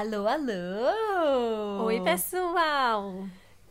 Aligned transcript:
Alô, 0.00 0.26
alô! 0.26 1.84
Oi, 1.84 2.00
pessoal! 2.00 3.26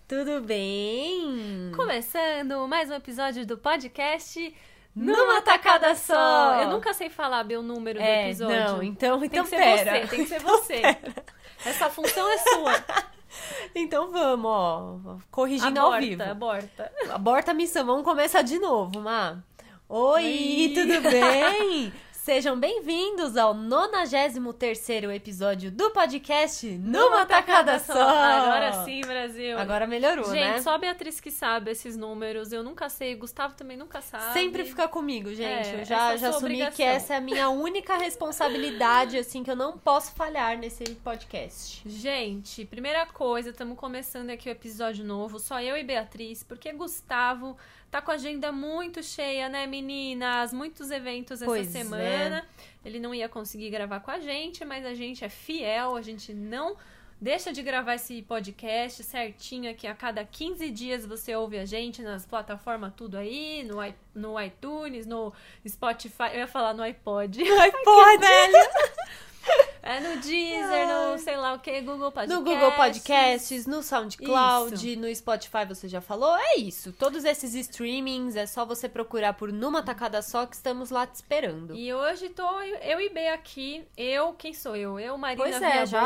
Tudo 0.07 0.41
bem? 0.41 1.71
Começando 1.75 2.67
mais 2.67 2.91
um 2.91 2.93
episódio 2.93 3.47
do 3.47 3.57
podcast 3.57 4.55
Numa 4.95 5.41
tacada 5.41 5.95
só! 5.95 6.61
Eu 6.61 6.69
nunca 6.69 6.93
sei 6.93 7.09
falar 7.09 7.43
meu 7.43 7.63
número 7.63 7.99
é, 7.99 8.03
do 8.03 8.27
episódio. 8.27 8.55
Não, 8.55 8.83
então, 8.83 9.19
tem 9.21 9.25
então 9.25 9.43
que 9.43 9.49
ser 9.49 9.55
pera. 9.55 9.91
você, 9.91 10.07
tem 10.07 10.23
que 10.23 10.29
ser 10.29 10.35
Então 10.35 10.57
você. 10.59 10.81
pera. 10.81 11.15
Essa 11.65 11.89
função 11.89 12.31
é 12.31 12.37
sua. 12.37 12.73
Então 13.73 14.11
vamos, 14.11 14.51
ó. 14.51 15.17
Corrigindo 15.31 15.79
ao 15.79 15.99
vivo. 15.99 16.21
aborta, 16.21 16.91
aborta. 16.91 17.13
Aborta 17.15 17.51
a 17.51 17.53
missão. 17.55 17.85
Vamos 17.85 18.03
começar 18.03 18.43
de 18.43 18.59
novo, 18.59 18.99
Má. 19.01 19.37
Oi, 19.87 20.23
Oi. 20.23 20.71
tudo 20.75 21.01
bem? 21.09 21.91
Sejam 22.29 22.59
bem-vindos 22.59 23.35
ao 23.35 23.55
93º 23.55 25.11
episódio 25.11 25.71
do 25.71 25.89
podcast 25.89 26.67
Numa 26.77 27.25
Tacada 27.25 27.79
Só. 27.79 27.91
Agora 27.91 28.85
sim, 28.85 29.01
Brasil. 29.01 29.57
Agora 29.57 29.87
melhorou, 29.87 30.25
Gente, 30.25 30.35
né? 30.35 30.61
só 30.61 30.75
a 30.75 30.77
Beatriz 30.77 31.19
que 31.19 31.31
sabe 31.31 31.71
esses 31.71 31.97
números. 31.97 32.51
Eu 32.51 32.61
nunca 32.61 32.87
sei. 32.87 33.15
Gustavo 33.15 33.55
também 33.55 33.75
nunca 33.75 33.99
sabe. 33.99 34.33
Sempre 34.33 34.63
fica 34.63 34.87
comigo, 34.87 35.29
gente. 35.29 35.69
É, 35.69 35.81
eu 35.81 35.85
já, 35.85 36.13
é 36.13 36.17
já 36.19 36.29
assumi 36.29 36.51
obrigação. 36.51 36.75
que 36.75 36.83
essa 36.83 37.15
é 37.15 37.17
a 37.17 37.21
minha 37.21 37.49
única 37.49 37.97
responsabilidade, 37.97 39.17
assim, 39.17 39.43
que 39.43 39.49
eu 39.49 39.55
não 39.55 39.75
posso 39.79 40.11
falhar 40.11 40.55
nesse 40.55 40.83
podcast. 41.03 41.81
Gente, 41.89 42.63
primeira 42.63 43.07
coisa, 43.07 43.49
estamos 43.49 43.75
começando 43.75 44.29
aqui 44.29 44.49
o 44.49 44.51
episódio 44.51 45.03
novo, 45.03 45.39
só 45.39 45.59
eu 45.59 45.75
e 45.75 45.83
Beatriz, 45.83 46.43
porque 46.43 46.71
Gustavo 46.73 47.57
tá 47.91 48.01
com 48.01 48.11
a 48.11 48.15
agenda 48.15 48.51
muito 48.51 49.01
cheia, 49.03 49.49
né, 49.49 49.65
meninas? 49.67 50.53
Muitos 50.53 50.91
eventos 50.91 51.41
essa 51.41 51.45
Pois 51.45 51.67
é. 51.67 51.79
semana. 51.79 52.45
Ele 52.85 52.99
não 52.99 53.13
ia 53.13 53.27
conseguir 53.27 53.69
gravar 53.69 53.99
com 53.99 54.11
a 54.11 54.19
gente, 54.19 54.63
mas 54.65 54.85
a 54.85 54.93
gente 54.93 55.23
é 55.25 55.29
fiel, 55.29 55.95
a 55.95 56.01
gente 56.01 56.33
não 56.33 56.75
deixa 57.21 57.51
de 57.51 57.61
gravar 57.61 57.95
esse 57.95 58.21
podcast 58.21 59.03
certinho 59.03 59.69
aqui 59.69 59.85
a 59.85 59.93
cada 59.93 60.23
15 60.23 60.69
dias 60.71 61.05
você 61.05 61.35
ouve 61.35 61.57
a 61.59 61.65
gente 61.65 62.01
nas 62.01 62.25
plataformas 62.25 62.93
tudo 62.95 63.17
aí, 63.17 63.61
no, 63.63 63.83
i- 63.83 63.93
no 64.15 64.39
iTunes, 64.41 65.05
no 65.05 65.33
Spotify, 65.67 66.29
eu 66.31 66.39
ia 66.39 66.47
falar 66.47 66.73
no 66.73 66.81
iPod. 66.81 67.41
Ai, 67.59 67.71
pode! 67.83 68.25
É 69.81 69.99
no 69.99 70.21
Deezer, 70.21 70.87
no 70.87 71.17
sei 71.17 71.35
lá 71.37 71.53
o 71.53 71.59
que, 71.59 71.81
Google 71.81 72.11
Podcasts. 72.11 72.37
No 72.37 72.43
Google 72.43 72.71
Podcasts, 72.73 73.65
no 73.65 73.81
SoundCloud, 73.81 74.95
no 74.97 75.15
Spotify, 75.15 75.65
você 75.67 75.87
já 75.87 75.99
falou? 76.01 76.37
É 76.37 76.57
isso. 76.57 76.91
Todos 76.93 77.25
esses 77.25 77.55
streamings, 77.55 78.35
é 78.35 78.45
só 78.45 78.65
você 78.65 78.87
procurar 78.87 79.33
por 79.33 79.51
Numa 79.51 79.81
Tacada 79.81 80.21
Só 80.21 80.45
que 80.45 80.55
estamos 80.55 80.91
lá 80.91 81.07
te 81.07 81.15
esperando. 81.15 81.73
E 81.73 81.93
hoje 81.93 82.29
tô 82.29 82.47
eu 82.61 83.01
e 83.01 83.09
B 83.09 83.29
aqui. 83.29 83.87
Eu, 83.97 84.33
quem 84.33 84.53
sou 84.53 84.75
eu? 84.75 84.99
Eu, 84.99 85.17
Marina 85.17 85.43
Pois 85.43 85.61
é, 85.61 85.85
já. 85.85 86.03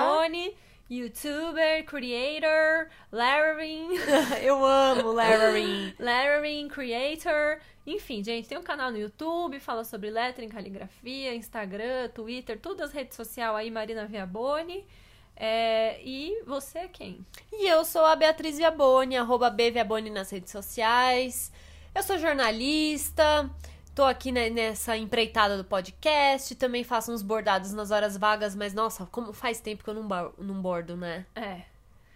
Youtuber, 0.97 1.83
creator, 1.85 2.89
lettering, 3.11 3.95
Eu 4.41 4.63
amo 4.63 5.11
Larry. 5.11 5.95
lettering, 5.97 6.67
creator. 6.73 7.59
Enfim, 7.85 8.23
gente, 8.23 8.47
tem 8.47 8.57
um 8.57 8.63
canal 8.63 8.91
no 8.91 8.97
YouTube, 8.97 9.59
fala 9.59 9.83
sobre 9.83 10.09
lettering, 10.09 10.49
caligrafia, 10.49 11.33
Instagram, 11.35 12.09
Twitter, 12.13 12.59
todas 12.59 12.89
as 12.89 12.93
redes 12.93 13.15
sociais 13.15 13.55
aí, 13.55 13.71
Marina 13.71 14.05
Viaboni. 14.05 14.85
É, 15.35 15.99
e 16.03 16.43
você 16.45 16.79
é 16.79 16.87
quem? 16.87 17.25
E 17.51 17.67
eu 17.67 17.83
sou 17.83 18.05
a 18.05 18.15
Beatriz 18.15 18.57
Viaboni, 18.57 19.17
arroba 19.17 19.49
Viaboni 19.49 20.09
nas 20.09 20.29
redes 20.29 20.51
sociais. 20.51 21.51
Eu 21.93 22.03
sou 22.03 22.17
jornalista, 22.19 23.49
tô 23.95 24.03
aqui 24.03 24.31
nessa 24.31 24.97
empreitada 24.97 25.57
do 25.57 25.63
podcast, 25.63 26.55
também 26.55 26.83
faço 26.83 27.11
uns 27.11 27.21
bordados 27.21 27.71
nas 27.73 27.91
horas 27.91 28.17
vagas, 28.17 28.55
mas 28.55 28.73
nossa, 28.73 29.05
como 29.07 29.33
faz 29.33 29.59
tempo 29.59 29.83
que 29.83 29.89
eu 29.89 29.93
não, 29.93 30.33
não 30.37 30.61
bordo, 30.61 30.95
né? 30.97 31.25
É. 31.35 31.61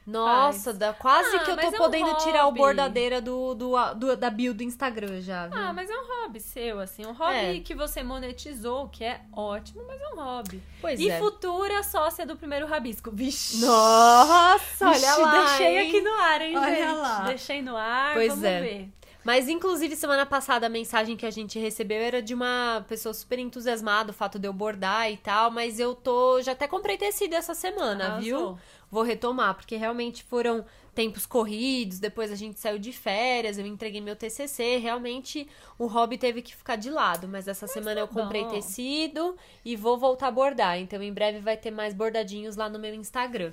Nossa, 0.05 0.65
Faz. 0.69 0.77
dá 0.77 0.93
quase 0.93 1.35
Ah, 1.35 1.39
que 1.39 1.51
eu 1.51 1.55
tô 1.57 1.61
é 1.63 1.67
um 1.67 1.71
podendo 1.73 2.15
tirar 2.19 2.47
o 2.47 2.51
bordadeira 2.53 3.19
do, 3.21 3.53
do, 3.53 3.93
do- 3.95 4.15
da 4.15 4.29
bio 4.29 4.53
do 4.53 4.63
Instagram 4.63 5.19
já, 5.19 5.47
viu? 5.47 5.59
Ah, 5.59 5.73
mas 5.73 5.89
é 5.89 5.93
um 5.93 6.07
hobby 6.23 6.39
seu, 6.39 6.79
assim. 6.79 7.05
Um 7.05 7.11
hobby 7.11 7.57
É. 7.57 7.59
que 7.59 7.75
você 7.75 8.01
monetizou, 8.03 8.87
que 8.87 9.03
é 9.03 9.19
ótimo, 9.33 9.83
mas 9.85 9.99
é 9.99 10.07
um 10.13 10.15
hobby. 10.15 10.63
Pois 10.79 10.97
e 10.97 11.09
é. 11.09 11.19
futura 11.19 11.83
sócia 11.83 12.25
do 12.25 12.37
primeiro 12.37 12.65
rabisco. 12.65 13.11
Vixe! 13.11 13.57
Nossa, 13.65 14.85
olha 14.87 14.93
Vixe, 14.97 15.21
lá, 15.21 15.45
Deixei 15.45 15.77
hein? 15.77 15.87
aqui 15.89 16.01
no 16.01 16.13
ar, 16.13 16.41
hein, 16.41 16.57
Olha 16.57 16.75
gente? 16.75 16.97
lá. 16.99 17.19
Deixei 17.25 17.61
no 17.61 17.75
ar, 17.75 18.13
Pois 18.13 18.29
vamos 18.29 18.43
é. 18.45 18.61
ver. 18.61 18.89
Mas, 19.27 19.49
inclusive, 19.49 19.93
semana 19.97 20.25
passada 20.25 20.67
a 20.67 20.69
mensagem 20.69 21.17
que 21.17 21.25
a 21.25 21.29
gente 21.29 21.59
recebeu 21.59 21.97
era 21.97 22.21
de 22.21 22.33
uma 22.33 22.85
pessoa 22.87 23.13
super 23.13 23.37
entusiasmada, 23.37 24.11
o 24.11 24.13
fato 24.13 24.39
de 24.39 24.47
eu 24.47 24.53
bordar 24.53 25.11
e 25.11 25.17
tal, 25.17 25.51
mas 25.51 25.81
eu 25.81 25.93
tô. 25.93 26.41
Já 26.41 26.53
até 26.53 26.65
comprei 26.65 26.97
tecido 26.97 27.33
essa 27.33 27.53
semana, 27.53 28.21
viu? 28.21 28.57
Vou 28.89 29.03
retomar, 29.03 29.53
porque 29.53 29.75
realmente 29.75 30.23
foram 30.23 30.63
tempos 30.95 31.25
corridos, 31.25 31.99
depois 31.99 32.31
a 32.31 32.35
gente 32.35 32.57
saiu 32.57 32.79
de 32.79 32.93
férias, 32.93 33.57
eu 33.57 33.65
entreguei 33.65 33.99
meu 33.99 34.15
TCC, 34.15 34.77
realmente 34.77 35.45
o 35.77 35.87
hobby 35.87 36.17
teve 36.17 36.41
que 36.41 36.55
ficar 36.55 36.77
de 36.77 36.89
lado, 36.89 37.27
mas 37.27 37.49
essa 37.49 37.67
semana 37.67 37.99
eu 37.99 38.07
comprei 38.07 38.45
bom. 38.45 38.51
tecido 38.51 39.35
e 39.65 39.75
vou 39.75 39.97
voltar 39.97 40.27
a 40.27 40.31
bordar, 40.31 40.79
então 40.79 41.03
em 41.03 41.11
breve 41.11 41.39
vai 41.39 41.57
ter 41.57 41.69
mais 41.69 41.93
bordadinhos 41.93 42.55
lá 42.55 42.69
no 42.69 42.79
meu 42.79 42.95
Instagram. 42.95 43.51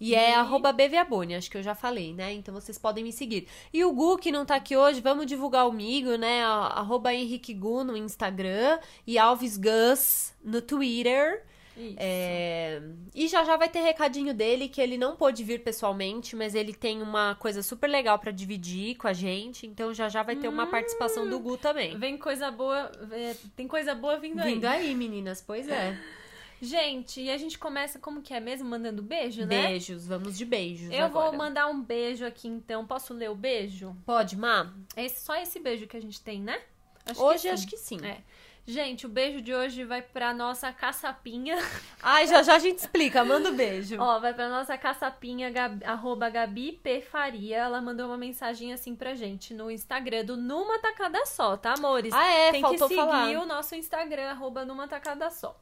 E 0.00 0.14
é 0.14 0.30
E- 0.30 0.34
arroba 0.34 0.72
BVAbone, 0.72 1.34
acho 1.34 1.50
que 1.50 1.56
eu 1.58 1.62
já 1.62 1.74
falei, 1.74 2.12
né? 2.14 2.32
Então 2.32 2.54
vocês 2.54 2.78
podem 2.78 3.02
me 3.04 3.12
seguir. 3.12 3.48
E 3.72 3.84
o 3.84 3.92
Gu, 3.92 4.18
que 4.18 4.30
não 4.32 4.44
tá 4.46 4.54
aqui 4.56 4.76
hoje, 4.76 5.00
vamos 5.00 5.26
divulgar 5.26 5.68
o 5.68 5.72
Migo, 5.72 6.16
né? 6.16 6.42
Arroba 6.44 7.12
Henrique 7.12 7.52
Gu 7.54 7.84
no 7.84 7.96
Instagram 7.96 8.78
e 9.06 9.18
Alves 9.18 9.56
Gus 9.56 10.32
no 10.44 10.60
Twitter. 10.62 11.44
Isso. 11.76 11.94
É, 11.96 12.82
E 13.14 13.28
já 13.28 13.44
já 13.44 13.56
vai 13.56 13.68
ter 13.68 13.78
recadinho 13.80 14.34
dele, 14.34 14.68
que 14.68 14.80
ele 14.80 14.98
não 14.98 15.14
pôde 15.14 15.44
vir 15.44 15.62
pessoalmente, 15.62 16.34
mas 16.34 16.56
ele 16.56 16.72
tem 16.72 17.00
uma 17.00 17.36
coisa 17.36 17.62
super 17.62 17.86
legal 17.88 18.18
pra 18.18 18.32
dividir 18.32 18.96
com 18.96 19.06
a 19.06 19.12
gente. 19.12 19.64
Então 19.64 19.94
já 19.94 20.08
já 20.08 20.24
vai 20.24 20.34
ter 20.34 20.48
uma 20.48 20.66
participação 20.66 21.28
do 21.28 21.38
Gu 21.38 21.56
também. 21.56 21.96
Vem 21.96 22.18
coisa 22.18 22.50
boa, 22.50 22.90
é, 23.12 23.36
tem 23.54 23.68
coisa 23.68 23.94
boa 23.94 24.16
vindo, 24.18 24.42
Vindo 24.42 24.64
aí. 24.64 24.88
aí, 24.88 24.94
meninas, 24.94 25.40
pois 25.40 25.68
é. 25.68 25.96
Gente, 26.60 27.20
e 27.20 27.30
a 27.30 27.36
gente 27.36 27.58
começa 27.58 27.98
como 27.98 28.20
que 28.20 28.34
é 28.34 28.40
mesmo? 28.40 28.68
Mandando 28.68 29.02
beijo, 29.02 29.42
né? 29.42 29.68
Beijos, 29.68 30.06
vamos 30.06 30.36
de 30.36 30.44
beijos. 30.44 30.90
Eu 30.92 31.04
agora. 31.04 31.30
vou 31.30 31.38
mandar 31.38 31.68
um 31.68 31.80
beijo 31.80 32.24
aqui, 32.26 32.48
então. 32.48 32.86
Posso 32.86 33.14
ler 33.14 33.30
o 33.30 33.34
beijo? 33.34 33.96
Pode, 34.04 34.36
Má? 34.36 34.72
É 34.96 35.08
só 35.08 35.36
esse 35.36 35.60
beijo 35.60 35.86
que 35.86 35.96
a 35.96 36.00
gente 36.00 36.20
tem, 36.20 36.42
né? 36.42 36.60
Acho 37.06 37.22
Hoje 37.22 37.42
sim. 37.42 37.48
acho 37.50 37.66
que 37.66 37.76
sim. 37.76 38.04
É. 38.04 38.18
Gente, 38.66 39.06
o 39.06 39.08
beijo 39.08 39.40
de 39.40 39.54
hoje 39.54 39.82
vai 39.82 40.02
pra 40.02 40.34
nossa 40.34 40.70
caçapinha. 40.70 41.56
Ai, 42.02 42.26
já 42.26 42.42
já 42.42 42.56
a 42.56 42.58
gente 42.58 42.80
explica, 42.80 43.24
manda 43.24 43.48
um 43.48 43.56
beijo. 43.56 43.96
Ó, 43.98 44.18
vai 44.18 44.34
pra 44.34 44.46
nossa 44.50 44.76
caçapinha, 44.76 45.48
Gabi, 45.48 45.82
arroba 45.86 46.28
Gabi 46.28 46.72
P. 46.72 47.00
Faria. 47.00 47.56
Ela 47.56 47.80
mandou 47.80 48.08
uma 48.08 48.18
mensagem 48.18 48.74
assim 48.74 48.94
pra 48.94 49.14
gente 49.14 49.54
no 49.54 49.70
Instagram 49.70 50.22
do 50.22 50.36
Numa 50.36 50.78
Tacada 50.80 51.24
Só, 51.24 51.56
tá, 51.56 51.72
amores? 51.78 52.12
Ah, 52.12 52.30
é, 52.30 52.50
Tem 52.50 52.62
que 52.62 52.76
seguir 52.76 52.96
falar. 52.96 53.30
o 53.38 53.46
nosso 53.46 53.74
Instagram, 53.74 54.28
arroba 54.32 54.66
Numa 54.66 54.86
Tacada 54.86 55.30
Só. 55.30 55.58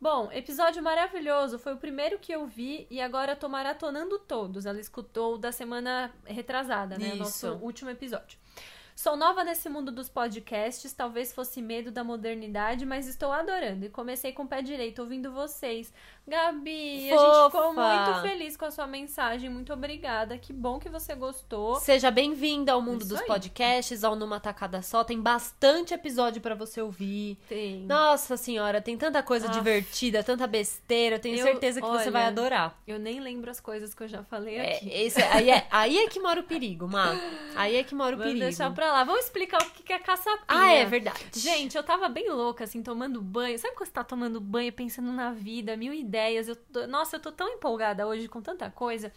Bom, 0.00 0.30
episódio 0.32 0.82
maravilhoso. 0.82 1.58
Foi 1.58 1.72
o 1.72 1.78
primeiro 1.78 2.18
que 2.18 2.32
eu 2.32 2.46
vi 2.46 2.86
e 2.90 3.00
agora 3.00 3.34
tô 3.34 3.48
maratonando 3.48 4.18
todos. 4.18 4.66
Ela 4.66 4.80
escutou 4.80 5.34
o 5.34 5.38
da 5.38 5.50
semana 5.50 6.12
retrasada, 6.24 6.98
né? 6.98 7.08
Isso. 7.08 7.18
Nosso 7.18 7.52
último 7.64 7.90
episódio. 7.90 8.38
Sou 8.94 9.16
nova 9.16 9.42
nesse 9.42 9.68
mundo 9.68 9.90
dos 9.90 10.08
podcasts, 10.08 10.92
talvez 10.92 11.32
fosse 11.32 11.60
medo 11.60 11.90
da 11.90 12.04
modernidade, 12.04 12.86
mas 12.86 13.08
estou 13.08 13.32
adorando. 13.32 13.84
E 13.84 13.88
comecei 13.88 14.30
com 14.30 14.44
o 14.44 14.48
pé 14.48 14.62
direito, 14.62 15.00
ouvindo 15.00 15.32
vocês. 15.32 15.92
Gabi, 16.26 17.10
a 17.12 17.16
gente 17.18 17.44
ficou 17.44 17.50
Fofa. 17.74 18.04
muito 18.06 18.22
feliz 18.22 18.56
com 18.56 18.64
a 18.64 18.70
sua 18.70 18.86
mensagem. 18.86 19.50
Muito 19.50 19.72
obrigada. 19.74 20.38
Que 20.38 20.54
bom 20.54 20.78
que 20.78 20.88
você 20.88 21.14
gostou. 21.14 21.76
Seja 21.80 22.10
bem-vinda 22.10 22.72
ao 22.72 22.80
mundo 22.80 23.00
Isso 23.02 23.10
dos 23.10 23.20
aí. 23.20 23.26
podcasts, 23.26 24.02
ao 24.02 24.16
Numa 24.16 24.40
Tacada 24.40 24.80
Só. 24.80 25.04
Tem 25.04 25.20
bastante 25.20 25.92
episódio 25.92 26.40
pra 26.40 26.54
você 26.54 26.80
ouvir. 26.80 27.36
Tem. 27.46 27.80
Nossa 27.84 28.38
senhora, 28.38 28.80
tem 28.80 28.96
tanta 28.96 29.22
coisa 29.22 29.48
Aff. 29.48 29.54
divertida, 29.58 30.24
tanta 30.24 30.46
besteira. 30.46 31.16
Eu 31.16 31.20
tenho 31.20 31.36
Eu- 31.36 31.42
certeza 31.44 31.78
que 31.82 31.86
você 31.86 32.04
olha, 32.04 32.10
vai 32.10 32.24
adorar. 32.24 32.80
Eu 32.86 32.98
nem 32.98 33.20
lembro 33.20 33.50
as 33.50 33.60
coisas 33.60 33.92
que 33.92 34.02
eu 34.04 34.08
já 34.08 34.22
falei 34.24 34.56
É, 34.56 34.76
aqui. 34.76 34.90
esse- 34.90 35.22
aí, 35.22 35.50
é, 35.50 35.66
aí 35.70 35.98
é 35.98 36.08
que 36.08 36.18
mora 36.20 36.40
o 36.40 36.44
perigo, 36.44 36.88
Má. 36.88 37.14
Aí 37.54 37.76
é 37.76 37.84
que 37.84 37.94
mora 37.94 38.14
o 38.16 38.18
Vamos 38.18 38.32
perigo. 38.32 38.46
deixar 38.46 38.72
pra 38.72 38.90
lá. 38.90 39.04
Vamos 39.04 39.26
explicar 39.26 39.60
o 39.60 39.70
que 39.70 39.82
que 39.82 39.92
é 39.92 39.98
caçapinha. 39.98 40.44
Ah, 40.48 40.72
é 40.72 40.86
verdade. 40.86 41.18
Gente, 41.34 41.76
eu 41.76 41.82
tava 41.82 42.08
bem 42.08 42.30
louca, 42.30 42.64
assim, 42.64 42.82
tomando 42.82 43.20
banho. 43.20 43.58
Sabe 43.58 43.74
quando 43.76 43.88
você 43.88 43.92
tá 43.92 44.02
tomando 44.02 44.40
banho, 44.40 44.72
pensando 44.72 45.12
na 45.12 45.30
vida, 45.30 45.76
mil 45.76 45.92
ideias? 45.92 46.13
Eu 46.48 46.56
tô- 46.56 46.86
Nossa, 46.86 47.16
eu 47.16 47.20
tô 47.20 47.30
tão 47.32 47.48
empolgada 47.48 48.06
hoje 48.06 48.28
com 48.28 48.40
tanta 48.40 48.70
coisa. 48.70 49.12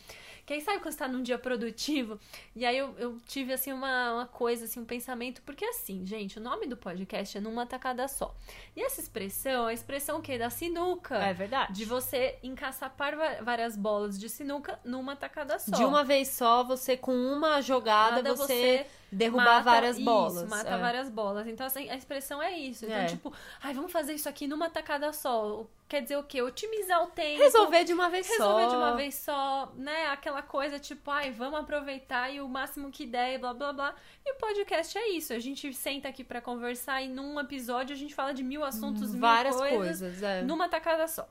Que 0.46 0.54
aí 0.54 0.62
sabe 0.62 0.80
quando 0.80 0.94
você 0.94 1.00
tá 1.00 1.08
num 1.10 1.22
dia 1.22 1.38
produtivo? 1.38 2.18
E 2.56 2.66
aí 2.66 2.78
eu, 2.78 2.96
eu 2.98 3.18
tive, 3.26 3.52
assim, 3.52 3.74
uma, 3.74 4.14
uma 4.14 4.26
coisa, 4.26 4.64
assim, 4.64 4.80
um 4.80 4.86
pensamento. 4.86 5.42
Porque 5.42 5.66
assim, 5.66 6.06
gente, 6.06 6.40
o 6.40 6.42
nome 6.42 6.68
do 6.68 6.78
podcast 6.78 7.38
é 7.38 7.42
Numa 7.42 7.66
Tacada 7.66 8.08
Só. 8.08 8.34
E 8.74 8.82
essa 8.82 9.02
expressão 9.02 9.68
é 9.68 9.72
a 9.72 9.74
expressão 9.74 10.20
o 10.20 10.22
quê? 10.22 10.38
Da 10.38 10.50
sinuca. 10.50 11.16
É 11.18 11.34
verdade. 11.34 11.74
De 11.74 11.84
você 11.84 12.38
encaçapar 12.42 13.14
várias 13.44 13.76
bolas 13.76 14.18
de 14.18 14.30
sinuca 14.30 14.80
numa 14.86 15.16
tacada 15.16 15.60
só. 15.60 15.76
De 15.76 15.84
uma 15.84 16.04
vez 16.04 16.30
só, 16.30 16.64
você 16.64 16.96
com 16.96 17.14
uma 17.14 17.60
jogada, 17.62 18.18
Nada 18.18 18.34
você, 18.36 18.86
Derrubar 19.12 19.46
mata- 19.46 19.62
várias 19.64 19.96
isso, 19.96 20.06
bolas. 20.06 20.50
mata 20.50 20.70
é. 20.70 20.78
várias 20.78 21.10
bolas. 21.10 21.48
Então, 21.48 21.66
assim, 21.66 21.90
a 21.90 21.96
expressão 21.96 22.42
é 22.44 22.52
isso. 22.58 22.84
Então, 22.86 22.98
É. 22.98 23.06
tipo, 23.06 23.34
ai, 23.64 23.74
vamos 23.74 23.92
fazer 23.92 24.14
isso 24.14 24.28
aqui 24.28 24.48
numa 24.48 24.70
tacada 24.70 25.14
só. 25.14 25.66
Quer 25.88 26.02
dizer 26.02 26.18
o 26.18 26.24
quê? 26.24 26.42
Otimizar 26.42 27.02
o 27.04 27.08
tempo. 27.08 27.42
Resolver 27.42 27.86
de 27.86 27.94
uma 27.94 28.10
vez 28.10 28.28
Resolver 28.28 28.64
só. 28.64 28.70
de 28.70 28.76
uma 28.76 28.96
vez 28.98 29.16
só, 29.16 29.72
né? 29.78 30.08
Aquela 30.08 30.42
coisa 30.42 30.78
tipo, 30.78 31.10
ai, 31.10 31.32
vamos 31.32 31.58
aproveitar 31.60 32.30
e 32.30 32.42
o 32.42 32.50
máximo 32.50 32.92
que 32.92 33.06
der 33.06 33.36
e 33.36 33.38
blá 33.38 33.54
blá 33.54 33.72
blá. 33.72 33.96
E 34.26 34.34
o 34.34 34.36
podcast 34.36 34.98
é 34.98 35.10
isso. 35.12 35.32
A 35.32 35.40
gente 35.40 35.74
senta 35.74 36.10
aqui 36.10 36.26
pra 36.26 36.42
conversar 36.42 37.02
e 37.02 37.08
num 37.08 37.40
episódio 37.40 37.96
a 37.96 37.98
gente 37.98 38.14
fala 38.14 38.34
de 38.34 38.44
mil 38.44 38.66
assuntos, 38.66 39.12
mil 39.12 39.22
Várias 39.22 39.56
coisas, 39.56 39.78
coisas, 40.02 40.22
é. 40.24 40.42
numa 40.42 40.68
tacada 40.68 41.08
só. 41.08 41.26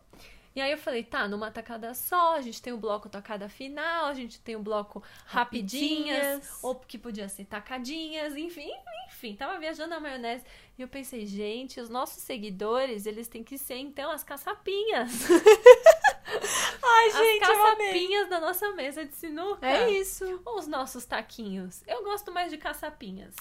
E 0.56 0.60
aí 0.60 0.72
eu 0.72 0.78
falei, 0.78 1.04
tá, 1.04 1.28
numa 1.28 1.50
tacada 1.50 1.92
só, 1.92 2.34
a 2.34 2.40
gente 2.40 2.62
tem 2.62 2.72
o 2.72 2.78
bloco 2.78 3.10
tacada 3.10 3.46
final, 3.46 4.06
a 4.06 4.14
gente 4.14 4.40
tem 4.40 4.56
o 4.56 4.58
bloco 4.58 5.02
rapidinhas, 5.26 6.16
Rapidinhas. 6.24 6.58
ou 6.62 6.74
que 6.76 6.96
podia 6.96 7.28
ser 7.28 7.44
tacadinhas, 7.44 8.34
enfim, 8.34 8.70
enfim, 9.06 9.36
tava 9.36 9.58
viajando 9.58 9.90
na 9.90 10.00
maionese. 10.00 10.44
E 10.78 10.80
eu 10.82 10.88
pensei, 10.88 11.26
gente, 11.26 11.78
os 11.78 11.90
nossos 11.90 12.22
seguidores, 12.22 13.04
eles 13.04 13.28
têm 13.28 13.44
que 13.44 13.58
ser, 13.58 13.76
então, 13.76 14.10
as 14.10 14.24
caçapinhas. 14.24 15.10
Ai, 16.82 17.06
As 17.08 17.14
gente, 17.14 17.44
amei. 17.44 17.56
caçapinhas 17.86 18.28
da 18.30 18.40
nossa 18.40 18.72
mesa 18.72 19.04
de 19.04 19.14
sinuca. 19.14 19.66
É 19.66 19.90
isso. 19.90 20.40
Ou 20.44 20.58
os 20.58 20.66
nossos 20.66 21.04
taquinhos. 21.04 21.82
Eu 21.86 22.02
gosto 22.02 22.32
mais 22.32 22.50
de 22.50 22.56
caçapinhas. 22.58 23.34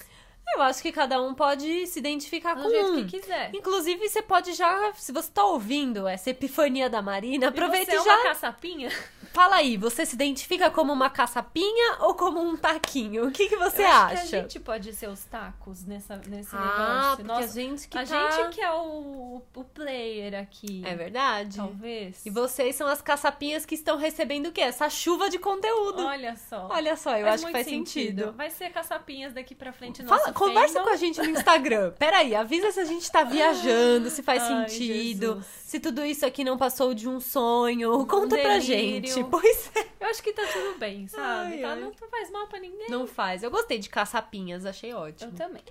Eu 0.53 0.61
acho 0.61 0.81
que 0.81 0.91
cada 0.91 1.21
um 1.21 1.33
pode 1.33 1.87
se 1.87 1.99
identificar 1.99 2.53
Do 2.53 2.63
com 2.63 2.69
jeito 2.69 2.91
um. 2.91 3.05
que 3.05 3.19
quiser. 3.19 3.49
Inclusive, 3.53 4.07
você 4.07 4.21
pode 4.21 4.53
já, 4.53 4.93
se 4.93 5.11
você 5.11 5.29
tá 5.31 5.43
ouvindo 5.43 6.07
essa 6.07 6.29
epifania 6.29 6.89
da 6.89 7.01
Marina, 7.01 7.49
aproveita 7.49 7.91
e 7.91 7.95
e, 7.95 7.97
você 7.97 8.05
já 8.05 8.13
é 8.13 8.15
uma 8.15 8.23
caçapinha? 8.23 8.89
fala 9.35 9.57
aí, 9.57 9.75
você 9.75 10.05
se 10.05 10.15
identifica 10.15 10.71
como 10.71 10.93
uma 10.93 11.09
caçapinha 11.09 11.97
ou 11.99 12.15
como 12.15 12.41
um 12.41 12.55
taquinho? 12.55 13.27
O 13.27 13.31
que, 13.31 13.49
que 13.49 13.57
você 13.57 13.83
acha? 13.83 14.29
que 14.29 14.35
a 14.35 14.41
gente 14.41 14.59
pode 14.61 14.93
ser 14.93 15.09
os 15.09 15.25
tacos 15.25 15.83
nessa, 15.83 16.15
nesse 16.25 16.55
ah, 16.55 17.17
negócio. 17.17 17.25
Nossa, 17.25 17.43
a 17.43 17.47
gente 17.47 17.87
que 17.89 17.97
a 17.97 18.05
tá... 18.05 18.31
gente 18.31 18.55
que 18.55 18.61
é 18.61 18.71
o, 18.71 19.41
o 19.53 19.63
player 19.65 20.39
aqui. 20.39 20.81
É 20.85 20.95
verdade. 20.95 21.57
Talvez. 21.57 22.25
E 22.25 22.29
vocês 22.29 22.77
são 22.77 22.87
as 22.87 23.01
caçapinhas 23.01 23.65
que 23.65 23.75
estão 23.75 23.97
recebendo 23.97 24.47
o 24.47 24.51
quê? 24.53 24.61
Essa 24.61 24.89
chuva 24.89 25.29
de 25.29 25.37
conteúdo. 25.37 26.05
Olha 26.05 26.37
só. 26.37 26.69
Olha 26.71 26.95
só, 26.95 27.17
eu 27.17 27.25
Faz 27.25 27.41
acho 27.41 27.45
que 27.47 27.51
faz 27.51 27.67
sentido. 27.67 28.31
Vai 28.31 28.49
ser 28.49 28.69
caçapinhas 28.71 29.33
daqui 29.33 29.53
pra 29.53 29.73
frente 29.73 30.01
Fala, 30.05 30.31
conversa 30.35 30.81
com 30.81 30.89
a 30.89 30.95
gente 30.95 31.19
no 31.21 31.29
Instagram. 31.29 31.91
Peraí, 31.97 32.35
avisa 32.35 32.71
se 32.71 32.79
a 32.79 32.85
gente 32.85 33.09
tá 33.11 33.23
viajando, 33.23 34.09
se 34.09 34.21
faz 34.21 34.43
Ai, 34.43 34.67
sentido, 34.69 35.27
Jesus. 35.27 35.45
se 35.63 35.79
tudo 35.79 36.05
isso 36.05 36.25
aqui 36.25 36.43
não 36.43 36.57
passou 36.57 36.93
de 36.93 37.07
um 37.09 37.19
sonho. 37.19 38.05
Conta 38.05 38.37
pra 38.37 38.59
delírio. 38.59 39.11
gente. 39.11 39.23
Pois 39.29 39.71
é. 39.75 39.87
Eu 39.99 40.07
acho 40.07 40.21
que 40.21 40.31
tá 40.33 40.43
tudo 40.51 40.77
bem, 40.77 41.07
sabe? 41.07 41.55
Ai, 41.55 41.61
Tá? 41.61 41.69
ai. 41.71 41.79
Não 41.79 41.93
faz 42.09 42.29
mal 42.29 42.47
pra 42.47 42.59
ninguém. 42.59 42.89
Não 42.89 43.07
faz. 43.07 43.41
Eu 43.41 43.49
gostei 43.49 43.79
de 43.79 43.89
caçapinhas, 43.89 44.65
achei 44.65 44.91
Eu 44.91 44.97
ótimo. 44.97 45.31
também. 45.31 45.63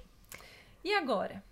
E 0.82 0.92
agora? 0.94 1.42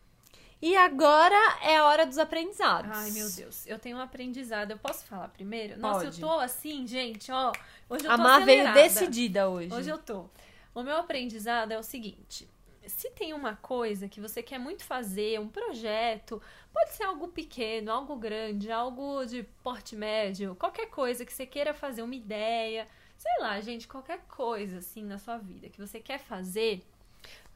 E 0.60 0.76
agora 0.76 1.34
é 1.62 1.76
a 1.76 1.84
hora 1.86 2.06
dos 2.06 2.18
aprendizados. 2.18 2.90
Ai, 2.96 3.10
meu 3.10 3.28
Deus. 3.30 3.66
Eu 3.66 3.78
tenho 3.80 3.96
um 3.96 4.00
aprendizado. 4.00 4.70
Eu 4.70 4.78
posso 4.78 5.04
falar 5.06 5.26
primeiro? 5.28 5.76
Nossa, 5.80 6.04
Pode. 6.04 6.20
eu 6.22 6.28
tô 6.28 6.34
assim, 6.38 6.86
gente, 6.86 7.32
ó. 7.32 7.50
Hoje 7.88 8.04
eu 8.04 8.08
tô 8.08 8.14
A 8.14 8.16
Má 8.16 8.38
veio 8.40 8.72
decidida 8.72 9.48
hoje. 9.48 9.74
Hoje 9.74 9.90
eu 9.90 9.98
tô. 9.98 10.26
O 10.74 10.82
meu 10.84 10.96
aprendizado 10.98 11.72
é 11.72 11.78
o 11.78 11.82
seguinte: 11.82 12.48
se 12.86 13.10
tem 13.10 13.32
uma 13.32 13.56
coisa 13.56 14.08
que 14.08 14.20
você 14.20 14.42
quer 14.42 14.58
muito 14.58 14.84
fazer, 14.84 15.40
um 15.40 15.48
projeto, 15.48 16.40
pode 16.72 16.92
ser 16.92 17.04
algo 17.04 17.28
pequeno, 17.28 17.90
algo 17.90 18.16
grande, 18.16 18.70
algo 18.70 19.24
de 19.24 19.42
porte 19.62 19.96
médio, 19.96 20.54
qualquer 20.56 20.86
coisa 20.86 21.24
que 21.24 21.32
você 21.32 21.46
queira 21.46 21.72
fazer, 21.72 22.02
uma 22.02 22.14
ideia, 22.14 22.88
sei 23.16 23.32
lá, 23.40 23.60
gente, 23.60 23.86
qualquer 23.86 24.20
coisa 24.26 24.78
assim 24.78 25.04
na 25.04 25.18
sua 25.18 25.38
vida 25.38 25.68
que 25.68 25.80
você 25.80 26.00
quer 26.00 26.18
fazer, 26.18 26.82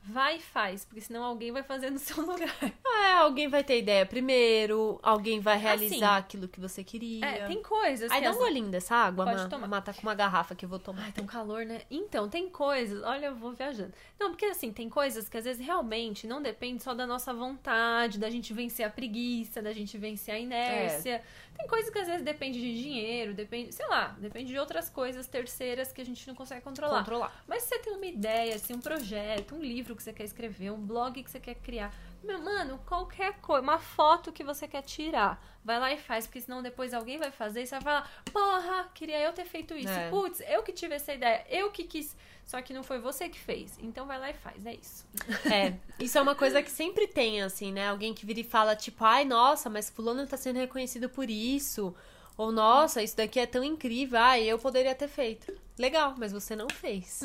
vai 0.06 0.36
e 0.36 0.40
faz, 0.40 0.84
porque 0.84 1.00
senão 1.00 1.24
alguém 1.24 1.50
vai 1.50 1.62
fazer 1.62 1.90
no 1.90 1.98
seu 1.98 2.16
lugar. 2.24 2.54
É, 2.62 3.12
alguém 3.14 3.48
vai 3.48 3.64
ter 3.64 3.78
ideia 3.78 4.06
primeiro, 4.06 4.98
alguém 5.02 5.40
vai 5.40 5.58
realizar 5.58 6.16
Assim, 6.16 6.18
aquilo 6.18 6.48
que 6.48 6.60
você 6.60 6.84
queria. 6.84 7.24
É, 7.24 7.46
tem 7.46 7.62
coisas 7.62 8.10
Aí 8.10 8.22
dá 8.22 8.30
um 8.30 8.38
golinho 8.38 8.68
dessa 8.68 8.94
água, 8.94 9.24
Pode 9.24 9.42
Má. 9.42 9.48
tomar. 9.48 9.64
A 9.64 9.68
Má 9.68 9.80
tá 9.80 9.92
com 9.92 10.02
uma 10.02 10.14
garrafa 10.14 10.54
que 10.54 10.64
eu 10.64 10.68
vou 10.68 10.78
tomar. 10.78 11.02
Ai, 11.02 11.12
tem 11.12 11.24
um 11.24 11.26
calor, 11.26 11.64
né? 11.64 11.82
Então, 11.90 12.28
tem 12.28 12.48
coisas. 12.48 13.02
Olha, 13.02 13.26
eu 13.26 13.34
vou 13.34 13.52
viajando. 13.52 13.92
Não, 14.18 14.30
porque 14.30 14.46
assim, 14.46 14.72
tem 14.72 14.88
coisas 14.88 15.28
que 15.28 15.36
às 15.36 15.44
vezes 15.44 15.64
realmente 15.64 16.26
não 16.26 16.40
depende 16.40 16.82
só 16.82 16.94
da 16.94 17.06
nossa 17.06 17.34
vontade, 17.34 18.18
da 18.18 18.30
gente 18.30 18.52
vencer 18.52 18.86
a 18.86 18.90
preguiça, 18.90 19.60
da 19.60 19.72
gente 19.72 19.98
vencer 19.98 20.34
a 20.34 20.38
inércia. 20.38 21.22
Tem 21.56 21.66
coisas 21.66 21.90
que 21.90 21.98
às 21.98 22.06
vezes 22.06 22.22
depende 22.22 22.60
de 22.60 22.82
dinheiro, 22.82 23.32
depende, 23.32 23.74
sei 23.74 23.86
lá, 23.88 24.14
depende 24.18 24.52
de 24.52 24.58
outras 24.58 24.90
coisas 24.90 25.26
terceiras 25.26 25.90
que 25.90 26.00
a 26.00 26.04
gente 26.04 26.26
não 26.28 26.34
consegue 26.34 26.60
controlar. 26.60 26.98
Controlar. 26.98 27.44
Mas 27.46 27.62
se 27.62 27.70
você 27.70 27.78
tem 27.78 27.94
uma 27.94 28.06
ideia, 28.06 28.54
assim, 28.54 28.74
um 28.74 28.80
projeto, 28.80 29.54
um 29.54 29.60
livro 29.60 29.95
que 29.96 30.02
você 30.02 30.12
quer 30.12 30.25
escrever, 30.25 30.70
um 30.70 30.81
blog 30.81 31.22
que 31.22 31.31
você 31.31 31.40
quer 31.40 31.54
criar, 31.56 31.94
meu 32.22 32.38
mano, 32.40 32.78
qualquer 32.87 33.34
coisa, 33.40 33.62
uma 33.62 33.78
foto 33.78 34.32
que 34.32 34.44
você 34.44 34.69
quer 34.69 34.82
tirar, 34.82 35.43
vai 35.64 35.78
lá 35.78 35.93
e 35.93 35.96
faz, 35.96 36.26
porque 36.26 36.40
senão 36.40 36.62
depois 36.62 36.93
alguém 36.93 37.19
vai 37.19 37.31
fazer 37.31 37.62
e 37.62 37.66
você 37.66 37.75
vai 37.76 37.82
falar, 37.82 38.10
porra, 38.32 38.90
queria 38.94 39.20
eu 39.20 39.32
ter 39.32 39.44
feito 39.44 39.75
isso. 39.75 39.88
É. 39.88 40.10
Putz, 40.10 40.40
eu 40.48 40.62
que 40.62 40.72
tive 40.72 40.94
essa 40.94 41.14
ideia, 41.14 41.44
eu 41.48 41.70
que 41.70 41.84
quis, 41.84 42.16
só 42.44 42.60
que 42.62 42.72
não 42.72 42.82
foi 42.82 42.98
você 42.98 43.28
que 43.28 43.38
fez. 43.38 43.78
Então 43.81 44.06
vai 44.06 44.19
lá 44.19 44.31
e 44.31 44.34
faz, 44.34 44.64
é 44.66 44.75
isso. 44.75 45.06
É, 45.52 45.75
isso 45.99 46.19
é 46.19 46.20
uma 46.20 46.34
coisa 46.34 46.62
que 46.62 46.70
sempre 46.70 47.06
tem, 47.06 47.42
assim, 47.42 47.72
né? 47.72 47.88
Alguém 47.88 48.12
que 48.12 48.26
vira 48.26 48.40
e 48.40 48.44
fala, 48.44 48.75
tipo, 48.75 49.04
ai, 49.04 49.25
nossa, 49.25 49.70
mas 49.70 49.88
fulano 49.88 50.26
tá 50.26 50.37
sendo 50.37 50.58
reconhecido 50.58 51.08
por 51.08 51.31
isso. 51.31 51.94
Ou, 52.36 52.52
nossa, 52.52 53.02
isso 53.02 53.16
daqui 53.16 53.40
é 53.40 53.46
tão 53.46 53.64
incrível, 53.64 54.18
ai, 54.18 54.44
eu 54.44 54.58
poderia 54.58 54.94
ter 54.94 55.08
feito. 55.08 55.52
Legal, 55.78 56.14
mas 56.18 56.32
você 56.32 56.54
não 56.56 56.68
fez. 56.68 57.20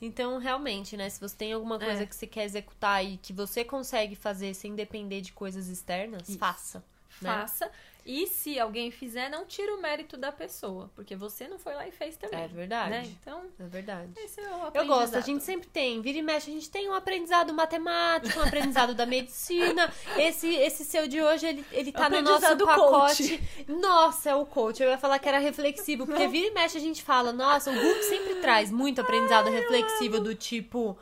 Então, 0.00 0.38
realmente, 0.38 0.96
né? 0.96 1.08
Se 1.08 1.20
você 1.20 1.36
tem 1.36 1.52
alguma 1.52 1.78
coisa 1.78 2.02
É. 2.02 2.06
que 2.06 2.14
você 2.14 2.26
quer 2.26 2.44
executar 2.44 3.04
e 3.04 3.16
que 3.16 3.32
você 3.32 3.64
consegue 3.64 4.14
fazer 4.16 4.54
sem 4.54 4.74
depender 4.74 5.20
de 5.20 5.32
coisas 5.32 5.68
externas, 5.68 6.28
Isso. 6.28 6.38
faça. 6.38 6.78
né? 7.20 7.30
Faça. 7.30 7.70
E 8.06 8.28
se 8.28 8.58
alguém 8.60 8.92
fizer, 8.92 9.28
não 9.28 9.44
tira 9.44 9.74
o 9.74 9.82
mérito 9.82 10.16
da 10.16 10.30
pessoa, 10.30 10.88
porque 10.94 11.16
você 11.16 11.48
não 11.48 11.58
foi 11.58 11.74
lá 11.74 11.88
e 11.88 11.90
fez 11.90 12.16
também. 12.16 12.40
É 12.40 12.46
verdade. 12.46 12.90
Né? 12.90 13.02
Então, 13.20 13.42
É 13.58 13.64
verdade. 13.64 14.12
esse 14.16 14.40
é 14.40 14.48
o 14.48 14.70
Eu 14.72 14.86
gosto, 14.86 15.16
a 15.16 15.20
gente 15.20 15.42
sempre 15.42 15.66
tem, 15.66 16.00
vira 16.00 16.18
e 16.18 16.22
mexe, 16.22 16.48
a 16.48 16.54
gente 16.54 16.70
tem 16.70 16.88
um 16.88 16.94
aprendizado 16.94 17.52
matemático, 17.52 18.38
um 18.38 18.44
aprendizado 18.44 18.94
da 18.94 19.04
medicina. 19.04 19.92
Esse, 20.16 20.54
esse 20.54 20.84
seu 20.84 21.08
de 21.08 21.20
hoje, 21.20 21.46
ele, 21.46 21.64
ele 21.72 21.90
tá 21.92 22.08
no 22.08 22.22
nosso 22.22 22.56
pacote. 22.56 23.42
Nossa, 23.66 24.30
é 24.30 24.34
o 24.34 24.46
coach. 24.46 24.82
Eu 24.82 24.88
ia 24.88 24.98
falar 24.98 25.18
que 25.18 25.28
era 25.28 25.38
reflexivo, 25.38 26.06
porque 26.06 26.26
vira 26.28 26.46
e 26.46 26.50
mexe 26.52 26.78
a 26.78 26.80
gente 26.80 27.02
fala, 27.02 27.32
nossa, 27.32 27.70
o 27.70 27.74
Google 27.74 28.02
sempre 28.04 28.36
traz 28.36 28.70
muito 28.70 29.00
aprendizado 29.00 29.50
reflexivo 29.50 30.20
do 30.20 30.34
tipo. 30.34 30.96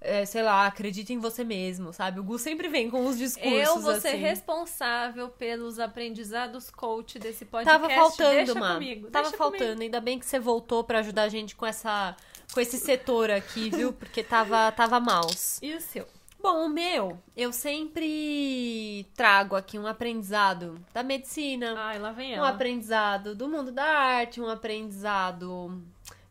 É, 0.00 0.24
sei 0.24 0.42
lá, 0.42 0.66
acredita 0.66 1.12
em 1.12 1.18
você 1.18 1.42
mesmo, 1.42 1.92
sabe? 1.92 2.20
O 2.20 2.22
Gu 2.24 2.38
sempre 2.38 2.68
vem 2.68 2.88
com 2.90 3.04
os 3.06 3.18
discursos 3.18 3.52
Eu 3.68 3.80
vou 3.80 4.00
ser 4.00 4.08
assim. 4.08 4.16
responsável 4.18 5.28
pelos 5.28 5.78
aprendizados 5.78 6.70
coach 6.70 7.18
desse 7.18 7.44
podcast. 7.44 7.80
Tava 7.80 7.92
faltando, 7.92 8.34
Deixa 8.34 8.54
mano. 8.54 8.74
comigo. 8.74 9.10
Tava 9.10 9.30
faltando. 9.32 9.64
comigo. 9.64 9.82
Ainda 9.82 10.00
bem 10.00 10.18
que 10.18 10.26
você 10.26 10.38
voltou 10.38 10.84
pra 10.84 11.00
ajudar 11.00 11.22
a 11.24 11.28
gente 11.28 11.56
com 11.56 11.66
essa 11.66 12.16
com 12.54 12.60
esse 12.60 12.78
setor 12.78 13.30
aqui, 13.30 13.68
viu? 13.70 13.92
Porque 13.92 14.22
tava 14.22 14.70
tava 14.72 14.98
maus. 15.00 15.58
E 15.62 15.74
o 15.74 15.80
seu? 15.80 16.06
Bom, 16.40 16.66
o 16.66 16.68
meu, 16.68 17.18
eu 17.36 17.52
sempre 17.52 19.04
trago 19.16 19.56
aqui 19.56 19.76
um 19.76 19.88
aprendizado 19.88 20.80
da 20.94 21.02
medicina, 21.02 21.74
Ai, 21.76 21.98
lá 21.98 22.12
vem 22.12 22.30
um 22.34 22.36
ela. 22.36 22.50
aprendizado 22.50 23.34
do 23.34 23.48
mundo 23.48 23.72
da 23.72 23.84
arte, 23.84 24.40
um 24.40 24.48
aprendizado. 24.48 25.82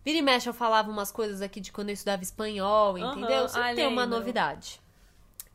Vira 0.07 0.19
e 0.19 0.21
mexe, 0.21 0.47
eu 0.47 0.53
falava 0.53 0.89
umas 0.89 1.11
coisas 1.11 1.41
aqui 1.41 1.59
de 1.59 1.69
quando 1.69 1.89
eu 1.89 1.93
estudava 1.93 2.23
espanhol, 2.23 2.97
entendeu? 2.97 3.49
Sempre 3.49 3.71
ah, 3.71 3.75
tem 3.75 3.87
uma 3.87 4.05
novidade. 4.05 4.79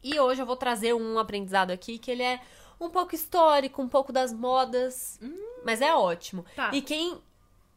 E 0.05 0.21
hoje 0.21 0.43
eu 0.43 0.47
vou 0.47 0.57
trazer 0.57 0.93
um 0.93 1.19
aprendizado 1.19 1.71
aqui 1.71 1.97
que 1.97 2.11
ele 2.11 2.23
é 2.23 2.39
um 2.79 2.91
pouco 2.91 3.15
histórico, 3.15 3.81
um 3.81 3.89
pouco 3.89 4.13
das 4.13 4.31
modas, 4.31 5.19
mas 5.65 5.81
é 5.81 5.95
ótimo. 5.95 6.45
Tá. 6.55 6.69
E 6.71 6.83
quem 6.83 7.19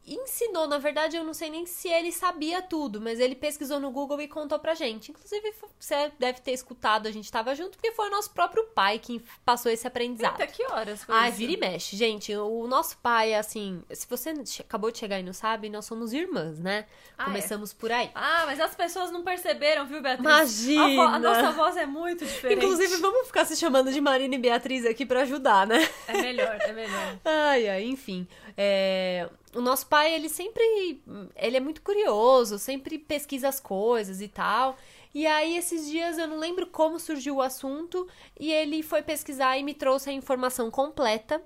ensinou, 0.06 0.68
na 0.68 0.78
verdade, 0.78 1.16
eu 1.16 1.24
não 1.24 1.34
sei 1.34 1.50
nem 1.50 1.66
se 1.66 1.88
ele 1.88 2.12
sabia 2.12 2.62
tudo, 2.62 3.00
mas 3.00 3.18
ele 3.18 3.34
pesquisou 3.34 3.80
no 3.80 3.90
Google 3.90 4.20
e 4.20 4.28
contou 4.28 4.58
pra 4.58 4.74
gente. 4.74 5.10
Inclusive, 5.10 5.52
você 5.78 6.12
deve 6.18 6.40
ter 6.40 6.52
escutado, 6.52 7.06
a 7.06 7.10
gente 7.10 7.30
tava 7.30 7.54
junto, 7.54 7.76
porque 7.76 7.92
foi 7.92 8.08
o 8.08 8.10
nosso 8.10 8.30
próprio 8.30 8.64
pai 8.74 8.98
que 8.98 9.22
passou 9.44 9.70
esse 9.70 9.86
aprendizado. 9.86 10.40
Eita, 10.40 10.52
que 10.52 10.64
horas 10.64 11.02
foi 11.02 11.14
Ai, 11.14 11.28
isso? 11.30 11.38
vira 11.38 11.52
e 11.52 11.56
mexe. 11.56 11.96
Gente, 11.96 12.34
o 12.36 12.66
nosso 12.66 12.96
pai, 12.98 13.34
assim, 13.34 13.82
se 13.90 14.06
você 14.08 14.32
acabou 14.60 14.90
de 14.90 14.98
chegar 14.98 15.18
e 15.18 15.22
não 15.22 15.32
sabe, 15.32 15.68
nós 15.68 15.84
somos 15.84 16.12
irmãs, 16.12 16.58
né? 16.58 16.86
Ah, 17.18 17.22
é? 17.22 17.26
Começamos 17.26 17.72
por 17.72 17.90
aí. 17.90 18.10
Ah, 18.14 18.44
mas 18.46 18.60
as 18.60 18.74
pessoas 18.74 19.10
não 19.10 19.22
perceberam, 19.24 19.86
viu, 19.86 20.00
Beatriz? 20.00 20.24
Imagina! 20.24 21.02
A, 21.02 21.14
a 21.16 21.18
nossa 21.18 21.50
voz 21.52 21.76
é 21.76 21.86
muito 21.86 22.24
diferente. 22.24 22.64
Inclusive, 22.64 22.96
vamos 22.98 23.26
ficar 23.26 23.44
se 23.44 23.56
chamando 23.56 23.92
de 23.92 24.00
Marina 24.00 24.34
e 24.34 24.38
Beatriz 24.38 24.86
aqui 24.86 25.04
pra 25.04 25.22
ajudar, 25.22 25.66
né? 25.66 25.88
É 26.06 26.20
melhor, 26.20 26.56
é 26.60 26.72
melhor. 26.72 27.18
Ai, 27.24 27.68
ai, 27.68 27.84
enfim. 27.84 28.26
É, 28.56 29.28
O 29.56 29.60
nosso 29.60 29.86
pai, 29.86 30.14
ele 30.14 30.28
sempre. 30.28 31.02
Ele 31.34 31.56
é 31.56 31.60
muito 31.60 31.82
curioso, 31.82 32.58
sempre 32.58 32.98
pesquisa 32.98 33.48
as 33.48 33.58
coisas 33.58 34.20
e 34.20 34.28
tal. 34.28 34.76
E 35.14 35.26
aí, 35.26 35.56
esses 35.56 35.86
dias, 35.88 36.18
eu 36.18 36.28
não 36.28 36.38
lembro 36.38 36.66
como 36.66 37.00
surgiu 37.00 37.36
o 37.36 37.42
assunto, 37.42 38.06
e 38.38 38.52
ele 38.52 38.82
foi 38.82 39.02
pesquisar 39.02 39.56
e 39.56 39.62
me 39.62 39.72
trouxe 39.72 40.10
a 40.10 40.12
informação 40.12 40.70
completa 40.70 41.42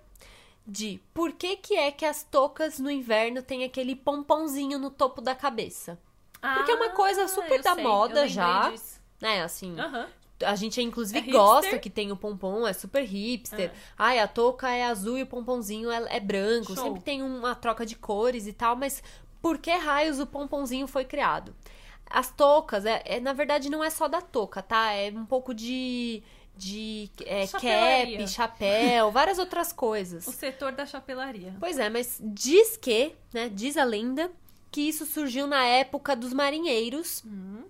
de 0.66 1.00
por 1.14 1.32
que, 1.32 1.56
que 1.56 1.74
é 1.74 1.90
que 1.90 2.04
as 2.04 2.22
toucas 2.22 2.78
no 2.78 2.90
inverno 2.90 3.42
têm 3.42 3.64
aquele 3.64 3.94
pomponzinho 3.94 4.78
no 4.78 4.90
topo 4.90 5.20
da 5.20 5.34
cabeça. 5.34 5.98
Porque 6.40 6.72
é 6.72 6.74
uma 6.74 6.90
coisa 6.90 7.28
super 7.28 7.62
da 7.62 7.74
sei, 7.74 7.84
moda 7.84 8.26
já. 8.26 8.70
disso. 8.70 9.00
né? 9.20 9.42
Assim, 9.42 9.78
Aham. 9.78 10.08
A 10.44 10.54
gente 10.54 10.80
inclusive 10.80 11.28
É 11.28 11.32
gosta 11.32 11.78
que 11.78 11.90
tem 11.90 12.10
o 12.12 12.16
pompom, 12.16 12.66
é 12.66 12.72
super 12.72 13.02
hipster. 13.04 13.70
É. 13.70 13.72
Ai, 13.98 14.18
a 14.18 14.28
touca 14.28 14.68
é 14.70 14.84
azul 14.84 15.18
e 15.18 15.22
o 15.22 15.26
pomponzinho 15.26 15.90
é, 15.90 16.16
é 16.16 16.20
branco. 16.20 16.74
Show. 16.74 16.84
Sempre 16.84 17.00
tem 17.00 17.22
uma 17.22 17.54
troca 17.54 17.84
de 17.86 17.94
cores 17.96 18.46
e 18.46 18.52
tal, 18.52 18.76
mas 18.76 19.02
por 19.42 19.58
que 19.58 19.70
raios 19.70 20.18
o 20.20 20.26
pomponzinho 20.26 20.86
foi 20.86 21.04
criado? 21.04 21.54
As 22.08 22.30
toucas, 22.30 22.84
é, 22.84 23.02
é- 23.04 23.20
na 23.20 23.32
verdade, 23.32 23.70
não 23.70 23.84
é 23.84 23.90
só 23.90 24.08
da 24.08 24.20
touca, 24.20 24.60
tá? 24.62 24.92
É 24.92 25.10
um 25.10 25.24
pouco 25.24 25.54
de. 25.54 26.22
De 26.56 27.08
é, 27.24 27.46
cap, 27.46 28.28
chapéu, 28.28 29.10
várias 29.10 29.38
outras 29.38 29.72
coisas. 29.72 30.26
O 30.26 30.32
setor 30.32 30.72
da 30.72 30.84
chapelaria. 30.84 31.54
Pois 31.58 31.78
é, 31.78 31.88
mas 31.88 32.20
diz 32.22 32.76
que, 32.76 33.14
né? 33.32 33.48
Diz 33.48 33.78
a 33.78 33.84
lenda 33.84 34.30
que 34.70 34.82
isso 34.82 35.06
surgiu 35.06 35.46
na 35.46 35.64
época 35.64 36.14
dos 36.14 36.34
marinheiros, 36.34 37.22
Hum. 37.24 37.62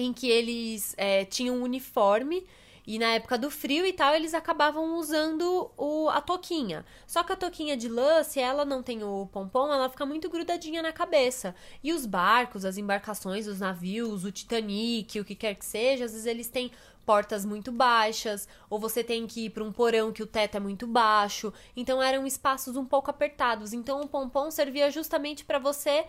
Em 0.00 0.12
que 0.12 0.28
eles 0.28 0.94
é, 0.96 1.24
tinham 1.24 1.56
um 1.56 1.62
uniforme 1.62 2.46
e 2.86 3.00
na 3.00 3.14
época 3.14 3.36
do 3.36 3.50
frio 3.50 3.84
e 3.84 3.92
tal, 3.92 4.14
eles 4.14 4.32
acabavam 4.32 4.96
usando 4.96 5.72
o, 5.76 6.08
a 6.08 6.20
toquinha. 6.20 6.86
Só 7.04 7.24
que 7.24 7.32
a 7.32 7.36
toquinha 7.36 7.76
de 7.76 7.88
lã, 7.88 8.22
se 8.22 8.38
ela 8.38 8.64
não 8.64 8.80
tem 8.80 9.02
o 9.02 9.26
pompom, 9.26 9.72
ela 9.72 9.90
fica 9.90 10.06
muito 10.06 10.30
grudadinha 10.30 10.80
na 10.82 10.92
cabeça. 10.92 11.52
E 11.82 11.92
os 11.92 12.06
barcos, 12.06 12.64
as 12.64 12.78
embarcações, 12.78 13.48
os 13.48 13.58
navios, 13.58 14.24
o 14.24 14.30
Titanic, 14.30 15.18
o 15.18 15.24
que 15.24 15.34
quer 15.34 15.56
que 15.56 15.64
seja, 15.64 16.04
às 16.04 16.12
vezes 16.12 16.26
eles 16.26 16.48
têm 16.48 16.70
portas 17.04 17.44
muito 17.44 17.72
baixas, 17.72 18.48
ou 18.70 18.78
você 18.78 19.02
tem 19.02 19.26
que 19.26 19.46
ir 19.46 19.50
para 19.50 19.64
um 19.64 19.72
porão 19.72 20.12
que 20.12 20.22
o 20.22 20.26
teto 20.26 20.56
é 20.56 20.60
muito 20.60 20.86
baixo. 20.86 21.52
Então 21.76 22.00
eram 22.00 22.24
espaços 22.24 22.76
um 22.76 22.84
pouco 22.84 23.10
apertados. 23.10 23.72
Então 23.72 24.00
o 24.00 24.08
pompom 24.08 24.48
servia 24.48 24.92
justamente 24.92 25.44
para 25.44 25.58
você 25.58 26.06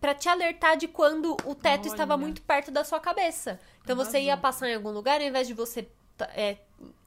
para 0.00 0.14
te 0.14 0.28
alertar 0.28 0.76
de 0.76 0.86
quando 0.88 1.36
o 1.44 1.54
teto 1.54 1.82
Olha. 1.82 1.92
estava 1.92 2.16
muito 2.16 2.42
perto 2.42 2.70
da 2.70 2.84
sua 2.84 3.00
cabeça. 3.00 3.58
Então 3.82 3.96
você 3.96 4.20
ia 4.20 4.36
passar 4.36 4.68
em 4.68 4.74
algum 4.74 4.90
lugar, 4.90 5.20
ao 5.20 5.26
invés 5.26 5.46
de 5.46 5.54
você 5.54 5.88
é, 6.28 6.58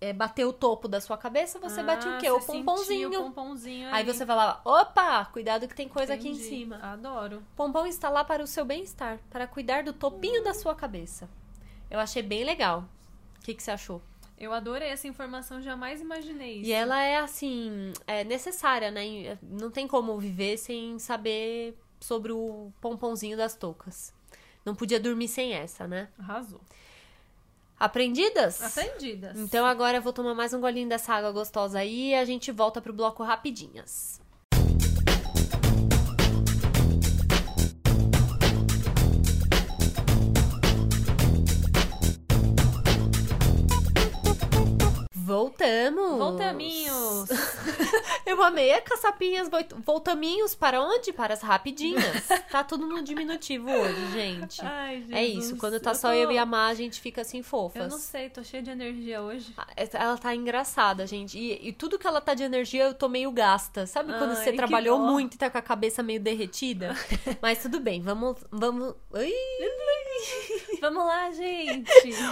é, 0.02 0.13
bater 0.13 0.46
o 0.46 0.54
topo 0.54 0.88
da 0.88 1.00
sua 1.00 1.18
cabeça, 1.18 1.60
você 1.60 1.84
bate 1.84 2.08
o 2.08 2.18
quê? 2.18 2.28
Ah, 2.28 2.34
O 2.36 2.42
pomponzinho. 2.42 3.10
O 3.10 3.24
pomponzinho 3.25 3.88
Aí 3.90 4.02
ali. 4.02 4.13
você 4.13 4.25
falava, 4.25 4.62
opa, 4.66 5.25
cuidado 5.25 5.68
que 5.68 5.75
tem 5.75 5.88
coisa 5.88 6.13
aqui 6.13 6.28
em 6.30 6.32
Entendi. 6.32 6.50
cima. 6.50 6.78
Adoro. 6.82 7.44
Pompom 7.56 7.86
está 7.86 8.10
lá 8.10 8.24
para 8.24 8.44
o 8.44 8.48
seu 8.48 8.66
bem-estar, 8.66 9.20
para 9.30 9.48
cuidar 9.48 9.84
do 9.84 9.94
topinho 9.94 10.44
da 10.44 10.54
sua 10.54 10.75
cabeça. 10.75 11.30
Eu 11.90 12.00
achei 12.00 12.24
bem 12.24 12.44
legal. 12.44 12.86
O 13.40 13.44
que, 13.44 13.54
que 13.54 13.62
você 13.62 13.72
achou? 13.72 14.02
Eu 14.38 14.52
adorei 14.52 14.90
essa 14.90 15.08
informação, 15.08 15.62
jamais 15.62 16.02
imaginei 16.02 16.58
isso. 16.60 16.70
E 16.70 16.74
ela 16.74 17.02
é 17.02 17.18
assim, 17.18 17.94
é 18.08 18.24
necessária, 18.24 18.90
né? 18.90 19.38
Não 19.42 19.70
tem 19.70 19.88
como 19.88 20.18
viver 20.18 20.58
sem 20.58 20.98
saber 20.98 21.78
sobre 22.03 22.31
o 22.31 22.72
pomponzinho 22.81 23.38
das 23.38 23.55
toucas. 23.55 24.13
Não 24.65 24.75
podia 24.75 25.00
dormir 25.00 25.27
sem 25.27 25.53
essa, 25.53 25.88
né? 25.88 26.10
Arrasou. 26.17 26.62
Aprendidas? 27.79 28.62
Aprendidas. 28.62 29.38
Então 29.38 29.65
agora 29.65 29.98
eu 29.98 30.01
vou 30.01 30.13
tomar 30.13 30.33
mais 30.33 30.53
um 30.53 30.62
golinho 30.62 30.88
dessa 30.88 31.13
água 31.13 31.31
gostosa 31.31 31.79
aí 31.79 32.12
e 32.12 32.15
a 32.15 32.24
gente 32.24 32.51
volta 32.51 32.81
pro 32.81 32.93
bloco 32.93 33.24
rapidinhas. 33.24 34.22
Voltamos! 45.24 46.18
Voltaminhos. 46.20 47.30
Eu 48.25 48.44
amei 48.44 48.74
a 48.74 48.82
caçapinhas 48.82 49.50
voltaminhos 49.86 50.53
para 50.53 50.82
onde? 50.82 51.13
Para 51.13 51.34
as 51.34 51.42
rapidinhas. 51.42 52.27
tá 52.51 52.62
tudo 52.62 52.86
no 52.86 53.01
diminutivo 53.01 53.70
hoje, 53.72 54.12
gente. 54.12 54.62
Ai, 54.62 54.98
Jesus. 54.98 55.13
é 55.13 55.25
isso, 55.25 55.58
quando 55.58 55.80
tá 55.80 55.92
Eu 55.92 55.96
só 55.96 56.10
tô- 56.10 56.13
eu 56.13 56.30
e 56.30 56.38
a 56.38 56.46
Má, 56.46 56.68
a 56.68 56.74
gente 56.74 57.00
fica 57.00 57.22
assim 57.22 57.42
fofas. 57.42 57.84
Eu 57.84 57.89
não 57.89 57.98
sei, 57.98 58.30
tô 58.30 58.44
cheia 58.44 58.62
de 58.62 58.70
energia 58.70 59.22
hoje. 59.22 59.53
Ah, 59.58 59.68
Ela 59.75 60.18
tá 60.18 60.36
engraçada, 60.36 61.08
gente. 61.08 61.38
E, 61.38 61.70
e 61.70 61.72
tudo 61.72 61.98
que 61.98 62.06
ela 62.06 62.20
tá 62.20 62.34
de 62.34 62.44
energia, 62.44 62.84
eu 62.84 62.94
tô 62.94 63.08
meio 63.08 63.32
gasta. 63.32 63.86
Sabe 63.88 64.12
quando 64.12 64.32
Ai, 64.32 64.44
você 64.44 64.51
trabalhou 64.51 65.00
muito 65.00 65.36
e 65.36 65.38
tá 65.38 65.50
com 65.50 65.58
a 65.58 65.62
cabeça 65.62 66.03
meio 66.03 66.20
derretida? 66.20 66.94
Mas 67.42 67.62
tudo 67.62 67.80
bem, 67.80 68.01
vamos. 68.01 68.38
vamos... 68.51 68.94
Ai! 69.13 69.32
Vamos 70.82 71.06
lá, 71.06 71.32
gente. 71.32 71.89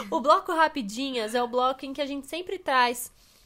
O 0.09 0.19
bloco 0.19 0.53
Rapidinhas 0.53 1.33
é 1.33 1.41
o 1.41 1.47
bloco 1.47 1.85
em 1.85 1.93
que 1.93 2.01
a 2.01 2.05
gente 2.05 2.27
sempre 2.27 2.59
traz 2.59 2.80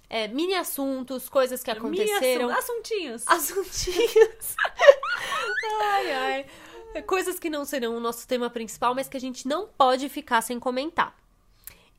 é, 0.10 0.28
mini 0.28 0.54
assuntos, 0.56 1.28
coisas 1.30 1.64
que 1.64 1.72
aconteceram. 1.72 2.50
Assun- 2.50 2.60
Assuntinhos. 2.74 3.24
Assuntinhos. 3.28 4.56
ai, 5.82 6.12
ai. 6.14 7.02
Coisas 7.04 7.38
que 7.40 7.50
não 7.50 7.66
serão 7.66 7.98
o 7.98 8.00
nosso 8.00 8.26
tema 8.28 8.50
principal, 8.50 8.96
mas 8.96 9.08
que 9.10 9.18
a 9.18 9.20
gente 9.20 9.48
não 9.48 9.68
pode 9.68 10.08
ficar 10.10 10.42
sem 10.42 10.60
comentar. 10.60 11.14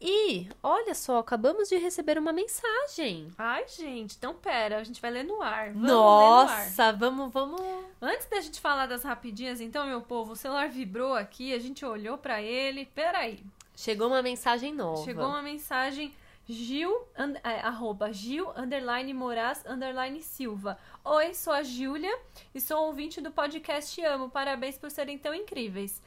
E, 0.00 0.47
olha 0.62 0.95
só, 0.95 1.19
acabamos 1.19 1.69
de 1.71 1.76
receber 1.76 2.19
uma 2.19 2.33
mensagem. 2.33 3.28
Ai, 3.38 3.64
gente, 3.66 4.14
então 4.16 4.35
pera, 4.35 4.76
a 4.78 4.85
gente 4.85 5.00
vai 5.00 5.11
ler 5.11 5.23
no 5.25 5.40
ar. 5.43 5.71
Vamos 5.73 5.83
ler 5.88 5.95
no 5.95 6.02
ar. 6.02 6.45
Nossa, 6.64 6.93
vamos, 6.93 7.33
vamos. 7.33 7.61
Antes 8.00 8.26
da 8.26 8.40
gente 8.40 8.61
falar 8.61 8.87
das 8.87 9.02
rapidinhas, 9.05 9.59
então, 9.61 9.87
meu 9.87 10.02
povo, 10.02 10.33
o 10.33 10.37
celular 10.37 10.69
vibrou 10.69 11.14
aqui, 11.14 11.55
a 11.55 11.59
gente 11.59 11.85
olhou 11.85 12.19
pra 12.19 12.43
ele. 12.43 12.87
Peraí, 12.95 13.43
Chegou 13.75 14.07
uma 14.09 14.23
mensagem 14.23 14.73
nova. 14.73 15.02
chegou 15.05 15.26
uma 15.26 15.43
mensagem 15.43 16.14
Gil, 16.49 17.09
and- 17.19 17.38
é, 17.43 17.61
arroba 17.61 18.12
Gil, 18.12 18.53
underline 18.57 19.12
Moraz, 19.12 19.65
underline 19.67 20.23
Silva. 20.23 20.79
Oi, 21.05 21.35
sou 21.35 21.53
a 21.53 21.62
Júlia 21.62 22.17
e 22.55 22.61
sou 22.61 22.87
ouvinte 22.87 23.21
do 23.21 23.33
podcast 23.33 24.00
Amo. 24.05 24.31
Parabéns 24.31 24.79
por 24.79 24.91
serem 24.91 25.19
tão 25.19 25.35
incríveis. 25.35 26.00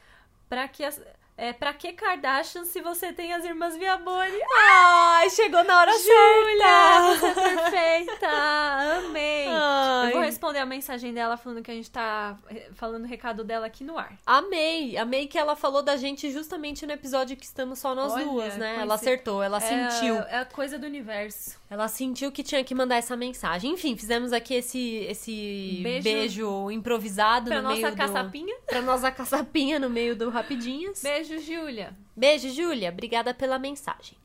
Pra 0.48 0.66
que 0.66 0.82
as... 0.82 1.00
É, 1.40 1.54
pra 1.54 1.72
que 1.72 1.94
Kardashian 1.94 2.66
se 2.66 2.82
você 2.82 3.14
tem 3.14 3.32
as 3.32 3.42
irmãs 3.46 3.74
Viaboni? 3.74 4.38
Ai, 4.58 5.30
chegou 5.30 5.64
na 5.64 5.80
hora 5.80 5.90
Júlia, 5.90 7.18
certa. 7.18 7.34
você 7.34 7.40
é 7.40 7.94
perfeita! 8.04 8.28
Amei! 8.28 9.46
Ai. 9.48 10.08
Eu 10.08 10.12
vou 10.12 10.20
responder 10.20 10.58
a 10.58 10.66
mensagem 10.66 11.14
dela 11.14 11.38
falando 11.38 11.62
que 11.62 11.70
a 11.70 11.74
gente 11.74 11.90
tá 11.90 12.36
eh, 12.50 12.68
falando 12.74 13.04
o 13.04 13.06
recado 13.06 13.42
dela 13.42 13.64
aqui 13.64 13.82
no 13.82 13.96
ar. 13.96 14.18
Amei, 14.26 14.98
amei 14.98 15.26
que 15.26 15.38
ela 15.38 15.56
falou 15.56 15.82
da 15.82 15.96
gente 15.96 16.30
justamente 16.30 16.84
no 16.84 16.92
episódio 16.92 17.34
que 17.38 17.44
estamos 17.46 17.78
só 17.78 17.94
nós 17.94 18.12
Olha, 18.12 18.24
duas, 18.26 18.56
né? 18.58 18.76
Ela 18.78 18.96
acertou, 18.96 19.42
ela 19.42 19.60
sentiu. 19.60 20.16
É, 20.16 20.32
é 20.32 20.38
a 20.40 20.44
coisa 20.44 20.78
do 20.78 20.86
universo. 20.86 21.58
Ela 21.70 21.88
sentiu 21.88 22.30
que 22.30 22.42
tinha 22.42 22.62
que 22.62 22.74
mandar 22.74 22.96
essa 22.96 23.16
mensagem. 23.16 23.72
Enfim, 23.72 23.96
fizemos 23.96 24.32
aqui 24.32 24.54
esse, 24.54 25.06
esse 25.08 25.80
Beijo. 25.82 26.02
beijo, 26.02 26.70
improvisado 26.70 27.46
Pra 27.48 27.62
no 27.62 27.68
nossa 27.70 27.80
meio 27.80 27.96
caçapinha. 27.96 28.54
do... 28.56 28.62
Pra 28.66 28.82
nossa 28.82 29.10
caçapinha 29.10 29.78
no 29.78 29.88
meio 29.88 30.16
do 30.16 30.28
Rapidinhas. 30.28 31.00
Beijo, 31.00 31.29
Júlia. 31.38 31.96
Beijo, 32.16 32.50
Júlia. 32.50 32.90
Obrigada 32.90 33.32
pela 33.32 33.58
mensagem. 33.58 34.18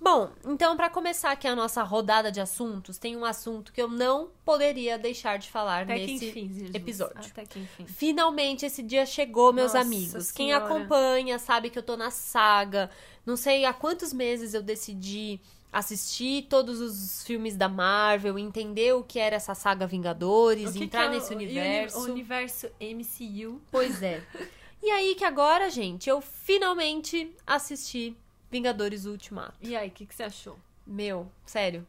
Bom, 0.00 0.30
então 0.44 0.76
para 0.76 0.90
começar 0.90 1.30
aqui 1.30 1.46
a 1.46 1.54
nossa 1.54 1.80
rodada 1.84 2.32
de 2.32 2.40
assuntos, 2.40 2.98
tem 2.98 3.16
um 3.16 3.24
assunto 3.24 3.72
que 3.72 3.80
eu 3.80 3.86
não 3.86 4.30
poderia 4.44 4.98
deixar 4.98 5.38
de 5.38 5.48
falar 5.48 5.84
Até 5.84 5.94
que 6.00 6.12
nesse 6.14 6.28
enfim, 6.28 6.70
episódio. 6.74 7.30
Até 7.30 7.44
que 7.46 7.60
enfim. 7.60 7.86
Finalmente 7.86 8.66
esse 8.66 8.82
dia 8.82 9.06
chegou, 9.06 9.52
meus 9.52 9.74
Nossa 9.74 9.86
amigos. 9.86 10.32
Quem 10.32 10.48
Senhora. 10.48 10.64
acompanha 10.64 11.38
sabe 11.38 11.70
que 11.70 11.78
eu 11.78 11.84
tô 11.84 11.96
na 11.96 12.10
saga. 12.10 12.90
Não 13.24 13.36
sei 13.36 13.64
há 13.64 13.72
quantos 13.72 14.12
meses 14.12 14.54
eu 14.54 14.62
decidi 14.62 15.38
assistir 15.72 16.48
todos 16.50 16.80
os 16.80 17.22
filmes 17.22 17.56
da 17.56 17.68
Marvel, 17.68 18.36
entender 18.38 18.92
o 18.94 19.04
que 19.04 19.20
era 19.20 19.36
essa 19.36 19.54
saga 19.54 19.86
Vingadores, 19.86 20.70
O 20.70 20.72
que 20.72 20.84
entrar 20.84 21.02
que 21.08 21.14
é 21.14 21.18
nesse 21.18 21.32
o- 21.32 21.36
universo. 21.36 21.98
O 22.00 22.12
universo 22.12 22.66
MCU. 22.80 23.62
Pois 23.70 24.02
é. 24.02 24.20
E 24.82 24.90
aí 24.90 25.14
que 25.14 25.24
agora, 25.24 25.70
gente, 25.70 26.10
eu 26.10 26.20
finalmente 26.20 27.32
assisti 27.46 28.16
Vingadores 28.50 29.06
Ultimato. 29.06 29.54
E 29.62 29.76
aí, 29.76 29.88
o 29.88 29.90
que, 29.92 30.04
que 30.04 30.14
você 30.14 30.24
achou? 30.24 30.58
Meu, 30.86 31.30
sério. 31.46 31.86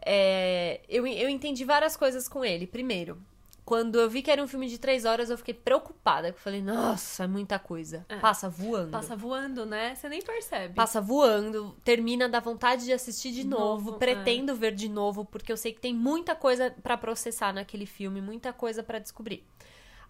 É, 0.00 0.80
eu, 0.88 1.06
eu 1.06 1.28
entendi 1.28 1.64
várias 1.64 1.96
coisas 1.96 2.28
com 2.28 2.44
ele. 2.44 2.66
Primeiro, 2.66 3.20
quando 3.64 4.00
eu 4.00 4.08
vi 4.08 4.22
que 4.22 4.30
era 4.30 4.42
um 4.42 4.48
filme 4.48 4.68
de 4.68 4.78
três 4.78 5.04
horas, 5.04 5.28
eu 5.28 5.36
fiquei 5.36 5.52
preocupada. 5.52 6.28
Eu 6.28 6.34
falei, 6.34 6.62
nossa, 6.62 7.24
é 7.24 7.26
muita 7.26 7.58
coisa. 7.58 8.06
É. 8.08 8.16
Passa 8.16 8.48
voando. 8.48 8.92
Passa 8.92 9.14
voando, 9.14 9.66
né? 9.66 9.94
Você 9.94 10.08
nem 10.08 10.22
percebe. 10.22 10.74
Passa 10.74 11.00
voando, 11.00 11.76
termina 11.84 12.28
da 12.28 12.40
vontade 12.40 12.86
de 12.86 12.92
assistir 12.94 13.32
de 13.32 13.44
novo, 13.44 13.90
Novo, 13.90 13.98
pretendo 13.98 14.54
ver 14.54 14.74
de 14.74 14.88
novo, 14.88 15.24
porque 15.24 15.52
eu 15.52 15.56
sei 15.58 15.74
que 15.74 15.80
tem 15.80 15.92
muita 15.92 16.34
coisa 16.34 16.74
pra 16.82 16.96
processar 16.96 17.52
naquele 17.52 17.84
filme, 17.84 18.22
muita 18.22 18.52
coisa 18.52 18.82
pra 18.82 18.98
descobrir. 18.98 19.44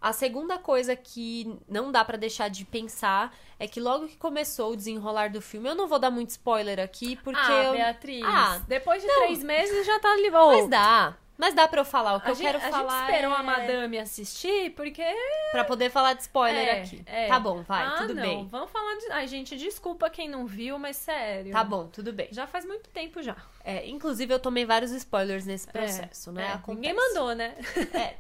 A 0.00 0.12
segunda 0.12 0.58
coisa 0.58 0.94
que 0.94 1.58
não 1.68 1.90
dá 1.90 2.04
pra 2.04 2.16
deixar 2.16 2.48
de 2.48 2.64
pensar 2.64 3.36
é 3.58 3.66
que 3.66 3.80
logo 3.80 4.06
que 4.06 4.16
começou 4.16 4.72
o 4.72 4.76
desenrolar 4.76 5.30
do 5.30 5.40
filme, 5.42 5.68
eu 5.68 5.74
não 5.74 5.88
vou 5.88 5.98
dar 5.98 6.10
muito 6.10 6.30
spoiler 6.30 6.78
aqui, 6.78 7.16
porque 7.16 7.40
ah, 7.40 7.64
eu... 7.64 7.72
Beatriz. 7.72 8.24
Ah, 8.24 8.60
depois 8.68 9.02
de 9.02 9.08
não. 9.08 9.22
três 9.22 9.42
meses 9.42 9.84
já 9.86 9.98
tá 9.98 10.12
ali. 10.12 10.30
Mas 10.30 10.68
dá. 10.68 11.16
Mas 11.38 11.54
dá 11.54 11.68
pra 11.68 11.80
eu 11.80 11.84
falar. 11.84 12.16
O 12.16 12.20
que 12.20 12.26
A 12.26 12.30
eu 12.30 12.34
gente, 12.34 12.46
quero 12.46 12.58
a 12.58 12.68
falar 12.68 13.00
gente 13.06 13.10
esperou 13.10 13.32
é... 13.32 13.36
a 13.36 13.42
madame 13.44 13.98
assistir, 13.98 14.70
porque. 14.70 15.04
Pra 15.52 15.64
poder 15.64 15.88
falar 15.88 16.14
de 16.14 16.22
spoiler 16.22 16.66
É, 16.66 16.80
aqui. 16.80 17.02
é. 17.06 17.28
Tá 17.28 17.38
bom, 17.38 17.62
vai, 17.62 17.84
ah, 17.86 17.94
tudo 17.98 18.14
não. 18.14 18.22
bem. 18.22 18.48
Vamos 18.48 18.70
falar 18.72 18.96
de. 18.96 19.12
Ai, 19.12 19.28
gente, 19.28 19.56
desculpa 19.56 20.10
quem 20.10 20.28
não 20.28 20.46
viu, 20.46 20.80
mas 20.80 20.96
sério. 20.96 21.52
Tá 21.52 21.62
bom, 21.62 21.86
tudo 21.86 22.12
bem. 22.12 22.26
Já 22.32 22.48
faz 22.48 22.64
muito 22.64 22.90
tempo 22.90 23.22
já. 23.22 23.36
É, 23.64 23.88
inclusive, 23.88 24.34
eu 24.34 24.40
tomei 24.40 24.64
vários 24.64 24.90
spoilers 24.90 25.46
nesse 25.46 25.68
processo, 25.68 26.30
É, 26.30 26.32
né? 26.32 26.42
é. 26.42 26.52
Acontece. 26.54 26.74
Ninguém 26.74 26.94
mandou, 26.94 27.32
né? 27.36 27.54
É, 27.94 28.16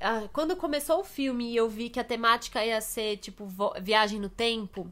ah, 0.00 0.28
quando 0.32 0.56
começou 0.56 1.00
o 1.00 1.04
filme 1.04 1.50
e 1.52 1.56
eu 1.56 1.68
vi 1.68 1.88
que 1.88 2.00
a 2.00 2.04
temática 2.04 2.64
ia 2.64 2.80
ser, 2.80 3.16
tipo, 3.18 3.46
viagem 3.80 4.18
no 4.20 4.28
tempo, 4.28 4.90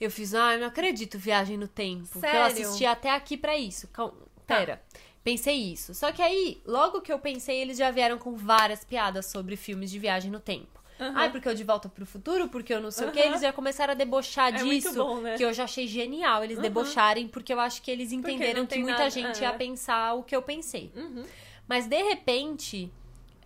Eu 0.00 0.10
fiz, 0.10 0.34
ah, 0.34 0.54
eu 0.54 0.58
não 0.60 0.66
acredito 0.66 1.16
Viagem 1.16 1.56
no 1.56 1.68
Tempo. 1.68 2.08
porque 2.12 2.26
Eu 2.26 2.30
Sério? 2.32 2.46
assisti 2.66 2.84
até 2.84 3.10
aqui 3.10 3.36
pra 3.36 3.56
isso. 3.56 3.86
Cal- 3.88 4.12
Pera. 4.44 4.82
Pensei 5.22 5.54
isso. 5.54 5.94
Só 5.94 6.10
que 6.10 6.20
aí, 6.20 6.60
logo 6.66 7.00
que 7.00 7.12
eu 7.12 7.20
pensei, 7.20 7.58
eles 7.60 7.78
já 7.78 7.88
vieram 7.92 8.18
com 8.18 8.34
várias 8.34 8.84
piadas 8.84 9.26
sobre 9.26 9.54
filmes 9.56 9.92
de 9.92 10.00
viagem 10.00 10.28
no 10.28 10.40
tempo. 10.40 10.82
Aham. 10.98 11.12
Ai, 11.14 11.30
porque 11.30 11.48
eu 11.48 11.54
de 11.54 11.62
volta 11.62 11.88
pro 11.88 12.04
futuro, 12.04 12.48
porque 12.48 12.74
eu 12.74 12.80
não 12.80 12.90
sei 12.90 13.06
o 13.06 13.12
que, 13.12 13.20
eles 13.20 13.40
já 13.42 13.52
começaram 13.52 13.92
a 13.92 13.94
debochar 13.94 14.52
É 14.52 14.64
disso. 14.64 14.92
bom, 14.94 15.20
né? 15.20 15.36
Que 15.36 15.44
eu 15.44 15.52
já 15.52 15.64
achei 15.64 15.86
genial 15.86 16.42
eles 16.42 16.56
Uhum. 16.56 16.62
debocharem, 16.62 17.28
porque 17.28 17.52
eu 17.52 17.60
acho 17.60 17.80
que 17.80 17.88
eles 17.88 18.10
entenderam 18.10 18.66
que 18.66 18.78
muita 18.78 18.98
nada- 18.98 19.10
gente 19.10 19.38
é. 19.38 19.42
ia 19.46 19.52
pensar 19.52 20.14
o 20.14 20.24
que 20.24 20.34
eu 20.34 20.42
pensei. 20.42 20.90
Uhum. 20.96 21.24
Mas 21.68 21.86
de 21.86 22.02
repente, 22.02 22.90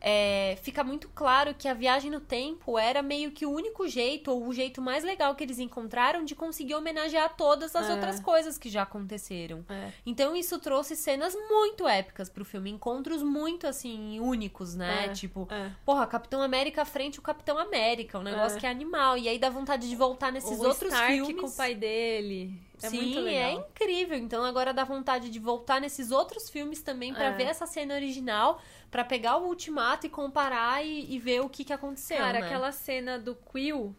é, 0.08 0.56
fica 0.62 0.84
muito 0.84 1.08
claro 1.08 1.52
que 1.52 1.66
a 1.66 1.74
viagem 1.74 2.12
no 2.12 2.20
tempo 2.20 2.78
era 2.78 3.02
meio 3.02 3.32
que 3.32 3.44
o 3.44 3.50
único 3.50 3.88
jeito, 3.88 4.30
ou 4.30 4.46
o 4.46 4.52
jeito 4.52 4.80
mais 4.80 5.02
legal 5.02 5.34
que 5.34 5.42
eles 5.42 5.58
encontraram 5.58 6.24
de 6.24 6.32
conseguir 6.36 6.76
homenagear 6.76 7.34
todas 7.36 7.74
as 7.74 7.88
É. 7.88 7.92
outras 7.92 8.20
coisas 8.20 8.56
que 8.56 8.68
já 8.70 8.82
aconteceram. 8.82 9.64
É. 9.68 9.90
Então 10.06 10.36
isso 10.36 10.60
trouxe 10.60 10.94
cenas 10.94 11.34
muito 11.50 11.88
épicas 11.88 12.28
pro 12.30 12.44
filme, 12.44 12.70
encontros 12.70 13.20
muito 13.20 13.66
assim 13.66 14.20
únicos, 14.20 14.76
né? 14.76 15.06
É, 15.06 15.08
Tipo, 15.08 15.48
é. 15.50 15.72
porra, 15.84 16.06
Capitão 16.06 16.40
América 16.40 16.84
frente 16.84 17.18
o 17.18 17.22
Capitão 17.22 17.58
América, 17.58 18.18
um 18.20 18.22
negócio 18.22 18.58
É. 18.58 18.60
que 18.60 18.66
é 18.66 18.70
animal. 18.70 19.18
E 19.18 19.28
aí 19.28 19.40
dá 19.40 19.50
vontade 19.50 19.88
de 19.88 19.96
voltar 19.96 20.30
nesses 20.30 20.60
o 20.60 20.62
outros 20.68 20.92
Stark 20.92 21.12
filmes. 21.14 21.40
com 21.40 21.48
o 21.48 21.52
pai 21.52 21.74
dele. 21.74 22.54
É 22.82 22.88
Sim, 22.90 23.00
muito 23.00 23.18
é 23.20 23.22
legal. 23.22 23.66
incrível. 23.70 24.18
Então 24.18 24.44
agora 24.44 24.72
dá 24.74 24.84
vontade 24.84 25.30
de 25.30 25.38
voltar 25.38 25.80
nesses 25.80 26.10
outros 26.10 26.50
filmes 26.50 26.82
também 26.82 27.14
pra 27.14 27.26
É. 27.26 27.32
ver 27.32 27.44
essa 27.44 27.66
cena 27.66 27.94
original, 27.94 28.60
pra 28.90 29.02
pegar 29.04 29.36
o 29.38 29.46
Ultimato 29.46 30.06
e 30.06 30.10
comparar 30.10 30.84
e, 30.84 31.12
e 31.14 31.18
ver 31.18 31.40
o 31.40 31.48
que 31.48 31.64
que 31.64 31.72
aconteceu, 31.72 32.18
Cara, 32.18 32.40
né? 32.40 32.46
aquela 32.46 32.70
cena 32.72 33.18
do 33.18 33.34
Quill. 33.34 33.94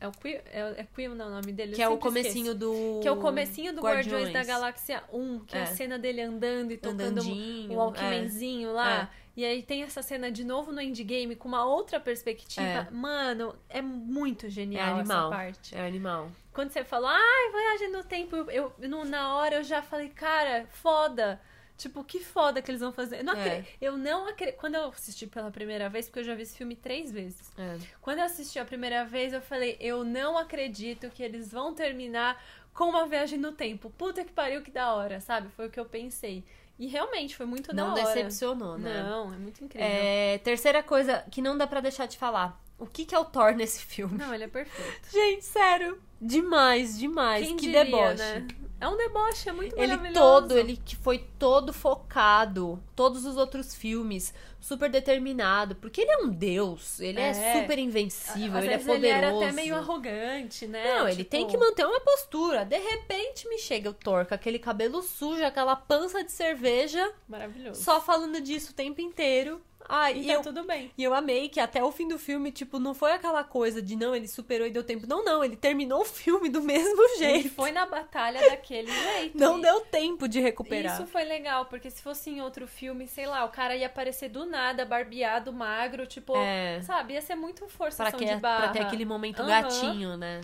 É 0.00 0.06
o 0.08 0.12
Quill? 0.12 0.38
É, 0.46 0.74
é 0.78 0.86
Quill 0.94 1.14
não, 1.14 1.28
o 1.28 1.30
nome 1.30 1.52
dele? 1.52 1.74
que 1.74 1.82
é 1.82 1.88
o 1.88 1.96
comecinho 1.96 2.52
esqueço. 2.52 2.58
do 2.58 3.00
Que 3.00 3.08
é 3.08 3.10
o 3.12 3.16
comecinho 3.16 3.72
do 3.74 3.80
Guardiões, 3.80 4.24
da 4.32 4.40
Guardiões. 4.40 4.46
Galáxia 4.46 5.02
1, 5.12 5.40
que 5.46 5.56
é. 5.56 5.60
a 5.60 5.62
É. 5.62 5.66
cena 5.66 5.98
dele 5.98 6.20
andando 6.20 6.72
e 6.72 6.76
tocando 6.76 7.20
o 7.22 7.74
Walkmanzinho 7.74 8.72
lá. 8.72 9.10
E 9.36 9.44
aí 9.44 9.62
tem 9.62 9.82
essa 9.82 10.00
cena 10.02 10.30
de 10.30 10.44
novo 10.44 10.70
no 10.70 10.80
Endgame 10.80 11.34
com 11.34 11.48
uma 11.48 11.64
outra 11.64 11.98
perspectiva. 11.98 12.64
É. 12.66 12.88
Mano, 12.92 13.54
é 13.68 13.82
muito 13.82 14.46
É 14.46 14.50
genial 14.50 14.98
animal. 14.98 15.28
essa 15.28 15.36
parte. 15.36 15.74
É 15.74 15.84
animal. 15.86 16.30
Quando 16.54 16.70
você 16.70 16.84
falou, 16.84 17.08
ai, 17.10 17.50
viagem 17.52 17.90
no 17.90 18.02
tempo, 18.04 18.36
eu, 18.36 18.72
eu- 18.78 19.04
na 19.04 19.34
hora 19.36 19.56
eu 19.56 19.64
já 19.64 19.82
falei, 19.82 20.08
cara, 20.08 20.66
foda. 20.70 21.40
Tipo, 21.76 22.04
que 22.04 22.20
foda 22.20 22.62
que 22.62 22.70
eles 22.70 22.80
vão 22.80 22.92
fazer. 22.92 23.18
Eu 23.18 23.24
não, 23.24 23.32
É. 23.36 23.58
acre- 23.58 23.66
eu 23.80 23.98
não 23.98 24.28
acredito. 24.28 24.56
Quando 24.58 24.76
eu 24.76 24.84
assisti 24.86 25.26
pela 25.26 25.50
primeira 25.50 25.88
vez, 25.88 26.06
porque 26.06 26.20
eu 26.20 26.24
já 26.24 26.34
vi 26.36 26.42
esse 26.42 26.56
filme 26.56 26.76
três 26.76 27.10
vezes. 27.10 27.52
É. 27.58 27.76
Quando 28.00 28.18
eu 28.20 28.24
assisti 28.24 28.60
a 28.60 28.64
primeira 28.64 29.04
vez, 29.04 29.32
eu 29.32 29.40
falei, 29.42 29.76
eu 29.80 30.04
não 30.04 30.38
acredito 30.38 31.10
que 31.10 31.20
eles 31.20 31.50
vão 31.50 31.74
terminar 31.74 32.40
com 32.72 32.84
uma 32.90 33.06
viagem 33.08 33.38
no 33.40 33.50
tempo. 33.52 33.90
Puta 33.90 34.24
que 34.24 34.32
pariu, 34.32 34.62
que 34.62 34.70
da 34.70 34.94
hora, 34.94 35.20
sabe? 35.20 35.48
Foi 35.56 35.66
o 35.66 35.70
que 35.70 35.80
eu 35.80 35.84
pensei. 35.84 36.44
E 36.78 36.86
realmente 36.88 37.36
foi 37.36 37.46
muito 37.46 37.74
Não 37.74 37.94
da 37.94 38.02
hora. 38.02 38.14
decepcionou, 38.14 38.76
né? 38.76 39.02
Não, 39.02 39.32
é 39.32 39.36
muito 39.36 39.62
incrível. 39.64 39.86
É, 39.88 40.38
terceira 40.38 40.82
coisa 40.82 41.24
que 41.30 41.40
não 41.40 41.56
dá 41.56 41.66
pra 41.66 41.80
deixar 41.80 42.06
de 42.06 42.18
falar. 42.18 42.60
O 42.76 42.86
que 42.86 43.04
que 43.04 43.14
é 43.14 43.18
o 43.18 43.24
Thor 43.24 43.54
nesse 43.54 43.80
filme? 43.84 44.18
Não, 44.18 44.34
ele 44.34 44.44
é 44.44 44.48
perfeito. 44.48 45.08
Gente, 45.12 45.44
sério. 45.44 45.98
Demais, 46.20 46.98
demais. 46.98 47.46
Quem 47.46 47.56
que 47.56 47.66
diria, 47.66 47.84
deboche. 47.84 48.16
né? 48.16 48.48
É 48.80 48.88
um 48.88 48.96
deboche, 48.96 49.48
é 49.48 49.52
muito 49.52 49.78
Ele 49.78 49.96
todo, 50.12 50.58
ele 50.58 50.76
que 50.76 50.94
foi 50.96 51.18
todo 51.38 51.72
focado, 51.72 52.82
todos 52.94 53.24
os 53.24 53.36
outros 53.36 53.74
filmes, 53.74 54.34
super 54.60 54.90
determinado, 54.90 55.74
porque 55.76 56.02
ele 56.02 56.10
é 56.10 56.18
um 56.18 56.28
deus, 56.28 57.00
ele 57.00 57.18
é, 57.20 57.28
É. 57.30 57.60
super 57.62 57.78
invencível, 57.78 58.58
Às 58.58 58.64
ele 58.64 58.74
é 58.74 58.78
poderoso. 58.78 58.96
ele 59.04 59.08
era 59.08 59.36
até 59.36 59.52
meio 59.52 59.74
arrogante, 59.76 60.66
né? 60.66 60.98
Não, 60.98 61.06
ele 61.08 61.18
Tipo, 61.18 61.30
tem 61.30 61.46
que 61.46 61.56
manter 61.56 61.86
uma 61.86 62.00
postura. 62.00 62.64
De 62.64 62.78
repente 62.78 63.48
me 63.48 63.58
chega 63.58 63.88
o 63.90 63.94
Thor 63.94 64.26
com 64.26 64.34
aquele 64.34 64.58
cabelo 64.58 65.00
sujo, 65.02 65.42
aquela 65.44 65.76
pança 65.76 66.22
de 66.22 66.32
cerveja, 66.32 67.10
Maravilhoso. 67.28 67.82
só 67.82 68.00
falando 68.00 68.40
disso 68.40 68.72
o 68.72 68.74
tempo 68.74 69.00
inteiro. 69.00 69.62
Ai, 69.88 70.18
E 70.18 70.24
e 70.24 70.26
tá 70.26 70.32
eu, 70.34 70.42
tudo 70.42 70.64
bem. 70.64 70.90
e 70.96 71.02
eu 71.04 71.14
amei 71.14 71.48
que 71.48 71.60
até 71.60 71.82
o 71.84 71.92
fim 71.92 72.08
do 72.08 72.18
filme, 72.18 72.50
tipo, 72.50 72.78
não 72.78 72.94
foi 72.94 73.12
aquela 73.12 73.44
coisa 73.44 73.82
de 73.82 73.96
não, 73.96 74.14
ele 74.14 74.26
superou 74.28 74.66
e 74.66 74.70
deu 74.70 74.82
tempo. 74.82 75.06
Não, 75.06 75.24
não, 75.24 75.44
ele 75.44 75.56
terminou 75.56 76.00
o 76.02 76.04
filme 76.04 76.48
do 76.48 76.62
mesmo 76.62 77.02
Ele 77.02 77.18
jeito. 77.18 77.50
foi 77.50 77.70
na 77.72 77.84
batalha 77.86 78.40
daquele 78.46 78.86
jeito. 79.12 79.38
Não 79.38 79.58
E 79.58 79.62
deu 79.62 79.80
tempo 79.82 80.26
de 80.28 80.40
recuperar. 80.40 80.94
Isso 80.94 81.06
foi 81.06 81.24
legal, 81.24 81.66
porque 81.66 81.90
se 81.90 82.02
fosse 82.02 82.30
em 82.30 82.40
outro 82.40 82.66
filme, 82.66 83.06
sei 83.06 83.26
lá, 83.26 83.44
o 83.44 83.50
cara 83.50 83.76
ia 83.76 83.86
aparecer 83.86 84.28
do 84.30 84.44
nada, 84.46 84.84
barbeado, 84.84 85.52
magro, 85.52 86.06
tipo, 86.06 86.34
É. 86.36 86.80
sabe? 86.82 87.14
Ia 87.14 87.20
ser 87.22 87.34
muito 87.34 87.66
Pra, 87.66 87.70
forçação 87.70 88.18
que, 88.18 88.24
de 88.26 88.36
barra. 88.36 88.56
pra 88.62 88.68
ter 88.72 88.80
aquele 88.80 89.04
momento 89.04 89.40
Aham. 89.40 89.48
gatinho, 89.48 90.16
né? 90.16 90.40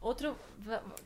Outro... 0.00 0.34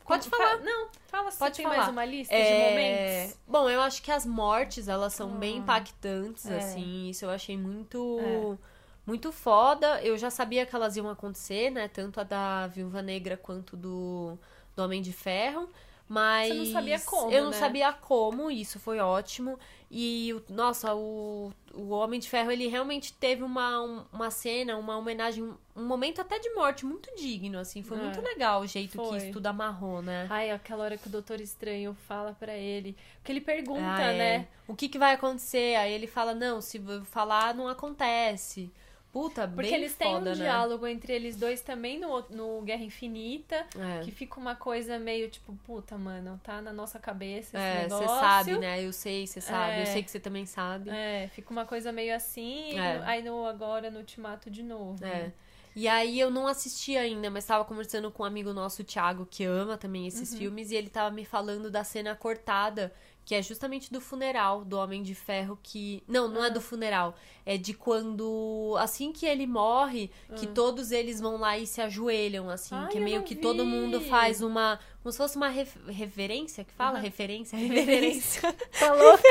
Pode 0.05 0.29
fa- 0.29 0.37
falar. 0.37 0.57
Não, 0.59 0.87
fala 1.07 1.31
se 1.31 1.37
Pode 1.39 1.55
tem 1.57 1.63
falar. 1.65 1.77
mais 1.77 1.89
uma 1.89 2.05
lista 2.05 2.33
de 2.33 2.41
É, 2.41 2.69
momentos. 2.69 3.39
Bom, 3.47 3.69
eu 3.69 3.81
acho 3.81 4.01
que 4.01 4.11
as 4.11 4.25
mortes, 4.25 4.87
elas 4.87 5.13
são 5.13 5.29
bem 5.31 5.55
Hum. 5.55 5.57
impactantes, 5.63 6.45
É. 6.45 6.57
assim. 6.57 7.09
Isso 7.09 7.25
eu 7.25 7.29
achei 7.29 7.57
muito... 7.57 8.19
É. 8.61 8.75
Muito 9.05 9.31
foda. 9.31 10.01
Eu 10.01 10.17
já 10.17 10.31
sabia 10.31 10.65
que 10.65 10.75
elas 10.75 10.95
iam 10.97 11.07
acontecer, 11.07 11.69
né? 11.69 11.87
Tanto 11.87 12.19
a 12.19 12.23
da 12.23 12.65
Viúva 12.67 13.03
Negra 13.03 13.37
quanto 13.37 13.77
do, 13.77 14.35
do 14.75 14.83
Homem 14.83 14.99
de 14.99 15.13
Ferro. 15.13 15.69
Mas. 16.09 16.47
Você 16.49 16.53
não 16.55 16.65
sabia 16.73 16.99
como, 16.99 17.31
Eu 17.31 17.43
não 17.43 17.51
né? 17.51 17.57
sabia 17.59 17.93
como, 17.93 18.49
isso 18.49 18.79
foi 18.79 18.99
ótimo. 18.99 19.59
E, 19.89 20.33
o- 20.33 20.43
nossa, 20.53 20.93
o, 20.95 21.51
o 21.73 21.89
Homem 21.89 22.19
de 22.19 22.29
Ferro, 22.29 22.51
ele 22.51 22.67
realmente 22.67 23.13
teve 23.13 23.43
uma, 23.43 23.81
um- 23.81 24.03
uma 24.11 24.31
cena, 24.31 24.75
uma 24.77 24.97
homenagem, 24.97 25.43
um 25.75 25.85
momento 25.85 26.19
até 26.21 26.39
de 26.39 26.49
morte 26.53 26.85
muito 26.85 27.09
digno, 27.15 27.59
assim. 27.59 27.83
Foi 27.83 27.97
É. 27.97 28.01
muito 28.01 28.21
legal 28.21 28.61
o 28.61 28.67
jeito 28.67 28.91
que 28.91 28.97
Foi. 28.97 29.17
isso 29.17 29.31
tudo 29.31 29.47
amarrou, 29.47 30.01
né? 30.01 30.27
Ai, 30.29 30.51
aquela 30.51 30.83
hora 30.83 30.97
que 30.97 31.07
o 31.07 31.11
Doutor 31.11 31.39
Estranho 31.39 31.95
fala 32.07 32.33
pra 32.39 32.55
ele. 32.55 32.95
Que 33.23 33.31
ele 33.31 33.41
pergunta, 33.41 33.81
Ah, 33.83 34.11
é. 34.11 34.17
né? 34.17 34.47
O 34.67 34.75
que, 34.75 34.89
que 34.89 34.97
vai 34.97 35.13
acontecer? 35.13 35.75
Aí 35.75 35.93
ele 35.93 36.07
fala, 36.07 36.33
não, 36.33 36.59
se 36.61 36.81
falar, 37.05 37.53
não 37.53 37.67
acontece. 37.67 38.71
Puta, 39.15 39.47
Porque 39.47 39.69
bem 39.71 39.79
eles 39.79 39.95
têm 39.95 40.11
foda, 40.11 40.31
um 40.31 40.35
né? 40.35 40.43
diálogo 40.43 40.85
entre 40.85 41.13
eles 41.13 41.37
dois 41.37 41.61
também 41.61 41.97
no, 41.97 42.19
no 42.31 42.61
Guerra 42.63 42.83
Infinita. 42.83 43.65
É. 43.79 44.01
Que 44.03 44.11
fica 44.11 44.37
uma 44.37 44.55
coisa 44.55 44.99
meio 44.99 45.29
tipo, 45.29 45.55
puta, 45.65 45.97
mano, 45.97 46.37
tá 46.43 46.61
na 46.61 46.73
nossa 46.73 46.99
cabeça 46.99 47.57
esse 47.57 47.65
É, 47.65 47.83
negócio. 47.83 48.09
você 48.09 48.13
sabe, 48.19 48.57
né? 48.57 48.83
Eu 48.83 48.91
sei, 48.91 49.25
você 49.25 49.39
sabe. 49.39 49.77
Eu 49.77 49.83
É. 49.83 49.85
sei 49.85 50.03
que 50.03 50.11
você 50.11 50.19
também 50.19 50.45
sabe. 50.45 50.89
É, 50.89 51.29
fica 51.33 51.49
uma 51.49 51.65
coisa 51.65 51.93
meio 51.93 52.13
assim, 52.13 52.77
É. 52.77 53.01
aí 53.05 53.23
no, 53.23 53.45
agora 53.45 53.89
no 53.89 53.99
Ultimato 53.99 54.49
de 54.51 54.61
novo. 54.61 55.05
É. 55.05 55.31
E 55.73 55.87
aí 55.87 56.19
eu 56.19 56.29
não 56.29 56.45
assisti 56.45 56.97
ainda, 56.97 57.29
mas 57.29 57.45
tava 57.45 57.63
conversando 57.63 58.11
com 58.11 58.23
um 58.23 58.25
amigo 58.25 58.51
nosso, 58.51 58.81
o 58.81 58.85
Thiago, 58.85 59.25
que 59.25 59.45
ama 59.45 59.77
também 59.77 60.07
esses 60.07 60.33
Uhum. 60.33 60.37
filmes, 60.39 60.71
e 60.71 60.75
ele 60.75 60.89
tava 60.89 61.15
me 61.15 61.23
falando 61.23 61.71
da 61.71 61.85
cena 61.85 62.13
cortada, 62.15 62.93
que 63.25 63.33
é 63.35 63.41
justamente 63.41 63.91
do 63.91 63.99
funeral 63.99 64.63
do 64.63 64.77
Homem 64.77 65.01
de 65.01 65.15
Ferro 65.15 65.57
que. 65.61 66.03
Não, 66.07 66.27
não 66.27 66.43
é 66.43 66.47
Ah. 66.47 66.49
do 66.51 66.61
funeral. 66.61 67.15
É 67.45 67.57
de 67.57 67.73
quando. 67.73 68.75
Assim 68.79 69.11
que 69.11 69.25
ele 69.25 69.47
morre, 69.47 70.11
que 70.37 70.45
Ah. 70.45 70.51
todos 70.53 70.91
eles 70.91 71.19
vão 71.19 71.37
lá 71.37 71.57
e 71.57 71.65
se 71.65 71.81
ajoelham, 71.81 72.49
assim. 72.49 72.75
Ai, 72.75 72.89
que 72.91 72.99
meio 72.99 73.23
que 73.23 73.35
todo 73.35 73.65
mundo 73.65 73.99
vi. 73.99 74.09
faz 74.09 74.41
uma. 74.41 74.79
Como 75.01 75.11
se 75.11 75.17
fosse 75.17 75.35
uma 75.37 75.49
reverência 75.49 76.63
que 76.63 76.71
fala? 76.73 76.97
Aham. 76.99 77.01
Referência? 77.03 77.57
Reverência. 77.57 78.55
Falou? 78.71 79.17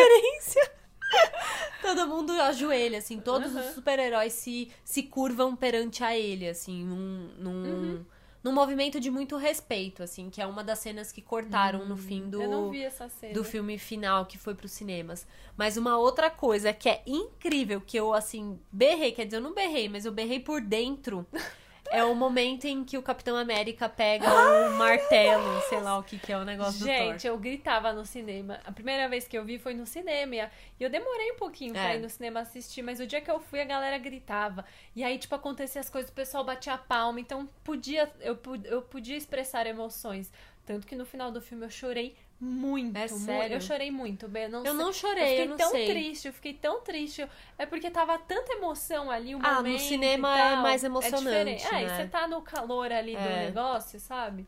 Todo 1.82 2.06
mundo 2.08 2.32
ajoelha, 2.32 2.98
assim, 2.98 3.20
todos 3.20 3.54
Aham. 3.54 3.60
os 3.68 3.74
super-heróis 3.74 4.32
se, 4.32 4.70
se 4.84 5.02
curvam 5.04 5.54
perante 5.54 6.02
a 6.02 6.16
ele, 6.16 6.48
assim, 6.48 6.82
num, 6.84 7.30
num, 7.38 7.64
Uhum. 7.64 8.04
Num 8.44 8.52
movimento 8.52 9.00
de 9.00 9.10
muito 9.10 9.38
respeito, 9.38 10.02
assim, 10.02 10.28
que 10.28 10.40
é 10.40 10.46
uma 10.46 10.62
das 10.62 10.78
cenas 10.78 11.10
que 11.10 11.22
cortaram 11.22 11.86
no 11.86 11.96
fim 11.96 12.28
do, 12.28 12.42
Eu 12.42 12.50
não 12.50 12.70
vi 12.70 12.82
essa 12.82 13.08
cena. 13.08 13.32
do 13.32 13.42
filme 13.42 13.78
final 13.78 14.26
que 14.26 14.36
foi 14.36 14.54
pros 14.54 14.72
cinemas. 14.72 15.26
Mas 15.56 15.78
uma 15.78 15.96
outra 15.96 16.30
coisa 16.30 16.70
que 16.70 16.86
é 16.86 17.02
incrível, 17.06 17.80
que 17.80 17.96
eu, 17.96 18.12
assim, 18.12 18.60
berrei, 18.70 19.12
quer 19.12 19.24
dizer, 19.24 19.38
eu 19.38 19.40
não 19.40 19.54
berrei, 19.54 19.88
mas 19.88 20.04
eu 20.04 20.12
berrei 20.12 20.38
por 20.38 20.60
dentro. 20.60 21.26
É 21.94 22.04
o 22.04 22.14
momento 22.14 22.64
em 22.66 22.84
que 22.84 22.98
o 22.98 23.02
Capitão 23.02 23.36
América 23.36 23.88
pega 23.88 24.26
o 24.28 24.70
martelo, 24.76 25.60
sei 25.68 25.80
lá 25.80 25.98
o 25.98 26.02
que 26.02 26.18
que 26.18 26.32
é 26.32 26.36
o 26.36 26.44
negócio 26.44 26.80
do 26.80 26.86
Thor. 26.86 26.94
Gente, 26.94 27.26
eu 27.26 27.38
gritava 27.38 27.92
no 27.92 28.04
cinema. 28.04 28.60
A 28.64 28.72
primeira 28.72 29.08
vez 29.08 29.28
que 29.28 29.36
eu 29.38 29.44
vi 29.44 29.58
foi 29.58 29.74
no 29.74 29.86
cinema. 29.86 30.34
E 30.34 30.82
eu 30.82 30.90
demorei 30.90 31.32
um 31.32 31.36
pouquinho 31.36 31.72
pra 31.72 31.92
É. 31.92 31.96
ir 31.96 32.00
no 32.00 32.10
cinema 32.10 32.40
assistir, 32.40 32.82
mas 32.82 32.98
o 33.00 33.06
dia 33.06 33.20
que 33.20 33.30
eu 33.30 33.38
fui, 33.40 33.60
a 33.60 33.64
galera 33.64 33.96
gritava. 33.98 34.64
E 34.96 35.04
aí, 35.04 35.18
tipo, 35.18 35.34
acontecia 35.34 35.80
as 35.80 35.88
coisas, 35.88 36.10
o 36.10 36.14
pessoal 36.14 36.42
batia 36.44 36.76
palma. 36.76 37.20
Então, 37.20 37.48
podia, 37.62 38.10
eu, 38.20 38.38
eu 38.64 38.82
podia 38.82 39.16
expressar 39.16 39.66
emoções. 39.66 40.32
Tanto 40.66 40.86
que 40.86 40.96
no 40.96 41.04
final 41.04 41.30
do 41.30 41.40
filme 41.42 41.64
eu 41.66 41.70
chorei 41.70 42.16
muito. 42.44 42.96
É 42.96 43.08
sério? 43.08 43.56
Eu 43.56 43.60
chorei 43.60 43.90
muito, 43.90 44.28
Bê. 44.28 44.46
Não 44.48 44.60
Eu 44.60 44.64
sei- 44.66 44.72
não 44.74 44.86
Eu 44.88 44.92
chorei, 44.92 45.28
fiquei 45.38 45.52
eu 45.52 45.56
tão 45.56 45.70
sei. 45.70 45.86
triste, 45.86 46.26
eu 46.28 46.32
fiquei 46.32 46.54
tão 46.54 46.80
triste. 46.82 47.26
É 47.58 47.64
porque 47.66 47.90
tava 47.90 48.18
tanta 48.18 48.52
emoção 48.52 49.10
ali, 49.10 49.34
o 49.34 49.38
Ah, 49.42 49.50
no 49.50 49.56
momento 49.56 49.80
cinema 49.80 50.36
e 50.36 50.40
é 50.40 50.50
tal. 50.52 50.62
mais 50.62 50.84
É 50.84 50.86
emocionante, 50.86 51.22
diferente. 51.24 51.66
É, 51.74 51.82
e 51.82 51.86
né? 51.86 51.96
você 51.96 52.06
tá 52.08 52.28
no 52.28 52.42
calor 52.42 52.92
ali 52.92 53.12
do 53.12 53.18
É. 53.18 53.46
negócio, 53.46 53.98
sabe? 53.98 54.46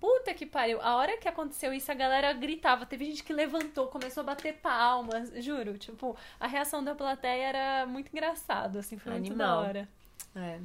Puta 0.00 0.34
que 0.34 0.44
pariu. 0.44 0.80
A 0.82 0.96
hora 0.96 1.16
que 1.16 1.26
aconteceu 1.28 1.72
isso, 1.72 1.90
a 1.90 1.94
galera 1.94 2.32
gritava. 2.34 2.84
Teve 2.84 3.06
gente 3.06 3.24
que 3.24 3.32
levantou, 3.32 3.86
começou 3.88 4.20
a 4.20 4.24
bater 4.24 4.54
palmas. 4.54 5.32
Juro, 5.42 5.78
tipo, 5.78 6.16
a 6.38 6.46
reação 6.46 6.84
da 6.84 6.94
plateia 6.94 7.46
era 7.48 7.86
muito 7.86 8.08
engraçado, 8.12 8.78
assim, 8.78 8.98
foi 8.98 9.12
muito 9.12 9.34
da 9.34 9.44
Animal. 9.46 9.64
hora. 9.64 9.88
É. 10.34 10.58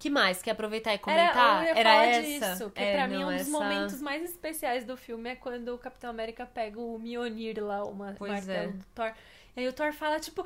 que 0.00 0.10
mais? 0.10 0.42
Quer 0.42 0.52
aproveitar 0.52 0.90
e 0.90 0.94
Era, 0.94 1.02
comentar? 1.02 1.66
Era 1.68 1.90
falar 1.90 2.04
essa? 2.06 2.22
disso, 2.54 2.70
que 2.70 2.82
É, 2.82 2.94
pra 2.96 3.06
mim 3.06 3.18
não, 3.20 3.28
um 3.28 3.32
dos 3.32 3.40
essa- 3.42 3.50
momentos 3.50 4.02
mais 4.02 4.24
especiais 4.24 4.84
do 4.84 4.96
filme 4.96 5.30
é 5.30 5.36
quando 5.36 5.68
o 5.74 5.78
Capitão 5.78 6.10
América 6.10 6.44
pega 6.46 6.80
o 6.80 6.98
Mjolnir 6.98 7.62
lá, 7.62 7.84
o 7.84 7.94
ma- 7.94 8.14
Pois 8.18 8.32
martelo 8.32 8.70
é. 8.70 8.72
do 8.72 8.84
Thor. 8.94 9.12
E 9.56 9.60
aí 9.60 9.68
o 9.68 9.72
Thor 9.72 9.92
fala, 9.92 10.18
tipo, 10.20 10.42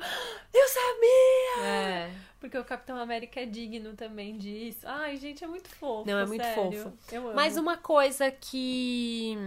eu 0.53 0.67
sabia! 0.67 1.63
É. 1.65 2.11
Porque 2.39 2.57
o 2.57 2.65
Capitão 2.65 2.97
América 2.97 3.39
é 3.39 3.45
digno 3.45 3.93
também 3.93 4.37
disso. 4.37 4.79
Ai, 4.83 5.15
gente, 5.17 5.43
é 5.43 5.47
muito 5.47 5.69
fofo. 5.69 6.09
Não, 6.09 6.19
é 6.19 6.25
muito 6.25 6.43
sério. 6.43 6.83
fofo. 6.83 6.97
Eu 7.11 7.23
amo. 7.27 7.33
Mas 7.35 7.55
uma 7.57 7.77
coisa 7.77 8.29
que. 8.31 9.37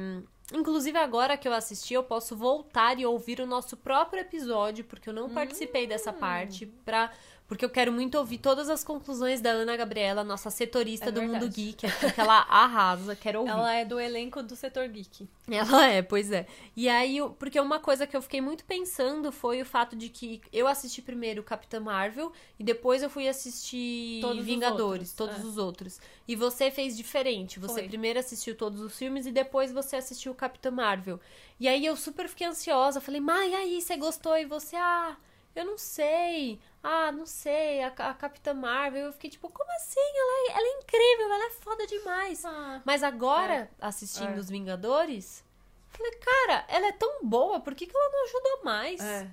Inclusive, 0.53 0.97
agora 0.99 1.37
que 1.37 1.47
eu 1.47 1.53
assisti, 1.53 1.93
eu 1.93 2.03
posso 2.03 2.35
voltar 2.35 2.99
e 2.99 3.05
ouvir 3.05 3.39
o 3.41 3.47
nosso 3.47 3.77
próprio 3.77 4.21
episódio, 4.23 4.83
porque 4.85 5.11
eu 5.11 5.13
não 5.13 5.29
participei 5.29 5.87
dessa 5.87 6.11
Hum. 6.11 6.15
parte, 6.19 6.65
pra... 6.65 7.13
porque 7.49 7.65
eu 7.65 7.71
quero 7.71 7.91
muito 7.91 8.19
ouvir 8.19 8.37
todas 8.37 8.69
as 8.69 8.85
conclusões 8.85 9.41
da 9.41 9.51
Ana 9.51 9.75
Gabriela, 9.75 10.23
nossa 10.23 10.51
setorista 10.51 11.09
É 11.09 11.11
do 11.11 11.23
Mundo. 11.23 11.49
Geek, 11.49 11.87
aqui, 11.87 12.13
que 12.13 12.21
ela 12.21 12.41
arrasa, 12.43 13.17
quero 13.17 13.41
ouvir. 13.41 13.51
Ela 13.51 13.75
é 13.75 13.85
do 13.87 13.99
elenco 13.99 14.43
do 14.43 14.55
setor 14.55 14.87
geek. 14.87 15.27
Ela 15.51 15.87
é, 15.87 16.03
pois 16.03 16.31
é. 16.31 16.47
E 16.77 16.91
aí, 16.91 17.17
porque 17.39 17.59
uma 17.59 17.81
coisa 17.81 18.07
que 18.07 18.15
eu 18.15 18.21
fiquei 18.21 18.43
muito 18.43 18.65
pensando 18.65 19.33
foi 19.33 19.63
o 19.63 19.65
fato 19.65 19.97
de 19.97 20.11
que 20.11 20.43
eu 20.53 20.69
assisti 20.69 21.01
primeiro 21.01 21.43
Capitã 21.43 21.81
Marvel 21.81 22.31
e 22.59 22.63
depois 22.63 23.03
eu 23.03 23.09
fui 23.09 23.27
assistir 23.27 24.21
Todos 24.21 24.41
os 24.41 24.45
Vingadores, 24.45 25.09
outros, 25.09 25.13
todos 25.13 25.39
é. 25.39 25.47
os 25.47 25.57
outros. 25.57 26.01
E 26.29 26.37
você 26.37 26.71
fez 26.71 26.95
diferente. 26.95 27.59
Você 27.59 27.81
Foi. 27.81 27.89
primeiro 27.89 28.19
assistiu 28.19 28.55
todos 28.55 28.83
os 28.83 28.99
filmes 28.99 29.25
e 29.25 29.33
depois 29.33 29.73
você 29.73 29.97
assistiu 29.97 30.35
Capitã 30.35 30.71
Marvel. 30.71 31.19
E 31.59 31.67
aí 31.67 31.87
eu 31.87 31.97
super 31.97 32.29
fiquei 32.29 32.47
ansiosa. 32.47 33.01
Falei, 33.01 33.23
e 33.23 33.55
aí, 33.55 33.81
você 33.81 33.97
gostou? 33.97 34.37
E 34.37 34.45
você, 34.45 34.77
ah, 34.77 35.17
eu 35.55 35.65
não 35.65 35.77
sei. 35.79 36.61
Ah, 36.83 37.11
não 37.13 37.27
sei, 37.27 37.83
a, 37.83 37.89
a 37.89 38.15
Capitã 38.15 38.55
Marvel. 38.55 39.07
Eu 39.07 39.13
fiquei 39.13 39.31
tipo, 39.31 39.49
como 39.51 39.71
assim? 39.73 40.01
Ela 40.01 40.33
é, 40.33 40.59
ela 40.59 40.69
é 40.69 40.81
incrível, 40.81 41.33
ela 41.33 41.47
é 41.47 41.51
foda 41.51 41.87
demais. 41.87 42.45
Ah, 42.45 42.81
Mas 42.85 43.03
agora, 43.03 43.71
assistindo 43.81 44.37
É. 44.37 44.39
Os 44.39 44.49
Vingadores, 44.49 45.45
falei, 45.91 46.13
cara, 46.17 46.65
ela 46.69 46.87
é 46.87 46.93
tão 46.93 47.25
boa, 47.25 47.61
por 47.61 47.75
que, 47.75 47.87
que 47.87 47.97
ela 47.97 48.11
não 48.11 48.25
ajudou 48.25 48.65
mais? 48.65 49.01
é. 49.01 49.31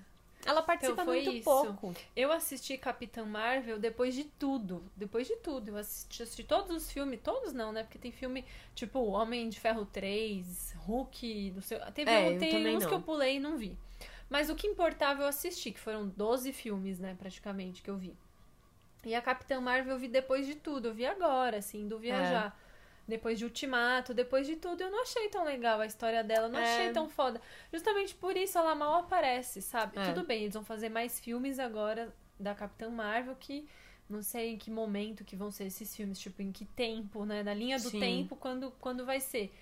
Ela 0.48 0.62
participa 0.62 1.02
Então 1.02 1.12
muito 1.12 1.32
isso. 1.32 1.44
pouco. 1.44 1.96
Eu 2.16 2.32
assisti 2.32 2.78
Capitã 2.78 3.26
Marvel 3.26 3.80
depois 3.80 4.14
de 4.14 4.26
tudo. 4.26 4.84
Depois 4.96 5.26
de 5.26 5.36
tudo. 5.38 5.70
Eu 5.70 5.78
assisti, 5.78 6.22
assisti 6.22 6.44
todos 6.44 6.70
os 6.70 6.92
filmes. 6.92 7.20
Todos 7.24 7.52
não, 7.52 7.72
né? 7.72 7.82
Porque 7.82 7.98
tem 7.98 8.12
filme 8.12 8.46
tipo 8.76 9.00
Homem 9.06 9.50
de 9.50 9.60
Ferro 9.60 9.88
3, 9.88 10.76
Hulk, 10.86 11.50
do 11.50 11.64
seu. 11.64 11.80
Teve 11.94 12.12
É, 12.12 12.36
eu 12.36 12.38
tem 12.38 12.78
uns 12.78 12.84
não. 12.84 12.90
que 12.90 12.96
eu 12.96 13.02
pulei 13.02 13.38
e 13.38 13.40
não 13.40 13.58
vi. 13.58 13.76
Mas 14.30 14.50
o 14.50 14.56
que 14.56 14.68
importava 14.68 15.22
eu 15.24 15.28
assisti, 15.28 15.72
que 15.72 15.80
foram 15.80 16.08
12 16.08 16.52
filmes, 16.52 17.00
né, 17.00 17.16
praticamente, 17.18 17.82
que 17.82 17.90
eu 17.90 17.98
vi. 17.98 18.16
E 19.06 19.14
a 19.14 19.22
Capitã 19.22 19.62
Marvel 19.62 19.94
eu 19.94 20.00
vi 20.00 20.08
depois 20.08 20.48
de 20.48 20.56
tudo. 20.56 20.88
Eu 20.88 20.94
vi 20.94 21.06
agora, 21.06 21.58
assim, 21.58 21.86
É. 21.86 21.88
do 21.88 22.00
viajar. 22.00 22.60
Depois 23.08 23.38
de 23.38 23.46
Ultimato, 23.46 24.16
depois 24.16 24.48
de 24.48 24.56
tudo, 24.56 24.82
eu 24.82 24.90
não 24.90 25.04
achei 25.04 25.30
tão 25.30 25.44
legal 25.46 25.80
a 25.80 25.86
história 25.86 26.24
dela, 26.24 26.50
não 26.50 26.58
É. 26.60 26.64
achei 26.64 26.92
tão 26.92 27.08
foda. 27.08 27.40
Justamente 27.72 28.16
por 28.16 28.36
isso 28.36 28.58
ela 28.58 28.74
mal 28.74 28.96
aparece, 29.02 29.62
sabe? 29.62 30.00
É. 30.00 30.06
Tudo 30.12 30.26
bem, 30.26 30.42
eles 30.42 30.56
vão 30.56 30.66
fazer 30.66 30.90
mais 30.90 31.20
filmes 31.20 31.60
agora 31.60 32.12
da 32.40 32.56
Capitã 32.56 32.90
Marvel 32.90 33.36
que 33.36 33.68
não 34.10 34.24
sei 34.24 34.54
em 34.54 34.58
que 34.58 34.72
momento 34.72 35.24
que 35.24 35.36
vão 35.36 35.52
ser 35.52 35.66
esses 35.66 35.96
filmes, 35.96 36.18
tipo, 36.20 36.42
em 36.42 36.52
que 36.52 36.66
tempo, 36.66 37.26
né? 37.26 37.44
Na 37.44 37.54
linha 37.54 37.78
do 37.78 37.90
Sim. 37.90 38.00
tempo, 38.00 38.36
quando, 38.36 38.72
quando 38.80 39.06
vai 39.06 39.20
ser. 39.20 39.54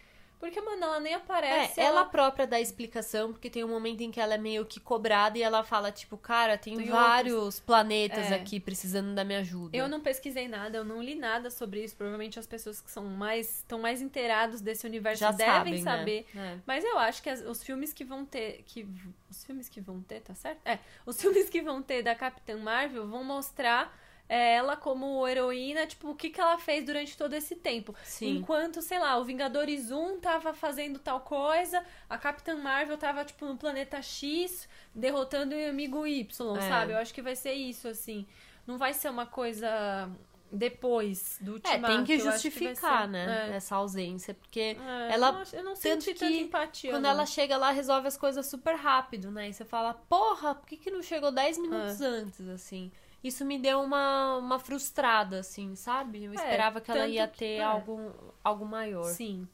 Porque, 0.43 0.59
mano, 0.59 0.83
ela 0.83 0.99
nem 0.99 1.13
aparece. 1.13 1.79
É, 1.79 1.85
ela 1.85 2.03
própria 2.03 2.45
dá 2.45 2.59
explicação, 2.59 3.31
porque 3.31 3.49
tem 3.49 3.63
um 3.63 3.69
momento 3.69 4.01
em 4.01 4.11
que 4.11 4.19
ela 4.19 4.33
é 4.33 4.37
meio 4.37 4.65
que 4.65 4.77
cobrada 4.77 5.37
e 5.37 5.41
ela 5.41 5.63
fala, 5.63 5.89
tipo, 5.89 6.17
cara, 6.17 6.57
tem, 6.57 6.75
Tem 6.75 6.87
vários 6.87 7.61
planetas 7.61 8.29
É. 8.29 8.35
aqui 8.35 8.59
precisando 8.59 9.15
da 9.15 9.23
minha 9.23 9.39
ajuda. 9.39 9.77
Eu 9.77 9.87
não 9.87 10.01
pesquisei 10.01 10.49
nada, 10.49 10.77
eu 10.77 10.83
não 10.83 11.01
li 11.01 11.15
nada 11.15 11.49
sobre 11.49 11.81
isso. 11.81 11.95
Provavelmente 11.95 12.37
as 12.37 12.45
pessoas 12.45 12.81
que 12.81 12.91
são 12.91 13.05
mais 13.05 13.59
estão 13.59 13.79
mais 13.79 14.01
inteirados 14.01 14.59
desse 14.59 14.85
universo 14.85 15.21
Já 15.21 15.31
devem 15.31 15.53
sabem, 15.53 15.73
né? 15.75 15.79
saber. 15.81 16.27
É. 16.35 16.57
Mas 16.67 16.83
eu 16.83 16.99
acho 16.99 17.23
que 17.23 17.29
as- 17.29 17.39
os 17.41 17.63
filmes 17.63 17.93
que 17.93 18.03
vão 18.03 18.25
ter. 18.25 18.63
Que, 18.65 18.85
os 19.31 19.45
filmes 19.45 19.69
que 19.69 19.79
vão 19.79 20.01
ter, 20.01 20.19
tá 20.19 20.35
certo? 20.35 20.59
É. 20.65 20.77
Os 21.05 21.15
filmes 21.21 21.49
que 21.49 21.61
vão 21.61 21.81
ter 21.81 22.03
da 22.03 22.15
Capitã 22.15 22.57
Marvel 22.57 23.07
vão 23.07 23.23
mostrar 23.23 23.97
ela 24.29 24.75
como 24.77 25.27
heroína, 25.27 25.85
tipo, 25.85 26.09
o 26.09 26.15
que, 26.15 26.29
que 26.29 26.39
ela 26.41 26.57
fez 26.57 26.85
durante 26.85 27.15
todo 27.17 27.33
esse 27.33 27.55
tempo. 27.55 27.93
Sim. 28.03 28.37
Enquanto, 28.37 28.81
sei 28.81 28.97
lá, 28.97 29.17
o 29.17 29.23
Vingadores 29.23 29.91
1 29.91 30.19
tava 30.19 30.53
fazendo 30.53 30.97
tal 30.97 31.19
coisa, 31.21 31.83
a 32.09 32.17
Capitã 32.17 32.55
Marvel 32.55 32.97
tava, 32.97 33.23
tipo, 33.25 33.45
no 33.45 33.57
planeta 33.57 34.01
X, 34.01 34.67
derrotando 34.95 35.53
o 35.55 35.59
inimigo 35.59 36.07
Y, 36.07 36.57
É. 36.57 36.61
sabe? 36.69 36.93
Eu 36.93 36.97
acho 36.97 37.13
que 37.13 37.21
vai 37.21 37.35
ser 37.35 37.53
isso, 37.53 37.87
assim. 37.87 38.25
Não 38.65 38.77
vai 38.77 38.93
ser 38.93 39.09
uma 39.09 39.25
coisa 39.25 40.09
depois 40.51 41.37
do 41.41 41.51
É, 41.51 41.53
Ultimato. 41.55 41.95
tem 41.95 42.03
que 42.05 42.19
justificar, 42.19 43.01
ser- 43.03 43.07
né? 43.09 43.49
É. 43.51 43.55
Essa 43.55 43.75
ausência. 43.75 44.33
Porque 44.35 44.77
É, 44.79 45.13
ela- 45.13 45.27
eu 45.29 45.33
não, 45.33 45.43
eu 45.53 45.63
não 45.63 45.73
tanto 45.73 46.13
que 46.13 46.25
empatia. 46.41 46.91
quando 46.91 47.03
não. 47.03 47.09
ela 47.09 47.25
chega 47.25 47.57
lá, 47.57 47.71
resolve 47.71 48.07
as 48.07 48.15
coisas 48.15 48.45
super 48.45 48.75
rápido, 48.75 49.31
né? 49.31 49.49
E 49.49 49.53
você 49.53 49.65
fala, 49.65 49.95
porra, 50.07 50.53
por 50.55 50.67
que, 50.67 50.77
que 50.77 50.91
não 50.91 51.01
chegou 51.01 51.31
10 51.31 51.57
minutos 51.57 51.99
É. 52.01 52.05
antes, 52.05 52.47
assim? 52.47 52.91
Isso 53.23 53.45
me 53.45 53.57
deu 53.57 53.79
uma, 53.81 54.37
uma 54.37 54.59
frustrada, 54.59 55.39
assim, 55.39 55.75
sabe? 55.75 56.25
Eu 56.25 56.31
É, 56.31 56.35
esperava 56.35 56.81
que 56.81 56.91
ela 56.91 57.07
ia 57.07 57.27
que- 57.27 57.37
ter 57.39 57.55
é. 57.59 57.63
algo, 57.63 58.33
algo 58.43 58.65
maior. 58.65 59.05
Sim. 59.05 59.47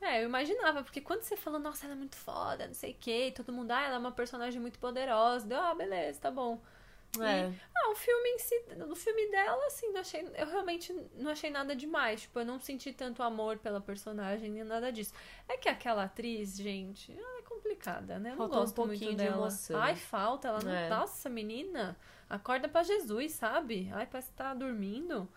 É, 0.00 0.22
eu 0.22 0.26
imaginava, 0.28 0.82
porque 0.84 1.00
quando 1.00 1.22
você 1.22 1.36
falou, 1.36 1.58
nossa, 1.58 1.84
ela 1.84 1.94
é 1.94 1.96
muito 1.98 2.16
foda, 2.16 2.66
não 2.66 2.74
sei 2.74 2.92
o 2.92 2.96
quê, 2.98 3.26
e 3.28 3.32
todo 3.32 3.52
mundo, 3.52 3.72
ah, 3.72 3.82
ela 3.82 3.96
é 3.96 3.98
uma 3.98 4.12
personagem 4.12 4.60
muito 4.60 4.78
poderosa. 4.78 5.44
Deu, 5.46 5.58
ah, 5.60 5.74
beleza, 5.74 6.20
tá 6.20 6.30
bom. 6.30 6.60
É. 7.20 7.50
Ah, 7.74 7.90
o 7.90 7.94
filme 7.96 8.28
em 8.30 8.38
si, 8.38 8.64
no 8.76 8.94
filme 8.94 9.28
dela, 9.30 9.66
assim, 9.66 9.90
não 9.90 10.00
achei, 10.00 10.28
eu 10.36 10.46
realmente 10.46 10.92
não 11.14 11.30
achei 11.30 11.50
nada 11.50 11.74
demais. 11.74 12.20
Tipo, 12.22 12.38
eu 12.40 12.44
não 12.44 12.60
senti 12.60 12.92
tanto 12.92 13.22
amor 13.22 13.58
pela 13.58 13.80
personagem, 13.80 14.50
nem 14.50 14.62
nada 14.62 14.92
disso. 14.92 15.12
É 15.48 15.56
que 15.56 15.68
aquela 15.68 16.04
atriz, 16.04 16.56
gente, 16.56 17.10
ela 17.18 17.38
é 17.38 17.42
complicada, 17.42 18.18
né? 18.18 18.30
Eu 18.30 18.36
não 18.36 18.38
Falta 18.38 18.56
um 18.56 18.60
gosto 18.60 18.74
pouquinho 18.74 18.98
muito 19.06 19.18
de 19.18 19.24
dela. 19.24 19.36
emoção. 19.36 19.80
Ai, 19.80 19.96
falta, 19.96 20.48
ela 20.48 20.60
não. 20.62 20.70
É. 20.70 20.88
Nossa, 20.90 21.28
menina, 21.30 21.96
acorda 22.28 22.68
pra 22.68 22.82
Jesus, 22.82 23.32
sabe? 23.32 23.90
Ai, 23.92 24.06
parece 24.06 24.30
que 24.30 24.36
tá 24.36 24.54
dormindo. 24.54 25.28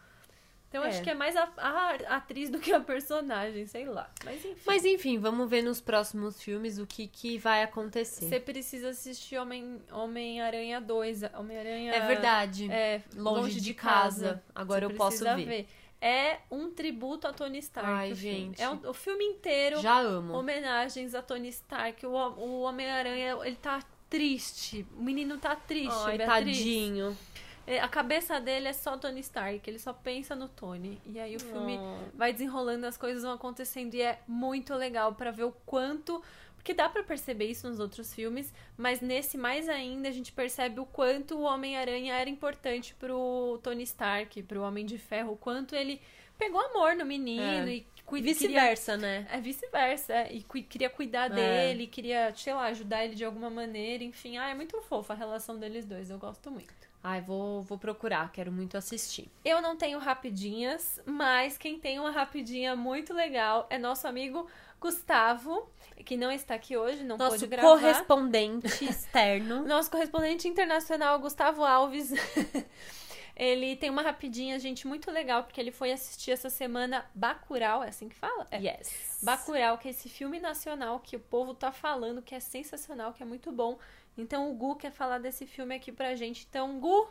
Então, 0.69 0.85
É. 0.85 0.87
acho 0.87 1.01
que 1.03 1.09
é 1.09 1.13
mais 1.13 1.35
a, 1.35 1.51
a 1.57 2.15
atriz 2.15 2.49
do 2.49 2.57
que 2.57 2.71
a 2.71 2.79
personagem, 2.79 3.65
sei 3.67 3.83
lá. 3.85 4.09
Mas 4.23 4.45
enfim. 4.45 4.61
Mas 4.65 4.85
enfim, 4.85 5.19
vamos 5.19 5.49
ver 5.49 5.61
nos 5.61 5.81
próximos 5.81 6.41
filmes 6.41 6.79
o 6.79 6.87
que, 6.87 7.07
que 7.07 7.37
vai 7.37 7.61
acontecer. 7.61 8.29
Você 8.29 8.39
precisa 8.39 8.89
assistir 8.91 9.37
Homem- 9.37 9.81
Homem-Aranha 9.91 10.79
2. 10.79 11.23
Homem-Aranha. 11.37 11.93
É 11.93 12.07
verdade. 12.07 12.71
É, 12.71 13.01
Longe, 13.15 13.59
de 13.59 13.73
casa. 13.73 14.41
Agora 14.55 14.87
Você 14.87 14.93
eu 14.93 14.97
posso 14.97 15.25
precisa 15.25 15.35
ver. 15.45 15.67
É 15.99 16.39
um 16.49 16.71
tributo 16.71 17.27
a 17.27 17.33
Tony 17.33 17.59
Stark. 17.59 17.89
Ai, 17.91 18.11
o 18.13 18.15
gente. 18.15 18.59
É 18.61 18.69
um- 18.69 18.89
o 18.89 18.93
filme 18.93 19.23
inteiro, 19.25 19.79
Já 19.81 19.99
amo. 19.99 20.33
homenagens 20.33 21.13
a 21.13 21.21
Tony 21.21 21.49
Stark. 21.49 22.03
O, 22.05 22.11
o 22.11 22.61
Homem-Aranha, 22.61 23.37
ele 23.43 23.57
tá 23.57 23.79
triste. 24.11 24.85
O 24.97 25.01
menino 25.01 25.37
tá 25.37 25.55
triste, 25.55 25.89
Ai, 26.05 26.17
Beatriz. 26.17 26.57
tadinho. 26.57 27.17
É, 27.65 27.79
A 27.79 27.87
cabeça 27.87 28.39
dele 28.39 28.67
é 28.67 28.73
só 28.73 28.97
Tony 28.97 29.21
Stark. 29.21 29.67
Ele 29.67 29.79
só 29.79 29.93
pensa 29.93 30.35
no 30.35 30.47
Tony. 30.49 30.99
E 31.05 31.19
aí 31.19 31.35
o 31.35 31.39
filme 31.39 31.77
Oh. 31.79 31.97
vai 32.17 32.33
desenrolando, 32.33 32.85
as 32.85 32.97
coisas 32.97 33.23
vão 33.23 33.31
acontecendo 33.33 33.93
e 33.95 34.01
é 34.01 34.19
muito 34.27 34.73
legal 34.75 35.15
pra 35.15 35.31
ver 35.31 35.45
o 35.45 35.51
quanto. 35.65 36.21
Porque 36.55 36.73
dá 36.75 36.87
pra 36.87 37.01
perceber 37.01 37.45
isso 37.45 37.67
nos 37.67 37.79
outros 37.79 38.13
filmes, 38.13 38.53
mas 38.77 39.01
nesse 39.01 39.35
mais 39.35 39.67
ainda 39.67 40.09
a 40.09 40.11
gente 40.11 40.31
percebe 40.31 40.79
o 40.79 40.85
quanto 40.85 41.35
o 41.35 41.41
Homem-Aranha 41.41 42.13
era 42.13 42.29
importante 42.29 42.93
pro 42.99 43.59
Tony 43.63 43.81
Stark, 43.83 44.43
pro 44.43 44.61
Homem 44.61 44.85
de 44.85 44.99
Ferro, 44.99 45.31
o 45.33 45.37
quanto 45.37 45.73
ele 45.75 45.99
pegou 46.37 46.59
amor 46.61 46.95
no 46.95 47.03
menino 47.03 47.41
É. 47.67 47.73
e 47.77 47.87
vice-versa, 48.19 48.97
né? 48.97 49.27
é 49.31 49.39
vice-versa, 49.39 50.11
é, 50.13 50.33
e 50.33 50.43
cui- 50.43 50.63
queria 50.63 50.89
cuidar 50.89 51.31
É. 51.31 51.35
dele, 51.69 51.85
queria, 51.87 52.33
sei 52.35 52.53
lá, 52.53 52.65
ajudar 52.65 53.05
ele 53.05 53.15
de 53.15 53.23
alguma 53.23 53.49
maneira, 53.49 54.03
enfim. 54.03 54.37
Ah, 54.37 54.49
é 54.49 54.55
muito 54.55 54.81
fofa 54.81 55.13
a 55.13 55.15
relação 55.15 55.57
deles 55.57 55.85
dois, 55.85 56.09
eu 56.09 56.17
gosto 56.17 56.49
muito. 56.51 56.73
Ai, 57.03 57.21
vou, 57.21 57.61
vou 57.61 57.77
procurar, 57.77 58.31
quero 58.31 58.51
muito 58.51 58.77
assistir. 58.77 59.27
Eu 59.45 59.61
não 59.61 59.75
tenho 59.77 59.97
rapidinhas, 59.99 60.99
mas 61.05 61.57
quem 61.57 61.79
tem 61.79 61.99
uma 61.99 62.11
rapidinha 62.11 62.75
muito 62.75 63.13
legal 63.13 63.65
é 63.69 63.77
nosso 63.77 64.07
amigo 64.07 64.47
Gustavo, 64.79 65.67
que 66.05 66.17
não 66.17 66.31
está 66.31 66.55
aqui 66.55 66.75
hoje, 66.75 67.03
não 67.03 67.17
Nosso 67.17 67.31
pôde 67.31 67.47
gravar. 67.47 67.67
correspondente 67.69 68.67
externo. 68.85 69.63
Nosso 69.65 69.89
correspondente 69.89 70.47
internacional, 70.47 71.19
Gustavo 71.19 71.63
Alves. 71.63 72.11
ele 73.41 73.75
tem 73.75 73.89
uma 73.89 74.03
rapidinha, 74.03 74.59
gente, 74.59 74.85
muito 74.85 75.09
legal, 75.09 75.43
porque 75.43 75.59
ele 75.59 75.71
foi 75.71 75.91
assistir 75.91 76.29
essa 76.29 76.47
semana 76.47 77.03
Bacurau, 77.15 77.83
é 77.83 77.89
assim 77.89 78.07
que 78.07 78.15
fala? 78.15 78.45
É. 78.51 78.59
Yes. 78.59 79.17
Bacurau, 79.23 79.79
que 79.79 79.87
é 79.87 79.91
esse 79.91 80.07
filme 80.07 80.39
nacional 80.39 80.99
que 80.99 81.15
o 81.15 81.19
povo 81.19 81.55
tá 81.55 81.71
falando, 81.71 82.21
que 82.21 82.35
é 82.35 82.39
sensacional, 82.39 83.13
que 83.13 83.23
é 83.23 83.25
muito 83.25 83.51
bom. 83.51 83.79
Então 84.15 84.51
o 84.51 84.53
Gu 84.53 84.75
quer 84.75 84.91
falar 84.91 85.17
desse 85.17 85.47
filme 85.47 85.73
aqui 85.73 85.91
pra 85.91 86.15
gente. 86.15 86.45
Então, 86.47 86.79
Gu, 86.79 87.07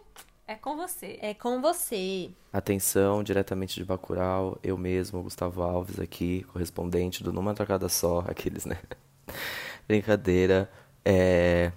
é 0.46 0.54
com 0.54 0.76
você. 0.76 1.18
É 1.20 1.34
com 1.34 1.60
você. 1.60 2.30
Atenção, 2.52 3.24
diretamente 3.24 3.74
de 3.74 3.84
Bacurau, 3.84 4.56
eu 4.62 4.78
mesmo, 4.78 5.24
Gustavo 5.24 5.62
Alves 5.62 5.98
aqui, 5.98 6.44
correspondente 6.52 7.24
do 7.24 7.32
Numa 7.32 7.54
Tacada 7.54 7.88
Só, 7.88 8.20
aqueles, 8.20 8.64
né? 8.66 8.78
Brincadeira. 9.88 10.70
É... 11.04 11.72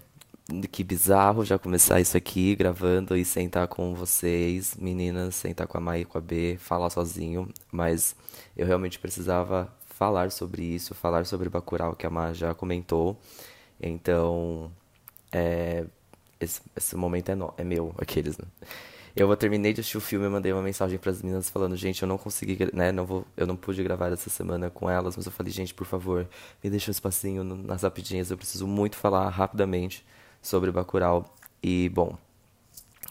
que 0.72 0.84
bizarro 0.84 1.46
já 1.46 1.58
começar 1.58 2.02
isso 2.02 2.18
aqui 2.18 2.56
gravando 2.56 3.16
e 3.16 3.24
sentar 3.24 3.68
com 3.68 3.96
vocês, 3.96 4.76
meninas, 4.76 5.36
sentar 5.36 5.68
com 5.68 5.78
a 5.78 5.82
Mai 5.82 6.02
e 6.02 6.06
com 6.06 6.18
a 6.18 6.22
B, 6.22 6.58
falar 6.60 6.90
sozinho, 6.90 7.50
mas 7.72 8.16
eu 8.56 8.66
realmente 8.66 9.00
precisava 9.00 9.74
falar 9.86 10.32
sobre 10.32 10.64
isso, 10.64 10.94
falar 10.94 11.26
sobre 11.26 11.50
Bacurau, 11.50 11.96
que 11.96 12.06
a 12.06 12.10
Má 12.10 12.34
já 12.34 12.54
comentou. 12.54 13.18
Então, 13.82 14.72
é, 15.32 15.86
esse, 16.40 16.62
esse 16.76 16.96
momento 16.96 17.30
é, 17.30 17.36
no, 17.36 17.54
é 17.58 17.64
meu, 17.64 17.94
aqueles, 17.98 18.38
né? 18.38 18.46
Eu 19.16 19.36
terminei 19.38 19.74
de 19.74 19.80
assistir 19.80 19.98
o 19.98 20.02
filme 20.02 20.26
e 20.26 20.30
mandei 20.30 20.52
uma 20.52 20.62
mensagem 20.62 20.98
para 20.98 21.12
as 21.12 21.22
meninas 21.22 21.50
falando, 21.50 21.76
gente, 21.76 22.02
eu 22.02 22.08
não 22.08 22.18
consegui, 22.18 22.58
né, 22.74 22.92
não 22.92 23.06
vou, 23.06 23.26
eu 23.38 23.46
não 23.46 23.56
pude 23.56 23.84
gravar 23.84 24.12
essa 24.12 24.30
semana 24.30 24.72
com 24.72 24.90
elas, 24.90 25.16
mas 25.16 25.28
eu 25.28 25.32
falei, 25.32 25.52
gente, 25.54 25.72
por 25.72 25.86
favor, 25.86 26.28
me 26.64 26.70
deixa 26.70 26.90
um 26.90 26.94
espacinho 26.94 27.44
nas 27.44 27.84
rapidinhas, 27.84 28.32
eu 28.32 28.38
preciso 28.38 28.66
muito 28.68 28.98
falar 28.98 29.30
rapidamente 29.30 30.04
sobre 30.44 30.72
Bacurau. 30.72 31.26
E, 31.64 31.90
bom, 31.90 32.16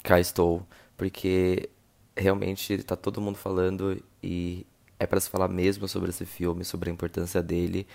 cá 0.04 0.20
estou, 0.20 0.64
porque 0.96 1.68
realmente 2.16 2.74
está 2.74 2.94
todo 2.94 3.20
mundo 3.20 3.36
falando 3.36 4.00
e 4.22 4.66
é 5.00 5.06
para 5.06 5.18
se 5.18 5.28
falar 5.28 5.48
mesmo 5.48 5.88
sobre 5.88 6.10
esse 6.10 6.24
filme, 6.24 6.64
sobre 6.64 6.90
a 6.90 6.92
importância 6.92 7.42
dele. 7.42 7.86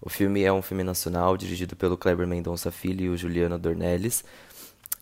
O 0.00 0.10
filme 0.10 0.44
é 0.44 0.52
um 0.52 0.62
filme 0.62 0.84
nacional 0.84 1.36
dirigido 1.36 1.74
pelo 1.74 1.96
Kleber 1.96 2.28
Mendonça 2.28 2.70
Filho 2.70 3.06
e 3.06 3.08
o 3.08 3.16
Juliano 3.16 3.58
Dornelles. 3.58 4.22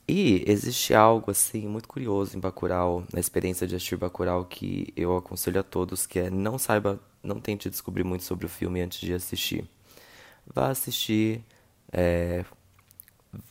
E 0.07 0.45
existe 0.47 0.95
algo 0.95 1.31
assim 1.31 1.66
muito 1.68 1.88
curioso 1.88 2.37
em 2.37 2.40
Bacurau, 2.40 3.05
na 3.12 3.21
experiência 3.21 3.66
de 3.66 3.75
assistir 3.75 3.97
Bacurau 3.97 4.45
que 4.45 4.92
eu 4.97 5.16
aconselho 5.16 5.61
a 5.61 5.62
todos, 5.62 6.07
que 6.07 6.18
é 6.18 6.31
não 6.31 6.59
saiba, 6.59 7.01
não 7.23 7.40
tente 7.40 7.68
descobrir 7.71 8.05
muito 8.05 8.25
sobre 8.25 8.47
o 8.47 8.49
filme 8.49 8.81
antes 8.81 9.01
de 9.01 9.12
assistir. 9.12 9.64
Vá 10.47 10.68
assistir 10.68 11.45
é, 11.92 12.45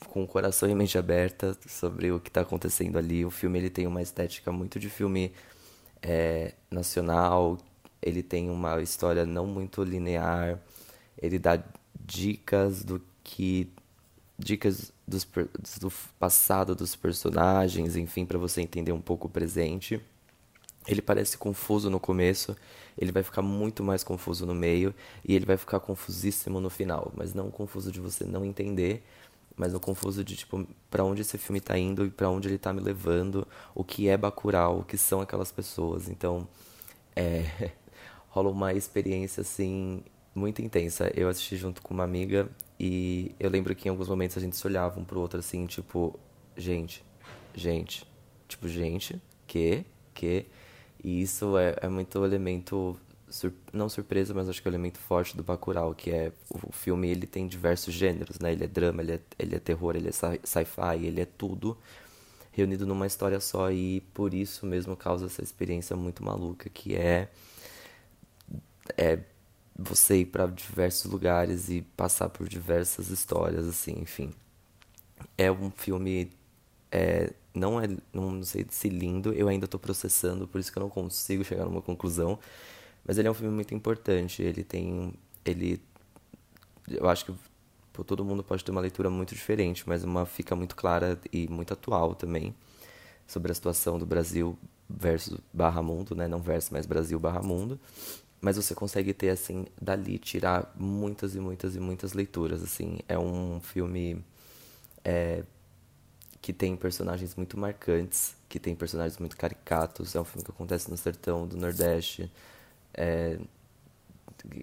com 0.08 0.24
o 0.24 0.28
coração 0.28 0.70
e 0.70 0.76
mente 0.76 0.98
aberta 0.98 1.58
sobre 1.68 2.12
o 2.12 2.20
que 2.20 2.30
está 2.30 2.42
acontecendo 2.42 2.98
ali. 2.98 3.26
O 3.26 3.32
filme 3.32 3.60
ele 3.60 3.70
tem 3.70 3.88
uma 3.88 4.02
estética 4.02 4.52
muito 4.52 4.80
de 4.80 4.90
filme 4.90 5.32
é, 6.02 6.54
nacional, 6.70 7.58
ele 8.02 8.24
tem 8.24 8.50
uma 8.50 8.82
história 8.82 9.26
não 9.26 9.46
muito 9.46 9.84
linear, 9.84 10.60
ele 11.18 11.38
dá 11.40 11.62
dicas 12.06 12.84
do 12.84 13.02
que 13.24 13.72
dicas 14.38 14.92
dos, 15.08 15.28
do 15.80 15.92
passado 16.20 16.76
dos 16.76 16.96
personagens, 16.96 17.96
enfim, 17.96 18.26
para 18.26 18.38
você 18.38 18.62
entender 18.62 18.92
um 18.92 19.02
pouco 19.02 19.28
o 19.28 19.30
presente. 19.30 20.02
Ele 20.88 21.02
parece 21.02 21.38
confuso 21.38 21.92
no 21.92 22.00
começo, 22.00 22.58
ele 22.98 23.12
vai 23.12 23.22
ficar 23.22 23.44
muito 23.44 23.84
mais 23.84 24.04
confuso 24.04 24.48
no 24.48 24.56
meio. 24.56 24.96
E 25.24 25.36
ele 25.36 25.46
vai 25.46 25.58
ficar 25.58 25.80
confusíssimo 25.80 26.60
no 26.60 26.72
final, 26.72 27.12
mas 27.16 27.36
não 27.36 27.52
confuso 27.52 27.92
de 27.92 28.00
você 28.00 28.24
não 28.26 28.44
entender, 28.44 29.04
mas 29.62 29.74
no 29.74 29.80
confuso 29.80 30.24
de 30.24 30.36
tipo 30.36 30.68
para 30.90 31.04
onde 31.04 31.22
esse 31.22 31.38
filme 31.38 31.60
está 31.60 31.78
indo 31.78 32.04
e 32.04 32.10
para 32.10 32.28
onde 32.32 32.48
ele 32.48 32.56
está 32.56 32.74
me 32.74 32.82
levando, 32.82 33.48
o 33.76 33.84
que 33.84 34.10
é 34.10 34.18
Bacurau, 34.18 34.80
o 34.80 34.84
que 34.84 34.98
são 34.98 35.22
aquelas 35.22 35.52
pessoas. 35.52 36.10
Então, 36.10 36.48
é 37.16 37.70
rola 38.30 38.50
uma 38.50 38.74
experiência 38.74 39.42
assim 39.42 40.04
muito 40.34 40.64
intensa. 40.64 41.12
Eu 41.16 41.30
assisti 41.30 41.58
junto 41.58 41.80
com 41.84 41.94
uma 41.94 42.04
amiga 42.04 42.50
e 42.80 43.36
eu 43.40 43.52
lembro 43.52 43.76
que 43.76 43.88
em 43.88 43.92
alguns 43.92 44.10
momentos 44.10 44.36
a 44.36 44.40
gente 44.42 44.58
se 44.58 44.66
olhava 44.66 45.00
um 45.00 45.06
pro 45.06 45.20
outro 45.20 45.40
assim, 45.40 45.68
tipo, 45.68 46.20
gente, 46.58 47.06
gente, 47.54 48.08
tipo, 48.48 48.68
gente, 48.68 49.22
que, 49.46 49.86
que. 50.12 50.48
E 51.04 51.22
isso 51.22 51.56
é, 51.56 51.76
é 51.84 51.88
muito 51.88 52.26
elemento, 52.26 53.00
sur 53.32 53.54
não 53.74 53.90
surpresa, 53.90 54.34
mas 54.34 54.50
acho 54.50 54.62
que 54.62 54.68
é 54.68 54.72
um 54.72 54.74
elemento 54.74 55.00
forte 55.00 55.36
do 55.36 55.44
Bacurau, 55.44 55.96
que 55.96 56.12
é 56.12 56.32
o 56.50 56.72
filme 56.72 57.10
ele 57.10 57.26
tem 57.28 57.48
diversos 57.48 57.94
gêneros, 57.94 58.40
né? 58.40 58.52
Ele 58.54 58.66
é 58.66 58.68
drama, 58.68 59.02
ele 59.02 59.14
é, 59.14 59.20
ele 59.40 59.56
é 59.56 59.60
terror, 59.60 59.96
ele 59.96 60.10
é 60.10 60.12
sci-fi, 60.12 61.06
ele 61.06 61.22
é 61.22 61.26
tudo 61.26 61.78
reunido 62.52 62.86
numa 62.86 63.08
história 63.08 63.40
só 63.40 63.72
e 63.72 64.02
por 64.14 64.34
isso 64.34 64.66
mesmo 64.66 64.96
causa 64.96 65.26
essa 65.28 65.42
experiência 65.42 65.96
muito 65.96 66.24
maluca 66.24 66.70
que 66.70 66.96
é 66.96 67.30
é 68.98 69.20
você 69.78 70.18
ir 70.20 70.26
para 70.26 70.48
diversos 70.48 71.12
lugares 71.12 71.70
e 71.70 71.82
passar 71.82 72.30
por 72.30 72.48
diversas 72.48 73.10
histórias, 73.10 73.68
assim, 73.68 73.94
enfim. 74.00 74.32
É 75.38 75.52
um 75.52 75.72
filme. 75.72 76.32
É, 76.92 77.34
não 77.54 77.80
é. 77.82 77.88
Não 78.14 78.44
sei 78.44 78.66
se 78.70 78.90
lindo, 78.90 79.34
eu 79.34 79.48
ainda 79.48 79.66
estou 79.66 79.80
processando, 79.80 80.48
por 80.48 80.60
isso 80.60 80.72
que 80.72 80.78
eu 80.78 80.82
não 80.84 80.90
consigo 80.90 81.44
chegar 81.44 81.66
numa 81.66 81.82
conclusão. 81.82 82.40
Mas 83.06 83.18
ele 83.18 83.28
é 83.28 83.32
um 83.32 83.34
filme 83.34 83.54
muito 83.54 83.74
importante. 83.74 84.42
Ele 84.42 84.64
tem. 84.64 85.14
Ele. 85.46 85.82
Eu 86.90 87.10
acho 87.10 87.26
que 87.26 87.34
pô, 87.94 88.04
todo 88.04 88.24
mundo 88.26 88.44
pode 88.44 88.64
ter 88.64 88.72
uma 88.72 88.82
leitura 88.82 89.10
muito 89.10 89.34
diferente, 89.36 89.84
mas 89.88 90.04
uma 90.04 90.26
fica 90.26 90.56
muito 90.56 90.76
clara 90.76 91.20
e 91.32 91.48
muito 91.48 91.74
atual 91.74 92.16
também 92.16 92.54
sobre 93.28 93.52
a 93.52 93.56
situação 93.56 93.98
do 93.98 94.06
Brasil 94.06 94.58
versus 94.90 95.40
barra 95.54 95.82
mundo, 95.82 96.16
né? 96.16 96.28
Não 96.28 96.42
versus, 96.42 96.70
mas 96.70 96.86
Brasil 96.86 97.20
barra 97.20 97.42
mundo 97.42 97.80
mas 98.42 98.56
você 98.56 98.74
consegue 98.74 99.14
ter 99.14 99.30
assim 99.30 99.68
dali 99.80 100.18
tirar 100.18 100.74
muitas 100.76 101.36
e 101.36 101.40
muitas 101.40 101.76
e 101.76 101.80
muitas 101.80 102.14
leituras 102.14 102.64
assim 102.64 103.00
é 103.08 103.18
um 103.18 103.62
filme 103.62 104.24
é, 105.06 105.44
que 106.42 106.52
tem 106.52 106.76
personagens 106.76 107.36
muito 107.36 107.58
marcantes 107.58 108.36
que 108.50 108.60
tem 108.60 108.76
personagens 108.76 109.20
muito 109.20 109.38
caricatos 109.38 110.16
é 110.16 110.20
um 110.20 110.26
filme 110.26 110.44
que 110.44 110.52
acontece 110.52 110.90
no 110.90 110.98
sertão 110.98 111.48
do 111.48 111.56
nordeste 111.56 112.32
é, 112.94 113.40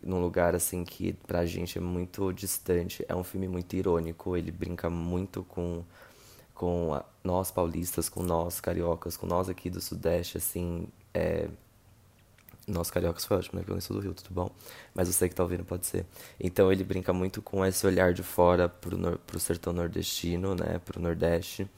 num 0.03 0.21
lugar 0.21 0.55
assim 0.55 0.85
que 0.85 1.13
pra 1.27 1.47
gente 1.47 1.79
é 1.79 1.81
muito 1.81 2.33
distante 2.33 3.05
é 3.09 3.15
um 3.15 3.23
filme 3.25 3.49
muito 3.49 3.77
irônico 3.77 4.37
ele 4.37 4.51
brinca 4.51 4.91
muito 4.91 5.45
com 5.45 5.85
com 6.55 6.95
a, 6.95 7.05
nós 7.23 7.51
paulistas 7.51 8.09
com 8.09 8.23
nós 8.23 8.61
cariocas 8.61 9.17
com 9.17 9.27
nós 9.27 9.49
aqui 9.49 9.71
do 9.71 9.81
sudeste 9.81 10.39
assim 10.39 10.89
é, 11.15 11.49
nossa, 12.69 12.93
cariocas 12.93 13.25
foi 13.25 13.39
ótimo, 13.39 13.59
né? 13.59 13.65
Que 13.65 13.71
eu 13.73 13.81
sou 13.81 13.97
do 13.97 14.03
Rio, 14.03 14.13
tudo 14.15 14.31
bom? 14.31 14.51
Mas 14.95 15.09
você 15.09 15.29
que 15.29 15.35
tá 15.35 15.43
ouvindo 15.43 15.65
pode 15.65 15.87
ser. 15.87 16.05
Então 16.39 16.71
ele 16.71 16.85
brinca 16.85 17.13
muito 17.13 17.41
com 17.41 17.65
esse 17.65 17.87
olhar 17.87 18.13
de 18.13 18.23
fora 18.23 18.69
pro, 18.69 18.97
nor 18.97 19.19
pro 19.19 19.41
sertão 19.41 19.73
nordestino, 19.73 20.55
né? 20.55 20.79
Pro 20.85 21.01
Nordeste. 21.01 21.69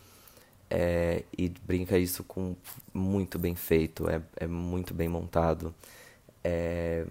É, 0.68 1.24
e 1.36 1.48
brinca 1.48 1.98
isso 1.98 2.22
com 2.24 2.56
muito 2.94 3.38
bem 3.38 3.54
feito, 3.56 4.08
é, 4.08 4.22
é 4.36 4.46
muito 4.46 4.94
bem 4.94 5.08
montado. 5.08 5.74
É, 6.42 7.07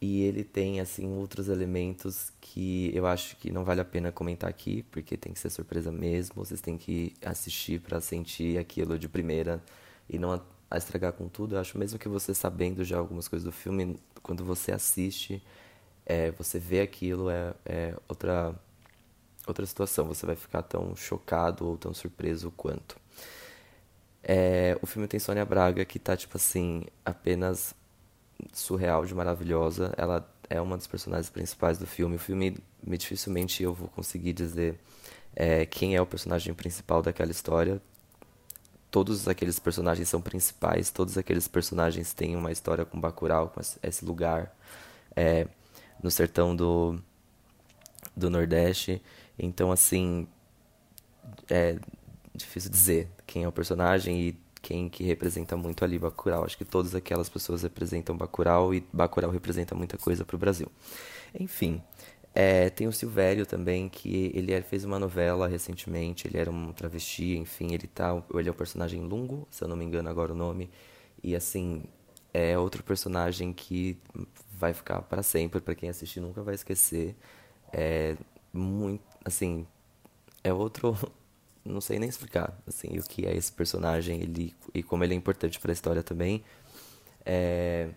e 0.00 0.22
ele 0.22 0.44
tem, 0.44 0.80
assim, 0.80 1.06
outros 1.16 1.48
elementos 1.48 2.32
que 2.40 2.90
eu 2.94 3.06
acho 3.06 3.36
que 3.36 3.50
não 3.50 3.64
vale 3.64 3.80
a 3.80 3.84
pena 3.84 4.12
comentar 4.12 4.48
aqui, 4.48 4.82
porque 4.90 5.16
tem 5.16 5.32
que 5.32 5.38
ser 5.38 5.50
surpresa 5.50 5.90
mesmo. 5.90 6.44
Vocês 6.44 6.60
têm 6.60 6.76
que 6.76 7.14
assistir 7.24 7.80
para 7.80 8.00
sentir 8.00 8.58
aquilo 8.58 8.98
de 8.98 9.08
primeira 9.08 9.62
e 10.08 10.18
não 10.18 10.40
a 10.70 10.76
estragar 10.76 11.12
com 11.12 11.28
tudo. 11.28 11.56
Eu 11.56 11.60
acho 11.60 11.78
mesmo 11.78 11.98
que 11.98 12.08
você 12.08 12.34
sabendo 12.34 12.84
já 12.84 12.98
algumas 12.98 13.26
coisas 13.26 13.44
do 13.44 13.52
filme, 13.52 13.98
quando 14.22 14.44
você 14.44 14.72
assiste, 14.72 15.42
é, 16.04 16.30
você 16.32 16.58
vê 16.58 16.80
aquilo, 16.80 17.30
é, 17.30 17.54
é 17.64 17.94
outra, 18.08 18.54
outra 19.46 19.64
situação. 19.64 20.06
Você 20.06 20.26
vai 20.26 20.36
ficar 20.36 20.62
tão 20.62 20.94
chocado 20.94 21.66
ou 21.66 21.78
tão 21.78 21.94
surpreso 21.94 22.52
quanto. 22.56 22.96
É, 24.22 24.76
o 24.82 24.86
filme 24.86 25.08
tem 25.08 25.20
Sônia 25.20 25.44
Braga, 25.44 25.84
que 25.84 25.98
tá, 25.98 26.16
tipo 26.16 26.36
assim, 26.36 26.84
apenas 27.04 27.74
surreal 28.52 29.04
de 29.04 29.14
maravilhosa. 29.14 29.92
Ela 29.96 30.28
é 30.48 30.60
uma 30.60 30.76
das 30.76 30.86
personagens 30.86 31.30
principais 31.30 31.78
do 31.78 31.86
filme. 31.86 32.16
O 32.16 32.18
filme, 32.18 32.56
dificilmente 32.82 33.62
eu 33.62 33.74
vou 33.74 33.88
conseguir 33.88 34.32
dizer 34.32 34.78
é, 35.34 35.66
quem 35.66 35.94
é 35.94 36.00
o 36.00 36.06
personagem 36.06 36.54
principal 36.54 37.02
daquela 37.02 37.30
história, 37.30 37.80
todos 38.90 39.28
aqueles 39.28 39.58
personagens 39.58 40.08
são 40.08 40.22
principais, 40.22 40.90
todos 40.90 41.18
aqueles 41.18 41.46
personagens 41.46 42.14
têm 42.14 42.34
uma 42.34 42.50
história 42.50 42.84
com 42.84 42.98
Bacurau, 42.98 43.48
com 43.50 43.60
esse 43.60 44.04
lugar 44.04 44.56
é, 45.14 45.46
no 46.02 46.10
sertão 46.10 46.56
do, 46.56 46.98
do 48.16 48.30
Nordeste. 48.30 49.02
Então, 49.38 49.70
assim, 49.70 50.26
é 51.50 51.78
difícil 52.34 52.70
dizer 52.70 53.08
quem 53.26 53.44
é 53.44 53.48
o 53.48 53.52
personagem 53.52 54.20
e 54.20 54.45
quem 54.66 54.88
que 54.88 55.04
representa 55.04 55.56
muito 55.56 55.84
ali 55.84 55.96
Bacurau. 55.96 56.44
Acho 56.44 56.58
que 56.58 56.64
todas 56.64 56.92
aquelas 56.92 57.28
pessoas 57.28 57.62
representam 57.62 58.16
Bacurau 58.16 58.74
e 58.74 58.84
Bacurau 58.92 59.30
representa 59.30 59.76
muita 59.76 59.96
coisa 59.96 60.24
para 60.24 60.34
o 60.34 60.38
Brasil. 60.38 60.66
Enfim, 61.38 61.80
é, 62.34 62.68
tem 62.68 62.88
o 62.88 62.92
Silvério 62.92 63.46
também, 63.46 63.88
que 63.88 64.32
ele 64.34 64.52
é, 64.52 64.60
fez 64.60 64.84
uma 64.84 64.98
novela 64.98 65.46
recentemente, 65.46 66.26
ele 66.26 66.36
era 66.36 66.50
um 66.50 66.72
travesti, 66.72 67.36
enfim, 67.36 67.72
ele 67.74 67.86
tá. 67.86 68.20
Ele 68.34 68.48
é 68.48 68.50
o 68.50 68.54
personagem 68.54 69.00
Lungo, 69.02 69.46
se 69.52 69.62
eu 69.62 69.68
não 69.68 69.76
me 69.76 69.84
engano 69.84 70.08
agora 70.08 70.32
o 70.32 70.36
nome. 70.36 70.68
E 71.22 71.36
assim, 71.36 71.84
é 72.34 72.58
outro 72.58 72.82
personagem 72.82 73.52
que 73.52 73.96
vai 74.52 74.74
ficar 74.74 75.00
para 75.02 75.22
sempre, 75.22 75.60
para 75.60 75.76
quem 75.76 75.88
assistir 75.88 76.20
nunca 76.20 76.42
vai 76.42 76.56
esquecer. 76.56 77.14
É 77.72 78.16
muito, 78.52 79.04
assim, 79.24 79.64
é 80.42 80.52
outro, 80.52 80.96
não 81.66 81.80
sei 81.80 81.98
nem 81.98 82.08
explicar, 82.08 82.56
assim, 82.66 82.98
o 82.98 83.02
que 83.02 83.26
é 83.26 83.34
esse 83.36 83.52
personagem, 83.52 84.20
ele 84.20 84.54
e 84.74 84.82
como 84.82 85.04
ele 85.04 85.14
é 85.14 85.16
importante 85.16 85.58
para 85.60 85.72
a 85.72 85.74
história 85.74 86.02
também. 86.02 86.44
É, 87.24 87.88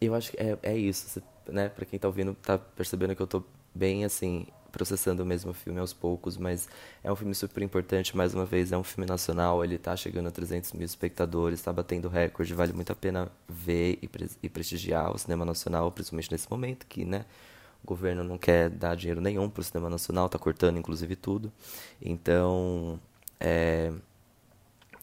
eu 0.00 0.14
acho 0.14 0.30
que 0.32 0.36
é, 0.38 0.58
é 0.62 0.76
isso. 0.76 1.08
Você 1.08 1.22
né, 1.48 1.68
para 1.68 1.84
quem 1.84 1.98
tá 1.98 2.08
ouvindo, 2.08 2.34
tá 2.34 2.58
percebendo 2.58 3.16
que 3.16 3.22
eu 3.22 3.26
tô 3.26 3.42
bem 3.74 4.04
assim 4.04 4.46
processando 4.70 5.24
mesmo 5.24 5.50
o 5.50 5.54
filme 5.54 5.78
aos 5.78 5.92
poucos, 5.92 6.38
mas 6.38 6.66
é 7.04 7.12
um 7.12 7.14
filme 7.14 7.34
super 7.34 7.62
importante, 7.62 8.16
mais 8.16 8.34
uma 8.34 8.46
vez, 8.46 8.72
é 8.72 8.76
um 8.76 8.82
filme 8.82 9.06
nacional, 9.06 9.62
ele 9.62 9.76
tá 9.76 9.94
chegando 9.94 10.28
a 10.28 10.30
300 10.30 10.72
mil 10.72 10.86
espectadores, 10.86 11.60
está 11.60 11.70
batendo 11.70 12.08
recorde, 12.08 12.54
vale 12.54 12.72
muito 12.72 12.90
a 12.90 12.94
pena 12.94 13.30
ver 13.46 13.98
e, 14.00 14.08
pre 14.08 14.30
e 14.42 14.48
prestigiar 14.48 15.14
o 15.14 15.18
cinema 15.18 15.44
nacional, 15.44 15.92
principalmente 15.92 16.32
nesse 16.32 16.50
momento 16.50 16.86
que, 16.86 17.04
né, 17.04 17.26
o 17.82 17.86
governo 17.86 18.22
não 18.22 18.38
quer 18.38 18.70
dar 18.70 18.94
dinheiro 18.96 19.20
nenhum 19.20 19.48
para 19.50 19.60
o 19.60 19.64
cinema 19.64 19.90
nacional, 19.90 20.26
está 20.26 20.38
cortando 20.38 20.78
inclusive 20.78 21.16
tudo. 21.16 21.52
Então, 22.00 23.00
é, 23.40 23.92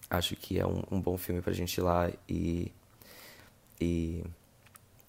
acho 0.09 0.35
que 0.35 0.59
é 0.59 0.65
um, 0.65 0.81
um 0.91 1.01
bom 1.01 1.17
filme 1.17 1.41
para 1.41 1.51
a 1.51 1.55
gente 1.55 1.77
ir 1.77 1.81
lá 1.81 2.09
e, 2.27 2.71
e 3.79 4.23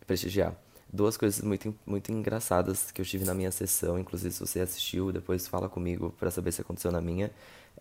prestigiar. 0.07 0.55
Duas 0.93 1.17
coisas 1.17 1.41
muito, 1.43 1.75
muito 1.87 2.11
engraçadas 2.11 2.91
que 2.91 3.01
eu 3.01 3.05
tive 3.05 3.25
na 3.25 3.33
minha 3.33 3.53
sessão, 3.53 3.99
inclusive 3.99 4.35
se 4.35 4.41
você 4.41 4.61
assistiu, 4.61 5.13
depois 5.13 5.47
fala 5.47 5.69
comigo 5.69 6.13
para 6.19 6.31
saber 6.33 6.51
se 6.51 6.61
aconteceu 6.61 6.91
na 6.91 7.01
minha. 7.01 7.31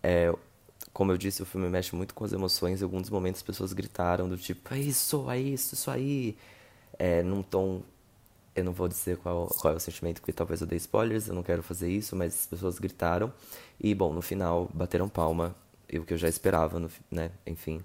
É, 0.00 0.32
como 0.92 1.10
eu 1.12 1.18
disse, 1.18 1.42
o 1.42 1.46
filme 1.46 1.68
mexe 1.68 1.94
muito 1.94 2.14
com 2.14 2.24
as 2.24 2.32
emoções. 2.32 2.80
Em 2.80 2.84
alguns 2.84 3.10
momentos 3.10 3.40
as 3.40 3.46
pessoas 3.46 3.72
gritaram 3.72 4.28
do 4.28 4.36
tipo, 4.36 4.72
é 4.72 4.78
isso, 4.78 5.28
é 5.28 5.38
isso, 5.38 5.74
isso 5.74 5.90
aí. 5.90 6.36
É, 6.98 7.22
num 7.22 7.42
tom 7.42 7.82
eu 8.60 8.64
não 8.64 8.72
vou 8.72 8.88
dizer 8.88 9.16
qual, 9.18 9.48
qual 9.48 9.74
é 9.74 9.76
o 9.76 9.80
sentimento, 9.80 10.20
porque 10.20 10.32
talvez 10.32 10.60
eu 10.60 10.66
dê 10.66 10.76
spoilers, 10.76 11.28
eu 11.28 11.34
não 11.34 11.42
quero 11.42 11.62
fazer 11.62 11.90
isso, 11.90 12.16
mas 12.16 12.34
as 12.34 12.46
pessoas 12.46 12.78
gritaram. 12.78 13.32
E, 13.80 13.94
bom, 13.94 14.12
no 14.12 14.22
final, 14.22 14.70
bateram 14.74 15.08
palma, 15.08 15.54
o 15.92 16.04
que 16.04 16.14
eu 16.14 16.18
já 16.18 16.28
esperava, 16.28 16.78
no, 16.78 16.90
né? 17.10 17.30
Enfim. 17.46 17.82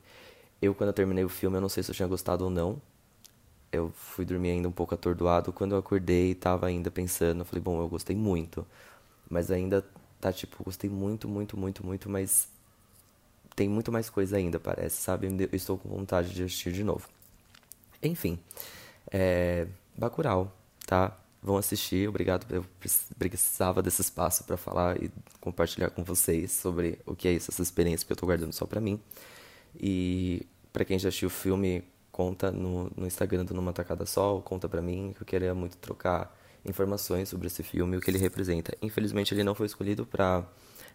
Eu, 0.62 0.74
quando 0.76 0.90
eu 0.90 0.94
terminei 0.94 1.24
o 1.24 1.30
filme, 1.30 1.58
eu 1.58 1.62
não 1.62 1.70
sei 1.70 1.84
se 1.84 1.92
eu 1.92 1.96
tinha 1.96 2.08
gostado 2.08 2.44
ou 2.46 2.50
não. 2.50 2.82
Eu 3.72 3.92
fui 3.96 4.26
dormir 4.26 4.52
ainda 4.52 4.68
um 4.68 4.72
pouco 4.72 4.94
atordoado. 4.94 5.52
Quando 5.54 5.74
eu 5.74 5.80
acordei, 5.80 6.34
tava 6.36 6.68
ainda 6.68 6.90
pensando, 6.92 7.42
eu 7.42 7.46
falei, 7.46 7.62
bom, 7.62 7.80
eu 7.82 7.88
gostei 7.90 8.16
muito. 8.16 8.66
Mas 9.30 9.52
ainda 9.52 9.84
tá, 10.22 10.32
tipo, 10.32 10.64
gostei 10.64 10.90
muito, 10.90 11.28
muito, 11.28 11.58
muito, 11.58 11.86
muito, 11.86 12.10
mas 12.10 12.48
tem 13.56 13.70
muito 13.70 13.92
mais 13.92 14.10
coisa 14.10 14.38
ainda, 14.38 14.60
parece, 14.60 15.02
sabe? 15.02 15.28
Eu 15.28 15.50
estou 15.54 15.78
com 15.78 15.90
vontade 15.90 16.34
de 16.34 16.44
assistir 16.44 16.72
de 16.72 16.84
novo. 16.84 17.08
Enfim, 18.04 18.40
é... 19.12 19.68
Bacurau, 19.98 20.52
tá? 20.86 21.18
Vão 21.42 21.58
assistir, 21.58 22.10
obrigado. 22.10 22.46
Eu 22.50 22.66
precisava 23.20 23.82
desse 23.82 24.02
espaço 24.02 24.44
para 24.44 24.58
falar 24.58 25.02
e 25.02 25.12
compartilhar 25.40 25.90
com 25.92 26.04
vocês 26.04 26.52
sobre 26.52 27.00
o 27.06 27.16
que 27.16 27.28
é 27.28 27.34
isso, 27.34 27.52
essa 27.52 27.62
experiência 27.62 28.06
que 28.06 28.12
eu 28.12 28.18
tô 28.18 28.26
guardando 28.26 28.54
só 28.54 28.66
para 28.66 28.82
mim. 28.82 29.00
E 29.80 30.48
para 30.74 30.84
quem 30.84 30.98
já 30.98 31.10
assistiu 31.10 31.28
o 31.28 31.32
filme, 31.32 31.84
conta 32.12 32.52
no, 32.52 32.92
no 32.96 33.06
Instagram 33.06 33.46
do 33.46 33.54
Numa 33.54 33.74
Tacada 33.74 34.06
Sol, 34.06 34.42
conta 34.42 34.68
para 34.68 34.82
mim, 34.82 35.14
que 35.16 35.22
eu 35.22 35.26
queria 35.26 35.54
muito 35.54 35.78
trocar 35.78 36.36
informações 36.66 37.30
sobre 37.30 37.48
esse 37.48 37.62
filme 37.62 37.96
o 37.96 38.02
que 38.02 38.10
ele 38.10 38.18
representa. 38.18 38.76
Infelizmente, 38.82 39.34
ele 39.34 39.44
não 39.44 39.54
foi 39.54 39.68
escolhido 39.68 40.06
para 40.06 40.44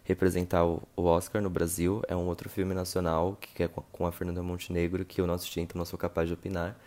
representar 0.03 0.65
o, 0.65 0.81
o, 0.95 1.03
Oscar 1.03 1.41
no 1.41 1.49
Brasil. 1.49 2.01
É 2.07 2.15
um 2.15 2.27
outro 2.27 2.49
filme 2.49 2.73
nacional 2.73 3.37
que 3.39 3.63
é 3.63 3.67
com 3.67 4.05
a 4.05 4.11
Fernanda 4.11 4.43
Montenegro 4.43 5.05
que 5.05 5.21
eu 5.21 5.27
não 5.27 5.33
assisti, 5.33 5.61
então 5.61 5.77
não 5.77 5.85
sou 5.85 5.97
capaz 5.97 6.27
de 6.27 6.33
opinar. 6.33 6.77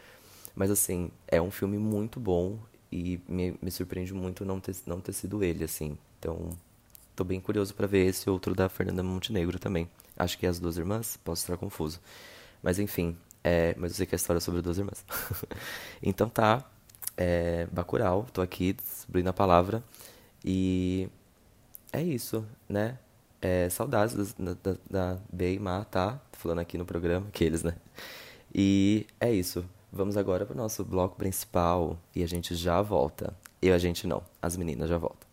Mas 0.55 0.71
assim, 0.71 1.11
é 1.27 1.41
um 1.41 1.51
filme 1.51 1.79
muito 1.79 2.21
bom 2.21 2.59
e 2.95 3.21
me, 3.27 3.59
me 3.61 3.71
surpreende 3.73 4.15
muito 4.15 4.45
não 4.45 4.61
ter, 4.61 4.77
não 4.87 5.01
ter 5.01 5.13
sido 5.13 5.43
ele, 5.43 5.65
assim. 5.65 5.99
Então, 6.19 6.51
tô 7.17 7.25
bem 7.25 7.41
curioso 7.41 7.75
para 7.75 7.89
ver 7.89 8.07
esse 8.07 8.31
outro 8.31 8.55
da 8.55 8.69
Fernanda 8.69 9.03
Montenegro 9.03 9.59
também. 9.59 9.91
Acho 10.17 10.39
que 10.39 10.47
é 10.47 10.49
As 10.49 10.61
Duas 10.61 10.77
Irmãs, 10.79 11.19
posso 11.25 11.43
estar 11.43 11.57
confuso. 11.57 12.01
Mas 12.63 12.79
enfim, 12.79 13.17
é, 13.43 13.75
mas 13.77 13.91
eu 13.91 13.97
sei 13.97 14.07
que 14.07 14.15
é 14.15 14.17
a 14.17 14.21
história 14.23 14.41
sobre 14.41 14.63
duas 14.63 14.79
irmãs. 14.79 15.05
então 16.01 16.29
tá, 16.29 16.65
é, 17.17 17.67
Bacurau, 17.73 18.27
tô 18.33 18.41
aqui 18.41 18.75
distribuindo 18.75 19.29
a 19.29 19.33
palavra. 19.33 19.83
E 20.45 21.09
é 21.93 22.01
isso, 22.01 22.47
né? 22.69 22.97
É, 23.43 23.69
saudades 23.71 24.35
da, 24.35 24.55
da, 24.55 24.77
da 24.89 25.19
B 25.33 25.59
Má, 25.59 25.85
tá? 25.85 26.21
Falando 26.33 26.61
aqui 26.61 26.79
no 26.79 26.87
programa, 26.87 27.27
aqueles, 27.29 27.65
né? 27.65 27.75
E 28.55 29.05
é 29.21 29.33
isso. 29.33 29.65
Vamos 29.97 30.17
agora 30.17 30.45
para 30.45 30.55
o 30.55 30.57
nosso 30.57 30.85
bloco 30.85 31.15
principal 31.15 31.97
e 32.17 32.25
a 32.25 32.27
gente 32.27 32.57
já 32.57 32.83
volta. 32.83 33.33
Eu, 33.63 33.73
a 33.73 33.79
gente 33.79 34.09
não, 34.09 34.25
as 34.43 34.57
meninas 34.57 34.89
já 34.89 34.99
voltam. 34.99 35.29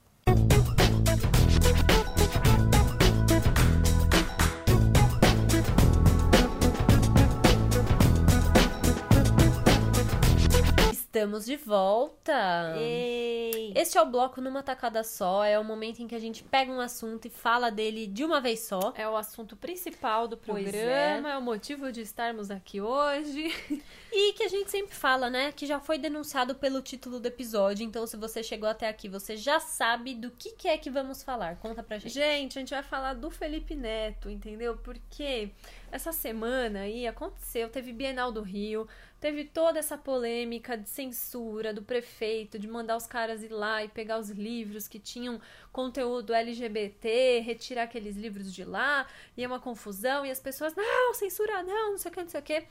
Estamos 11.22 11.46
de 11.46 11.56
volta! 11.56 12.74
Ei. 12.80 13.74
Este 13.76 13.96
é 13.96 14.02
o 14.02 14.08
bloco 14.08 14.42
numa 14.42 14.64
tacada 14.64 15.04
só, 15.04 15.44
é 15.44 15.60
o 15.60 15.64
momento 15.64 16.02
em 16.02 16.08
que 16.08 16.16
a 16.16 16.20
gente 16.20 16.42
pega 16.42 16.72
um 16.72 16.80
assunto 16.80 17.28
e 17.28 17.30
fala 17.30 17.70
dele 17.70 18.08
de 18.08 18.26
uma 18.26 18.42
vez 18.42 18.62
só. 18.62 18.92
É 18.98 19.08
o 19.08 19.16
assunto 19.16 19.56
principal 19.56 20.28
do 20.28 20.36
Pois 20.36 20.64
programa, 20.64 21.30
é. 21.30 21.34
é. 21.34 21.38
o 21.38 21.42
motivo 21.44 21.92
de 21.92 22.02
estarmos 22.02 22.50
aqui 22.50 22.82
hoje. 22.82 23.54
E 24.14 24.34
que 24.34 24.44
a 24.44 24.50
gente 24.50 24.70
sempre 24.70 24.94
fala, 24.94 25.30
né? 25.30 25.54
Que 25.54 25.66
já 25.66 25.80
foi 25.80 25.98
denunciado 25.98 26.54
pelo 26.56 26.82
título 26.82 27.18
do 27.18 27.28
episódio. 27.28 27.86
Então, 27.86 28.06
se 28.06 28.18
você 28.18 28.44
chegou 28.44 28.68
até 28.68 28.90
aqui, 28.90 29.08
você 29.08 29.38
já 29.38 29.58
sabe 29.62 30.14
do 30.14 30.30
que, 30.30 30.52
que 30.52 30.68
é 30.68 30.78
que 30.78 30.90
vamos 30.90 31.24
falar. 31.24 31.56
Conta 31.56 31.82
pra 31.82 31.98
gente. 31.98 32.14
Gente, 32.14 32.58
a 32.58 32.60
gente 32.60 32.74
vai 32.74 32.84
falar 32.84 33.14
do 33.14 33.32
Felipe 33.32 33.74
Neto, 33.74 34.30
entendeu? 34.30 34.76
Porque 34.76 35.52
essa 35.90 36.12
semana 36.12 36.82
aí 36.82 37.08
aconteceu, 37.08 37.70
teve 37.70 37.94
Bienal 37.94 38.34
do 38.34 38.42
Rio, 38.42 38.86
teve 39.22 39.46
toda 39.46 39.78
essa 39.78 39.96
polêmica 39.96 40.76
de 40.76 40.90
censura 40.90 41.72
do 41.72 41.84
prefeito, 41.84 42.58
de 42.58 42.68
mandar 42.68 42.98
os 42.98 43.06
caras 43.06 43.44
ir 43.44 43.52
lá 43.52 43.84
e 43.84 43.88
pegar 43.88 44.18
os 44.18 44.32
livros 44.32 44.88
que 44.88 45.00
tinham 45.00 45.40
conteúdo 45.72 46.34
LGBT, 46.34 47.40
retirar 47.40 47.84
aqueles 47.84 48.18
livros 48.18 48.52
de 48.52 48.66
lá, 48.66 49.08
e 49.38 49.44
é 49.44 49.48
uma 49.48 49.60
confusão, 49.60 50.26
e 50.26 50.32
as 50.32 50.40
pessoas, 50.40 50.74
não, 50.76 51.14
censura 51.14 51.62
não, 51.62 51.92
não 51.92 51.98
sei 52.00 52.10
o 52.10 52.14
que, 52.14 52.22
não 52.22 52.30
sei 52.30 52.40
o 52.40 52.44
que. 52.44 52.64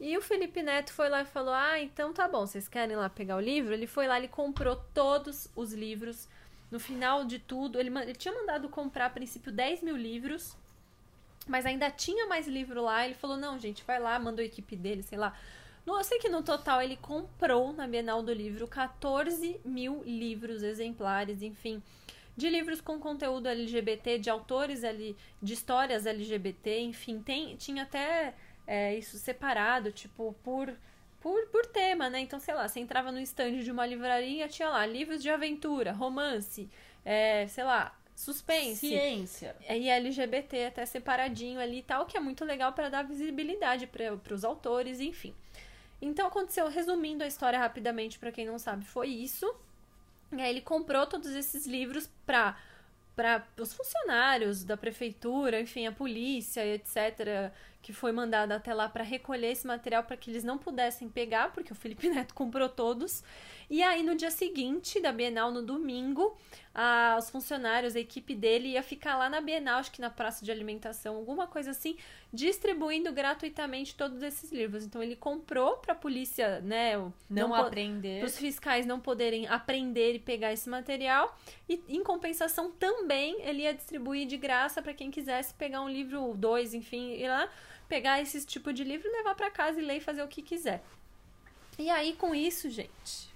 E 0.00 0.18
o 0.18 0.20
Felipe 0.20 0.60
Neto 0.60 0.92
foi 0.92 1.08
lá 1.08 1.22
e 1.22 1.24
falou: 1.24 1.54
Ah, 1.54 1.78
então 1.78 2.12
tá 2.12 2.26
bom, 2.26 2.44
vocês 2.44 2.66
querem 2.66 2.96
lá 2.96 3.08
pegar 3.08 3.36
o 3.36 3.40
livro? 3.40 3.72
Ele 3.72 3.86
foi 3.86 4.08
lá, 4.08 4.18
ele 4.18 4.26
comprou 4.26 4.74
todos 4.92 5.48
os 5.54 5.72
livros. 5.72 6.28
No 6.68 6.80
final 6.80 7.24
de 7.24 7.38
tudo, 7.38 7.78
ele, 7.78 7.96
ele 8.00 8.14
tinha 8.14 8.34
mandado 8.34 8.68
comprar 8.68 9.06
a 9.06 9.10
princípio 9.10 9.52
10 9.52 9.82
mil 9.82 9.96
livros, 9.96 10.56
mas 11.46 11.66
ainda 11.66 11.90
tinha 11.90 12.26
mais 12.26 12.48
livro 12.48 12.82
lá. 12.82 13.04
Ele 13.04 13.14
falou: 13.14 13.36
Não, 13.36 13.56
gente, 13.60 13.84
vai 13.84 14.00
lá, 14.00 14.18
mandou 14.18 14.42
a 14.42 14.46
equipe 14.46 14.74
dele, 14.74 15.04
sei 15.04 15.18
lá. 15.18 15.38
No, 15.84 15.96
eu 15.96 16.04
sei 16.04 16.18
que 16.18 16.28
no 16.28 16.42
total 16.42 16.80
ele 16.80 16.96
comprou 16.96 17.72
na 17.72 17.86
Bienal 17.88 18.22
do 18.22 18.32
Livro 18.32 18.68
14 18.68 19.60
mil 19.64 20.02
livros, 20.04 20.62
exemplares, 20.62 21.42
enfim, 21.42 21.82
de 22.36 22.48
livros 22.48 22.80
com 22.80 22.98
conteúdo 22.98 23.48
LGBT, 23.48 24.18
de 24.18 24.30
autores 24.30 24.84
ali, 24.84 25.16
de 25.42 25.52
histórias 25.52 26.06
LGBT, 26.06 26.80
enfim, 26.80 27.20
tem, 27.20 27.56
tinha 27.56 27.82
até 27.82 28.34
é, 28.66 28.96
isso 28.96 29.18
separado, 29.18 29.90
tipo, 29.90 30.34
por, 30.42 30.72
por, 31.20 31.46
por 31.48 31.66
tema, 31.66 32.08
né? 32.08 32.20
Então, 32.20 32.38
sei 32.38 32.54
lá, 32.54 32.66
você 32.66 32.80
entrava 32.80 33.10
no 33.10 33.20
estande 33.20 33.64
de 33.64 33.70
uma 33.70 33.84
livraria, 33.84 34.48
tinha 34.48 34.68
lá 34.68 34.86
livros 34.86 35.20
de 35.20 35.30
aventura, 35.30 35.92
romance, 35.92 36.70
é, 37.04 37.46
sei 37.48 37.64
lá, 37.64 37.94
suspense. 38.14 38.88
Ciência. 38.88 39.56
E 39.68 39.88
LGBT 39.88 40.66
até 40.66 40.86
separadinho 40.86 41.60
ali 41.60 41.78
e 41.78 41.82
tal, 41.82 42.06
que 42.06 42.16
é 42.16 42.20
muito 42.20 42.44
legal 42.44 42.72
para 42.72 42.88
dar 42.88 43.02
visibilidade 43.02 43.86
para 43.86 44.34
os 44.34 44.44
autores, 44.44 45.00
enfim. 45.00 45.34
Então 46.02 46.26
aconteceu, 46.26 46.68
resumindo 46.68 47.22
a 47.22 47.28
história 47.28 47.56
rapidamente 47.56 48.18
para 48.18 48.32
quem 48.32 48.44
não 48.44 48.58
sabe, 48.58 48.84
foi 48.84 49.06
isso. 49.06 49.54
E 50.32 50.42
aí 50.42 50.50
ele 50.50 50.60
comprou 50.60 51.06
todos 51.06 51.30
esses 51.30 51.66
livros 51.66 52.10
para 52.26 52.58
para 53.14 53.44
os 53.58 53.74
funcionários 53.74 54.64
da 54.64 54.74
prefeitura, 54.74 55.60
enfim, 55.60 55.86
a 55.86 55.92
polícia, 55.92 56.66
etc, 56.66 57.52
que 57.82 57.92
foi 57.92 58.12
mandada 58.12 58.54
até 58.54 58.72
lá 58.72 58.88
para 58.88 59.02
recolher 59.02 59.48
esse 59.50 59.66
material 59.66 60.04
para 60.04 60.16
que 60.16 60.30
eles 60.30 60.44
não 60.44 60.56
pudessem 60.56 61.08
pegar, 61.08 61.52
porque 61.52 61.72
o 61.72 61.76
Felipe 61.76 62.08
Neto 62.10 62.32
comprou 62.34 62.68
todos. 62.68 63.22
E 63.68 63.82
aí 63.82 64.02
no 64.02 64.14
dia 64.14 64.30
seguinte 64.30 65.00
da 65.00 65.10
Bienal, 65.12 65.50
no 65.50 65.62
domingo, 65.62 66.36
a, 66.74 67.16
os 67.18 67.30
funcionários, 67.30 67.96
a 67.96 68.00
equipe 68.00 68.34
dele 68.34 68.68
ia 68.68 68.82
ficar 68.82 69.16
lá 69.16 69.28
na 69.30 69.40
Bienal, 69.40 69.78
acho 69.80 69.90
que 69.90 70.00
na 70.00 70.10
praça 70.10 70.44
de 70.44 70.50
alimentação, 70.52 71.16
alguma 71.16 71.46
coisa 71.46 71.70
assim, 71.70 71.96
distribuindo 72.32 73.12
gratuitamente 73.12 73.94
todos 73.94 74.22
esses 74.22 74.50
livros. 74.52 74.84
Então 74.84 75.02
ele 75.02 75.16
comprou 75.16 75.76
para 75.78 75.92
a 75.92 75.96
polícia, 75.96 76.60
né, 76.60 76.96
Não, 77.30 77.48
po- 77.48 77.54
aprender. 77.54 78.18
para 78.20 78.26
os 78.26 78.36
fiscais 78.38 78.84
não 78.86 79.00
poderem 79.00 79.46
aprender 79.46 80.14
e 80.14 80.18
pegar 80.18 80.52
esse 80.52 80.68
material. 80.68 81.34
E, 81.68 81.82
em 81.88 82.02
compensação, 82.02 82.70
também 82.72 83.40
ele 83.42 83.62
ia 83.62 83.72
distribuir 83.74 84.26
de 84.26 84.36
graça 84.36 84.82
para 84.82 84.92
quem 84.94 85.10
quisesse 85.10 85.54
pegar 85.54 85.80
um 85.82 85.88
livro, 85.88 86.34
dois, 86.36 86.74
enfim, 86.74 87.12
ir 87.12 87.28
lá, 87.28 87.48
pegar 87.92 88.22
esse 88.22 88.42
tipo 88.46 88.72
de 88.72 88.84
livro 88.84 89.12
levar 89.12 89.34
para 89.34 89.50
casa 89.50 89.78
e 89.78 89.84
ler 89.84 89.98
e 89.98 90.00
fazer 90.00 90.22
o 90.22 90.28
que 90.28 90.40
quiser. 90.40 90.82
E 91.78 91.90
aí, 91.90 92.14
com 92.14 92.34
isso, 92.34 92.70
gente. 92.70 93.30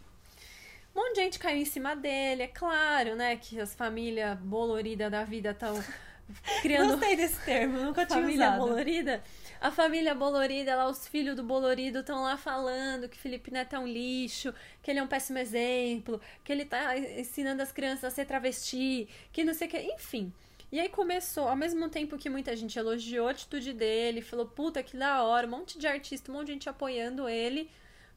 Um 0.95 1.01
monte 1.01 1.17
de 1.17 1.21
gente 1.21 1.39
caiu 1.39 1.59
em 1.59 1.67
cima 1.67 1.95
dele, 1.95 2.45
é 2.45 2.47
claro, 2.49 3.17
né? 3.17 3.37
Que 3.37 3.61
as 3.61 3.75
famílias 3.75 4.39
boloridas 4.39 5.11
da 5.11 5.25
vida 5.25 5.51
estão 5.51 5.75
criando 6.63 6.93
Gostei 6.93 7.17
desse 7.17 7.39
termo, 7.45 7.81
nunca 7.81 8.07
tinha 8.07 8.19
família 8.19 8.47
usado. 8.47 8.59
bolorida. 8.61 9.23
A 9.61 9.71
família 9.71 10.15
bolorida, 10.15 10.75
lá 10.75 10.89
os 10.89 11.07
filhos 11.07 11.37
do 11.37 11.43
bolorido 11.43 11.99
estão 11.99 12.23
lá 12.23 12.39
falando 12.39 13.11
que 13.11 13.19
Felipe 13.19 13.51
Neto 13.51 13.77
é 13.77 13.79
um 13.79 13.87
lixo, 13.87 14.55
que 14.83 14.91
ele 14.91 15.01
é 15.01 15.03
um 15.03 15.07
péssimo 15.07 15.39
exemplo, 15.39 16.19
que 16.43 16.51
ele 16.51 16.65
tá 16.65 16.97
ensinando 16.97 17.61
as 17.63 17.73
crianças 17.73 18.05
a 18.05 18.11
ser 18.11 18.25
travesti, 18.25 19.07
que 19.35 19.45
não 19.45 19.53
sei 19.53 19.69
o 19.69 19.71
que, 19.71 19.79
enfim. 19.79 20.33
E 20.71 20.81
aí 20.81 20.89
começou, 20.89 21.49
ao 21.49 21.57
mesmo 21.57 21.89
tempo 21.89 22.19
que 22.19 22.29
muita 22.29 22.57
gente 22.57 22.79
elogiou 22.79 23.29
a 23.29 23.31
atitude 23.31 23.73
dele, 23.73 24.21
falou, 24.21 24.47
puta, 24.47 24.83
que 24.83 24.97
da 24.97 25.23
hora, 25.23 25.47
um 25.47 25.51
monte 25.51 25.79
de 25.79 25.87
artista, 25.87 26.31
um 26.31 26.35
monte 26.35 26.47
de 26.47 26.53
gente 26.55 26.69
apoiando 26.69 27.29
ele, 27.29 27.71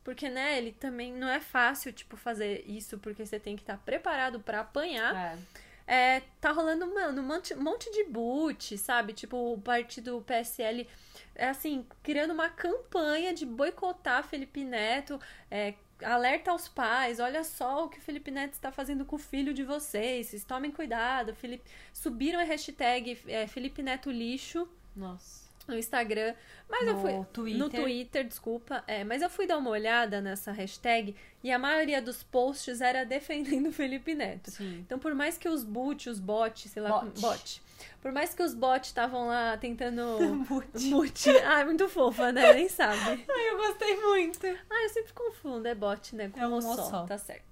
porque, 0.04 0.28
né, 0.30 0.58
ele 0.58 0.72
também 0.72 1.14
não 1.14 1.30
é 1.30 1.40
fácil, 1.40 1.94
tipo, 1.94 2.18
fazer 2.18 2.64
isso, 2.68 2.98
porque 2.98 3.26
você 3.26 3.40
tem 3.40 3.56
que 3.56 3.62
estar 3.62 3.78
preparado 3.78 4.40
pra 4.40 4.62
apanhar. 4.62 5.16
É. 5.16 5.60
É, 5.92 6.22
tá 6.40 6.52
rolando, 6.52 6.86
mano, 6.94 7.20
um 7.20 7.26
monte, 7.26 7.54
um 7.56 7.64
monte 7.64 7.92
de 7.92 8.04
boot, 8.04 8.78
sabe? 8.78 9.12
Tipo, 9.12 9.54
o 9.54 9.60
partido 9.60 10.24
PSL, 10.26 10.88
é 11.34 11.50
assim, 11.50 11.84
criando 12.04 12.32
uma 12.32 12.48
campanha 12.48 13.34
de 13.34 13.44
boicotar 13.44 14.24
Felipe 14.24 14.64
Neto, 14.64 15.20
é, 15.50 15.74
alerta 16.04 16.52
aos 16.52 16.68
pais, 16.68 17.20
olha 17.20 17.44
só 17.44 17.86
o 17.86 17.90
que 17.90 18.00
o 18.00 18.02
Felipe 18.02 18.32
Neto 18.32 18.54
está 18.54 18.72
fazendo 18.72 19.06
com 19.06 19.16
o 19.16 19.20
filho 19.20 19.54
de 19.54 19.64
vocês, 19.64 20.28
vocês 20.28 20.44
tomem 20.44 20.72
cuidado. 20.72 21.34
Felipe... 21.36 21.64
Subiram 21.94 22.40
a 22.40 22.44
hashtag 22.44 23.20
é, 23.28 23.48
Felipe 23.48 23.82
Neto 23.82 24.10
lixo 24.12 24.68
Nossa. 24.96 25.44
no 25.68 25.78
Instagram, 25.78 26.34
mas 26.70 26.86
No 26.86 26.92
eu 26.92 27.02
fui... 27.02 27.26
Twitter. 27.34 27.60
No 27.60 27.70
Twitter, 27.70 28.28
desculpa. 28.28 28.84
É, 28.88 29.04
mas 29.04 29.22
eu 29.22 29.30
fui 29.30 29.46
dar 29.46 29.58
uma 29.58 29.70
olhada 29.70 30.22
nessa 30.22 30.52
hashtag 30.52 31.16
e 31.44 31.52
a 31.52 31.60
maioria 31.60 32.02
dos 32.02 32.24
posts 32.24 32.82
era 32.82 33.04
defendendo 33.06 33.68
o 33.68 33.72
Felipe 33.72 34.14
Neto. 34.14 34.52
Sim. 34.52 34.80
Então, 34.80 35.00
por 35.00 35.14
mais 35.14 35.38
que 35.38 35.50
os 35.50 35.64
boot, 35.64 36.10
os 36.10 36.20
bots, 36.20 36.72
sei 36.72 36.82
lá, 36.82 37.00
Bot. 37.00 37.22
bot. 37.22 37.62
Por 38.02 38.12
mais 38.12 38.34
que 38.34 38.42
os 38.42 38.54
bots 38.54 38.90
estavam 38.90 39.28
lá 39.28 39.58
tentando. 39.58 40.46
Boot. 40.48 40.90
boot. 40.90 41.30
Ah, 41.46 41.62
é 41.62 41.66
muito 41.66 41.88
fofa, 41.90 42.32
né? 42.32 42.54
Nem 42.54 42.70
sabe. 42.70 42.98
Ai, 43.30 43.50
eu 43.50 43.58
gostei 43.58 43.96
muito. 43.98 44.48
Ah, 44.70 44.84
eu 44.84 44.90
sempre 44.90 45.14
confundo, 45.14 45.68
é 45.68 45.76
bot, 45.76 46.16
né? 46.16 46.30
Com 46.30 46.40
É 46.40 46.48
um 46.48 47.06
tá 47.06 47.18
certo. 47.18 47.50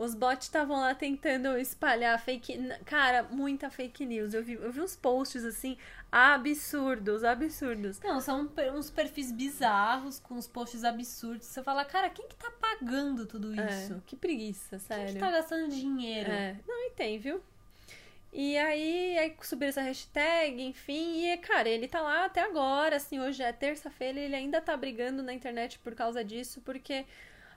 Os 0.00 0.14
bots 0.14 0.46
estavam 0.46 0.80
lá 0.80 0.94
tentando 0.94 1.58
espalhar 1.58 2.18
fake. 2.18 2.58
Cara, 2.86 3.22
muita 3.24 3.68
fake 3.68 4.06
news. 4.06 4.32
Eu 4.32 4.42
vi, 4.42 4.54
eu 4.54 4.72
vi 4.72 4.80
uns 4.80 4.96
posts 4.96 5.44
assim, 5.44 5.76
absurdos, 6.10 7.22
absurdos. 7.22 8.00
Não, 8.00 8.18
são 8.18 8.50
uns 8.74 8.90
perfis 8.90 9.30
bizarros, 9.30 10.18
com 10.18 10.36
uns 10.36 10.46
posts 10.46 10.84
absurdos. 10.84 11.46
Você 11.46 11.62
fala, 11.62 11.84
cara, 11.84 12.08
quem 12.08 12.26
que 12.26 12.34
tá 12.34 12.50
pagando 12.58 13.26
tudo 13.26 13.52
isso? 13.52 13.92
É, 13.92 14.00
que 14.06 14.16
preguiça, 14.16 14.78
Quem 14.78 14.80
sério. 14.80 15.12
que 15.12 15.18
tá 15.18 15.30
gastando 15.30 15.68
dinheiro? 15.68 16.30
É, 16.30 16.56
não, 16.66 16.86
e 16.86 16.90
tem, 16.92 17.18
viu? 17.18 17.42
E 18.32 18.56
aí, 18.56 19.18
aí 19.18 19.36
subiram 19.42 19.70
essa 19.70 19.80
hashtag, 19.82 20.62
enfim, 20.62 21.24
e 21.32 21.36
cara, 21.38 21.68
ele 21.68 21.88
tá 21.88 22.00
lá 22.00 22.26
até 22.26 22.42
agora, 22.42 22.94
assim, 22.96 23.18
hoje 23.18 23.42
é 23.42 23.52
terça-feira, 23.52 24.20
ele 24.20 24.36
ainda 24.36 24.60
tá 24.60 24.76
brigando 24.76 25.20
na 25.22 25.32
internet 25.32 25.80
por 25.80 25.96
causa 25.96 26.22
disso, 26.22 26.60
porque, 26.60 27.04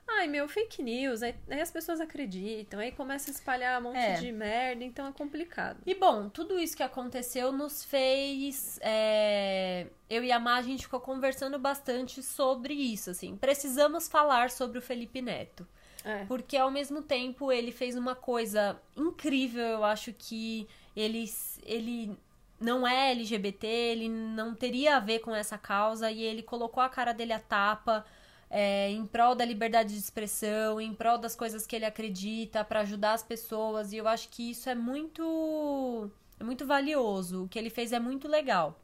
ai 0.08 0.26
meu, 0.26 0.48
fake 0.48 0.82
news, 0.82 1.22
aí, 1.22 1.32
aí 1.48 1.60
as 1.60 1.70
pessoas 1.70 2.00
acreditam, 2.00 2.80
aí 2.80 2.90
começa 2.90 3.30
a 3.30 3.32
espalhar 3.32 3.80
um 3.80 3.84
monte 3.84 3.98
É. 3.98 4.14
de 4.14 4.32
merda, 4.32 4.82
então 4.82 5.06
é 5.06 5.12
complicado. 5.12 5.80
E 5.86 5.94
bom, 5.94 6.28
tudo 6.28 6.58
isso 6.58 6.76
que 6.76 6.82
aconteceu 6.82 7.52
nos 7.52 7.84
fez. 7.84 8.80
é, 8.82 9.86
Eu 10.10 10.24
e 10.24 10.32
a 10.32 10.40
Má, 10.40 10.56
a 10.56 10.62
gente 10.62 10.82
ficou 10.86 10.98
conversando 11.00 11.56
bastante 11.56 12.20
sobre 12.20 12.74
isso, 12.74 13.10
assim. 13.10 13.36
Precisamos 13.36 14.08
falar 14.08 14.50
sobre 14.50 14.78
o 14.78 14.82
Felipe 14.82 15.22
Neto. 15.22 15.64
É. 16.04 16.24
Porque 16.26 16.56
ao 16.56 16.70
mesmo 16.70 17.02
tempo 17.02 17.50
ele 17.50 17.72
fez 17.72 17.96
uma 17.96 18.14
coisa 18.14 18.78
incrível, 18.96 19.64
eu 19.64 19.84
acho 19.84 20.12
que 20.12 20.68
ele, 20.94 21.24
ele 21.64 22.16
não 22.60 22.86
é 22.86 23.10
LGBT, 23.12 23.66
ele 23.66 24.08
não 24.08 24.54
teria 24.54 24.96
a 24.96 25.00
ver 25.00 25.20
com 25.20 25.34
essa 25.34 25.56
causa 25.56 26.10
e 26.10 26.22
ele 26.22 26.42
colocou 26.42 26.82
a 26.82 26.88
cara 26.88 27.12
dele 27.12 27.32
à 27.32 27.38
tapa 27.38 28.04
é, 28.50 28.90
em 28.90 29.06
prol 29.06 29.34
da 29.34 29.44
liberdade 29.44 29.94
de 29.94 29.98
expressão, 29.98 30.80
em 30.80 30.94
prol 30.94 31.18
das 31.18 31.34
coisas 31.34 31.66
que 31.66 31.74
ele 31.74 31.84
acredita, 31.84 32.62
para 32.64 32.80
ajudar 32.80 33.14
as 33.14 33.22
pessoas 33.22 33.92
e 33.92 33.96
eu 33.96 34.06
acho 34.06 34.28
que 34.28 34.50
isso 34.50 34.68
é 34.68 34.74
muito 34.74 36.10
é 36.38 36.44
muito 36.44 36.66
valioso. 36.66 37.44
O 37.44 37.48
que 37.48 37.58
ele 37.58 37.70
fez 37.70 37.92
é 37.92 37.98
muito 37.98 38.28
legal. 38.28 38.78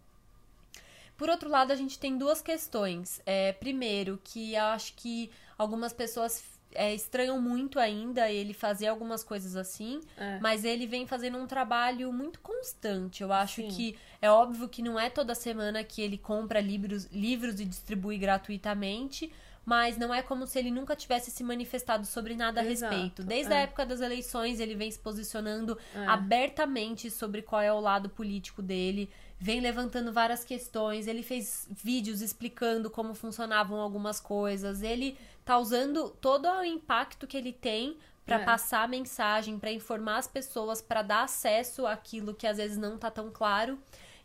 Por 1.17 1.29
outro 1.29 1.51
lado, 1.51 1.71
a 1.71 1.77
gente 1.77 1.99
tem 1.99 2.17
duas 2.17 2.41
questões. 2.41 3.21
É, 3.27 3.53
primeiro, 3.53 4.19
que 4.25 4.55
eu 4.55 4.65
acho 4.65 4.95
que 4.95 5.31
algumas 5.59 5.93
pessoas 5.93 6.43
é, 6.75 6.95
estranham 6.95 7.41
muito 7.41 7.79
ainda 7.79 8.31
ele 8.31 8.53
fazer 8.55 8.87
algumas 8.87 9.25
coisas 9.25 9.57
assim, 9.57 10.01
É. 10.17 10.39
mas 10.41 10.65
ele 10.65 10.87
vem 10.87 11.07
fazendo 11.07 11.37
um 11.39 11.47
trabalho 11.47 12.13
muito 12.13 12.41
constante. 12.41 13.23
Eu 13.23 13.33
acho 13.33 13.61
Sim. 13.63 13.69
que 13.69 13.97
é 14.23 14.31
óbvio 14.31 14.69
que 14.69 14.83
não 14.83 14.99
é 14.99 15.11
toda 15.11 15.35
semana 15.35 15.83
que 15.83 16.01
ele 16.01 16.17
compra 16.19 16.61
livros, 16.61 17.07
livros 17.13 17.59
e 17.61 17.65
distribui 17.65 18.19
gratuitamente, 18.19 19.33
mas 19.65 19.97
não 19.99 20.13
é 20.13 20.23
como 20.23 20.47
se 20.47 20.59
ele 20.59 20.71
nunca 20.71 20.97
tivesse 20.97 21.31
se 21.31 21.45
manifestado 21.45 22.07
sobre 22.07 22.35
nada 22.35 22.61
a 22.61 22.65
Exato, 22.67 22.95
respeito. 22.95 23.23
Desde 23.25 23.53
a 23.53 23.59
é. 23.59 23.63
época 23.65 23.85
das 23.85 24.01
eleições, 24.01 24.59
ele 24.59 24.75
vem 24.75 24.91
se 24.91 24.99
posicionando 24.99 25.79
É. 25.95 26.07
abertamente 26.07 27.11
sobre 27.11 27.43
qual 27.43 27.61
é 27.61 27.73
o 27.73 27.79
lado 27.81 28.09
político 28.09 28.63
dele, 28.63 29.11
vem 29.39 29.61
levantando 29.61 30.13
várias 30.13 30.45
questões, 30.45 31.07
ele 31.07 31.23
fez 31.23 31.67
vídeos 31.71 32.21
explicando 32.21 32.91
como 32.91 33.15
funcionavam 33.15 33.81
algumas 33.81 34.19
coisas, 34.21 34.83
ele 34.83 35.17
tá 35.45 35.59
usando 35.59 36.11
todo 36.11 36.47
o 36.49 36.65
impacto 36.65 37.27
que 37.27 37.37
ele 37.37 37.53
tem 37.53 37.99
pra 38.25 38.37
É. 38.41 38.45
passar 38.45 38.83
a 38.85 38.89
mensagem, 38.89 39.59
pra 39.59 39.73
informar 39.73 40.19
as 40.19 40.29
pessoas, 40.29 40.81
pra 40.81 41.03
dar 41.03 41.25
acesso 41.25 41.87
àquilo 41.87 42.35
que 42.35 42.47
às 42.47 42.59
vezes 42.59 42.77
não 42.79 42.97
tá 42.99 43.11
tão 43.11 43.31
claro. 43.31 43.79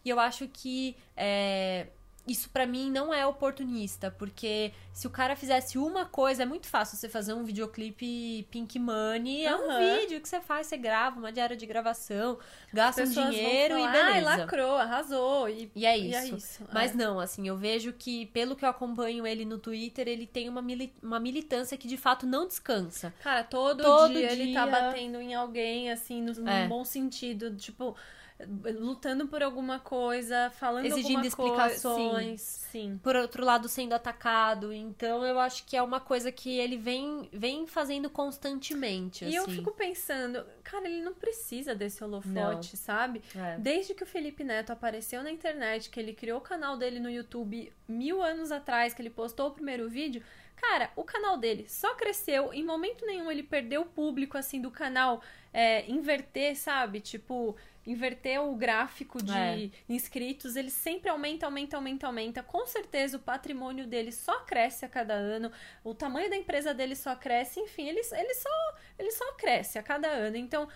E 0.03 0.09
eu 0.09 0.20
acho 0.20 0.47
que 0.47 0.95
é, 1.18 1.88
isso 2.28 2.49
pra 2.49 2.65
mim 2.65 2.89
não 2.89 3.13
é 3.13 3.26
oportunista, 3.26 4.09
porque 4.09 4.71
se 4.91 5.05
o 5.05 5.09
cara 5.09 5.36
fizesse 5.36 5.78
uma 5.78 6.05
coisa, 6.05 6.43
é 6.43 6.45
muito 6.45 6.67
fácil 6.67 6.97
você 6.97 7.07
fazer 7.07 7.34
um 7.34 7.43
videoclipe 7.43 8.47
Pink 8.49 8.80
Money, 8.80 9.45
é 9.45 9.55
um 9.55 9.99
vídeo 9.99 10.19
que 10.21 10.28
você 10.28 10.39
faz, 10.41 10.67
você 10.67 10.78
grava, 10.78 11.19
uma 11.19 11.32
diária 11.32 11.55
de 11.55 11.65
gravação, 11.65 12.39
gasta 12.73 13.03
um 13.03 13.05
dinheiro 13.05 13.78
e 13.78 13.82
falar, 13.82 13.91
beleza. 13.91 14.07
Ai, 14.09 14.21
lacrou, 14.39 14.76
arrasou. 14.76 15.49
E, 15.49 15.71
E 15.76 15.86
é 15.86 15.97
e 15.97 16.09
isso. 16.09 16.17
é 16.17 16.28
isso. 16.38 16.63
Mas 16.73 16.91
é. 16.91 16.95
não, 16.95 17.19
assim, 17.19 17.47
eu 17.47 17.55
vejo 17.57 17.93
que, 17.93 18.26
pelo 18.28 18.55
que 18.55 18.65
eu 18.65 18.69
acompanho 18.69 19.26
ele 19.28 19.45
no 19.45 19.57
Twitter, 19.57 20.07
ele 20.07 20.26
tem 20.26 20.49
uma, 20.49 20.61
mili- 20.61 20.93
uma 21.03 21.19
militância 21.19 21.78
que 21.78 21.88
de 21.88 21.97
fato 21.97 22.26
não 22.26 22.47
descansa. 22.47 23.13
Cara, 23.21 23.43
todo, 23.43 23.84
Todo 23.84 24.13
dia, 24.13 24.32
ele 24.32 24.53
tá 24.53 24.63
dia. 24.65 24.71
batendo 24.71 25.19
em 25.21 25.36
alguém, 25.36 25.91
assim, 25.91 26.21
no, 26.21 26.34
num 26.34 26.47
É. 26.49 26.67
bom 26.67 26.84
sentido, 26.84 27.55
tipo, 27.55 27.95
lutando 28.38 29.27
por 29.27 29.41
alguma 29.41 29.79
coisa, 29.79 30.51
falando 30.51 30.86
Exigindo 30.86 31.19
alguma 31.19 31.36
coisa. 31.36 31.73
explicações. 31.73 32.41
Sim, 32.41 32.69
sim. 32.71 32.99
Por 33.01 33.15
outro 33.15 33.45
lado, 33.45 33.69
sendo 33.69 33.93
atacado. 33.93 34.73
Então, 34.73 35.23
eu 35.25 35.39
acho 35.39 35.65
que 35.65 35.77
é 35.77 35.81
uma 35.81 36.01
coisa 36.01 36.31
que 36.31 36.57
ele 36.57 36.75
vem, 36.75 37.29
vem 37.31 37.65
fazendo 37.65 38.09
constantemente. 38.09 39.23
E 39.23 39.33
eu 39.33 39.43
assim. 39.43 39.55
fico 39.55 39.71
pensando, 39.71 40.45
cara, 40.63 40.86
ele 40.86 41.01
não 41.01 41.13
precisa 41.13 41.73
desse 41.73 42.03
holofote, 42.03 42.75
sabe? 42.75 43.21
É. 43.33 43.57
Desde 43.57 43.93
que 43.93 44.03
o 44.03 44.07
Felipe 44.07 44.43
Neto 44.43 44.71
apareceu 44.71 45.23
na 45.23 45.31
internet, 45.31 45.89
que 45.89 45.99
ele 45.99 46.13
criou 46.13 46.39
o 46.39 46.41
canal 46.41 46.75
dele 46.77 46.99
no 46.99 47.09
YouTube 47.09 47.71
mil 47.88 48.21
anos 48.21 48.51
atrás, 48.51 48.93
que 48.93 49.01
ele 49.01 49.09
postou 49.09 49.47
o 49.47 49.51
primeiro 49.51 49.89
vídeo, 49.89 50.21
cara, 50.57 50.91
o 50.97 51.05
canal 51.05 51.38
dele 51.38 51.65
só 51.69 51.95
cresceu, 51.95 52.53
em 52.53 52.65
momento 52.65 53.05
nenhum 53.05 53.31
ele 53.31 53.43
perdeu 53.43 53.83
o 53.83 53.86
público, 53.86 54.38
assim, 54.38 54.59
do 54.59 54.71
canal 54.71 55.21
é, 55.53 55.89
inverter, 55.89 56.57
sabe? 56.57 56.99
Tipo, 56.99 57.55
inverter 57.86 58.41
o 58.41 58.55
gráfico 58.55 59.21
de 59.23 59.31
É. 59.31 59.69
inscritos, 59.88 60.55
ele 60.55 60.69
sempre 60.69 61.09
aumenta, 61.09 61.45
aumenta, 61.45 61.75
aumenta, 61.77 62.07
aumenta. 62.07 62.43
Com 62.43 62.65
certeza 62.65 63.17
o 63.17 63.19
patrimônio 63.19 63.86
dele 63.86 64.11
só 64.11 64.39
cresce 64.41 64.86
a 64.86 64.89
cada 64.89 65.13
ano, 65.13 65.51
o 65.83 65.93
tamanho 65.93 66.29
da 66.29 66.36
empresa 66.36 66.73
dele 66.73 66.95
só 66.95 67.15
cresce, 67.15 67.59
enfim, 67.59 67.88
ele, 67.88 68.01
ele, 68.11 68.33
só, 68.33 68.49
ele 68.97 69.11
só 69.11 69.33
cresce 69.33 69.77
a 69.77 69.83
cada 69.83 70.07
ano. 70.07 70.36
Então, 70.38 70.67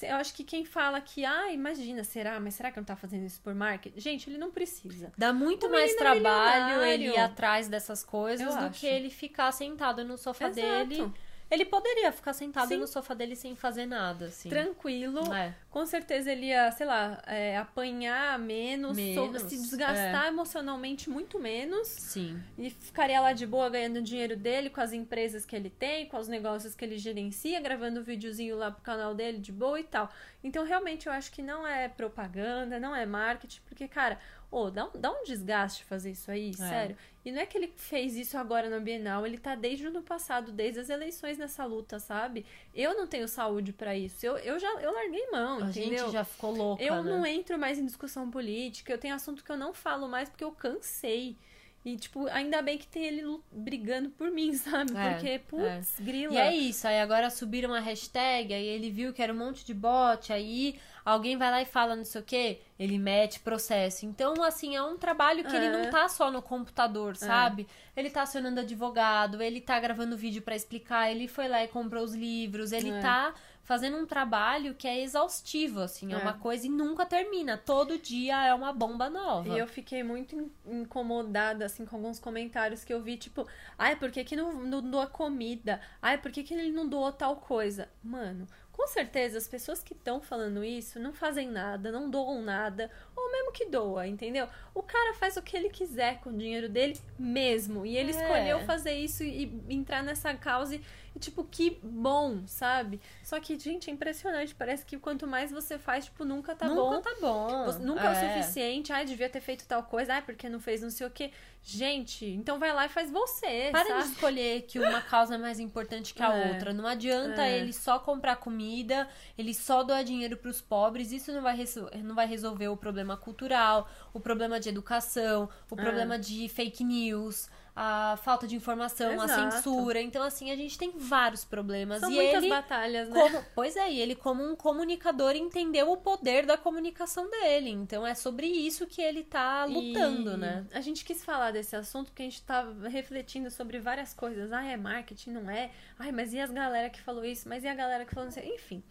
eu 0.00 0.16
acho 0.16 0.32
que 0.34 0.44
quem 0.44 0.64
fala 0.64 1.00
que, 1.00 1.24
ah, 1.24 1.52
imagina, 1.52 2.02
será? 2.04 2.38
Mas 2.40 2.54
será 2.54 2.70
que 2.70 2.78
não 2.78 2.84
tá 2.84 2.96
fazendo 2.96 3.26
isso 3.26 3.40
por 3.42 3.54
marketing? 3.54 4.00
Gente, 4.00 4.30
ele 4.30 4.38
não 4.38 4.50
precisa. 4.50 5.12
Dá 5.18 5.32
muito 5.32 5.66
O 5.66 5.70
mais 5.70 5.92
é 5.92 5.96
trabalho 5.96 6.82
ele 6.84 7.08
ir 7.08 7.18
atrás 7.18 7.68
dessas 7.68 8.02
coisas 8.02 8.46
Eu 8.46 8.52
do 8.58 8.66
acho. 8.66 8.80
que 8.80 8.86
ele 8.86 9.10
ficar 9.10 9.52
sentado 9.52 10.04
no 10.04 10.16
sofá 10.16 10.48
Exato. 10.48 10.86
dele. 10.88 11.12
Ele 11.52 11.64
poderia 11.66 12.10
ficar 12.10 12.32
sentado 12.32 12.68
Sim. 12.68 12.76
no 12.78 12.86
sofá 12.86 13.12
dele 13.14 13.36
sem 13.36 13.54
fazer 13.54 13.84
nada, 13.84 14.26
assim. 14.26 14.48
Tranquilo. 14.48 15.32
É. 15.34 15.54
Com 15.70 15.84
certeza 15.84 16.32
ele 16.32 16.46
ia, 16.46 16.70
sei 16.72 16.86
lá, 16.86 17.22
é, 17.26 17.56
apanhar 17.58 18.38
menos, 18.38 18.96
Menos, 18.96 19.42
so- 19.42 19.48
se 19.48 19.56
desgastar 19.56 20.28
emocionalmente 20.28 21.10
muito 21.10 21.38
menos. 21.38 21.88
Sim. 21.88 22.42
E 22.56 22.70
ficaria 22.70 23.20
lá 23.20 23.32
de 23.32 23.46
boa 23.46 23.68
ganhando 23.68 23.98
o 23.98 24.02
dinheiro 24.02 24.36
dele 24.36 24.70
com 24.70 24.80
as 24.80 24.92
empresas 24.92 25.44
que 25.44 25.54
ele 25.54 25.68
tem, 25.70 26.06
com 26.06 26.16
os 26.18 26.26
negócios 26.28 26.74
que 26.74 26.84
ele 26.84 26.96
gerencia, 26.96 27.60
gravando 27.60 28.00
um 28.00 28.02
videozinho 28.02 28.56
lá 28.56 28.70
pro 28.70 28.82
canal 28.82 29.14
dele 29.14 29.38
de 29.38 29.52
boa 29.52 29.78
e 29.78 29.84
tal. 29.84 30.10
Então, 30.42 30.64
realmente, 30.64 31.06
eu 31.06 31.12
acho 31.12 31.30
que 31.30 31.42
não 31.42 31.66
é 31.66 31.88
propaganda, 31.88 32.80
não 32.80 32.96
é 32.96 33.04
marketing, 33.06 33.60
porque, 33.66 33.86
cara, 33.86 34.18
ô, 34.50 34.70
dá, 34.70 34.86
um, 34.86 34.90
dá 34.94 35.10
um 35.10 35.22
desgaste 35.22 35.84
fazer 35.84 36.10
isso 36.10 36.30
aí, 36.30 36.52
sério. 36.54 36.96
E 37.24 37.30
não 37.30 37.40
é 37.40 37.46
que 37.46 37.56
ele 37.56 37.72
fez 37.76 38.16
isso 38.16 38.36
agora 38.36 38.68
no 38.68 38.80
Bienal, 38.80 39.24
ele 39.24 39.38
tá 39.38 39.54
desde 39.54 39.84
o 39.86 39.88
ano 39.90 40.02
passado, 40.02 40.50
desde 40.50 40.80
as 40.80 40.90
eleições 40.90 41.38
nessa 41.38 41.64
luta, 41.64 42.00
sabe? 42.00 42.44
Eu 42.74 42.96
não 42.96 43.06
tenho 43.06 43.28
saúde 43.28 43.72
pra 43.72 43.96
isso. 43.96 44.26
Eu, 44.26 44.36
eu 44.38 44.58
já 44.58 44.68
eu 44.80 44.92
larguei 44.92 45.30
mão, 45.30 45.62
A 45.62 45.70
entendeu? 45.70 45.98
gente 46.06 46.12
já 46.12 46.24
ficou 46.24 46.50
louca, 46.52 46.82
Eu 46.82 47.02
né? 47.02 47.10
não 47.10 47.24
entro 47.24 47.56
mais 47.58 47.78
em 47.78 47.86
discussão 47.86 48.28
política, 48.30 48.92
eu 48.92 48.98
tenho 48.98 49.14
assunto 49.14 49.44
que 49.44 49.52
eu 49.52 49.56
não 49.56 49.72
falo 49.72 50.08
mais 50.08 50.28
porque 50.28 50.42
eu 50.44 50.50
cansei. 50.52 51.36
E, 51.84 51.96
tipo, 51.96 52.28
ainda 52.28 52.62
bem 52.62 52.78
que 52.78 52.86
tem 52.86 53.04
ele 53.04 53.22
brigando 53.50 54.08
por 54.10 54.30
mim, 54.30 54.54
sabe? 54.54 54.92
É, 54.96 55.14
Porque, 55.14 55.38
putz, 55.40 55.98
grila. 55.98 56.32
E 56.32 56.36
é 56.38 56.54
isso, 56.54 56.86
aí 56.86 57.00
agora 57.00 57.28
subiram 57.28 57.74
a 57.74 57.80
hashtag, 57.80 58.54
aí 58.54 58.64
ele 58.66 58.88
viu 58.90 59.12
que 59.12 59.20
era 59.20 59.32
um 59.32 59.36
monte 59.36 59.64
de 59.64 59.74
bot, 59.74 60.32
aí 60.32 60.78
alguém 61.04 61.36
vai 61.36 61.50
lá 61.50 61.62
e 61.62 61.66
fala 61.66 61.96
não 61.96 62.04
sei 62.04 62.20
o 62.20 62.24
que, 62.24 62.60
ele 62.78 62.98
mete 62.98 63.40
processo. 63.40 64.04
Então, 64.06 64.42
assim, 64.42 64.74
é 64.76 64.82
um 64.82 64.96
trabalho 64.96 65.44
que 65.44 65.54
ele 65.54 65.66
É. 65.66 65.70
não 65.84 65.90
tá 65.90 66.08
só 66.08 66.30
no 66.30 66.42
computador, 66.42 67.16
sabe? 67.16 67.66
Ele 67.96 68.10
tá 68.10 68.22
acionando 68.22 68.60
advogado, 68.60 69.42
ele 69.42 69.60
tá 69.60 69.78
gravando 69.78 70.16
vídeo 70.16 70.42
pra 70.42 70.56
explicar, 70.56 71.10
ele 71.10 71.28
foi 71.28 71.48
lá 71.48 71.62
e 71.62 71.68
comprou 71.68 72.02
os 72.04 72.14
livros, 72.14 72.72
ele 72.72 72.90
É. 72.90 73.00
tá 73.00 73.34
fazendo 73.64 73.96
um 73.96 74.04
trabalho 74.04 74.74
que 74.74 74.88
é 74.88 75.00
exaustivo, 75.02 75.80
assim, 75.82 76.12
é, 76.12 76.16
É. 76.16 76.18
uma 76.18 76.32
coisa 76.32 76.66
e 76.66 76.68
nunca 76.68 77.06
termina. 77.06 77.56
Todo 77.56 77.96
dia 77.96 78.44
é 78.44 78.52
uma 78.52 78.72
bomba 78.72 79.08
nova. 79.08 79.48
E 79.48 79.58
eu 79.58 79.68
fiquei 79.68 80.02
muito 80.02 80.34
in- 80.34 80.50
incomodada, 80.82 81.64
assim, 81.66 81.84
com 81.86 81.96
alguns 81.96 82.18
comentários 82.18 82.82
que 82.84 82.92
eu 82.92 83.00
vi, 83.00 83.16
tipo, 83.16 83.46
ai, 83.78 83.94
por 83.96 84.10
que, 84.10 84.24
que 84.24 84.34
não, 84.36 84.52
não 84.52 84.82
doa 84.82 85.06
comida? 85.06 85.80
Ai, 86.00 86.18
por 86.18 86.30
que, 86.32 86.42
que 86.42 86.52
ele 86.54 86.72
não 86.72 86.88
doou 86.88 87.12
tal 87.12 87.36
coisa? 87.36 87.88
Mano, 88.02 88.46
com 88.72 88.86
certeza 88.86 89.36
as 89.38 89.46
pessoas 89.46 89.82
que 89.82 89.92
estão 89.92 90.20
falando 90.20 90.64
isso 90.64 90.98
não 90.98 91.12
fazem 91.12 91.48
nada, 91.48 91.92
não 91.92 92.08
doam 92.10 92.40
nada, 92.42 92.90
ou 93.14 93.30
mesmo 93.30 93.52
que 93.52 93.66
doa, 93.66 94.06
entendeu? 94.08 94.48
O 94.74 94.82
cara 94.82 95.14
faz 95.14 95.36
o 95.36 95.42
que 95.42 95.56
ele 95.56 95.68
quiser 95.68 96.18
com 96.20 96.30
o 96.30 96.36
dinheiro 96.36 96.68
dele 96.68 96.98
mesmo. 97.18 97.84
E 97.86 97.96
ele 97.96 98.12
É. 98.12 98.20
escolheu 98.22 98.60
fazer 98.60 98.94
isso 98.94 99.22
e 99.22 99.62
entrar 99.68 100.02
nessa 100.02 100.34
causa. 100.34 100.74
E, 100.74 100.80
e, 101.14 101.18
tipo, 101.18 101.44
que 101.44 101.78
bom, 101.82 102.42
sabe? 102.46 103.00
Só 103.22 103.38
que, 103.38 103.58
gente, 103.58 103.90
é 103.90 103.92
impressionante. 103.92 104.54
Parece 104.54 104.84
que 104.86 104.98
quanto 104.98 105.26
mais 105.26 105.50
você 105.50 105.78
faz, 105.78 106.06
tipo, 106.06 106.24
nunca 106.24 106.54
tá 106.56 106.66
nunca 106.68 106.80
bom. 106.80 107.00
tá 107.00 107.14
bom. 107.20 107.64
Você- 107.66 107.78
nunca 107.80 108.04
é. 108.04 108.08
o 108.08 108.12
É. 108.12 108.42
suficiente. 108.42 108.92
Ai, 108.92 109.04
devia 109.04 109.28
ter 109.28 109.40
feito 109.40 109.66
tal 109.66 109.82
coisa. 109.82 110.14
Ai, 110.14 110.22
porque 110.22 110.48
não 110.48 110.58
fez 110.60 110.80
não 110.80 110.90
sei 110.90 111.06
o 111.06 111.10
quê. 111.10 111.30
Gente, 111.64 112.26
então 112.26 112.58
vai 112.58 112.72
lá 112.72 112.86
e 112.86 112.88
faz 112.88 113.08
você, 113.10 113.68
Para 113.70 113.86
sabe? 113.86 114.02
de 114.02 114.08
escolher 114.10 114.62
que 114.62 114.80
uma 114.80 115.00
causa 115.00 115.36
é 115.36 115.38
mais 115.38 115.60
importante 115.60 116.12
que 116.12 116.20
a 116.22 116.34
É. 116.34 116.52
outra. 116.52 116.72
Não 116.72 116.84
adianta 116.86 117.42
É. 117.46 117.58
ele 117.58 117.72
só 117.72 118.00
comprar 118.00 118.34
comida, 118.36 119.08
ele 119.38 119.54
só 119.54 119.84
doar 119.84 120.02
dinheiro 120.02 120.36
pros 120.36 120.60
pobres. 120.60 121.12
Isso 121.12 121.30
não 121.30 121.40
vai, 121.40 121.56
não 122.02 122.14
vai 122.16 122.26
resolver 122.26 122.66
o 122.68 122.76
problema 122.76 123.16
cultural, 123.16 123.88
o 124.12 124.18
problema 124.18 124.58
de 124.58 124.68
educação, 124.70 125.48
o 125.70 125.74
É. 125.74 125.82
problema 125.82 126.18
de 126.18 126.48
fake 126.48 126.82
news, 126.82 127.48
a 127.74 128.18
falta 128.22 128.46
de 128.46 128.54
informação, 128.54 129.20
a 129.20 129.24
Exato. 129.24 129.54
censura. 129.54 130.00
Então, 130.00 130.22
assim, 130.22 130.50
a 130.50 130.56
gente 130.56 130.76
tem 130.76 130.92
vários 130.96 131.44
problemas. 131.44 132.00
São 132.00 132.10
e 132.10 132.14
muitas 132.14 132.42
ele. 132.42 132.48
batalhas, 132.48 133.08
né? 133.08 133.20
Como, 133.20 133.44
pois 133.54 133.76
é, 133.76 133.90
e 133.90 133.98
ele, 133.98 134.14
como 134.14 134.44
um 134.44 134.54
comunicador, 134.54 135.34
entendeu 135.34 135.90
o 135.90 135.96
poder 135.96 136.44
da 136.44 136.58
comunicação 136.58 137.30
dele. 137.30 137.70
Então 137.70 138.06
é 138.06 138.14
sobre 138.14 138.46
isso 138.46 138.86
que 138.86 139.00
ele 139.00 139.24
tá 139.24 139.64
lutando, 139.64 140.34
E 140.34 140.36
né? 140.36 140.66
A 140.72 140.80
gente 140.80 141.04
quis 141.04 141.24
falar 141.24 141.50
desse 141.50 141.74
assunto 141.74 142.08
porque 142.08 142.22
a 142.22 142.26
gente 142.26 142.42
tava 142.42 142.88
refletindo 142.88 143.50
sobre 143.50 143.78
várias 143.78 144.12
coisas. 144.12 144.52
Ah, 144.52 144.64
é 144.64 144.76
marketing, 144.76 145.30
não 145.30 145.50
é? 145.50 145.70
Ai, 145.98 146.12
mas 146.12 146.34
e 146.34 146.40
as 146.40 146.50
galera 146.50 146.90
que 146.90 147.00
falou 147.00 147.24
isso? 147.24 147.48
Mas 147.48 147.64
e 147.64 147.68
a 147.68 147.74
galera 147.74 148.04
que 148.04 148.14
falou 148.14 148.30
sei? 148.30 148.54
Enfim. 148.54 148.82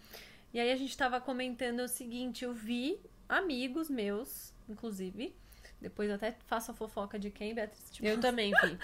E 0.53 0.59
aí 0.59 0.71
a 0.71 0.75
gente 0.75 0.97
tava 0.97 1.21
comentando 1.21 1.81
o 1.81 1.87
seguinte, 1.87 2.43
eu 2.43 2.53
vi 2.53 2.99
amigos 3.29 3.89
meus, 3.89 4.53
inclusive. 4.67 5.33
Depois 5.81 6.07
eu 6.09 6.15
até 6.15 6.35
faço 6.45 6.69
a 6.71 6.73
fofoca 6.73 7.17
de 7.17 7.31
quem, 7.31 7.55
Beatriz? 7.55 7.89
Tipo, 7.91 8.07
Eu 8.07 8.19
também 8.19 8.51
vi. 8.63 8.77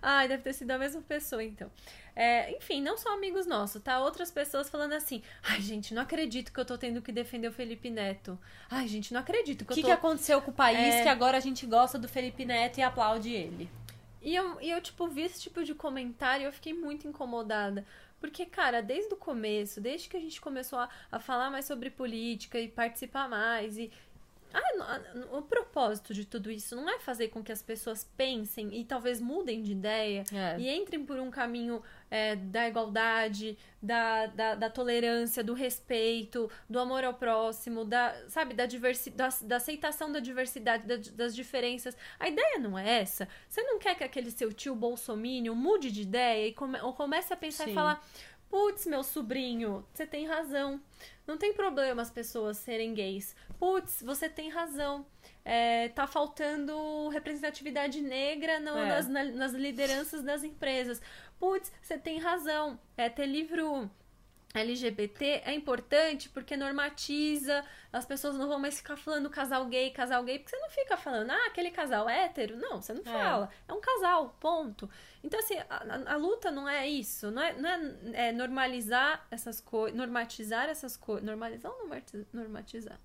Ai, 0.00 0.26
deve 0.28 0.42
ter 0.42 0.52
sido 0.54 0.70
a 0.70 0.78
mesma 0.78 1.02
pessoa, 1.02 1.44
então. 1.44 1.70
É, 2.16 2.56
enfim, 2.56 2.80
não 2.82 2.96
só 2.96 3.14
amigos 3.14 3.46
nossos, 3.46 3.80
tá? 3.82 4.00
Outras 4.00 4.30
pessoas 4.30 4.68
falando 4.68 4.92
assim: 4.94 5.22
ai, 5.42 5.60
gente, 5.60 5.92
não 5.94 6.02
acredito 6.02 6.52
que 6.52 6.58
eu 6.58 6.64
tô 6.64 6.76
tendo 6.78 7.02
que 7.02 7.12
defender 7.12 7.48
o 7.48 7.52
Felipe 7.52 7.90
Neto. 7.90 8.38
Ai, 8.70 8.88
gente, 8.88 9.12
não 9.12 9.20
acredito 9.20 9.64
que 9.64 9.72
O 9.72 9.74
que, 9.74 9.80
eu 9.80 9.84
tô. 9.84 9.88
que 9.88 9.92
aconteceu 9.92 10.40
com 10.42 10.50
o 10.50 10.54
país 10.54 10.94
É. 10.94 11.02
que 11.02 11.08
agora 11.08 11.36
a 11.36 11.40
gente 11.40 11.66
gosta 11.66 11.98
do 11.98 12.08
Felipe 12.08 12.44
Neto 12.44 12.78
e 12.78 12.82
aplaude 12.82 13.30
ele? 13.32 13.70
E 14.20 14.34
eu, 14.34 14.60
e 14.60 14.68
eu, 14.70 14.80
tipo, 14.80 15.06
vi 15.06 15.22
esse 15.22 15.40
tipo 15.40 15.62
de 15.62 15.74
comentário 15.74 16.42
e 16.42 16.46
eu 16.46 16.52
fiquei 16.52 16.72
muito 16.74 17.06
incomodada. 17.06 17.86
Porque, 18.20 18.44
cara, 18.44 18.82
desde 18.82 19.14
o 19.14 19.16
começo, 19.16 19.80
desde 19.80 20.08
que 20.08 20.16
a 20.16 20.20
gente 20.20 20.40
começou 20.40 20.80
a, 20.80 20.88
a 21.12 21.20
falar 21.20 21.50
mais 21.50 21.66
sobre 21.66 21.88
política 21.88 22.58
e 22.58 22.66
participar 22.68 23.28
mais 23.28 23.78
e. 23.78 23.92
Ah, 24.52 24.76
no- 24.76 24.82
a- 25.34 25.38
o 25.38 25.42
propósito 25.42 26.14
de 26.14 26.24
tudo 26.24 26.50
isso 26.50 26.74
não 26.74 26.88
é 26.88 26.98
fazer 26.98 27.28
com 27.28 27.42
que 27.42 27.52
as 27.52 27.60
pessoas 27.62 28.04
pensem 28.16 28.74
e 28.80 28.84
talvez 28.84 29.20
mudem 29.20 29.62
de 29.62 29.72
ideia 29.72 30.24
É. 30.32 30.58
e 30.58 30.68
entrem 30.70 31.04
por 31.04 31.18
um 31.18 31.30
caminho 31.30 31.82
é, 32.10 32.34
da 32.36 32.66
igualdade, 32.66 33.58
da, 33.82 34.24
da, 34.26 34.54
da 34.54 34.70
tolerância, 34.70 35.44
do 35.44 35.52
respeito, 35.52 36.50
do 36.68 36.78
amor 36.78 37.04
ao 37.04 37.12
próximo, 37.12 37.84
da, 37.84 38.14
sabe, 38.28 38.54
da, 38.54 38.64
diversi 38.64 39.10
da, 39.10 39.28
da 39.42 39.56
aceitação 39.56 40.10
da 40.10 40.18
diversidade, 40.18 40.86
da- 40.86 40.96
das 41.14 41.34
diferenças. 41.36 41.94
A 42.18 42.26
ideia 42.28 42.58
não 42.58 42.78
é 42.78 43.00
essa. 43.00 43.28
Você 43.48 43.62
não 43.62 43.78
quer 43.78 43.94
que 43.94 44.04
aquele 44.04 44.30
seu 44.30 44.50
tio 44.52 44.74
bolsomínio 44.74 45.54
mude 45.54 45.90
de 45.90 46.00
ideia 46.02 46.48
e 46.48 46.52
come, 46.54 46.80
ou 46.80 46.94
comece 46.94 47.32
a 47.32 47.36
pensar 47.36 47.64
Sim. 47.64 47.72
e 47.72 47.74
falar: 47.74 48.02
putz, 48.48 48.86
meu 48.86 49.02
sobrinho, 49.04 49.84
você 49.92 50.06
tem 50.06 50.26
razão. 50.26 50.80
Não 51.26 51.36
tem 51.36 51.52
problema 51.52 52.00
as 52.00 52.10
pessoas 52.10 52.56
serem 52.56 52.94
gays. 52.94 53.36
Putz, 53.58 54.02
você 54.02 54.28
tem 54.28 54.48
razão. 54.50 55.04
É, 55.44 55.88
tá 55.88 56.06
faltando 56.06 57.08
representatividade 57.08 58.00
negra 58.00 58.60
no- 58.60 58.76
É. 58.78 58.88
nas, 58.88 59.08
na- 59.08 59.24
nas 59.24 59.52
lideranças 59.52 60.22
das 60.22 60.44
empresas. 60.44 61.00
Putz, 61.38 61.72
você 61.82 61.96
tem 61.98 62.18
razão. 62.18 62.78
É, 62.96 63.08
ter 63.08 63.26
livro 63.26 63.90
LGBT 64.54 65.42
é 65.44 65.52
importante 65.52 66.28
porque 66.30 66.56
normatiza, 66.56 67.64
as 67.92 68.06
pessoas 68.06 68.34
não 68.34 68.48
vão 68.48 68.58
mais 68.58 68.78
ficar 68.78 68.96
falando 68.96 69.28
casal 69.28 69.66
gay, 69.66 69.90
casal 69.90 70.22
gay, 70.24 70.38
porque 70.38 70.50
você 70.56 70.62
não 70.62 70.70
fica 70.70 70.96
falando, 70.96 71.30
ah, 71.30 71.46
aquele 71.46 71.70
casal 71.70 72.08
hétero. 72.08 72.56
Não, 72.56 72.80
você 72.80 72.92
não 72.94 73.02
É. 73.02 73.04
fala. 73.04 73.50
É 73.66 73.72
um 73.72 73.80
casal, 73.80 74.36
ponto. 74.40 74.88
Então, 75.22 75.38
assim, 75.40 75.56
a, 75.68 76.12
a- 76.12 76.16
luta 76.16 76.50
não 76.50 76.68
é 76.68 76.86
isso, 76.88 77.30
não 77.30 77.42
é, 77.42 77.52
não 77.54 77.68
é, 77.68 78.28
é 78.28 78.32
normalizar 78.32 79.26
essas 79.30 79.60
coisas, 79.60 79.96
normatizar 79.96 80.68
essas 80.68 80.96
coisas. 80.96 81.24
Normalizar 81.24 81.70
ou 81.72 81.78
normati- 81.80 82.26
normatizar? 82.32 82.98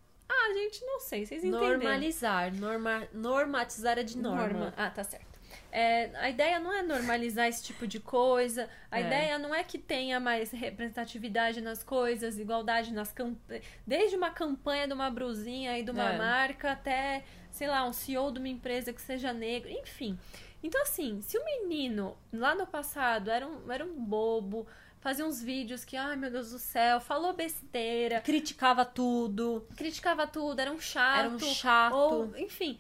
Ah, 0.46 0.54
gente, 0.54 0.84
não 0.86 1.00
sei, 1.00 1.26
vocês 1.26 1.44
entenderam. 1.44 1.78
Normalizar. 1.80 2.54
Norma, 2.54 3.08
normatizar 3.14 3.98
é 3.98 4.04
de 4.04 4.18
norma. 4.18 4.48
Norma. 4.48 4.74
Ah, 4.78 4.90
tá 4.90 5.04
certo. 5.04 5.34
É, 5.72 6.12
a 6.18 6.30
ideia 6.30 6.60
não 6.60 6.72
é 6.74 6.84
normalizar 6.84 7.48
esse 7.48 7.64
tipo 7.64 7.88
de 7.88 8.00
coisa. 8.00 8.70
A 8.92 9.00
É. 9.00 9.06
ideia 9.06 9.40
não 9.40 9.54
é 9.54 9.64
que 9.64 9.78
tenha 9.80 10.20
mais 10.20 10.52
representatividade 10.52 11.62
nas 11.62 11.84
coisas, 11.84 12.38
igualdade 12.38 12.94
nas 12.94 13.12
campanhas. 13.12 13.64
Desde 13.86 14.16
uma 14.16 14.30
campanha 14.32 14.88
de 14.88 14.94
uma 14.94 15.10
brusinha 15.10 15.78
e 15.80 15.84
de 15.84 15.92
uma 15.92 16.14
É. 16.14 16.18
marca 16.18 16.72
até, 16.72 17.24
sei 17.52 17.68
lá, 17.68 17.88
um 17.88 17.94
CEO 17.94 18.32
de 18.32 18.40
uma 18.40 18.48
empresa 18.50 18.92
que 18.94 19.02
seja 19.02 19.32
negro, 19.34 19.70
enfim. 19.70 20.18
Então, 20.62 20.82
assim, 20.82 21.22
se 21.22 21.38
o 21.38 21.44
menino 21.44 22.16
lá 22.32 22.56
no 22.56 22.66
passado 22.68 23.30
era 23.30 23.46
um, 23.48 23.72
era 23.72 23.84
um 23.86 23.94
bobo, 23.94 24.66
fazia 25.04 25.26
uns 25.26 25.42
vídeos 25.44 25.84
que, 25.84 25.98
ai 25.98 26.16
meu 26.16 26.32
Deus 26.32 26.52
do 26.52 26.58
céu, 26.58 27.02
falou 27.02 27.34
besteira, 27.34 28.22
Criticava 28.22 28.86
tudo. 28.86 29.68
criticava 29.76 30.26
tudo, 30.26 30.58
era 30.62 30.72
um 30.72 30.80
chato. 30.80 31.20
Era 31.20 31.30
um 31.30 31.40
chato. 31.40 31.94
Ou, 31.94 32.38
enfim. 32.38 32.80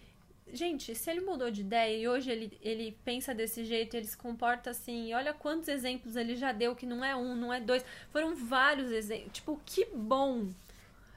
Gente, 0.52 0.96
se 0.96 1.10
ele 1.10 1.20
mudou 1.20 1.52
de 1.52 1.62
ideia 1.62 1.98
e 1.98 2.08
hoje 2.08 2.32
ele, 2.32 2.58
ele 2.62 2.98
pensa 3.04 3.34
desse 3.34 3.66
jeito, 3.66 3.98
ele 3.98 4.06
se 4.06 4.16
comporta 4.16 4.70
assim, 4.70 5.10
e 5.10 5.14
olha 5.14 5.34
quantos 5.34 5.68
exemplos 5.68 6.16
ele 6.16 6.36
já 6.36 6.52
deu, 6.52 6.76
que 6.76 6.86
não 6.86 7.04
é 7.04 7.16
um, 7.16 7.36
não 7.36 7.52
é 7.52 7.60
dois, 7.60 7.84
foram 8.12 8.36
vários 8.36 8.92
exemplos. 8.92 9.34
Tipo, 9.34 9.60
que 9.66 9.86
bom! 9.86 10.50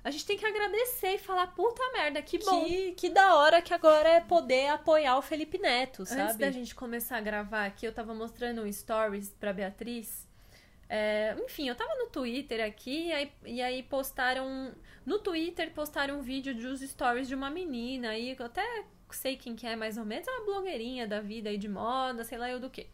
A 0.02 0.10
gente 0.10 0.24
tem 0.24 0.38
que 0.38 0.46
agradecer 0.46 1.14
e 1.14 1.18
falar, 1.18 1.48
puta 1.48 1.82
merda, 1.92 2.22
que 2.22 2.38
bom! 2.38 2.64
Que, 2.64 2.92
que 2.92 3.10
da 3.10 3.34
hora 3.36 3.60
que 3.60 3.74
agora 3.74 4.08
é 4.08 4.20
poder 4.20 4.68
apoiar 4.68 5.18
o 5.18 5.22
Felipe 5.22 5.58
Neto, 5.58 6.06
sabe? 6.06 6.22
Antes 6.22 6.36
da 6.36 6.50
gente 6.50 6.74
começar 6.74 7.18
a 7.18 7.20
gravar 7.20 7.66
aqui, 7.66 7.86
eu 7.86 7.92
tava 7.92 8.14
mostrando 8.14 8.62
um 8.62 8.72
stories 8.72 9.34
pra 9.38 9.52
Beatriz. 9.52 10.25
É, 10.88 11.36
enfim, 11.44 11.68
eu 11.68 11.74
tava 11.74 11.94
no 11.96 12.06
Twitter 12.06 12.64
aqui 12.64 13.08
e 13.08 13.12
aí, 13.12 13.32
e 13.44 13.62
aí 13.62 13.82
postaram. 13.82 14.72
No 15.04 15.18
Twitter 15.18 15.72
postaram 15.72 16.18
um 16.18 16.22
vídeo 16.22 16.54
dos 16.54 16.80
stories 16.80 17.28
de 17.28 17.34
uma 17.34 17.50
menina 17.50 18.10
aí, 18.10 18.36
eu 18.38 18.46
até 18.46 18.84
sei 19.10 19.36
quem 19.36 19.54
que 19.54 19.66
é 19.66 19.76
mais 19.76 19.96
ou 19.96 20.04
menos, 20.04 20.26
é 20.26 20.30
uma 20.30 20.44
blogueirinha 20.44 21.06
da 21.06 21.20
vida 21.20 21.48
aí 21.48 21.58
de 21.58 21.68
moda, 21.68 22.24
sei 22.24 22.38
lá 22.38 22.50
eu 22.50 22.58
do 22.58 22.70
que. 22.70 22.86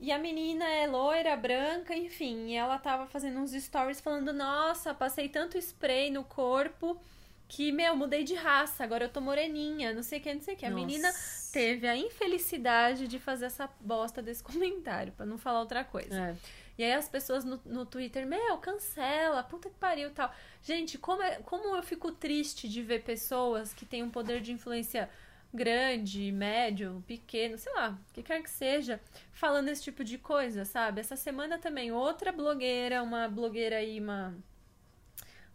E 0.00 0.10
a 0.12 0.18
menina 0.18 0.64
é 0.64 0.86
loira, 0.86 1.36
branca, 1.36 1.96
enfim, 1.96 2.48
e 2.48 2.54
ela 2.54 2.78
tava 2.78 3.06
fazendo 3.06 3.38
uns 3.38 3.52
stories 3.52 4.00
falando: 4.00 4.32
Nossa, 4.32 4.92
passei 4.92 5.28
tanto 5.28 5.56
spray 5.56 6.10
no 6.10 6.24
corpo 6.24 7.00
que, 7.48 7.70
meu, 7.70 7.94
mudei 7.94 8.24
de 8.24 8.34
raça, 8.34 8.82
agora 8.82 9.04
eu 9.04 9.08
tô 9.08 9.20
moreninha, 9.20 9.92
não 9.92 10.02
sei 10.02 10.18
o 10.18 10.22
que, 10.22 10.34
não 10.34 10.40
sei 10.40 10.54
o 10.54 10.56
que. 10.56 10.66
A 10.66 10.70
menina 10.70 11.08
Nossa. 11.08 11.52
teve 11.52 11.86
a 11.86 11.96
infelicidade 11.96 13.06
de 13.06 13.18
fazer 13.18 13.46
essa 13.46 13.68
bosta 13.80 14.20
desse 14.20 14.42
comentário, 14.44 15.12
pra 15.12 15.24
não 15.24 15.38
falar 15.38 15.60
outra 15.60 15.84
coisa. 15.84 16.30
É. 16.30 16.36
E 16.76 16.82
aí 16.84 16.92
as 16.92 17.08
pessoas 17.08 17.44
no, 17.44 17.60
no 17.64 17.86
Twitter, 17.86 18.26
meu, 18.26 18.58
cancela, 18.58 19.42
puta 19.44 19.70
que 19.70 19.76
pariu 19.78 20.10
tal. 20.12 20.32
Gente, 20.62 20.98
como, 20.98 21.22
é, 21.22 21.36
como 21.42 21.76
eu 21.76 21.82
fico 21.82 22.10
triste 22.12 22.68
de 22.68 22.82
ver 22.82 23.02
pessoas 23.04 23.72
que 23.72 23.86
têm 23.86 24.02
um 24.02 24.10
poder 24.10 24.40
de 24.40 24.52
influência 24.52 25.08
grande, 25.52 26.32
médio, 26.32 27.02
pequeno, 27.06 27.56
sei 27.56 27.72
lá, 27.74 27.96
o 28.10 28.12
que 28.12 28.22
quer 28.24 28.42
que 28.42 28.50
seja, 28.50 29.00
falando 29.32 29.68
esse 29.68 29.82
tipo 29.84 30.02
de 30.02 30.18
coisa, 30.18 30.64
sabe? 30.64 31.00
Essa 31.00 31.14
semana 31.16 31.58
também, 31.58 31.92
outra 31.92 32.32
blogueira, 32.32 33.02
uma 33.04 33.28
blogueira 33.28 33.76
aí, 33.76 34.00
uma. 34.00 34.34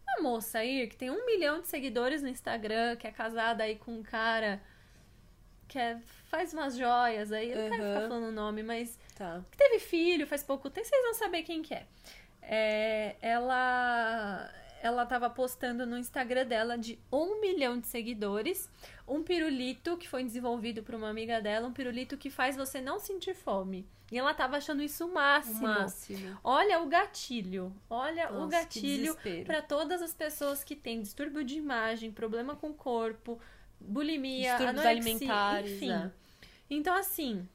uma 0.06 0.22
moça 0.22 0.58
aí 0.58 0.86
que 0.86 0.96
tem 0.96 1.10
um 1.10 1.26
milhão 1.26 1.60
de 1.60 1.68
seguidores 1.68 2.22
no 2.22 2.28
Instagram, 2.28 2.96
que 2.96 3.06
é 3.06 3.12
casada 3.12 3.64
aí 3.64 3.76
com 3.76 3.92
um 3.98 4.02
cara 4.02 4.60
que 5.68 5.78
é, 5.78 5.98
faz 6.28 6.52
umas 6.52 6.76
joias 6.76 7.30
aí, 7.32 7.52
eu 7.52 7.58
não 7.58 7.68
quero 7.68 7.84
ficar 7.84 8.02
Uhum. 8.02 8.08
falando 8.08 8.24
o 8.28 8.32
nome, 8.32 8.62
mas 8.62 8.98
Tá. 9.20 9.42
que 9.50 9.58
teve 9.58 9.78
filho 9.80 10.26
faz 10.26 10.42
pouco 10.42 10.70
tempo, 10.70 10.86
vocês 10.86 11.02
vão 11.04 11.12
saber 11.12 11.42
quem 11.42 11.60
que 11.60 11.74
é. 11.74 11.86
É, 12.40 13.16
ela 13.20 14.50
ela 14.82 15.04
tava 15.04 15.28
postando 15.28 15.84
no 15.84 15.98
Instagram 15.98 16.46
dela 16.46 16.78
de 16.78 16.98
um 17.12 17.38
milhão 17.38 17.78
de 17.78 17.86
seguidores 17.86 18.70
um 19.06 19.22
pirulito 19.22 19.98
que 19.98 20.08
foi 20.08 20.24
desenvolvido 20.24 20.82
por 20.82 20.94
uma 20.94 21.10
amiga 21.10 21.38
dela, 21.38 21.68
um 21.68 21.72
pirulito 21.72 22.16
que 22.16 22.30
faz 22.30 22.56
você 22.56 22.80
não 22.80 22.98
sentir 22.98 23.34
fome. 23.34 23.86
E 24.10 24.18
ela 24.18 24.32
tava 24.32 24.56
achando 24.56 24.82
isso 24.82 25.04
o 25.04 25.10
O 25.10 25.14
máximo. 25.14 25.60
máximo. 25.68 26.38
Olha 26.42 26.80
o 26.80 26.86
gatilho, 26.86 27.72
olha 27.90 28.30
o 28.32 28.40
Nossa, 28.46 28.46
que 28.66 28.80
gatilho 28.80 29.16
para 29.44 29.60
todas 29.60 30.00
as 30.00 30.14
pessoas 30.14 30.64
que 30.64 30.74
têm 30.74 31.02
distúrbio 31.02 31.44
de 31.44 31.56
imagem, 31.58 32.10
problema 32.10 32.56
com 32.56 32.70
o 32.70 32.74
corpo, 32.74 33.38
bulimia, 33.78 34.56
Distúrbios 34.56 34.80
anorexia, 34.80 35.10
alimentares, 35.12 35.70
enfim. 35.72 35.92
é. 35.92 36.10
Então 36.70 36.96
assim, 36.96 37.46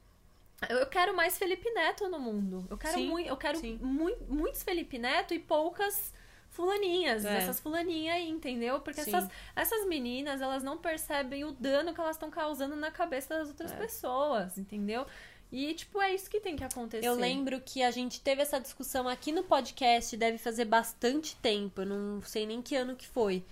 eu 0.68 0.86
quero 0.86 1.14
mais 1.14 1.36
Felipe 1.38 1.68
Neto 1.70 2.08
no 2.08 2.18
mundo. 2.18 2.66
Eu 2.70 2.78
quero 2.78 2.94
Sim, 2.98 3.08
muito, 3.08 3.28
eu 3.28 3.36
quero 3.36 3.60
mui- 3.80 4.16
muitos 4.28 4.62
Felipe 4.62 4.98
Neto 4.98 5.34
e 5.34 5.38
poucas 5.38 6.12
fulaninhas, 6.50 7.24
É. 7.24 7.36
essas 7.38 7.60
fulaninhas 7.60 8.16
aí, 8.16 8.28
entendeu? 8.30 8.80
Porque 8.80 9.02
Sim. 9.02 9.10
essas, 9.14 9.28
essas 9.54 9.86
meninas, 9.86 10.40
elas 10.40 10.62
não 10.62 10.78
percebem 10.78 11.44
o 11.44 11.52
dano 11.52 11.92
que 11.92 12.00
elas 12.00 12.16
estão 12.16 12.30
causando 12.30 12.74
na 12.76 12.90
cabeça 12.90 13.38
das 13.38 13.48
outras 13.48 13.72
É. 13.72 13.76
pessoas, 13.76 14.56
entendeu? 14.56 15.06
E, 15.52 15.74
tipo, 15.74 16.00
é 16.00 16.12
isso 16.14 16.28
que 16.30 16.40
tem 16.40 16.56
que 16.56 16.64
acontecer. 16.64 17.06
Eu 17.06 17.14
lembro 17.14 17.60
que 17.60 17.82
a 17.82 17.90
gente 17.90 18.20
teve 18.20 18.42
essa 18.42 18.58
discussão 18.58 19.06
aqui 19.06 19.30
no 19.32 19.44
podcast, 19.44 20.16
deve 20.16 20.38
fazer 20.38 20.64
bastante 20.64 21.36
tempo, 21.36 21.82
eu 21.82 21.86
não 21.86 22.22
sei 22.22 22.46
nem 22.46 22.60
que 22.62 22.74
ano 22.74 22.96
que 22.96 23.06
foi. 23.06 23.44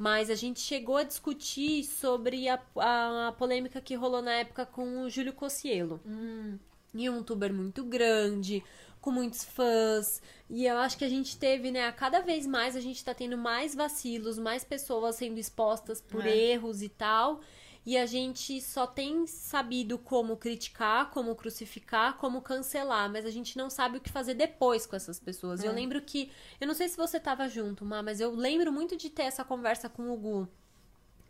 Mas 0.00 0.30
a 0.30 0.34
gente 0.34 0.60
chegou 0.60 0.96
a 0.96 1.02
discutir 1.02 1.84
sobre 1.84 2.48
a, 2.48 2.58
a, 2.76 3.28
a 3.28 3.32
polêmica 3.32 3.82
que 3.82 3.94
rolou 3.94 4.22
na 4.22 4.32
época 4.32 4.64
com 4.64 5.02
o 5.02 5.10
Júlio 5.10 5.34
Cossielo. 5.34 6.00
Hum, 6.06 6.58
E 6.94 7.10
um 7.10 7.16
youtuber 7.16 7.52
muito 7.52 7.84
grande, 7.84 8.64
com 8.98 9.10
muitos 9.10 9.44
fãs. 9.44 10.22
E 10.48 10.64
eu 10.64 10.78
acho 10.78 10.96
que 10.96 11.04
a 11.04 11.08
gente 11.08 11.36
teve, 11.36 11.70
né? 11.70 11.86
A 11.86 11.92
cada 11.92 12.20
vez 12.22 12.46
mais 12.46 12.74
a 12.76 12.80
gente 12.80 13.04
tá 13.04 13.12
tendo 13.12 13.36
mais 13.36 13.74
vacilos, 13.74 14.38
mais 14.38 14.64
pessoas 14.64 15.16
sendo 15.16 15.38
expostas 15.38 16.00
por 16.00 16.24
É. 16.26 16.34
erros 16.34 16.80
e 16.80 16.88
tal. 16.88 17.42
E 17.84 17.96
a 17.96 18.04
gente 18.04 18.60
só 18.60 18.86
tem 18.86 19.26
sabido 19.26 19.96
como 19.98 20.36
criticar, 20.36 21.10
como 21.10 21.34
crucificar, 21.34 22.18
como 22.18 22.42
cancelar, 22.42 23.10
mas 23.10 23.24
a 23.24 23.30
gente 23.30 23.56
não 23.56 23.70
sabe 23.70 23.96
o 23.96 24.00
que 24.00 24.10
fazer 24.10 24.34
depois 24.34 24.84
com 24.84 24.94
essas 24.96 25.18
pessoas. 25.18 25.64
Eu 25.64 25.70
É. 25.70 25.74
lembro 25.74 26.00
que. 26.02 26.30
Eu 26.60 26.66
não 26.66 26.74
sei 26.74 26.88
se 26.88 26.96
você 26.96 27.18
tava 27.18 27.48
junto, 27.48 27.84
Má, 27.84 28.02
mas 28.02 28.20
eu 28.20 28.34
lembro 28.34 28.70
muito 28.70 28.96
de 28.96 29.08
ter 29.08 29.22
essa 29.22 29.42
conversa 29.44 29.88
com 29.88 30.10
o 30.10 30.16
Gu. 30.16 30.46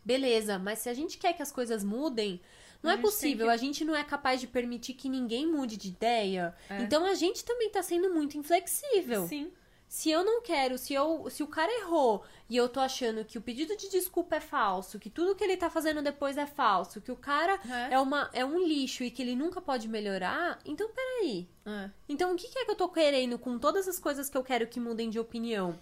Beleza, 0.03 0.57
mas 0.57 0.79
se 0.79 0.89
a 0.89 0.93
gente 0.93 1.17
quer 1.17 1.33
que 1.33 1.41
as 1.43 1.51
coisas 1.51 1.83
mudem, 1.83 2.41
não 2.81 2.89
A 2.91 2.95
é 2.95 2.97
possível. 2.97 3.45
que- 3.45 3.51
A 3.53 3.57
gente 3.57 3.85
não 3.85 3.95
é 3.95 4.03
capaz 4.03 4.41
de 4.41 4.47
permitir 4.47 4.93
que 4.93 5.07
ninguém 5.07 5.45
mude 5.45 5.77
de 5.77 5.89
ideia. 5.89 6.55
É. 6.69 6.81
Então 6.81 7.05
a 7.05 7.13
gente 7.13 7.45
também 7.45 7.69
tá 7.69 7.81
sendo 7.83 8.13
muito 8.13 8.37
inflexível. 8.37 9.27
sim. 9.27 9.51
Se 9.91 10.09
eu 10.09 10.23
não 10.23 10.41
quero, 10.41 10.77
se 10.77 10.93
eu, 10.93 11.29
se 11.29 11.43
o 11.43 11.47
cara 11.47 11.69
errou 11.81 12.23
e 12.49 12.55
eu 12.55 12.69
tô 12.69 12.79
achando 12.79 13.25
que 13.25 13.37
o 13.37 13.41
pedido 13.41 13.75
de 13.75 13.89
desculpa 13.89 14.37
é 14.37 14.39
falso, 14.39 14.97
que 14.97 15.09
tudo 15.09 15.35
que 15.35 15.43
ele 15.43 15.57
tá 15.57 15.69
fazendo 15.69 16.01
depois 16.01 16.37
é 16.37 16.45
falso, 16.45 17.01
que 17.01 17.11
o 17.11 17.15
cara 17.17 17.59
É. 17.69 17.95
é, 17.95 17.99
uma, 17.99 18.29
é 18.31 18.45
um 18.45 18.65
lixo 18.65 19.03
e 19.03 19.11
que 19.11 19.21
ele 19.21 19.35
nunca 19.35 19.59
pode 19.59 19.89
melhorar, 19.89 20.57
então 20.63 20.89
peraí. 20.95 21.45
É. 21.65 21.89
Então 22.07 22.31
o 22.31 22.37
que, 22.37 22.47
que 22.47 22.59
é 22.59 22.63
que 22.63 22.71
eu 22.71 22.75
tô 22.75 22.87
querendo 22.87 23.37
com 23.37 23.59
todas 23.59 23.85
as 23.85 23.99
coisas 23.99 24.29
que 24.29 24.37
eu 24.37 24.43
quero 24.45 24.65
que 24.65 24.79
mudem 24.79 25.09
de 25.09 25.19
opinião? 25.19 25.77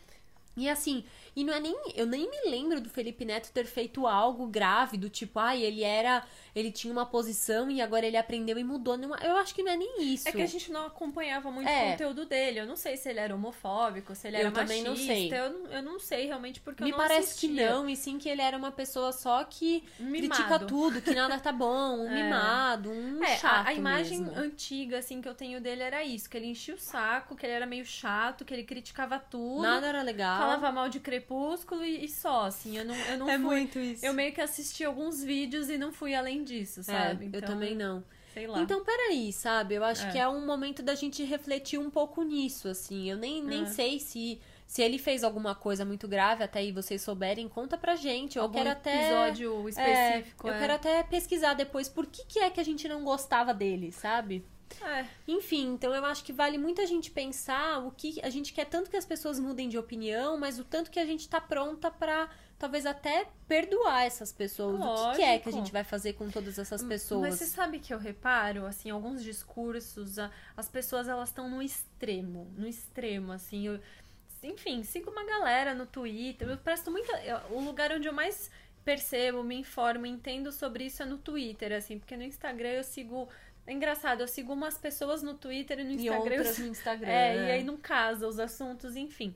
E 0.57 0.67
assim, 0.67 1.05
e 1.35 1.43
não 1.43 1.53
é 1.53 1.59
nem. 1.59 1.73
Eu 1.95 2.05
nem 2.05 2.29
me 2.29 2.49
lembro 2.49 2.81
do 2.81 2.89
Felipe 2.89 3.23
Neto 3.23 3.51
ter 3.51 3.65
feito 3.65 4.05
algo 4.07 4.47
grave, 4.47 4.97
do 4.97 5.07
tipo, 5.09 5.39
ai, 5.39 5.61
ele 5.63 5.83
era. 5.83 6.25
Ele 6.59 6.71
tinha 6.71 6.91
uma 6.91 7.05
posição 7.05 7.69
e 7.71 7.81
agora 7.81 8.05
ele 8.05 8.17
aprendeu 8.17 8.57
e 8.57 8.63
mudou. 8.63 8.95
Eu 9.23 9.37
acho 9.37 9.53
que 9.55 9.63
não 9.63 9.71
é 9.71 9.77
nem 9.77 10.03
isso. 10.13 10.27
É 10.27 10.31
que 10.31 10.41
a 10.41 10.45
gente 10.45 10.71
não 10.71 10.85
acompanhava 10.87 11.49
muito 11.51 11.67
É. 11.69 11.87
o 11.87 11.91
conteúdo 11.91 12.25
dele. 12.25 12.59
Eu 12.59 12.65
não 12.67 12.75
sei 12.75 12.97
se 12.97 13.09
ele 13.09 13.19
era 13.19 13.33
homofóbico, 13.33 14.13
se 14.15 14.27
ele 14.27 14.37
Eu 14.37 14.41
era 14.41 14.51
também 14.51 14.83
não 14.83 14.91
machista. 14.91 15.13
sei. 15.13 15.33
Eu, 15.33 15.49
não, 15.53 15.71
eu 15.71 15.83
não 15.83 15.99
sei 15.99 16.25
realmente 16.27 16.59
porque 16.59 16.83
Me 16.83 16.89
eu 16.91 16.97
não 16.97 17.03
parece 17.03 17.29
assistia. 17.29 17.49
que 17.49 17.55
não, 17.73 17.89
e 17.89 17.95
sim 17.95 18.17
que 18.17 18.27
ele 18.29 18.41
era 18.41 18.57
uma 18.57 18.71
pessoa 18.71 19.11
só 19.11 19.43
que 19.43 19.83
Mimado. 19.99 20.17
critica 20.35 20.59
tudo, 20.59 21.01
que 21.01 21.13
nada 21.15 21.39
tá 21.39 21.51
bom, 21.51 21.99
um 21.99 22.09
É. 22.19 22.23
mimado, 22.23 22.89
um 22.91 23.23
É, 23.23 23.37
chato 23.37 23.67
a, 23.67 23.69
a 23.69 23.73
imagem 23.73 24.21
mesmo. 24.21 24.37
antiga, 24.39 24.99
assim, 24.99 25.21
que 25.21 25.29
eu 25.29 25.33
tenho 25.35 25.61
dele 25.61 25.83
era 25.83 26.03
isso. 26.03 26.29
Que 26.29 26.37
ele 26.37 26.47
enchia 26.47 26.75
o 26.75 26.79
saco, 26.79 27.35
que 27.35 27.45
ele 27.45 27.53
era 27.53 27.65
meio 27.65 27.85
chato, 27.85 28.43
que 28.43 28.53
ele 28.53 28.63
criticava 28.63 29.17
tudo. 29.19 29.61
Nada 29.61 29.87
era 29.87 30.01
legal. 30.01 30.39
Falava 30.39 30.71
mal 30.71 30.89
de 30.89 30.99
Crepúsculo 30.99 31.83
e, 31.83 32.05
e 32.05 32.09
só, 32.09 32.45
assim. 32.45 32.77
Eu 32.77 32.85
não, 32.85 32.95
eu 32.95 33.17
não 33.17 33.29
é 33.29 33.37
fui... 33.37 33.45
muito 33.45 33.79
isso. 33.79 34.05
Eu 34.05 34.13
meio 34.13 34.33
que 34.33 34.41
assisti 34.41 34.83
alguns 34.83 35.23
vídeos 35.23 35.69
e 35.69 35.77
não 35.77 35.91
fui 35.91 36.13
além 36.15 36.43
disso, 36.49 36.83
sabe? 36.83 37.25
É, 37.25 37.27
eu 37.27 37.29
Então, 37.29 37.41
também 37.41 37.75
não. 37.75 38.03
Sei 38.33 38.45
lá. 38.47 38.59
Então, 38.61 38.83
peraí, 38.83 39.31
sabe? 39.33 39.75
Eu 39.75 39.83
acho 39.83 40.05
É. 40.05 40.11
que 40.11 40.17
é 40.17 40.27
um 40.27 40.45
momento 40.45 40.83
da 40.83 40.93
gente 40.95 41.23
refletir 41.23 41.79
um 41.79 41.89
pouco 41.89 42.21
nisso, 42.23 42.67
assim. 42.67 43.09
Eu 43.09 43.17
nem, 43.17 43.43
nem 43.43 43.63
É. 43.63 43.65
sei 43.65 43.99
se, 43.99 44.39
se 44.67 44.81
ele 44.83 44.97
fez 44.99 45.23
alguma 45.23 45.55
coisa 45.55 45.83
muito 45.83 46.07
grave, 46.07 46.43
até 46.43 46.59
aí 46.59 46.71
vocês 46.71 47.01
souberem, 47.01 47.47
conta 47.49 47.77
pra 47.77 47.95
gente. 47.95 48.37
Eu 48.37 48.43
Algum 48.43 48.57
quero 48.59 48.69
até. 48.69 49.01
episódio 49.01 49.65
É, 49.65 49.69
específico. 50.19 50.47
eu 50.47 50.53
é. 50.53 50.59
quero 50.59 50.73
até 50.73 51.03
pesquisar 51.03 51.53
depois 51.55 51.89
por 51.89 52.05
que, 52.05 52.23
que 52.25 52.39
é 52.39 52.49
que 52.49 52.59
a 52.59 52.65
gente 52.65 52.87
não 52.87 53.03
gostava 53.03 53.53
dele, 53.53 53.91
sabe? 53.91 54.45
É. 54.81 55.05
Enfim, 55.27 55.73
então 55.73 55.93
eu 55.93 56.05
acho 56.05 56.23
que 56.23 56.31
vale 56.31 56.57
muito 56.57 56.81
a 56.81 56.85
gente 56.85 57.11
pensar 57.11 57.79
o 57.85 57.91
que 57.91 58.19
a 58.23 58.29
gente 58.29 58.53
quer 58.53 58.65
tanto 58.65 58.89
que 58.89 58.97
as 58.97 59.05
pessoas 59.05 59.39
mudem 59.39 59.67
de 59.69 59.77
opinião, 59.77 60.37
mas 60.37 60.59
o 60.59 60.63
tanto 60.63 60.89
que 60.91 60.99
a 60.99 61.05
gente 61.05 61.27
tá 61.27 61.41
pronta 61.41 61.89
pra 61.91 62.29
talvez 62.57 62.85
até 62.85 63.25
perdoar 63.47 64.03
essas 64.05 64.31
pessoas. 64.33 64.79
O 64.79 65.15
que, 65.15 65.21
é 65.21 65.39
que 65.39 65.47
a 65.47 65.51
Lógico. 65.51 65.51
gente 65.51 65.71
vai 65.71 65.83
fazer 65.83 66.13
com 66.13 66.29
todas 66.29 66.59
essas 66.59 66.83
pessoas? 66.83 67.21
Mas 67.21 67.35
você 67.35 67.45
sabe 67.45 67.79
que 67.79 67.93
eu 67.93 67.97
reparo, 67.97 68.65
assim, 68.65 68.89
alguns 68.89 69.23
discursos, 69.23 70.19
a- 70.19 70.29
as 70.57 70.67
pessoas 70.67 71.07
elas 71.07 71.29
estão 71.29 71.49
no 71.49 71.61
extremo, 71.61 72.51
no 72.57 72.67
extremo, 72.67 73.31
assim, 73.31 73.67
eu, 73.67 73.79
enfim, 74.43 74.83
sigo 74.83 75.09
uma 75.09 75.23
galera 75.25 75.73
no 75.73 75.85
Twitter, 75.85 76.49
eu 76.49 76.57
presto 76.57 76.91
muita, 76.91 77.13
eu- 77.23 77.39
o 77.57 77.61
lugar 77.61 77.91
onde 77.93 78.07
eu 78.07 78.13
mais 78.13 78.51
percebo, 78.83 79.43
me 79.43 79.55
informo, 79.55 80.05
entendo 80.05 80.51
sobre 80.51 80.85
isso 80.85 81.01
é 81.03 81.05
no 81.05 81.17
Twitter, 81.17 81.71
assim, 81.73 81.97
porque 81.99 82.17
no 82.17 82.23
Instagram 82.23 82.69
eu 82.69 82.83
sigo, 82.83 83.29
é 83.69 83.73
engraçado, 83.73 84.21
eu 84.21 84.27
sigo 84.27 84.51
umas 84.51 84.77
pessoas 84.77 85.21
no 85.21 85.35
Twitter 85.35 85.79
e 85.79 85.83
no 85.83 85.91
e 85.91 85.93
Instagram 85.95 86.35
eu 86.35 86.39
outras 86.39 86.57
no 86.57 86.67
Instagram. 86.73 87.07
é, 87.07 87.35
né? 87.35 87.47
e 87.47 87.51
aí 87.51 87.63
não 87.63 87.77
casa 87.77 88.27
os 88.27 88.39
assuntos, 88.39 88.95
enfim. 88.95 89.35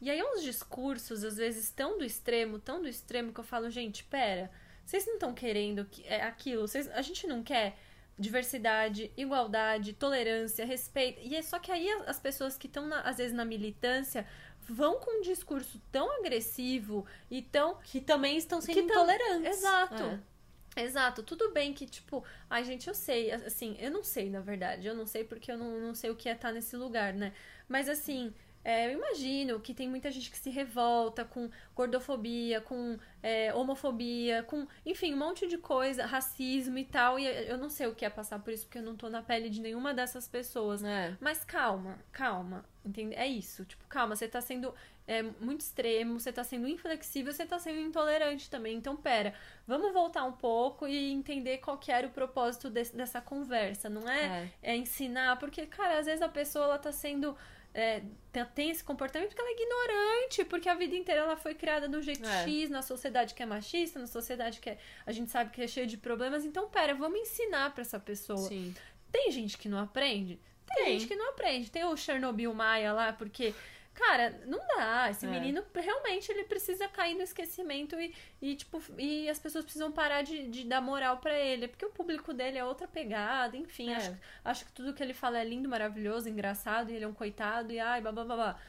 E 0.00 0.10
aí 0.10 0.22
uns 0.22 0.42
discursos, 0.42 1.22
às 1.22 1.36
vezes, 1.36 1.70
tão 1.70 1.98
do 1.98 2.04
extremo, 2.04 2.58
tão 2.58 2.80
do 2.80 2.88
extremo, 2.88 3.32
que 3.32 3.40
eu 3.40 3.44
falo, 3.44 3.68
gente, 3.70 4.02
pera, 4.04 4.50
vocês 4.84 5.06
não 5.06 5.14
estão 5.14 5.34
querendo 5.34 5.84
que, 5.84 6.02
é, 6.06 6.22
aquilo, 6.22 6.66
vocês, 6.66 6.88
a 6.88 7.02
gente 7.02 7.26
não 7.26 7.42
quer 7.42 7.76
diversidade, 8.18 9.12
igualdade, 9.14 9.92
tolerância, 9.92 10.64
respeito. 10.64 11.20
E 11.22 11.36
é 11.36 11.42
só 11.42 11.58
que 11.58 11.70
aí 11.70 11.90
as 11.90 12.08
as 12.08 12.20
pessoas 12.20 12.56
que 12.56 12.66
estão, 12.66 12.88
às 13.04 13.18
vezes, 13.18 13.34
na 13.34 13.44
militância 13.44 14.26
vão 14.68 14.98
com 14.98 15.18
um 15.18 15.20
discurso 15.20 15.80
tão 15.92 16.10
agressivo 16.20 17.04
e 17.30 17.42
tão 17.42 17.76
Que 17.84 18.00
também 18.00 18.38
estão 18.38 18.60
sendo 18.60 18.74
Que 18.74 18.80
intolerantes. 18.80 19.58
Exato. 19.58 20.02
É. 20.02 20.35
Exato, 20.76 21.22
tudo 21.22 21.52
bem 21.52 21.72
que, 21.72 21.86
tipo, 21.86 22.22
ai, 22.50 22.62
gente, 22.64 22.86
eu 22.86 22.94
sei, 22.94 23.32
assim, 23.32 23.76
eu 23.80 23.90
não 23.90 24.02
sei, 24.04 24.28
na 24.28 24.40
verdade, 24.40 24.86
eu 24.86 24.94
não 24.94 25.06
sei 25.06 25.24
porque 25.24 25.50
eu 25.50 25.56
não, 25.56 25.80
não 25.80 25.94
sei 25.94 26.10
o 26.10 26.16
que 26.16 26.28
é 26.28 26.32
estar 26.32 26.52
nesse 26.52 26.76
lugar, 26.76 27.14
né? 27.14 27.32
Mas, 27.66 27.88
assim, 27.88 28.34
é, 28.62 28.86
eu 28.88 28.92
imagino 28.98 29.58
que 29.60 29.72
tem 29.72 29.88
muita 29.88 30.10
gente 30.10 30.30
que 30.30 30.36
se 30.36 30.50
revolta 30.50 31.24
com 31.24 31.48
gordofobia, 31.74 32.60
com 32.60 32.98
é, 33.22 33.54
homofobia, 33.54 34.42
com, 34.42 34.66
enfim, 34.84 35.14
um 35.14 35.16
monte 35.16 35.46
de 35.46 35.56
coisa, 35.56 36.04
racismo 36.04 36.76
e 36.76 36.84
tal, 36.84 37.18
e 37.18 37.24
eu 37.48 37.56
não 37.56 37.70
sei 37.70 37.86
o 37.86 37.94
que 37.94 38.04
é 38.04 38.10
passar 38.10 38.38
por 38.40 38.52
isso 38.52 38.64
porque 38.66 38.78
eu 38.78 38.82
não 38.82 38.96
tô 38.96 39.08
na 39.08 39.22
pele 39.22 39.48
de 39.48 39.60
nenhuma 39.60 39.94
dessas 39.94 40.28
pessoas, 40.28 40.82
É. 40.84 41.16
mas 41.20 41.44
calma, 41.44 41.98
calma, 42.12 42.64
entende? 42.84 43.14
É 43.14 43.26
isso, 43.26 43.64
tipo, 43.64 43.84
calma, 43.88 44.14
você 44.14 44.28
tá 44.28 44.40
sendo 44.40 44.74
é, 45.06 45.22
muito 45.22 45.60
extremo, 45.60 46.18
você 46.18 46.32
tá 46.32 46.42
sendo 46.42 46.66
inflexível, 46.68 47.32
você 47.32 47.46
tá 47.46 47.58
sendo 47.58 47.78
intolerante 47.80 48.50
também. 48.50 48.76
Então, 48.76 48.96
pera, 48.96 49.32
vamos 49.66 49.92
voltar 49.92 50.24
um 50.24 50.32
pouco 50.32 50.86
e 50.86 51.12
entender 51.12 51.58
qual 51.58 51.78
que 51.78 51.92
era 51.92 52.06
o 52.06 52.10
propósito 52.10 52.68
desse- 52.68 52.96
dessa 52.96 53.20
conversa, 53.20 53.88
não 53.88 54.08
é, 54.08 54.50
É. 54.62 54.72
é 54.72 54.76
ensinar, 54.76 55.38
porque, 55.38 55.64
cara, 55.66 55.98
às 55.98 56.06
vezes 56.06 56.22
a 56.22 56.28
pessoa, 56.28 56.64
ela 56.64 56.78
tá 56.78 56.90
sendo... 56.92 57.36
é, 57.78 58.02
tem- 58.32 58.44
tem 58.54 58.70
esse 58.70 58.82
comportamento 58.82 59.28
porque 59.28 59.40
ela 59.42 59.50
é 59.50 59.52
ignorante, 59.52 60.44
porque 60.46 60.66
a 60.66 60.74
vida 60.74 60.96
inteira 60.96 61.20
ela 61.20 61.36
foi 61.36 61.54
criada 61.54 61.86
do 61.86 62.00
jeito 62.00 62.24
É. 62.26 62.44
X, 62.44 62.70
na 62.70 62.80
sociedade 62.80 63.34
que 63.34 63.42
é 63.42 63.46
machista, 63.46 63.98
na 63.98 64.06
sociedade 64.06 64.60
que 64.60 64.70
é- 64.70 64.78
a 65.04 65.12
gente 65.12 65.30
sabe 65.30 65.50
que 65.50 65.60
é 65.62 65.66
cheia 65.68 65.86
de 65.86 65.98
problemas. 65.98 66.44
Então, 66.46 66.70
pera, 66.70 66.94
vamos 66.94 67.20
ensinar 67.20 67.74
pra 67.74 67.82
essa 67.82 68.00
pessoa. 68.00 68.38
Sim. 68.48 68.74
Tem 69.12 69.30
gente 69.30 69.58
que 69.58 69.68
não 69.68 69.78
aprende? 69.78 70.40
Tem, 70.74 70.84
Tem. 70.84 70.98
gente 70.98 71.06
que 71.08 71.16
não 71.16 71.28
aprende. 71.30 71.70
Tem 71.70 71.84
o 71.84 71.94
Chernobyl 71.96 72.52
Maia 72.54 72.92
lá, 72.94 73.12
porque, 73.12 73.54
cara, 73.96 74.40
não 74.46 74.58
dá. 74.76 75.10
Esse 75.10 75.26
É. 75.26 75.28
menino 75.28 75.64
realmente 75.74 76.30
ele 76.30 76.44
precisa 76.44 76.86
cair 76.88 77.14
no 77.14 77.22
esquecimento 77.22 77.98
e, 78.00 78.14
e 78.40 78.54
tipo, 78.54 78.82
e 78.98 79.28
as 79.28 79.38
pessoas 79.38 79.64
precisam 79.64 79.90
parar 79.90 80.22
de, 80.22 80.48
de 80.48 80.64
dar 80.64 80.80
moral 80.80 81.18
pra 81.18 81.36
ele. 81.38 81.66
Porque 81.68 81.84
o 81.86 81.90
público 81.90 82.32
dele 82.32 82.58
é 82.58 82.64
outra 82.64 82.86
pegada, 82.86 83.56
enfim. 83.56 83.90
É. 83.90 83.96
Acho, 83.96 84.16
acho 84.44 84.64
que 84.66 84.72
tudo 84.72 84.94
que 84.94 85.02
ele 85.02 85.14
fala 85.14 85.38
é 85.38 85.44
lindo, 85.44 85.68
maravilhoso, 85.68 86.28
engraçado, 86.28 86.90
e 86.90 86.94
ele 86.94 87.04
é 87.04 87.08
um 87.08 87.14
coitado, 87.14 87.72
e 87.72 87.80
ai, 87.80 88.00
blá 88.00 88.12
blá 88.12 88.24
blá 88.24 88.36
blá. 88.36 88.60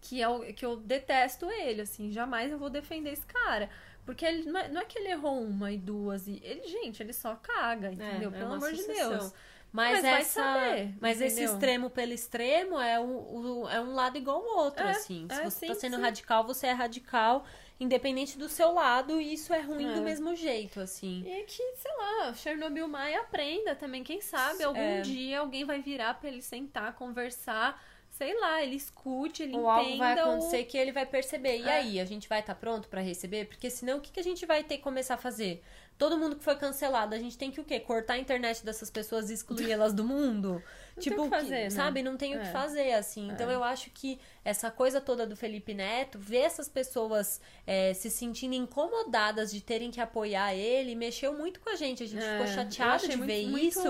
que, 0.00 0.20
é 0.20 0.28
o, 0.28 0.40
que 0.52 0.64
eu 0.66 0.76
detesto 0.76 1.48
ele, 1.50 1.82
assim, 1.82 2.10
jamais 2.10 2.50
eu 2.50 2.58
vou 2.58 2.68
defender 2.70 3.12
esse 3.12 3.26
cara. 3.26 3.70
Porque 4.04 4.24
ele 4.26 4.50
não 4.50 4.58
é, 4.60 4.68
não 4.68 4.80
é 4.80 4.84
que 4.84 4.98
ele 4.98 5.08
errou 5.10 5.40
uma 5.40 5.70
e 5.70 5.78
duas, 5.78 6.26
e 6.26 6.40
ele, 6.42 6.66
gente, 6.66 7.00
ele 7.00 7.12
só 7.12 7.36
caga, 7.36 7.92
entendeu? 7.92 8.30
é 8.34 8.38
Pelo 8.38 8.54
amor 8.54 8.72
de 8.72 8.78
sucessão. 8.78 9.10
Deus. 9.10 9.34
Mas, 9.72 9.92
Mas 9.94 10.02
vai 10.02 10.20
essa, 10.20 10.42
saber, 10.42 10.94
mas 11.00 11.18
esse 11.20 11.36
entendeu? 11.36 11.54
extremo 11.54 11.90
pelo 11.90 12.12
extremo 12.12 12.78
é 12.78 13.00
um, 13.00 13.62
o- 13.62 13.68
é 13.70 13.80
um 13.80 13.94
lado 13.94 14.18
igual 14.18 14.36
ao 14.46 14.64
outro, 14.64 14.84
É, 14.84 14.90
assim. 14.90 15.26
Se 15.30 15.40
é, 15.40 15.44
você 15.44 15.66
tá 15.66 15.74
sim, 15.74 15.80
sendo 15.80 15.96
sim. 15.96 16.02
radical, 16.02 16.44
você 16.44 16.66
é 16.66 16.72
radical, 16.72 17.46
independente 17.80 18.36
do 18.36 18.50
seu 18.50 18.70
lado, 18.72 19.18
e 19.18 19.32
isso 19.32 19.52
é 19.54 19.60
ruim 19.62 19.90
É. 19.90 19.94
do 19.94 20.02
mesmo 20.02 20.36
jeito, 20.36 20.78
assim. 20.78 21.24
E 21.26 21.44
que, 21.44 21.62
sei 21.76 21.90
lá, 21.96 22.34
Chernobyl 22.34 22.86
Maia 22.86 23.20
aprenda 23.22 23.74
também, 23.74 24.04
quem 24.04 24.20
sabe 24.20 24.62
algum 24.62 24.78
É. 24.78 25.00
dia 25.00 25.40
alguém 25.40 25.64
vai 25.64 25.80
virar 25.80 26.14
pra 26.20 26.28
ele 26.28 26.42
sentar, 26.42 26.92
conversar, 26.94 27.82
sei 28.10 28.38
lá, 28.38 28.62
ele 28.62 28.76
escute, 28.76 29.42
ele 29.42 29.56
Ou 29.56 29.70
algo 29.70 29.88
entenda 29.88 30.04
vai 30.04 30.16
o- 30.16 30.20
acontecer 30.32 30.64
que 30.64 30.76
ele 30.76 30.92
vai 30.92 31.06
perceber. 31.06 31.56
E 31.60 31.62
É. 31.66 31.72
aí, 31.78 31.98
a 31.98 32.04
gente 32.04 32.28
vai 32.28 32.40
estar 32.40 32.54
pronto 32.54 32.88
pra 32.88 33.00
receber? 33.00 33.46
Porque 33.46 33.70
senão, 33.70 33.96
o 33.96 34.00
que, 34.02 34.12
que 34.12 34.20
a 34.20 34.24
gente 34.24 34.44
vai 34.44 34.62
ter 34.62 34.76
que 34.76 34.82
começar 34.82 35.14
a 35.14 35.18
fazer? 35.18 35.64
Todo 35.98 36.18
mundo 36.18 36.34
que 36.36 36.42
foi 36.42 36.56
cancelado, 36.56 37.14
a 37.14 37.18
gente 37.18 37.38
tem 37.38 37.50
que 37.50 37.60
o 37.60 37.64
quê? 37.64 37.78
Cortar 37.78 38.14
a 38.14 38.18
internet 38.18 38.64
dessas 38.64 38.90
pessoas 38.90 39.30
e 39.30 39.34
excluir 39.34 39.70
elas 39.70 39.92
do 39.92 40.02
mundo? 40.02 40.60
Não 40.96 41.02
tipo, 41.02 41.16
tem 41.16 41.24
o 41.26 41.30
que 41.30 41.36
fazer, 41.36 41.50
né? 41.64 41.70
sabe? 41.70 42.02
Não 42.02 42.16
tem 42.16 42.36
o 42.36 42.40
que 42.40 42.48
É. 42.48 42.50
fazer, 42.52 42.92
assim. 42.92 43.28
Então, 43.30 43.50
eu 43.50 43.62
acho 43.64 43.88
que 43.90 44.18
essa 44.44 44.70
coisa 44.70 45.00
toda 45.00 45.26
do 45.26 45.34
Felipe 45.36 45.72
Neto, 45.72 46.18
ver 46.18 46.38
essas 46.40 46.68
pessoas 46.68 47.40
é, 47.66 47.94
se 47.94 48.10
sentindo 48.10 48.54
incomodadas 48.54 49.50
de 49.52 49.60
terem 49.62 49.90
que 49.90 50.00
apoiar 50.00 50.54
ele, 50.54 50.94
mexeu 50.94 51.32
muito 51.32 51.60
com 51.60 51.70
a 51.70 51.76
gente. 51.76 52.02
A 52.02 52.06
gente 52.06 52.22
É, 52.22 52.30
ficou 52.32 52.46
eu 52.46 52.52
chateado 52.52 52.96
achei 52.96 53.08
de 53.10 53.16
muito- 53.16 53.26
ver 53.28 53.46
muito 53.46 53.64
isso. 53.64 53.82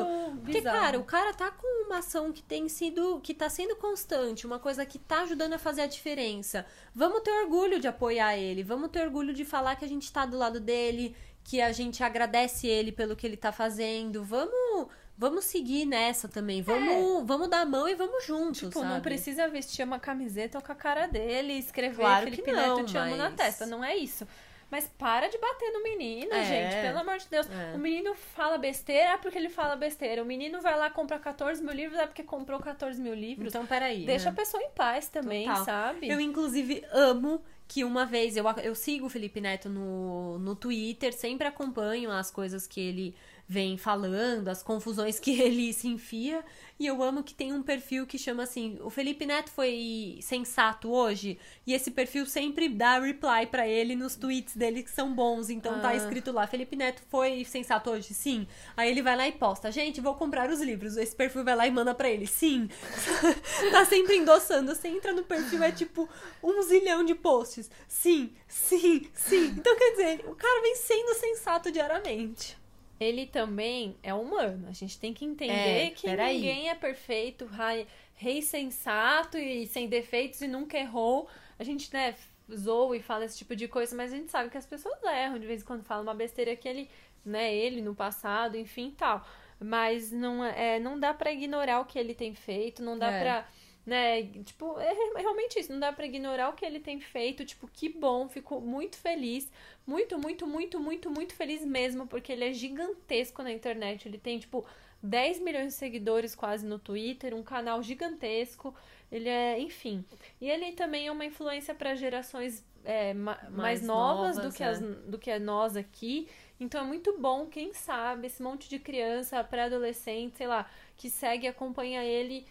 Porque, 0.43 0.53
bizarro. 0.61 0.79
cara, 0.79 0.99
o 1.01 1.05
cara 1.05 1.33
tá 1.35 1.51
com 1.51 1.87
uma 1.87 1.99
ação 1.99 2.31
que 2.33 2.43
tem 2.43 2.69
sido. 2.69 3.21
que 3.23 3.35
tá 3.35 3.49
sendo 3.49 3.75
constante, 3.77 4.47
uma 4.47 4.59
coisa 4.59 4.85
que 4.87 4.99
tá 4.99 5.23
ajudando 5.23 5.55
a 5.55 5.59
fazer 5.59 5.83
a 5.83 5.87
diferença. 5.87 6.65
Vamos 6.95 7.21
ter 7.23 7.31
orgulho 7.31 7.81
de 7.81 7.89
apoiar 7.89 8.37
ele, 8.37 8.63
vamos 8.63 8.91
ter 8.91 9.03
orgulho 9.03 9.33
de 9.35 9.45
falar 9.45 9.77
que 9.77 9.85
a 9.85 9.89
gente 9.89 10.13
tá 10.13 10.25
do 10.27 10.37
lado 10.37 10.61
dele, 10.61 11.17
que 11.45 11.61
a 11.61 11.73
gente 11.73 12.03
agradece 12.03 12.67
ele 12.67 12.93
pelo 12.93 13.17
que 13.17 13.27
ele 13.27 13.37
tá 13.37 13.53
fazendo. 13.53 14.23
Vamos. 14.25 14.89
Vamos 15.19 15.45
seguir 15.45 15.85
nessa 15.85 16.27
também. 16.27 16.63
Vamos, 16.63 17.25
vamos 17.27 17.49
dar 17.49 17.61
a 17.61 17.67
mão 17.67 17.87
e 17.89 17.95
vamos 17.95 18.25
juntos, 18.25 18.63
É. 18.63 18.67
Tipo, 18.67 18.81
sabe? 18.81 18.93
não 18.95 19.01
precisa 19.01 19.47
vestir 19.47 19.85
uma 19.85 20.01
camiseta 20.01 20.61
com 20.61 20.73
a 20.73 20.75
cara 20.75 21.07
dele 21.07 21.53
e 21.53 21.59
escrever 21.59 21.97
Claro 21.97 22.25
Felipe 22.25 22.43
que 22.43 22.51
não, 22.53 22.77
Neto, 22.79 22.87
te 22.91 22.97
amo 22.97 23.15
na 23.17 23.25
mas- 23.25 23.35
testa. 23.35 23.67
Não 23.67 23.85
é 23.85 23.95
isso. 23.95 24.27
Mas 24.71 24.89
para 24.99 25.29
de 25.29 25.37
bater 25.37 25.71
no 25.71 25.83
menino, 25.83 26.33
É. 26.33 26.45
gente. 26.47 26.81
Pelo 26.87 26.99
amor 27.01 27.19
de 27.19 27.29
Deus. 27.29 27.47
É. 27.51 27.77
O 27.77 27.79
menino 27.79 28.15
fala 28.35 28.57
besteira 28.57 29.11
é 29.11 29.17
porque 29.19 29.37
ele 29.37 29.51
fala 29.51 29.77
besteira. 29.77 30.23
O 30.23 30.27
menino 30.27 30.63
vai 30.63 30.77
lá 30.79 30.89
comprar 30.89 31.19
14 31.19 31.63
mil 31.63 31.75
livros 31.75 32.01
é 32.01 32.07
porque 32.07 32.23
comprou 32.23 32.59
14 32.59 32.99
mil 33.01 33.15
livros. 33.15 33.49
Então, 33.49 33.67
peraí. 33.67 34.07
Deixa 34.07 34.31
a 34.31 34.33
né? 34.33 34.37
pessoa 34.37 34.63
em 34.63 34.71
paz 34.71 35.09
também, 35.09 35.47
Total. 35.47 35.65
sabe? 35.67 36.09
Eu, 36.09 36.19
inclusive, 36.19 36.83
amo 36.91 37.45
que 37.73 37.85
uma 37.85 38.05
vez 38.05 38.37
eu, 38.37 38.45
eu 38.63 38.75
sigo 38.75 39.07
o 39.07 39.09
Felipe 39.09 39.41
Neto 39.41 39.71
no, 39.71 40.39
no 40.39 40.55
Twitter, 40.55 41.11
sempre 41.11 41.47
acompanho 41.47 42.11
as 42.11 42.31
coisas 42.31 42.67
que 42.67 42.79
ele 42.79 43.15
vem 43.53 43.77
falando, 43.77 44.49
as 44.49 44.63
confusões 44.63 45.21
que 45.21 45.31
ele 45.41 45.73
se 45.73 45.87
enfia. 45.89 46.43
E 46.81 46.87
eu 46.87 47.01
amo 47.03 47.23
que 47.23 47.35
tem 47.35 47.53
um 47.53 47.63
perfil 47.63 48.07
que 48.07 48.19
chama 48.19 48.43
assim: 48.43 48.79
o 48.81 48.91
Felipe 48.91 49.25
Neto 49.27 49.51
foi 49.51 50.19
sensato 50.23 50.91
hoje. 50.91 51.39
E 51.67 51.75
esse 51.75 51.91
perfil 51.93 52.25
sempre 52.27 52.69
dá 52.69 52.99
reply 52.99 53.47
pra 53.49 53.69
ele 53.69 53.95
nos 53.95 54.17
tweets 54.17 54.57
dele 54.57 54.83
que 54.83 54.91
são 54.91 55.15
bons. 55.15 55.49
Então 55.51 55.79
tá 55.81 55.91
Ah. 55.91 55.97
escrito 55.97 56.33
lá: 56.33 56.47
Felipe 56.47 56.75
Neto 56.75 57.03
foi 57.09 57.45
sensato 57.45 57.91
hoje? 57.91 58.15
Sim. 58.15 58.49
Aí 58.77 58.91
ele 58.91 59.03
vai 59.03 59.17
lá 59.17 59.29
e 59.29 59.33
posta: 59.33 59.71
gente, 59.71 60.01
vou 60.01 60.15
comprar 60.15 60.51
os 60.51 60.61
livros. 60.61 60.97
Esse 60.97 61.15
perfil 61.15 61.45
vai 61.45 61.55
lá 61.55 61.67
e 61.67 61.71
manda 61.71 61.95
pra 61.95 62.09
ele: 62.11 62.27
sim. 62.27 62.69
tá 63.71 63.85
sempre 63.85 64.17
endossando. 64.17 64.75
Você 64.75 64.89
entra 64.89 65.13
no 65.13 65.23
perfil, 65.23 65.63
é 65.63 65.71
tipo 65.71 66.09
um 66.43 66.63
zilhão 66.63 67.05
de 67.05 67.15
posts. 67.15 67.71
Sim, 67.87 68.33
sim, 68.49 69.09
sim. 69.15 69.55
Então 69.57 69.77
quer 69.77 69.91
dizer, 69.93 70.25
o 70.27 70.35
cara 70.35 70.63
vem 70.63 70.75
sendo 70.77 71.15
sensato 71.15 71.71
diariamente. 71.71 72.61
Ele 73.03 73.27
também 73.27 73.97
é 74.03 74.15
humano. 74.15 74.67
A 74.69 74.73
gente 74.73 74.99
tem 74.99 75.13
que 75.13 75.25
entender 75.25 75.53
É, 75.53 75.91
que 75.91 76.07
ninguém 76.07 76.69
é 76.71 76.75
perfeito, 76.75 77.47
rei, 77.47 77.87
rei 78.15 78.43
sensato 78.43 79.37
e 79.39 79.67
sem 79.67 79.89
defeitos 79.89 80.41
e 80.41 80.49
nunca 80.49 80.79
errou. 80.79 81.29
A 81.59 81.65
gente, 81.65 81.93
né, 81.93 82.15
zoa 82.55 82.97
e 82.97 83.03
fala 83.03 83.25
esse 83.25 83.39
tipo 83.39 83.55
de 83.57 83.67
coisa, 83.69 83.95
mas 83.97 84.13
a 84.13 84.17
gente 84.17 84.31
sabe 84.31 84.51
que 84.51 84.59
as 84.59 84.67
pessoas 84.67 85.03
erram. 85.05 85.39
De 85.39 85.47
vez 85.47 85.63
em 85.63 85.65
quando 85.65 85.83
fala 85.85 86.03
uma 86.03 86.15
besteira 86.15 86.55
que 86.57 86.69
ele, 86.69 86.89
né, 87.25 87.55
ele 87.55 87.81
no 87.83 87.95
passado, 87.95 88.57
enfim, 88.57 88.95
tal. 88.97 89.27
Mas 89.61 90.11
não, 90.11 90.45
é, 90.45 90.81
não 90.81 90.99
dá 90.99 91.15
pra 91.15 91.33
ignorar 91.33 91.81
o 91.81 91.85
que 91.85 91.99
ele 91.99 92.15
tem 92.15 92.35
feito, 92.35 92.83
não 92.83 92.99
dá 92.99 93.11
É. 93.13 93.21
pra 93.23 93.49
né, 93.85 94.23
tipo, 94.45 94.79
é 94.79 94.93
re- 94.93 95.21
realmente 95.23 95.59
isso, 95.59 95.73
não 95.73 95.81
dá 95.81 95.93
pra 95.93 96.07
ignorar 96.07 96.51
o 96.51 96.53
que 96.53 96.65
ele 96.65 96.79
tem 96.81 97.01
feito, 97.01 97.45
tipo, 97.45 97.69
que 97.73 97.89
bom, 97.89 98.29
fico 98.29 98.61
muito 98.61 98.97
feliz, 98.97 99.51
muito, 99.87 100.19
muito, 100.19 100.47
muito, 100.47 100.79
muito, 100.81 101.11
muito 101.11 101.35
feliz 101.35 101.65
mesmo, 101.65 102.07
porque 102.07 102.33
ele 102.33 102.45
é 102.45 102.53
gigantesco 102.53 103.43
na 103.43 103.51
internet, 103.53 104.07
ele 104.09 104.19
tem, 104.19 104.39
tipo, 104.39 104.65
10 105.03 105.41
milhões 105.41 105.69
de 105.69 105.73
seguidores 105.75 106.35
quase 106.35 106.65
no 106.65 106.79
Twitter, 106.79 107.35
um 107.35 107.43
canal 107.43 107.83
gigantesco, 107.83 108.75
ele 109.11 109.29
é, 109.29 109.59
enfim, 109.59 110.05
e 110.41 110.49
ele 110.49 110.73
também 110.73 111.07
é 111.09 111.13
uma 111.13 111.25
influência 111.25 111.75
para 111.75 111.95
gerações 111.95 112.65
é, 112.85 113.13
ma- 113.15 113.39
mais, 113.51 113.81
Mais 113.81 113.83
novas, 113.83 114.37
novas, 114.37 114.51
do, 114.51 114.53
que 114.53 114.63
é. 114.63 114.67
as, 114.67 114.81
do 114.81 115.19
que 115.19 115.37
nós 115.39 115.77
aqui, 115.77 116.29
então 116.59 116.81
é 116.81 116.85
muito 116.85 117.19
bom, 117.19 117.47
quem 117.47 117.73
sabe, 117.73 118.27
esse 118.29 118.43
monte 118.43 118.69
de 118.69 118.79
criança, 118.79 119.43
pré-adolescente, 119.43 120.37
sei 120.37 120.47
lá, 120.47 120.69
que 120.97 121.11
segue 121.11 121.47
e 121.47 121.49
acompanha 121.49 122.05
ele, 122.05 122.47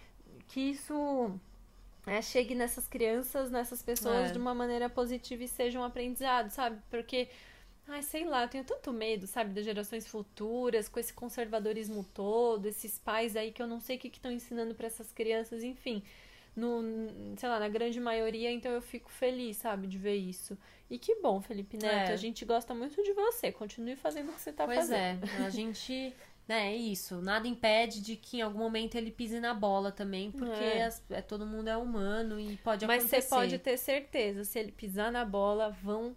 que 0.52 0.60
isso 0.72 1.32
é, 2.06 2.22
chegue 2.22 2.56
nessas 2.56 2.88
crianças, 2.88 3.50
nessas 3.52 3.82
pessoas 3.82 4.30
É. 4.30 4.34
de 4.34 4.38
uma 4.40 4.54
maneira 4.54 4.90
positiva 4.90 5.44
e 5.44 5.48
seja 5.48 5.80
um 5.80 5.84
aprendizado, 5.84 6.50
sabe? 6.50 6.82
Porque, 6.90 7.30
ai, 7.88 8.02
sei 8.04 8.26
lá, 8.26 8.44
eu 8.44 8.50
tenho 8.50 8.64
tanto 8.64 8.92
medo, 8.92 9.28
sabe, 9.28 9.54
das 9.54 9.64
gerações 9.66 10.08
futuras, 10.08 10.90
com 10.90 11.00
esse 11.00 11.14
conservadorismo 11.14 12.04
todo, 12.14 12.66
esses 12.66 12.98
pais 13.00 13.36
aí 13.36 13.52
que 13.52 13.62
eu 13.62 13.68
não 13.68 13.80
sei 13.80 13.96
o 13.98 14.00
que 14.00 14.08
estão 14.10 14.32
ensinando 14.32 14.74
para 14.76 14.88
essas 14.88 15.12
crianças, 15.14 15.64
enfim. 15.64 16.04
No, 16.54 16.82
sei 17.38 17.48
lá, 17.48 17.60
na 17.62 17.70
grande 17.70 17.98
maioria, 17.98 18.52
então 18.52 18.74
eu 18.74 18.82
fico 18.82 19.10
feliz, 19.10 19.56
sabe, 19.56 19.88
de 19.88 19.98
ver 19.98 20.16
isso. 20.18 20.58
E 20.90 21.00
que 21.00 21.16
bom, 21.22 21.40
Felipe 21.40 21.78
Neto, 21.78 22.10
É. 22.10 22.14
a 22.14 22.18
gente 22.18 22.44
gosta 22.44 22.74
muito 22.76 23.02
de 23.02 23.14
você. 23.14 23.54
Continue 23.54 23.96
fazendo 23.96 24.32
o 24.32 24.34
que 24.34 24.42
você 24.42 24.52
tá 24.52 24.66
pois 24.66 24.80
fazendo. 24.80 25.24
é, 25.24 25.46
a 25.46 25.50
gente. 25.50 26.14
Né, 26.52 26.74
é 26.74 26.76
isso. 26.76 27.22
Nada 27.22 27.48
impede 27.48 28.02
de 28.02 28.18
que 28.18 28.40
em 28.40 28.42
algum 28.42 28.60
momento 28.60 28.96
ele 28.96 29.10
pise 29.10 29.40
na 29.40 29.54
bola 29.54 29.90
também, 29.90 30.30
porque 30.32 30.52
É. 30.62 30.90
é, 31.12 31.22
todo 31.22 31.46
mundo 31.46 31.70
é 31.70 31.78
humano 31.78 32.38
e 32.38 32.58
pode 32.58 32.86
Mas 32.86 33.04
acontecer. 33.06 33.22
você 33.22 33.30
pode 33.30 33.58
ter 33.58 33.78
certeza, 33.78 34.44
se 34.44 34.60
ele 34.60 34.74
pisar 34.74 35.14
na 35.14 35.24
bola, 35.24 35.70
vão 35.82 36.14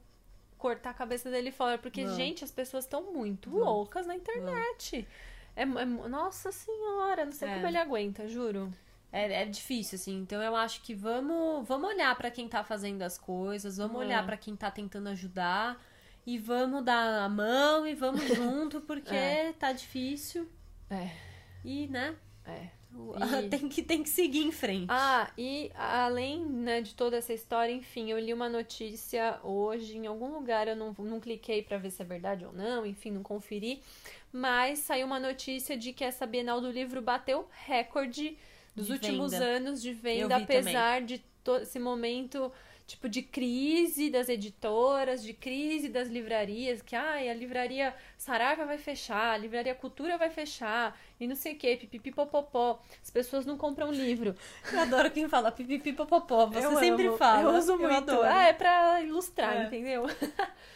cortar 0.58 0.90
a 0.90 0.94
cabeça 0.94 1.30
dele 1.30 1.52
fora. 1.52 1.78
Porque, 1.78 2.04
Vão. 2.04 2.16
gente, 2.16 2.42
as 2.42 2.50
pessoas 2.50 2.82
estão 2.84 3.12
muito 3.12 3.48
Vão. 3.48 3.60
loucas 3.60 4.08
na 4.08 4.16
internet. 4.16 5.06
É, 5.54 5.62
é- 5.62 5.64
nossa 5.84 6.50
senhora, 6.50 7.24
não 7.26 7.32
sei 7.32 7.48
É. 7.48 7.54
como 7.54 7.66
ele 7.68 7.78
aguenta, 7.78 8.26
juro. 8.26 8.72
É, 9.12 9.42
é 9.42 9.44
difícil, 9.44 9.94
assim. 9.94 10.18
Então 10.18 10.42
eu 10.42 10.56
acho 10.56 10.82
que 10.82 10.92
vamos, 10.96 11.64
vamos 11.68 11.88
olhar 11.90 12.12
pra 12.16 12.28
quem 12.28 12.48
tá 12.48 12.64
fazendo 12.64 13.02
as 13.02 13.16
coisas, 13.16 13.76
vamos 13.76 14.02
É. 14.02 14.04
olhar 14.04 14.26
pra 14.26 14.36
quem 14.36 14.56
tá 14.56 14.68
tentando 14.68 15.10
ajudar 15.10 15.80
e 16.26 16.38
vamos 16.38 16.84
dar 16.84 17.22
a 17.24 17.28
mão 17.28 17.86
e 17.86 17.94
vamos 17.94 18.22
junto, 18.34 18.80
porque 18.80 19.14
É. 19.14 19.52
tá 19.52 19.72
difícil. 19.72 20.48
É. 20.90 21.10
E, 21.64 21.86
né? 21.88 22.14
É. 22.46 22.68
E- 23.44 23.48
tem, 23.48 23.68
que, 23.68 23.82
tem 23.82 24.02
que 24.04 24.08
seguir 24.08 24.44
em 24.44 24.52
frente. 24.52 24.86
Ah, 24.88 25.28
e 25.36 25.72
além 25.74 26.44
né, 26.44 26.80
de 26.80 26.94
toda 26.94 27.16
essa 27.16 27.32
história, 27.32 27.72
enfim, 27.72 28.08
eu 28.10 28.18
li 28.20 28.32
uma 28.32 28.48
notícia 28.48 29.40
hoje 29.42 29.96
em 29.96 30.06
algum 30.06 30.32
lugar, 30.32 30.68
eu 30.68 30.76
não, 30.76 30.94
não 31.00 31.18
cliquei 31.18 31.60
pra 31.60 31.76
ver 31.76 31.90
se 31.90 32.00
é 32.02 32.04
verdade 32.04 32.44
ou 32.44 32.52
não, 32.52 32.86
enfim, 32.86 33.10
não 33.10 33.22
conferi, 33.22 33.82
mas 34.32 34.78
saiu 34.78 35.06
uma 35.06 35.18
notícia 35.18 35.76
de 35.76 35.92
que 35.92 36.04
essa 36.04 36.24
Bienal 36.24 36.60
do 36.60 36.70
Livro 36.70 37.02
bateu 37.02 37.48
recorde 37.66 38.38
dos 38.76 38.86
De 38.86 38.92
últimos 38.92 39.32
venda. 39.32 39.44
anos 39.44 39.82
de 39.82 39.92
venda, 39.92 40.38
vi 40.38 40.46
também. 40.46 40.60
apesar 40.60 41.02
de 41.02 41.20
esse 41.62 41.78
momento 41.80 42.52
tipo 42.86 43.08
de 43.08 43.22
crise 43.22 44.10
das 44.10 44.28
editoras, 44.28 45.22
de 45.22 45.32
crise 45.32 45.88
das 45.88 46.08
livrarias, 46.08 46.82
que 46.82 46.94
ai, 46.94 47.28
a 47.30 47.34
livraria 47.34 47.94
Saraiva 48.18 48.66
vai 48.66 48.76
fechar, 48.78 49.32
a 49.32 49.36
livraria 49.38 49.74
Cultura 49.74 50.18
vai 50.18 50.28
fechar, 50.30 50.98
e 51.18 51.26
não 51.26 51.34
sei 51.34 51.54
o 51.54 51.56
que, 51.56 51.76
pipipipopopó. 51.76 52.78
As 53.02 53.10
pessoas 53.10 53.46
não 53.46 53.56
compram 53.56 53.90
livro. 53.90 54.34
Eu 54.72 54.80
adoro 54.80 55.10
quem 55.10 55.28
fala 55.28 55.50
pipipipopopó. 55.50 56.46
Você 56.46 56.66
Eu 56.66 56.76
sempre 56.76 57.06
amo, 57.06 57.16
fala. 57.16 57.42
Eu 57.52 57.58
uso 57.58 57.78
muito. 57.78 57.94
adoro. 57.94 58.28
Ah, 58.28 58.44
é 58.44 58.52
pra 58.52 59.00
ilustrar, 59.02 59.56
É. 59.56 59.64
entendeu? 59.66 60.04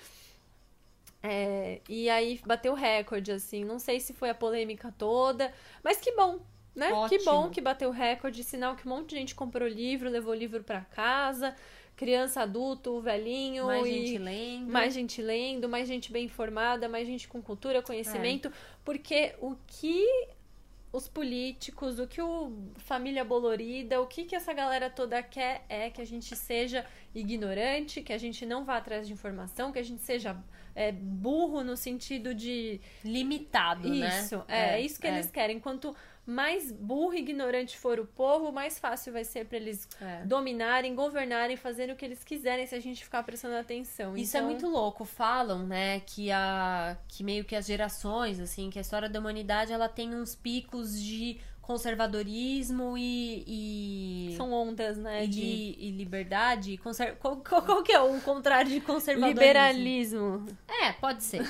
É, 1.23 1.81
e 1.89 2.09
aí 2.09 2.41
bateu 2.47 2.75
recorde, 2.75 3.33
assim. 3.33 3.65
Não 3.65 3.79
sei 3.79 3.99
se 4.01 4.13
foi 4.13 4.31
a 4.31 4.35
polêmica 4.35 4.95
toda, 4.97 5.53
mas 5.83 5.99
que 5.99 6.13
bom, 6.13 6.39
né? 6.75 6.91
Que 7.09 7.19
bom 7.25 7.51
que 7.51 7.61
bateu 7.61 7.91
recorde, 7.91 8.45
sinal 8.45 8.77
que 8.77 8.87
um 8.87 8.91
monte 8.91 9.11
de 9.11 9.17
gente 9.17 9.35
comprou 9.35 9.69
livro, 9.69 10.09
levou 10.09 10.33
livro 10.33 10.63
pra 10.63 10.83
casa, 10.83 11.55
criança, 11.99 12.43
adulto, 12.43 13.01
velhinho 13.01 13.67
Mais 13.67 13.85
gente 13.87 14.19
lendo. 14.19 14.71
mais 14.71 14.95
gente 14.95 15.21
lendo, 15.21 15.69
mais 15.69 15.89
gente 15.89 16.13
bem 16.13 16.25
informada, 16.27 16.89
mais 16.89 17.07
gente 17.07 17.27
com 17.27 17.43
cultura, 17.43 17.83
conhecimento, 17.83 18.49
É. 18.49 18.53
porque 18.85 19.35
o 19.41 19.57
que 19.67 20.07
os 20.93 21.07
políticos, 21.07 21.99
o 21.99 22.07
que 22.07 22.23
o 22.23 22.51
família 22.77 23.23
bolorida, 23.25 24.01
o 24.01 24.07
que 24.07 24.25
que 24.25 24.35
essa 24.35 24.55
galera 24.55 24.89
toda 24.89 25.23
quer 25.23 25.65
é 25.69 25.91
que 25.91 26.01
a 26.01 26.07
gente 26.07 26.35
seja 26.35 26.87
ignorante, 27.15 28.01
que 28.01 28.13
a 28.13 28.19
gente 28.19 28.47
não 28.47 28.65
vá 28.65 28.77
atrás 28.79 29.07
de 29.07 29.13
informação, 29.13 29.71
que 29.71 29.79
a 29.79 29.83
gente 29.83 30.01
seja 30.03 30.37
é, 30.75 30.93
burro 30.93 31.63
no 31.63 31.77
sentido 31.77 32.33
de 32.33 32.81
limitado, 33.05 33.89
né? 33.89 34.21
isso, 34.21 34.43
é, 34.49 34.77
é 34.77 34.81
isso 34.81 35.01
que 35.01 35.07
eles 35.09 35.31
querem. 35.31 35.59
Quanto 35.61 35.95
mais 36.31 36.70
burro 36.70 37.14
e 37.14 37.20
ignorante 37.20 37.79
for 37.79 37.99
o 37.99 38.05
povo, 38.07 38.53
mais 38.53 38.79
fácil 38.79 39.14
vai 39.14 39.24
ser 39.24 39.47
para 39.47 39.57
eles 39.57 39.89
É. 39.99 40.24
dominarem, 40.26 40.95
governarem, 40.95 41.57
fazerem 41.57 41.95
o 41.95 41.97
que 41.97 42.05
eles 42.05 42.22
quiserem 42.22 42.66
se 42.66 42.74
a 42.74 42.81
gente 42.81 43.03
ficar 43.03 43.22
prestando 43.22 43.57
atenção. 43.57 44.14
Isso 44.14 44.37
é 44.37 44.41
Então, 44.41 44.51
muito 44.51 44.68
louco. 44.68 45.07
Falam, 45.07 45.66
né, 45.66 46.01
que 46.01 46.31
a 46.31 46.99
que 47.09 47.24
meio 47.24 47.45
que 47.45 47.57
as 47.57 47.64
gerações, 47.66 48.39
assim, 48.41 48.68
que 48.68 48.79
a 48.79 48.83
história 48.83 49.09
da 49.09 49.18
humanidade 49.18 49.72
ela 49.72 49.89
tem 49.89 50.14
uns 50.14 50.35
picos 50.35 51.01
de 51.03 51.41
conservadorismo 51.69 52.97
e, 52.97 53.45
e 54.31 54.35
São 54.39 54.51
ondas, 54.53 54.97
né? 54.97 55.25
e, 55.25 55.29
de 55.29 55.77
e 55.79 55.91
liberdade. 55.91 56.79
Conser... 56.79 57.16
Qual, 57.16 57.37
qual, 57.37 57.61
qual 57.61 57.83
que 57.83 57.93
é 57.93 58.01
o 58.01 58.19
contrário 58.23 58.71
de 58.71 58.81
conservadorismo? 58.81 59.39
liberalismo. 59.39 60.47
É, 60.66 60.93
pode 60.93 61.23
ser. 61.23 61.43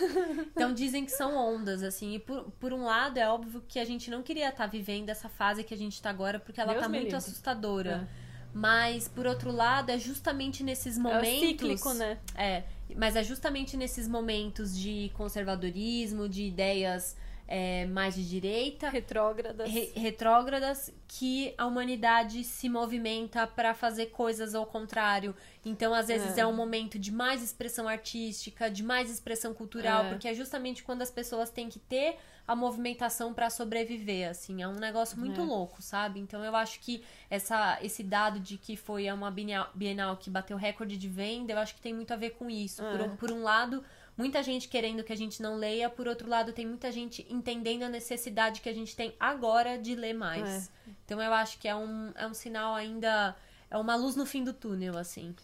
Então 0.53 0.75
dizem 0.75 1.05
que 1.05 1.12
são 1.12 1.37
ondas, 1.37 1.85
assim. 1.85 2.14
E 2.14 2.19
por, 2.19 2.51
por 2.59 2.73
um 2.73 2.83
lado, 2.85 3.16
é 3.16 3.29
óbvio 3.29 3.62
que 3.69 3.79
a 3.79 3.85
gente 3.85 4.11
não 4.11 4.21
queria 4.23 4.49
estar 4.49 4.66
vivendo 4.66 5.09
essa 5.09 5.29
fase 5.29 5.62
que 5.62 5.73
a 5.73 5.77
gente 5.77 6.03
tá 6.03 6.11
agora, 6.11 6.41
porque 6.41 6.61
ela 6.61 6.73
Deus 6.73 6.83
tá 6.83 6.89
me 6.89 6.99
muito 6.99 7.05
livre. 7.12 7.16
assustadora. 7.16 8.09
Mas, 8.53 9.07
por 9.07 9.25
outro 9.25 9.53
lado, 9.53 9.91
é 9.91 9.99
justamente 9.99 10.64
nesses 10.64 10.97
É 10.97 11.01
momentos. 11.01 11.29
cíclico, 11.49 11.93
né? 11.95 12.19
É, 12.35 12.64
mas 12.97 13.14
é 13.14 13.23
justamente 13.23 13.77
nesses 13.77 14.09
momentos 14.09 14.77
de 14.77 15.12
conservadorismo, 15.14 16.29
de 16.29 16.43
ideias 16.43 17.16
é, 17.51 17.87
mais 17.87 18.15
de 18.15 18.29
direita, 18.29 18.91
Retrógradas. 18.91 19.69
re- 19.71 19.91
retrógradas, 19.97 20.93
que 21.09 21.55
a 21.57 21.65
humanidade 21.67 22.45
se 22.45 22.69
movimenta 22.69 23.47
para 23.47 23.73
fazer 23.73 24.07
coisas 24.07 24.55
ao 24.55 24.67
contrário. 24.67 25.35
Então, 25.65 25.95
às 25.95 26.09
vezes, 26.09 26.37
é. 26.37 26.43
É. 26.43 26.47
um 26.47 26.53
momento 26.55 26.99
de 26.99 27.11
mais 27.11 27.43
expressão 27.43 27.89
artística, 27.89 28.71
de 28.71 28.83
mais 28.83 29.11
expressão 29.11 29.55
cultural, 29.55 30.05
É. 30.05 30.09
porque 30.11 30.29
é 30.29 30.35
justamente 30.35 30.83
quando 30.85 31.01
as 31.03 31.11
pessoas 31.11 31.49
têm 31.51 31.69
que 31.71 31.79
ter 31.79 32.17
a 32.47 32.55
movimentação 32.57 33.33
para 33.35 33.51
sobreviver, 33.51 34.29
assim. 34.31 34.63
É 34.63 34.69
um 34.69 34.75
negócio 34.77 35.19
muito 35.19 35.41
É. 35.41 35.45
louco, 35.45 35.81
sabe? 35.83 36.21
Então, 36.21 36.45
eu 36.45 36.55
acho 36.57 36.81
que 36.81 37.03
essa, 37.31 37.79
esse 37.83 38.03
dado 38.03 38.39
de 38.41 38.57
que 38.59 38.77
foi 38.77 39.11
uma 39.11 39.31
Bienal, 39.31 39.69
Bienal 39.75 40.17
que 40.17 40.29
bateu 40.31 40.57
recorde 40.57 40.97
de 40.97 41.09
venda, 41.09 41.53
eu 41.53 41.59
acho 41.59 41.75
que 41.75 41.81
tem 41.81 41.93
muito 41.95 42.13
a 42.13 42.17
ver 42.17 42.31
com 42.31 42.49
isso. 42.51 42.83
Por, 42.83 43.01
É. 43.01 43.03
um- 43.05 43.17
por 43.17 43.31
um 43.33 43.43
lado, 43.43 43.83
muita 44.19 44.43
gente 44.43 44.69
querendo 44.69 45.05
que 45.05 45.12
a 45.12 45.16
gente 45.16 45.41
não 45.41 45.55
leia, 45.55 45.89
por 45.89 46.09
outro 46.09 46.29
lado, 46.29 46.53
tem 46.53 46.66
muita 46.66 46.91
gente 46.91 47.25
entendendo 47.31 47.85
a 47.85 47.89
necessidade 47.89 48.61
que 48.61 48.69
a 48.69 48.75
gente 48.75 48.95
tem 48.97 49.14
agora 49.19 49.79
de 49.79 49.95
ler 49.95 50.12
mais. 50.12 50.71
Então 51.05 51.23
eu 51.23 51.33
acho 51.33 51.59
que 51.59 51.69
é 51.69 51.75
um, 51.75 52.12
é 52.16 52.27
um 52.27 52.35
sinal 52.35 52.75
ainda. 52.75 53.37
É 53.71 53.79
uma 53.79 53.95
luz 53.95 54.16
no 54.16 54.27
fim 54.27 54.43
do 54.43 54.53
túnel, 54.53 54.99
assim. 54.99 55.35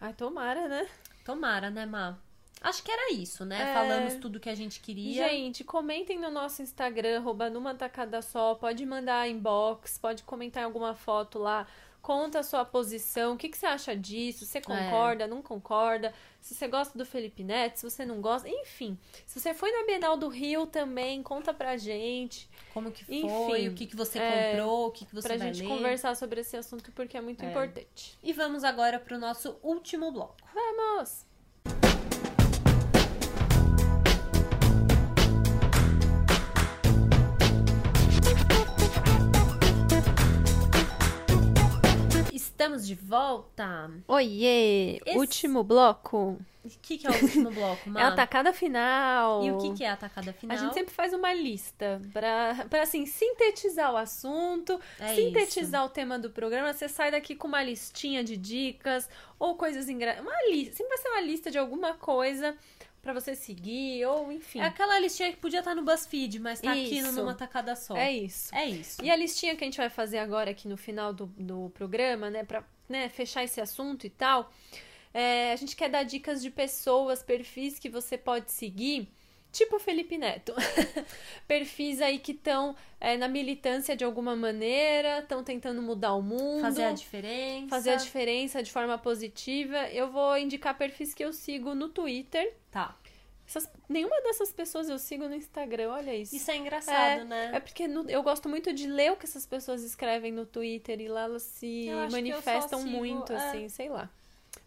Ai, 0.00 0.12
tomara, 0.12 0.66
né? 0.66 0.88
Tomara, 1.24 1.70
né, 1.70 1.86
Má? 1.86 2.18
Acho 2.60 2.82
que 2.82 2.90
era 2.90 3.12
isso, 3.12 3.44
né? 3.44 3.70
É. 3.70 3.74
Falamos 3.74 4.14
tudo 4.14 4.40
que 4.40 4.48
a 4.48 4.54
gente 4.54 4.80
queria. 4.80 5.28
Gente, 5.28 5.62
comentem 5.62 6.18
no 6.18 6.30
nosso 6.30 6.62
Instagram, 6.62 7.18
arroba 7.18 7.50
numa 7.50 7.74
tacada 7.74 8.20
só. 8.22 8.54
Pode 8.54 8.84
mandar 8.84 9.28
inbox, 9.28 9.98
pode 9.98 10.22
comentar 10.22 10.62
em 10.62 10.66
alguma 10.66 10.94
foto 10.94 11.38
lá. 11.38 11.66
Conta 12.06 12.38
a 12.38 12.42
sua 12.44 12.64
posição, 12.64 13.34
o 13.34 13.36
que, 13.36 13.48
que 13.48 13.58
você 13.58 13.66
acha 13.66 13.96
disso? 13.96 14.46
Você 14.46 14.60
concorda, 14.60 15.26
não 15.26 15.42
concorda? 15.42 16.14
Se 16.40 16.54
você 16.54 16.68
gosta 16.68 16.96
do 16.96 17.04
Felipe 17.04 17.42
Neto, 17.42 17.78
se 17.78 17.82
você 17.90 18.06
não 18.06 18.20
gosta, 18.20 18.48
enfim. 18.48 18.96
Se 19.26 19.40
você 19.40 19.52
foi 19.52 19.72
na 19.72 19.84
Bienal 19.84 20.16
do 20.16 20.28
Rio 20.28 20.68
também, 20.68 21.20
conta 21.20 21.52
pra 21.52 21.76
gente. 21.76 22.48
Como 22.72 22.92
que 22.92 23.04
foi, 23.04 23.16
Enfim, 23.16 23.68
o 23.70 23.74
que, 23.74 23.86
que 23.88 23.96
você 23.96 24.20
é, 24.20 24.50
comprou, 24.52 24.86
o 24.86 24.90
que, 24.92 25.04
que 25.04 25.12
você 25.12 25.26
pra 25.30 25.36
vai 25.36 25.52
gente 25.52 25.66
ler. 25.66 25.76
conversar 25.76 26.14
sobre 26.14 26.42
esse 26.42 26.56
assunto, 26.56 26.92
porque 26.92 27.16
é 27.16 27.20
muito 27.20 27.44
É. 27.44 27.50
importante. 27.50 28.16
E 28.22 28.32
vamos 28.32 28.62
agora 28.62 29.00
pro 29.00 29.18
nosso 29.18 29.58
último 29.60 30.12
bloco. 30.12 30.36
Vamos! 30.54 31.26
Estamos 42.56 42.86
de 42.86 42.94
volta. 42.94 43.90
Oiê! 44.08 44.98
Esse- 45.04 45.18
Último 45.18 45.62
bloco. 45.62 46.38
O 46.64 46.68
que, 46.80 46.96
que 46.96 47.06
é 47.06 47.10
o 47.10 47.22
último 47.22 47.50
bloco, 47.50 47.90
Má? 47.90 48.00
É 48.00 48.04
a 48.04 48.12
tacada 48.12 48.50
final. 48.50 49.44
E 49.44 49.52
o 49.52 49.58
que, 49.58 49.74
que 49.74 49.84
é 49.84 49.90
a 49.90 49.92
atacada 49.92 50.32
final? 50.32 50.56
A 50.56 50.58
gente 50.60 50.72
sempre 50.72 50.92
faz 50.94 51.12
uma 51.12 51.34
lista 51.34 52.00
pra, 52.14 52.66
pra 52.70 52.82
assim, 52.82 53.04
sintetizar 53.04 53.92
o 53.92 53.96
assunto, 53.98 54.80
É 54.98 55.14
sintetizar 55.14 55.84
o 55.84 55.90
tema 55.90 56.18
do 56.18 56.30
programa. 56.30 56.72
Você 56.72 56.88
sai 56.88 57.10
daqui 57.10 57.36
com 57.36 57.46
uma 57.46 57.62
listinha 57.62 58.24
de 58.24 58.38
dicas 58.38 59.06
ou 59.38 59.54
coisas 59.56 59.88
engraçadas. 59.90 60.26
Uma 60.26 60.50
lista. 60.50 60.76
Sempre 60.76 60.88
vai 60.88 60.98
ser 60.98 61.08
uma 61.10 61.20
lista 61.20 61.50
de 61.50 61.58
alguma 61.58 61.92
coisa 61.92 62.56
pra 63.06 63.14
você 63.14 63.36
seguir, 63.36 64.04
ou 64.04 64.32
enfim. 64.32 64.58
É 64.58 64.64
aquela 64.64 64.98
listinha 64.98 65.30
que 65.30 65.36
podia 65.36 65.60
estar 65.60 65.76
no 65.76 65.82
BuzzFeed, 65.82 66.40
mas 66.40 66.60
tá 66.60 66.72
aqui 66.72 66.98
Isso. 66.98 67.12
numa 67.12 67.34
tacada 67.34 67.76
só. 67.76 67.96
É 67.96 68.10
isso. 68.10 68.52
É 68.52 68.66
isso. 68.66 69.02
E 69.02 69.08
a 69.08 69.14
listinha 69.14 69.54
que 69.54 69.62
a 69.62 69.66
gente 69.66 69.76
vai 69.76 69.88
fazer 69.88 70.18
agora 70.18 70.50
aqui 70.50 70.66
no 70.66 70.76
final 70.76 71.12
do, 71.12 71.26
do 71.38 71.70
programa, 71.70 72.28
né, 72.28 72.42
pra 72.42 72.64
né, 72.88 73.08
fechar 73.08 73.44
esse 73.44 73.60
assunto 73.60 74.06
e 74.06 74.10
tal, 74.10 74.52
é, 75.14 75.52
a 75.52 75.56
gente 75.56 75.76
quer 75.76 75.88
dar 75.88 76.02
dicas 76.02 76.42
de 76.42 76.50
pessoas, 76.50 77.22
perfis 77.22 77.78
que 77.78 77.88
você 77.88 78.18
pode 78.18 78.50
seguir, 78.50 79.08
tipo 79.52 79.78
Felipe 79.78 80.18
Neto. 80.18 80.54
perfis 81.46 82.00
aí 82.00 82.18
que 82.18 82.32
estão 82.32 82.74
na 83.18 83.28
militância 83.28 83.96
de 83.96 84.04
alguma 84.04 84.34
maneira, 84.36 85.20
estão 85.20 85.42
tentando 85.42 85.80
mudar 85.82 86.14
o 86.14 86.22
mundo. 86.22 86.60
Fazer 86.60 86.84
a 86.84 86.92
diferença. 86.92 87.68
fazer 87.68 87.90
a 87.90 87.96
diferença 87.96 88.62
de 88.62 88.70
forma 88.72 88.98
positiva. 88.98 89.88
Eu 89.90 90.10
vou 90.10 90.36
indicar 90.36 90.76
perfis 90.76 91.14
que 91.14 91.24
eu 91.24 91.32
sigo 91.32 91.74
no 91.74 91.88
Twitter. 91.88 92.54
Tá. 92.70 92.94
Essas- 93.48 93.70
nenhuma 93.88 94.20
dessas 94.22 94.50
pessoas 94.52 94.88
eu 94.88 94.98
sigo 94.98 95.28
no 95.28 95.34
Instagram, 95.36 95.90
olha 95.90 96.12
isso. 96.14 96.34
Isso 96.34 96.50
é 96.50 96.56
engraçado, 96.56 97.24
né? 97.24 97.52
É 97.54 97.60
porque 97.60 97.86
no- 97.86 98.10
eu 98.10 98.20
gosto 98.22 98.48
muito 98.48 98.72
de 98.72 98.88
ler 98.88 99.12
o 99.12 99.16
que 99.16 99.24
essas 99.24 99.46
pessoas 99.46 99.84
escrevem 99.84 100.32
no 100.32 100.44
Twitter 100.44 101.00
e 101.00 101.06
lá 101.06 101.22
elas 101.24 101.42
se 101.44 101.88
manifestam 102.10 102.80
sigo, 102.80 102.90
muito, 102.90 103.32
é. 103.32 103.36
assim, 103.36 103.68
sei 103.68 103.88
lá. 103.88 104.10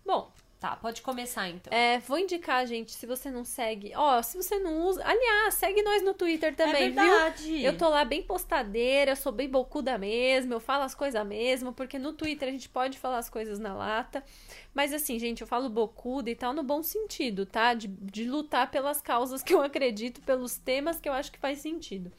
Bom, 0.05 0.31
Tá, 0.59 0.75
pode 0.75 1.01
começar 1.01 1.47
então. 1.47 1.71
é, 1.71 1.99
vou 1.99 2.19
indicar, 2.19 2.67
gente, 2.67 2.91
se 2.91 3.05
você 3.05 3.31
não 3.31 3.45
segue. 3.45 3.93
Ó, 3.95 4.21
se 4.21 4.35
você 4.35 4.59
não 4.59 4.85
usa. 4.87 5.01
Aliás, 5.05 5.53
segue 5.53 5.81
nós 5.81 6.03
no 6.03 6.13
Twitter 6.13 6.53
também, 6.53 6.83
é 6.83 6.89
viu? 6.89 6.95
verdade. 6.95 7.63
Eu 7.63 7.77
tô 7.77 7.87
lá 7.87 8.03
bem 8.03 8.21
postadeira, 8.21 9.11
eu 9.11 9.15
sou 9.15 9.31
bem 9.31 9.47
bocuda 9.47 9.97
mesmo, 9.97 10.53
eu 10.53 10.59
falo 10.59 10.83
as 10.83 10.93
coisas 10.93 11.25
mesmo, 11.25 11.71
porque 11.71 11.97
no 11.97 12.11
Twitter 12.11 12.49
a 12.49 12.51
gente 12.51 12.67
pode 12.67 12.97
falar 12.99 13.19
as 13.19 13.29
coisas 13.29 13.57
na 13.57 13.73
lata. 13.73 14.21
Mas 14.73 14.93
assim, 14.93 15.17
gente, 15.17 15.39
eu 15.39 15.47
falo 15.47 15.69
bocuda 15.69 16.29
e 16.29 16.35
tal 16.35 16.51
no 16.51 16.61
bom 16.61 16.83
sentido, 16.83 17.45
tá? 17.45 17.73
De, 17.73 17.87
de 17.87 18.25
lutar 18.25 18.69
pelas 18.69 19.01
causas 19.01 19.41
que 19.41 19.53
eu 19.53 19.61
acredito, 19.61 20.19
pelos 20.23 20.57
temas 20.57 20.99
que 20.99 21.07
eu 21.07 21.13
acho 21.13 21.31
que 21.31 21.39
faz 21.39 21.59
sentido. 21.59 22.11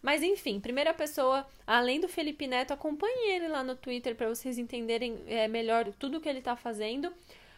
Mas 0.00 0.22
enfim, 0.22 0.60
primeira 0.60 0.94
pessoa, 0.94 1.44
além 1.66 1.98
do 2.00 2.08
Felipe 2.08 2.46
Neto, 2.46 2.72
acompanhe 2.72 3.32
ele 3.32 3.48
lá 3.48 3.64
no 3.64 3.74
Twitter 3.74 4.14
para 4.14 4.28
vocês 4.28 4.56
entenderem 4.56 5.18
é, 5.26 5.48
melhor 5.48 5.92
tudo 5.98 6.20
que 6.20 6.28
ele 6.28 6.40
tá 6.40 6.54
fazendo. 6.54 7.12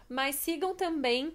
Mas 0.08 0.36
sigam 0.36 0.74
também 0.74 1.32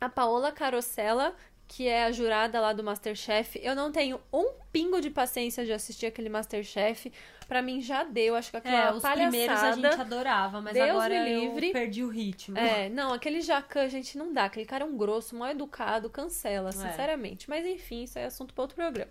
a 0.00 0.08
Paola 0.08 0.50
Carosella, 0.52 1.34
que 1.68 1.88
é 1.88 2.04
a 2.04 2.12
jurada 2.12 2.60
lá 2.60 2.72
do 2.72 2.82
Masterchef. 2.84 3.58
Eu 3.62 3.74
não 3.74 3.90
tenho 3.90 4.20
um 4.32 4.52
pingo 4.70 5.00
de 5.00 5.10
paciência 5.10 5.64
de 5.64 5.72
assistir 5.72 6.06
aquele 6.06 6.28
Masterchef. 6.28 7.12
Pra 7.48 7.60
mim 7.62 7.80
já 7.80 8.02
deu, 8.04 8.34
acho 8.34 8.50
que 8.50 8.56
aquela 8.56 8.76
É, 8.88 8.92
os 8.92 9.02
palhaçada. 9.02 9.28
primeiros 9.30 9.62
a 9.62 9.72
gente 9.72 10.00
adorava, 10.00 10.60
mas 10.60 10.72
Deus 10.74 10.88
agora 10.90 11.22
me 11.24 11.32
eu 11.32 11.40
livre. 11.40 11.72
perdi 11.72 12.02
o 12.02 12.08
ritmo. 12.08 12.56
É, 12.58 12.88
não, 12.88 13.12
aquele 13.12 13.40
Jacan, 13.40 13.88
gente, 13.88 14.16
não 14.16 14.32
dá. 14.32 14.44
Aquele 14.46 14.64
cara 14.66 14.84
é 14.84 14.86
um 14.86 14.96
grosso, 14.96 15.34
mal 15.36 15.48
educado, 15.48 16.08
cancela, 16.08 16.70
É. 16.70 16.72
sinceramente. 16.72 17.48
Mas 17.50 17.66
enfim, 17.66 18.04
isso 18.04 18.18
é 18.18 18.24
assunto 18.26 18.54
para 18.54 18.62
outro 18.62 18.76
programa. 18.76 19.10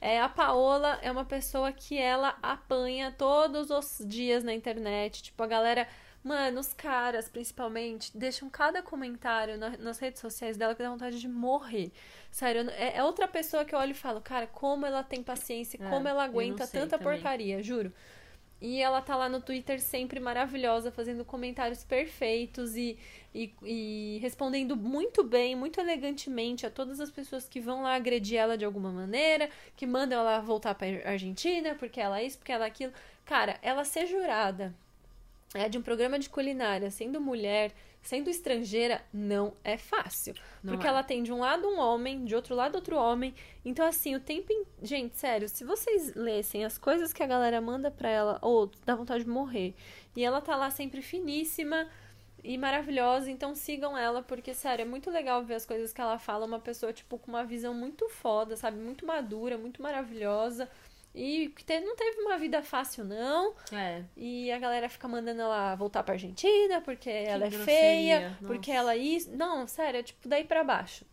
É, 0.00 0.20
a 0.20 0.28
Paola 0.28 0.98
é 1.02 1.10
uma 1.10 1.24
pessoa 1.24 1.72
que 1.72 1.98
ela 1.98 2.36
apanha 2.42 3.12
todos 3.16 3.70
os 3.70 3.98
dias 4.06 4.42
na 4.44 4.54
internet. 4.54 5.22
Tipo, 5.22 5.42
a 5.42 5.46
galera. 5.46 5.88
Mano, 6.28 6.60
os 6.60 6.74
caras, 6.74 7.28
principalmente, 7.28 8.16
deixam 8.16 8.50
cada 8.50 8.82
comentário 8.82 9.56
na- 9.56 9.76
nas 9.78 9.98
redes 9.98 10.20
sociais 10.20 10.56
dela 10.58 10.74
que 10.74 10.82
dá 10.82 10.90
vontade 10.90 11.18
de 11.18 11.28
morrer. 11.28 11.90
Sério, 12.30 12.64
não- 12.64 12.72
é, 12.72 12.96
é 12.98 13.02
outra 13.02 13.26
pessoa 13.26 13.64
que 13.64 13.74
eu 13.74 13.78
olho 13.78 13.92
e 13.92 13.94
falo, 13.94 14.20
cara, 14.20 14.46
como 14.46 14.84
ela 14.84 15.02
tem 15.02 15.22
paciência, 15.22 15.78
É, 15.82 15.88
como 15.88 16.06
ela 16.06 16.24
aguenta 16.24 16.66
tanta 16.66 16.98
também. 16.98 17.14
porcaria, 17.14 17.62
juro. 17.62 17.90
E 18.60 18.82
ela 18.82 19.00
tá 19.00 19.14
lá 19.14 19.28
no 19.28 19.40
Twitter 19.40 19.80
sempre 19.80 20.18
maravilhosa, 20.18 20.90
fazendo 20.90 21.24
comentários 21.24 21.84
perfeitos 21.84 22.76
e, 22.76 22.98
e, 23.32 23.54
e 23.62 24.18
respondendo 24.20 24.76
muito 24.76 25.22
bem, 25.22 25.54
muito 25.54 25.80
elegantemente 25.80 26.66
a 26.66 26.70
todas 26.70 26.98
as 27.00 27.08
pessoas 27.10 27.48
que 27.48 27.60
vão 27.60 27.82
lá 27.84 27.94
agredir 27.94 28.36
ela 28.36 28.58
de 28.58 28.64
alguma 28.64 28.90
maneira, 28.90 29.48
que 29.76 29.86
mandam 29.86 30.18
ela 30.18 30.40
voltar 30.40 30.74
pra 30.74 30.88
Argentina, 31.08 31.76
porque 31.76 32.00
ela 32.00 32.20
é 32.20 32.24
isso, 32.24 32.36
porque 32.38 32.50
ela 32.52 32.64
é 32.64 32.68
aquilo. 32.68 32.92
Cara, 33.24 33.58
ela 33.62 33.84
ser 33.84 34.06
jurada 34.06 34.74
é, 35.54 35.68
de 35.68 35.78
um 35.78 35.82
programa 35.82 36.18
de 36.18 36.28
culinária, 36.28 36.90
sendo 36.90 37.20
mulher, 37.20 37.72
sendo 38.02 38.28
estrangeira, 38.30 39.02
não 39.12 39.54
é 39.64 39.76
fácil. 39.78 40.34
Não 40.62 40.72
porque 40.74 40.86
é. 40.86 40.90
ela 40.90 41.02
tem 41.02 41.22
de 41.22 41.32
um 41.32 41.40
lado 41.40 41.66
um 41.66 41.78
homem, 41.78 42.24
de 42.24 42.34
outro 42.34 42.54
lado 42.54 42.76
outro 42.76 42.96
homem. 42.96 43.34
Então, 43.64 43.86
assim, 43.86 44.14
o 44.14 44.20
tempo. 44.20 44.52
in- 44.52 44.64
Gente, 44.82 45.16
sério, 45.16 45.48
se 45.48 45.64
vocês 45.64 46.14
lessem 46.14 46.64
as 46.64 46.76
coisas 46.78 47.12
que 47.12 47.22
a 47.22 47.26
galera 47.26 47.60
manda 47.60 47.90
pra 47.90 48.08
ela, 48.08 48.38
ou 48.42 48.70
dá 48.84 48.94
vontade 48.94 49.24
de 49.24 49.30
morrer. 49.30 49.74
E 50.14 50.24
ela 50.24 50.40
tá 50.40 50.54
lá 50.56 50.70
sempre 50.70 51.00
finíssima 51.02 51.88
e 52.42 52.56
maravilhosa, 52.56 53.30
então 53.30 53.54
sigam 53.54 53.96
ela, 53.98 54.22
porque, 54.22 54.54
sério, 54.54 54.82
é 54.82 54.86
muito 54.86 55.10
legal 55.10 55.42
ver 55.44 55.54
as 55.54 55.66
coisas 55.66 55.92
que 55.92 56.00
ela 56.00 56.18
fala. 56.18 56.46
Uma 56.46 56.60
pessoa, 56.60 56.92
tipo, 56.92 57.18
com 57.18 57.28
uma 57.30 57.44
visão 57.44 57.74
muito 57.74 58.08
foda, 58.08 58.56
sabe? 58.56 58.78
Muito 58.78 59.04
madura, 59.06 59.58
muito 59.58 59.82
maravilhosa. 59.82 60.68
E 61.14 61.48
que 61.56 61.64
te- 61.64 61.80
não 61.80 61.96
teve 61.96 62.20
uma 62.20 62.38
vida 62.38 62.62
fácil, 62.62 63.04
não. 63.04 63.54
É. 63.72 64.04
E 64.16 64.52
a 64.52 64.58
galera 64.58 64.88
fica 64.88 65.08
mandando 65.08 65.40
ela 65.42 65.74
voltar 65.74 66.02
pra 66.02 66.14
Argentina 66.14 66.80
porque 66.80 67.10
ela 67.10 67.46
é 67.46 67.50
grosseria, 67.50 67.64
feia, 67.66 68.28
nossa. 68.40 68.46
porque 68.46 68.70
ela 68.70 68.96
isso. 68.96 69.30
Não, 69.36 69.66
sério, 69.66 70.00
é 70.00 70.02
tipo 70.02 70.28
daí 70.28 70.44
pra 70.44 70.62
baixo. 70.62 71.04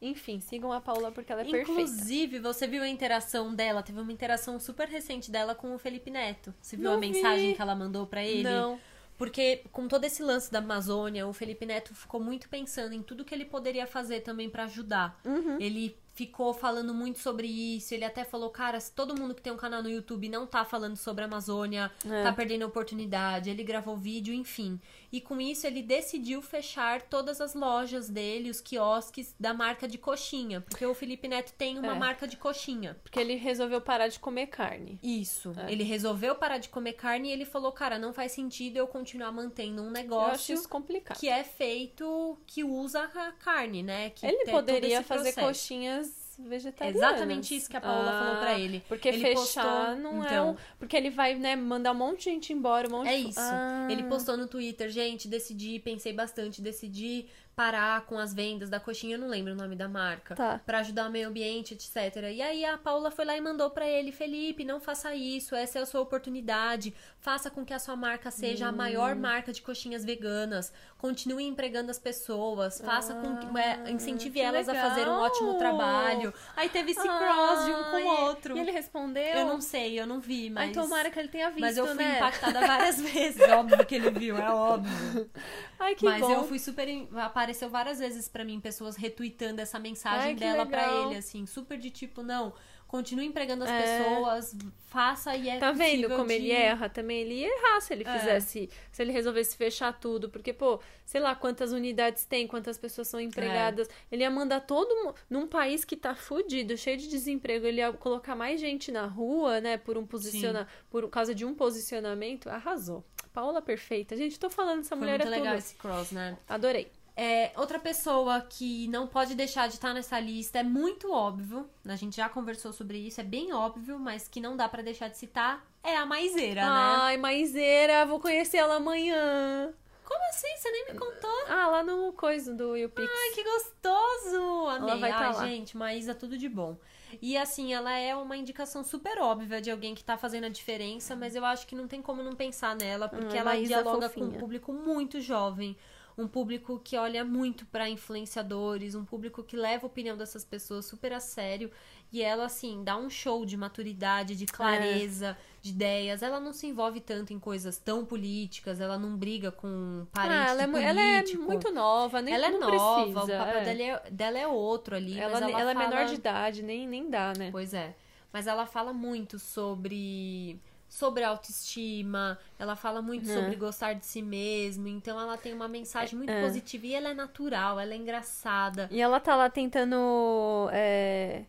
Enfim, 0.00 0.40
sigam 0.40 0.72
a 0.72 0.80
Paula 0.80 1.12
porque 1.12 1.30
ela 1.30 1.42
é 1.42 1.44
perfeita. 1.44 1.70
Inclusive, 1.70 2.40
você 2.40 2.66
viu 2.66 2.82
a 2.82 2.88
interação 2.88 3.54
dela? 3.54 3.84
Teve 3.84 4.00
uma 4.00 4.10
interação 4.12 4.58
super 4.58 4.88
recente 4.88 5.30
dela 5.30 5.54
com 5.54 5.72
o 5.74 5.78
Felipe 5.78 6.10
Neto. 6.10 6.52
Você 6.60 6.76
viu 6.76 6.86
Não 6.90 6.94
a 6.96 6.98
mensagem 7.00 7.50
vi. 7.50 7.54
que 7.54 7.62
ela 7.62 7.76
mandou 7.76 8.04
pra 8.06 8.24
ele? 8.24 8.42
Não. 8.42 8.80
Porque 9.16 9.62
com 9.70 9.86
todo 9.86 10.02
esse 10.02 10.20
lance 10.20 10.50
da 10.50 10.58
Amazônia, 10.58 11.24
o 11.28 11.32
Felipe 11.32 11.64
Neto 11.64 11.94
ficou 11.94 12.18
muito 12.18 12.48
pensando 12.48 12.92
em 12.94 13.02
tudo 13.02 13.24
que 13.24 13.32
ele 13.32 13.44
poderia 13.44 13.86
fazer 13.86 14.22
também 14.22 14.50
pra 14.50 14.64
ajudar. 14.64 15.20
Uhum. 15.24 15.56
Ele 15.60 15.96
ficou 16.14 16.52
falando 16.52 16.92
muito 16.92 17.18
sobre 17.18 17.46
isso. 17.46 17.94
Ele 17.94 18.04
até 18.04 18.24
falou, 18.24 18.50
cara, 18.50 18.78
se 18.78 18.92
todo 18.92 19.18
mundo 19.18 19.34
que 19.34 19.40
tem 19.42 19.52
um 19.52 19.56
canal 19.56 19.82
no 19.82 19.88
YouTube 19.90 20.28
não 20.28 20.46
tá 20.46 20.64
falando 20.64 20.96
sobre 20.96 21.24
a 21.24 21.26
Amazônia, 21.26 21.90
É. 22.08 22.22
tá 22.22 22.32
perdendo 22.32 22.62
a 22.62 22.66
oportunidade. 22.66 23.48
Ele 23.50 23.64
gravou 23.64 23.96
vídeo, 23.96 24.34
enfim. 24.34 24.78
E 25.12 25.20
com 25.20 25.38
isso 25.38 25.66
ele 25.66 25.82
decidiu 25.82 26.40
fechar 26.40 27.02
todas 27.02 27.38
as 27.40 27.54
lojas 27.54 28.08
dele, 28.08 28.48
os 28.48 28.60
quiosques 28.62 29.34
da 29.38 29.52
marca 29.52 29.86
de 29.86 29.98
coxinha. 29.98 30.62
Porque 30.62 30.86
o 30.86 30.94
Felipe 30.94 31.28
Neto 31.28 31.52
tem 31.52 31.78
uma 31.78 31.94
É. 31.94 31.98
marca 31.98 32.26
de 32.26 32.36
coxinha. 32.38 32.98
Porque 33.02 33.20
ele 33.20 33.34
resolveu 33.34 33.80
parar 33.80 34.08
de 34.08 34.18
comer 34.18 34.46
carne. 34.46 34.98
Isso. 35.02 35.52
É. 35.58 35.70
Ele 35.70 35.84
resolveu 35.84 36.34
parar 36.34 36.56
de 36.56 36.70
comer 36.70 36.94
carne 36.94 37.28
e 37.28 37.32
ele 37.32 37.44
falou, 37.44 37.72
cara, 37.72 37.98
não 37.98 38.12
faz 38.14 38.32
sentido 38.32 38.78
eu 38.78 38.86
continuar 38.86 39.30
mantendo 39.32 39.82
um 39.82 39.86
Eu 39.86 39.90
acho 39.90 39.98
negócio 39.98 40.68
complicado. 40.68 41.18
que 41.18 41.28
é 41.28 41.44
feito, 41.44 42.38
que 42.46 42.64
usa 42.64 43.02
a 43.02 43.32
carne, 43.32 43.82
né? 43.82 44.10
Que 44.10 44.24
ele 44.26 44.50
poderia 44.50 45.02
fazer 45.02 45.32
processo. 45.34 45.46
coxinhas 45.46 46.21
vegetarianas. 46.38 47.02
exatamente 47.02 47.54
isso 47.56 47.68
que 47.68 47.76
a 47.76 47.80
Paola 47.80 48.10
Ah, 48.10 48.24
falou 48.24 48.40
pra 48.40 48.58
ele. 48.58 48.82
Porque 48.88 49.08
Ele 49.08 49.18
fechar 49.20 49.64
postou- 49.64 49.96
não 49.96 50.22
é 50.22 50.26
então. 50.26 50.50
um... 50.52 50.56
Porque 50.78 50.96
ele 50.96 51.10
vai, 51.10 51.34
né, 51.34 51.56
mandar 51.56 51.92
um 51.92 51.96
monte 51.96 52.18
de 52.18 52.24
gente 52.30 52.52
embora, 52.52 52.88
um 52.88 52.90
monte 52.90 53.08
É 53.08 53.16
isso. 53.16 53.38
Ah. 53.40 53.88
Ele 53.90 54.04
postou 54.04 54.36
no 54.36 54.46
Twitter, 54.46 54.88
gente, 54.90 55.28
decidi, 55.28 55.78
pensei 55.78 56.12
bastante, 56.12 56.60
decidi 56.62 57.26
parar 57.54 58.06
com 58.06 58.18
as 58.18 58.32
vendas 58.32 58.70
da 58.70 58.80
coxinha, 58.80 59.16
eu 59.16 59.20
não 59.20 59.28
lembro 59.28 59.52
o 59.52 59.56
nome 59.56 59.76
da 59.76 59.86
marca. 59.86 60.34
Tá. 60.34 60.58
Pra 60.64 60.78
ajudar 60.78 61.06
o 61.06 61.10
meio 61.12 61.28
ambiente, 61.28 61.74
etc. 61.74 62.16
E 62.32 62.40
aí 62.40 62.64
a 62.64 62.78
Paula 62.78 63.10
foi 63.10 63.26
lá 63.26 63.36
e 63.36 63.40
mandou 63.42 63.68
pra 63.68 63.86
ele, 63.86 64.10
Felipe, 64.10 64.64
não 64.64 64.80
faça 64.80 65.14
isso, 65.14 65.54
essa 65.54 65.78
é 65.78 65.82
a 65.82 65.86
sua 65.86 66.00
oportunidade. 66.00 66.94
Faça 67.22 67.48
com 67.52 67.64
que 67.64 67.72
a 67.72 67.78
sua 67.78 67.94
marca 67.94 68.32
seja 68.32 68.66
a 68.66 68.70
Hum. 68.72 68.76
maior 68.76 69.14
marca 69.14 69.52
de 69.52 69.62
coxinhas 69.62 70.04
veganas. 70.04 70.72
Continue 70.98 71.44
empregando 71.44 71.88
as 71.88 71.98
pessoas, 71.98 72.80
faça 72.80 73.14
com 73.14 73.36
que 73.36 73.58
é, 73.58 73.90
incentive 73.92 74.40
Ah, 74.40 74.50
que 74.50 74.56
elas 74.56 74.68
a 74.68 74.74
fazer 74.74 75.02
um 75.02 75.04
legal. 75.04 75.20
ótimo 75.22 75.54
trabalho. 75.56 76.34
Aí 76.56 76.68
teve 76.68 76.90
esse 76.90 77.00
cross 77.00 77.64
de 77.64 77.70
um 77.70 77.84
com 77.84 77.96
o 78.02 78.20
outro. 78.26 78.56
E 78.56 78.60
ele 78.60 78.72
respondeu? 78.72 79.22
Eu 79.22 79.46
não 79.46 79.60
sei, 79.60 80.00
eu 80.00 80.04
não 80.04 80.18
vi, 80.18 80.50
mas 80.50 80.76
Ai, 80.76 80.82
tomara 80.82 81.10
que 81.12 81.18
ele 81.20 81.28
tenha 81.28 81.48
visto, 81.50 81.60
mas 81.60 81.76
eu 81.76 81.86
fui 81.86 81.94
né? 81.94 82.16
impactada 82.16 82.58
várias 82.66 83.00
vezes. 83.00 83.40
Óbvio 83.50 83.86
que 83.86 83.94
ele 83.94 84.10
viu, 84.10 84.36
é 84.36 84.50
óbvio. 84.50 85.30
Ai, 85.78 85.94
que 85.94 86.04
Mas 86.04 86.20
bom. 86.22 86.32
eu 86.32 86.44
fui 86.48 86.58
super. 86.58 86.88
Apareceu 87.18 87.70
várias 87.70 88.00
vezes 88.00 88.28
pra 88.28 88.44
mim 88.44 88.58
pessoas 88.60 88.96
retweetando 88.96 89.60
essa 89.60 89.78
mensagem 89.78 90.30
Ai, 90.30 90.34
dela 90.34 90.66
pra 90.66 90.80
legal. 90.86 91.06
ele, 91.10 91.18
assim, 91.18 91.46
super 91.46 91.78
de 91.78 91.90
tipo, 91.90 92.22
não, 92.24 92.52
continue 92.92 93.24
empregando 93.24 93.64
as 93.64 93.70
É. 93.70 93.80
pessoas, 94.04 94.54
faça 94.88 95.34
e 95.34 95.48
é 95.48 95.58
Tá 95.58 95.72
vendo 95.72 96.10
como 96.10 96.26
de- 96.28 96.34
ele 96.34 96.50
erra? 96.52 96.90
Também 96.90 97.22
ele 97.22 97.34
ia 97.36 97.48
errar 97.48 97.80
se 97.80 97.94
ele 97.94 98.04
É. 98.06 98.18
fizesse, 98.18 98.68
se 98.92 99.02
ele 99.02 99.10
resolvesse 99.12 99.56
fechar 99.56 99.98
tudo, 99.98 100.28
porque, 100.28 100.52
pô, 100.52 100.78
sei 101.06 101.18
lá 101.18 101.34
quantas 101.34 101.72
unidades 101.72 102.26
tem, 102.26 102.46
quantas 102.46 102.76
pessoas 102.76 103.08
são 103.08 103.18
empregadas. 103.18 103.88
É. 103.88 103.92
Ele 104.12 104.22
ia 104.24 104.30
mandar 104.30 104.60
todo 104.60 104.94
mundo. 104.94 105.14
Num 105.30 105.46
país 105.48 105.86
que 105.86 105.96
tá 105.96 106.14
fudido, 106.14 106.76
cheio 106.76 106.98
de 106.98 107.08
desemprego, 107.08 107.66
ele 107.66 107.78
ia 107.78 107.90
colocar 107.94 108.36
mais 108.36 108.60
gente 108.60 108.92
na 108.92 109.06
rua, 109.06 109.58
né? 109.60 109.78
Por 109.78 109.96
um 109.96 110.06
posiciona... 110.06 110.68
por 110.90 111.08
causa 111.08 111.34
de 111.34 111.46
um 111.46 111.54
posicionamento. 111.54 112.48
Arrasou. 112.50 113.02
Paola 113.32 113.62
perfeita. 113.62 114.14
Gente, 114.14 114.38
tô 114.38 114.50
falando, 114.50 114.80
essa 114.80 114.90
Foi 114.90 114.98
mulher 114.98 115.18
muito 115.18 115.26
é 115.28 115.30
legal 115.30 115.54
tudo. 115.54 115.58
esse 115.64 115.74
cross, 115.76 116.10
né? 116.12 116.36
Adorei. 116.46 116.92
É, 117.14 117.52
outra 117.56 117.78
pessoa 117.78 118.40
que 118.40 118.88
não 118.88 119.06
pode 119.06 119.34
deixar 119.34 119.68
de 119.68 119.74
estar 119.74 119.92
nessa 119.92 120.18
lista 120.18 120.58
é 120.60 120.62
muito 120.62 121.12
óbvio. 121.12 121.68
A 121.86 121.94
gente 121.96 122.16
já 122.16 122.28
conversou 122.28 122.72
sobre 122.72 122.98
isso, 122.98 123.20
é 123.20 123.24
bem 123.24 123.52
óbvio, 123.52 123.98
mas 123.98 124.26
que 124.28 124.40
não 124.40 124.56
dá 124.56 124.68
pra 124.68 124.82
deixar 124.82 125.08
de 125.08 125.18
citar 125.18 125.64
é 125.84 125.96
a 125.96 126.06
Maiseira, 126.06 126.62
né? 126.62 126.68
Ai, 127.02 127.16
Maiseira, 127.18 128.06
vou 128.06 128.18
conhecer 128.20 128.58
ela 128.58 128.76
amanhã. 128.76 129.74
Como 130.04 130.24
assim? 130.30 130.48
Você 130.56 130.70
nem 130.70 130.86
me 130.92 130.98
contou? 130.98 131.44
Ah, 131.48 131.66
lá 131.68 131.82
no 131.82 132.12
coisa 132.12 132.54
do 132.54 132.76
YouPix. 132.76 133.08
Ai, 133.10 133.30
que 133.34 133.44
gostoso! 133.44 134.66
Amei. 134.68 134.90
Ela 134.90 134.96
vai 135.00 135.10
tá 135.10 135.18
Ai, 135.18 135.32
lá. 135.34 135.46
gente, 135.46 135.76
Maísa, 135.76 136.14
tudo 136.14 136.36
de 136.38 136.48
bom. 136.48 136.76
E 137.20 137.36
assim, 137.36 137.74
ela 137.74 137.92
é 137.96 138.14
uma 138.16 138.36
indicação 138.36 138.82
super 138.82 139.18
óbvia 139.20 139.60
de 139.60 139.70
alguém 139.70 139.94
que 139.94 140.02
tá 140.04 140.16
fazendo 140.16 140.44
a 140.44 140.48
diferença, 140.48 141.14
mas 141.14 141.34
eu 141.34 141.44
acho 141.44 141.66
que 141.66 141.74
não 141.74 141.86
tem 141.86 142.00
como 142.00 142.22
não 142.22 142.32
pensar 142.32 142.74
nela, 142.74 143.08
porque 143.08 143.36
Ah, 143.36 143.40
ela 143.40 143.50
Maísa 143.50 143.68
dialoga 143.68 144.08
com 144.08 144.20
um 144.20 144.24
fofinha. 144.24 144.40
público 144.40 144.72
muito 144.72 145.20
jovem. 145.20 145.76
Um 146.16 146.28
público 146.28 146.78
que 146.78 146.96
olha 146.96 147.24
muito 147.24 147.64
pra 147.66 147.88
influenciadores, 147.88 148.94
um 148.94 149.04
público 149.04 149.42
que 149.42 149.56
leva 149.56 149.86
a 149.86 149.88
opinião 149.88 150.16
dessas 150.16 150.44
pessoas 150.44 150.84
super 150.86 151.12
a 151.12 151.20
sério. 151.20 151.70
E 152.12 152.20
ela, 152.20 152.44
assim, 152.44 152.84
dá 152.84 152.96
um 152.96 153.08
show 153.08 153.46
de 153.46 153.56
maturidade, 153.56 154.34
É. 154.34 154.36
de 154.36 154.44
clareza, 154.44 155.36
de 155.62 155.70
ideias. 155.70 156.22
Ela 156.22 156.38
não 156.38 156.52
se 156.52 156.66
envolve 156.66 157.00
tanto 157.00 157.32
em 157.32 157.38
coisas 157.38 157.78
tão 157.78 158.04
políticas, 158.04 158.80
ela 158.80 158.98
não 158.98 159.16
briga 159.16 159.50
com 159.50 160.06
parente 160.12 160.34
Ah, 160.34 160.50
ela, 160.50 160.62
é, 160.62 160.84
ela 160.84 161.00
é 161.00 161.24
muito 161.36 161.72
nova, 161.72 162.20
nem 162.20 162.34
Ela 162.34 162.48
é 162.48 162.50
nova, 162.50 162.66
precisa, 162.66 163.24
o 163.24 163.38
papel 163.38 163.60
é. 163.60 163.64
dela, 163.64 163.82
é, 163.82 164.10
dela 164.10 164.38
é 164.38 164.46
outro 164.46 164.94
ali. 164.94 165.18
Ela, 165.18 165.38
ela, 165.38 165.50
ela 165.60 165.70
é 165.70 165.74
fala... 165.74 165.88
menor 165.88 166.04
de 166.06 166.14
idade, 166.14 166.62
nem, 166.62 166.86
nem 166.86 167.08
dá, 167.08 167.32
né? 167.38 167.50
Pois 167.50 167.72
é. 167.72 167.96
Mas 168.30 168.46
ela 168.46 168.66
fala 168.66 168.92
muito 168.92 169.38
sobre 169.38 170.60
sobre 170.92 171.24
autoestima, 171.24 172.38
ela 172.58 172.76
fala 172.76 173.00
muito 173.00 173.28
É. 173.30 173.34
sobre 173.34 173.56
gostar 173.56 173.94
de 173.94 174.04
si 174.04 174.20
mesmo, 174.20 174.86
então 174.86 175.18
ela 175.18 175.38
tem 175.38 175.54
uma 175.54 175.66
mensagem 175.66 176.18
muito 176.18 176.28
É. 176.30 176.42
positiva 176.42 176.86
e 176.86 176.94
ela 176.94 177.08
é 177.08 177.14
natural, 177.14 177.80
ela 177.80 177.94
é 177.94 177.96
engraçada. 177.96 178.88
E 178.92 179.00
ela 179.00 179.18
tá 179.18 179.34
lá 179.34 179.48
tentando. 179.48 180.68
é, 180.70 181.44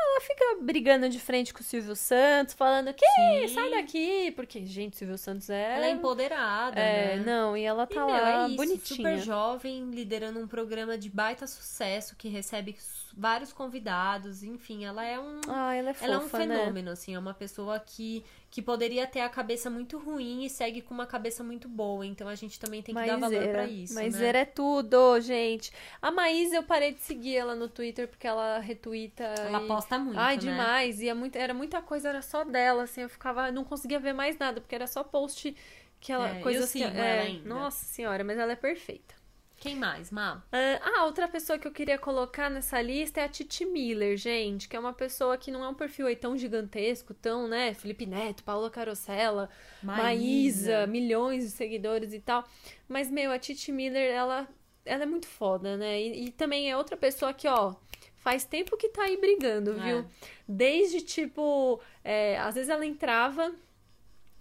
Ela 0.00 0.20
fica 0.20 0.44
brigando 0.62 1.08
de 1.08 1.18
frente 1.18 1.52
com 1.52 1.60
o 1.60 1.64
Silvio 1.64 1.96
Santos, 1.96 2.54
falando 2.54 2.92
que 2.94 3.04
Sim. 3.04 3.48
sai 3.48 3.70
daqui, 3.70 4.30
porque, 4.32 4.64
gente, 4.64 4.94
o 4.94 4.96
Silvio 4.96 5.18
Santos 5.18 5.50
é. 5.50 5.76
Ela 5.76 5.86
é 5.86 5.90
empoderada, 5.90 6.78
É, 6.78 7.16
né? 7.16 7.24
não, 7.24 7.56
e 7.56 7.64
ela 7.64 7.82
E, 7.90 7.94
tá 7.94 8.06
meu, 8.06 8.14
lá 8.14 8.44
é 8.44 8.46
isso, 8.46 8.56
bonitinha. 8.56 8.96
super 8.96 9.18
jovem, 9.18 9.90
liderando 9.90 10.38
um 10.38 10.46
programa 10.46 10.96
de 10.96 11.08
baita 11.10 11.46
sucesso, 11.48 12.14
que 12.16 12.28
recebe 12.28 12.76
vários 13.16 13.52
convidados, 13.52 14.44
enfim, 14.44 14.84
ela 14.84 15.04
é 15.04 15.18
um 15.18 15.40
Ah, 15.48 15.74
ela 15.74 15.90
é 15.90 15.94
fofa, 15.94 16.04
Ela 16.04 16.14
é 16.14 16.18
um 16.18 16.22
né? 16.22 16.28
fenômeno, 16.28 16.90
assim, 16.92 17.14
é 17.16 17.18
uma 17.18 17.34
pessoa 17.34 17.80
que, 17.80 18.24
que 18.50 18.62
poderia 18.62 19.06
ter 19.06 19.20
a 19.20 19.28
cabeça 19.28 19.68
muito 19.68 19.98
ruim 19.98 20.44
e 20.44 20.50
segue 20.50 20.80
com 20.80 20.94
uma 20.94 21.06
cabeça 21.06 21.44
muito 21.44 21.68
boa. 21.68 22.06
Então 22.06 22.26
a 22.28 22.34
gente 22.34 22.58
também 22.58 22.82
tem 22.82 22.94
que 22.94 23.06
dar 23.06 23.18
valor 23.18 23.48
pra 23.48 23.66
isso. 23.66 23.94
né? 23.94 24.02
Maiseira 24.02 24.38
é 24.38 24.44
tudo, 24.44 25.20
gente. 25.20 25.70
A 26.00 26.10
Maísa, 26.10 26.56
eu 26.56 26.62
parei 26.62 26.92
de 26.92 27.00
seguir 27.00 27.36
ela 27.36 27.54
no 27.54 27.68
Twitter 27.68 28.08
porque 28.08 28.26
ela 28.26 28.58
retuita. 28.58 29.24
Ela 29.24 29.62
e... 29.62 29.66
posta 29.66 29.98
muito. 29.98 30.18
Ai, 30.18 30.36
né? 30.36 30.40
demais. 30.40 31.00
E 31.00 31.08
é 31.08 31.14
muito, 31.14 31.36
era 31.36 31.52
muita 31.52 31.82
coisa, 31.82 32.08
era 32.08 32.22
só 32.22 32.44
dela, 32.44 32.84
assim, 32.84 33.02
eu 33.02 33.08
ficava, 33.08 33.52
não 33.52 33.64
conseguia 33.64 34.00
ver 34.00 34.14
mais 34.14 34.38
nada, 34.38 34.60
porque 34.60 34.74
era 34.74 34.86
só 34.86 35.04
post 35.04 35.54
que 36.00 36.12
ela, 36.12 36.28
É, 36.28 36.38
eu 36.38 36.42
coisas 36.42 36.72
que, 36.72 36.78
sigo 36.78 36.96
ela 36.96 37.06
é. 37.06 37.32
Nossa 37.44 37.84
senhora, 37.84 38.24
mas 38.24 38.38
ela 38.38 38.52
é 38.52 38.56
perfeita. 38.56 39.17
Quem 39.60 39.74
mais, 39.74 40.10
Má? 40.12 40.42
Ah, 40.52 41.04
outra 41.04 41.26
pessoa 41.26 41.58
que 41.58 41.66
eu 41.66 41.72
queria 41.72 41.98
colocar 41.98 42.48
nessa 42.48 42.80
lista 42.80 43.20
é 43.20 43.24
a 43.24 43.28
Titi 43.28 43.64
Miller, 43.66 44.16
gente, 44.16 44.68
que 44.68 44.76
é 44.76 44.78
uma 44.78 44.92
pessoa 44.92 45.36
que 45.36 45.50
não 45.50 45.64
é 45.64 45.68
um 45.68 45.74
perfil 45.74 46.06
aí 46.06 46.14
tão 46.14 46.36
gigantesco, 46.38 47.12
tão, 47.12 47.48
né, 47.48 47.74
Felipe 47.74 48.06
Neto, 48.06 48.44
Paula 48.44 48.70
Carosella, 48.70 49.50
Maísa, 49.82 50.86
milhões 50.86 51.44
de 51.44 51.50
seguidores 51.50 52.12
e 52.12 52.20
tal. 52.20 52.44
Mas, 52.88 53.10
meu, 53.10 53.32
a 53.32 53.38
Titi 53.38 53.72
Miller, 53.72 54.10
ela, 54.12 54.48
ela 54.84 55.02
é 55.02 55.06
muito 55.06 55.26
foda, 55.26 55.76
né? 55.76 56.00
E, 56.00 56.26
e 56.26 56.30
também 56.30 56.70
é 56.70 56.76
outra 56.76 56.96
pessoa 56.96 57.32
que, 57.32 57.48
ó, 57.48 57.74
faz 58.16 58.44
tempo 58.44 58.76
que 58.76 58.88
tá 58.90 59.02
aí 59.02 59.16
brigando, 59.16 59.72
É. 59.72 59.82
viu? 59.82 60.04
Desde, 60.46 61.00
tipo, 61.00 61.80
é, 62.04 62.38
às 62.38 62.54
vezes 62.54 62.70
ela 62.70 62.86
entrava. 62.86 63.52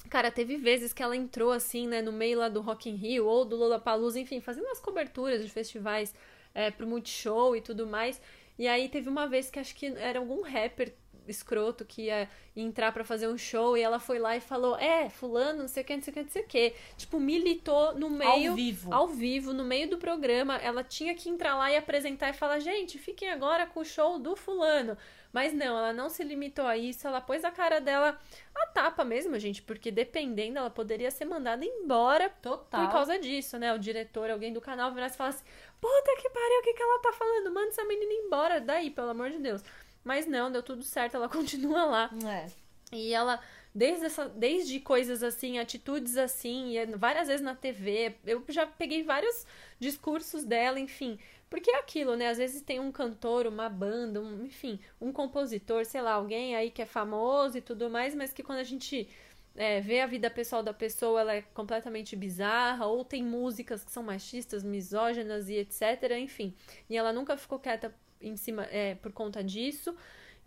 Cara, 0.07 0.31
teve 0.31 0.57
vezes 0.57 0.93
que 0.93 1.03
ela 1.03 1.15
entrou 1.15 1.51
assim, 1.51 1.87
né, 1.87 2.01
no 2.01 2.11
meio 2.11 2.39
lá 2.39 2.49
do 2.49 2.61
Rock 2.61 2.89
in 2.89 2.95
Rio 2.95 3.25
ou 3.25 3.45
do 3.45 3.55
Lollapalooza, 3.55 4.19
enfim, 4.19 4.39
fazendo 4.39 4.65
umas 4.65 4.79
coberturas 4.79 5.43
de 5.43 5.49
festivais 5.49 6.13
é, 6.53 6.71
pro 6.71 6.87
Multishow 6.87 7.55
e 7.55 7.61
tudo 7.61 7.85
mais. 7.85 8.21
E 8.57 8.67
aí 8.67 8.89
teve 8.89 9.09
uma 9.09 9.27
vez 9.27 9.49
que 9.49 9.59
acho 9.59 9.75
que 9.75 9.85
era 9.85 10.19
algum 10.19 10.41
rapper 10.41 10.93
escroto 11.27 11.85
que 11.85 12.03
ia 12.03 12.29
entrar 12.55 12.91
para 12.91 13.03
fazer 13.03 13.27
um 13.27 13.37
show 13.37 13.77
e 13.77 13.81
ela 13.81 13.99
foi 13.99 14.19
lá 14.19 14.35
e 14.35 14.41
falou: 14.41 14.77
É, 14.77 15.09
fulano, 15.09 15.59
não 15.59 15.67
sei 15.67 15.83
o 15.83 15.85
que, 15.85 15.95
não 15.95 16.01
sei 16.01 16.11
o 16.11 16.13
que, 16.13 16.23
não 16.23 16.29
sei 16.29 16.41
o 16.41 16.47
que. 16.47 16.73
Tipo, 16.97 17.19
militou 17.19 17.93
no 17.95 18.09
meio. 18.09 18.51
Ao 18.51 18.55
vivo. 18.55 18.93
Ao 18.93 19.07
vivo, 19.07 19.53
no 19.53 19.63
meio 19.63 19.89
do 19.89 19.97
programa. 19.97 20.55
Ela 20.57 20.83
tinha 20.83 21.13
que 21.13 21.29
entrar 21.29 21.55
lá 21.55 21.71
e 21.71 21.77
apresentar 21.77 22.29
e 22.29 22.33
falar: 22.33 22.59
Gente, 22.59 22.97
fiquem 22.97 23.29
agora 23.29 23.65
com 23.65 23.81
o 23.81 23.85
show 23.85 24.17
do 24.19 24.35
fulano. 24.35 24.97
Mas 25.31 25.53
não, 25.53 25.77
ela 25.77 25.93
não 25.93 26.09
se 26.09 26.23
limitou 26.23 26.65
a 26.65 26.77
isso, 26.77 27.07
ela 27.07 27.21
pôs 27.21 27.43
a 27.43 27.51
cara 27.51 27.79
dela 27.79 28.19
a 28.55 28.65
tapa 28.67 29.03
mesmo, 29.03 29.37
gente, 29.37 29.61
porque 29.61 29.91
dependendo, 29.91 30.57
ela 30.57 30.69
poderia 30.69 31.11
ser 31.11 31.25
mandada 31.25 31.65
embora 31.65 32.29
Total. 32.41 32.85
por 32.85 32.91
causa 32.91 33.19
disso, 33.19 33.57
né? 33.57 33.73
O 33.73 33.79
diretor, 33.79 34.29
alguém 34.29 34.53
do 34.53 34.61
canal 34.61 34.93
virasse 34.93 35.15
e 35.15 35.17
falasse: 35.17 35.43
Puta 35.79 36.15
que 36.21 36.29
pariu, 36.29 36.59
o 36.59 36.63
que, 36.63 36.73
que 36.73 36.81
ela 36.81 37.01
tá 37.01 37.13
falando? 37.13 37.53
Manda 37.53 37.67
essa 37.67 37.83
menina 37.83 38.13
embora 38.13 38.59
daí, 38.59 38.89
pelo 38.89 39.09
amor 39.09 39.29
de 39.29 39.39
Deus. 39.39 39.63
Mas 40.03 40.25
não, 40.25 40.51
deu 40.51 40.63
tudo 40.63 40.83
certo, 40.83 41.15
ela 41.15 41.27
continua 41.29 41.85
lá. 41.85 42.09
É. 42.25 42.47
E 42.91 43.13
ela, 43.13 43.39
desde, 43.75 44.05
essa, 44.05 44.29
desde 44.29 44.79
coisas 44.79 45.21
assim, 45.21 45.59
atitudes 45.59 46.17
assim, 46.17 46.75
várias 46.95 47.27
vezes 47.27 47.43
na 47.43 47.53
TV, 47.53 48.15
eu 48.25 48.43
já 48.47 48.65
peguei 48.65 49.03
vários 49.03 49.45
discursos 49.79 50.43
dela, 50.43 50.79
enfim. 50.79 51.19
Porque 51.49 51.71
é 51.71 51.79
aquilo, 51.79 52.15
né? 52.15 52.27
Às 52.27 52.37
vezes 52.37 52.61
tem 52.61 52.79
um 52.79 52.91
cantor, 52.91 53.47
uma 53.47 53.69
banda, 53.69 54.21
um, 54.21 54.45
enfim, 54.45 54.79
um 54.99 55.11
compositor, 55.11 55.85
sei 55.85 56.01
lá, 56.01 56.13
alguém 56.13 56.55
aí 56.55 56.69
que 56.69 56.81
é 56.81 56.85
famoso 56.85 57.57
e 57.57 57.61
tudo 57.61 57.89
mais, 57.89 58.13
mas 58.13 58.33
que 58.33 58.43
quando 58.43 58.59
a 58.59 58.63
gente 58.63 59.07
é, 59.55 59.81
vê 59.81 60.01
a 60.01 60.05
vida 60.05 60.29
pessoal 60.29 60.61
da 60.61 60.73
pessoa, 60.73 61.21
ela 61.21 61.35
é 61.35 61.41
completamente 61.41 62.15
bizarra, 62.15 62.85
ou 62.85 63.03
tem 63.03 63.23
músicas 63.23 63.83
que 63.83 63.91
são 63.91 64.03
machistas, 64.03 64.63
misóginas 64.63 65.49
e 65.49 65.55
etc, 65.55 66.11
enfim. 66.19 66.53
E 66.89 66.97
ela 66.97 67.13
nunca 67.13 67.37
ficou 67.37 67.59
quieta 67.59 67.93
em 68.21 68.35
cima 68.35 68.65
é, 68.65 68.95
por 68.95 69.11
conta 69.11 69.43
disso. 69.43 69.95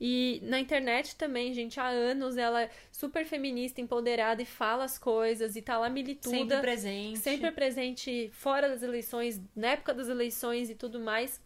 E 0.00 0.40
na 0.44 0.58
internet 0.58 1.14
também, 1.14 1.52
gente, 1.52 1.78
há 1.78 1.88
anos 1.88 2.38
ela 2.38 2.62
é 2.62 2.70
super 2.90 3.26
feminista, 3.26 3.82
empoderada 3.82 4.40
e 4.40 4.46
fala 4.46 4.84
as 4.84 4.98
coisas 4.98 5.56
e 5.56 5.62
tá 5.62 5.76
lá 5.76 5.90
milituda. 5.90 6.36
Sempre 6.36 6.60
presente. 6.60 7.18
Sempre 7.18 7.50
presente 7.50 8.30
fora 8.32 8.68
das 8.68 8.82
eleições, 8.82 9.40
na 9.54 9.68
época 9.68 9.92
das 9.92 10.08
eleições 10.08 10.70
e 10.70 10.74
tudo 10.74 10.98
mais. 10.98 11.38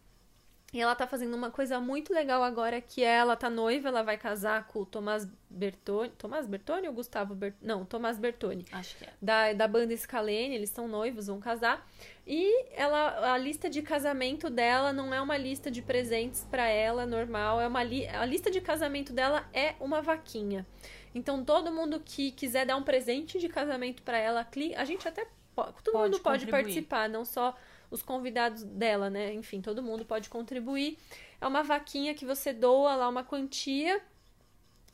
E 0.73 0.81
ela 0.81 0.95
tá 0.95 1.07
fazendo 1.07 1.35
uma 1.35 1.51
coisa 1.51 1.79
muito 1.79 2.13
legal 2.13 2.43
agora, 2.43 2.81
que 2.81 3.03
é 3.03 3.15
ela 3.15 3.35
tá 3.35 3.49
noiva, 3.49 3.87
ela 3.87 4.03
vai 4.03 4.17
casar 4.17 4.67
com 4.67 4.81
o 4.81 4.85
Tomás 4.85 5.25
Bertoni. 5.49 6.09
Tomás 6.17 6.45
Bertoni 6.45 6.87
ou 6.87 6.93
Gustavo 6.93 7.33
Bertoni? 7.33 7.65
Não, 7.65 7.85
Tomás 7.85 8.17
Bertoni. 8.17 8.65
Acho 8.71 8.97
que 8.97 9.05
é. 9.05 9.13
Da, 9.21 9.53
da 9.53 9.67
banda 9.69 9.95
Scalene, 9.95 10.55
eles 10.55 10.69
são 10.69 10.85
noivos, 10.85 11.27
vão 11.27 11.39
casar. 11.39 11.87
E 12.27 12.65
ela, 12.71 13.33
a 13.33 13.37
lista 13.37 13.69
de 13.69 13.83
casamento 13.83 14.49
dela 14.49 14.91
não 14.91 15.13
é 15.13 15.21
uma 15.21 15.37
lista 15.37 15.69
de 15.69 15.81
presentes 15.81 16.43
para 16.49 16.67
ela 16.67 17.05
normal, 17.05 17.61
é 17.61 17.67
uma 17.67 17.83
li, 17.83 18.07
a 18.07 18.25
lista 18.25 18.49
de 18.49 18.59
casamento 18.59 19.13
dela 19.13 19.47
é 19.53 19.75
uma 19.79 20.01
vaquinha. 20.01 20.65
Então 21.13 21.45
todo 21.45 21.71
mundo 21.71 22.01
que 22.03 22.31
quiser 22.31 22.65
dar 22.65 22.77
um 22.77 22.83
presente 22.83 23.37
de 23.37 23.47
casamento 23.47 24.01
para 24.01 24.17
ela, 24.17 24.47
a 24.75 24.85
gente 24.85 25.07
até 25.07 25.27
todo 25.55 25.93
Pode 25.93 26.11
mundo 26.13 26.19
pode 26.19 26.45
contribuir. 26.45 26.51
participar, 26.51 27.07
não 27.07 27.23
só 27.23 27.55
os 27.91 28.01
convidados 28.01 28.63
dela, 28.63 29.09
né? 29.09 29.33
Enfim, 29.33 29.61
todo 29.61 29.83
mundo 29.83 30.03
pode 30.03 30.27
contribuir. 30.27 30.97
É 31.39 31.47
uma 31.47 31.63
vaquinha 31.63 32.13
que 32.13 32.25
você 32.25 32.51
doa 32.51 32.95
lá 32.95 33.07
uma 33.07 33.23
quantia 33.23 34.01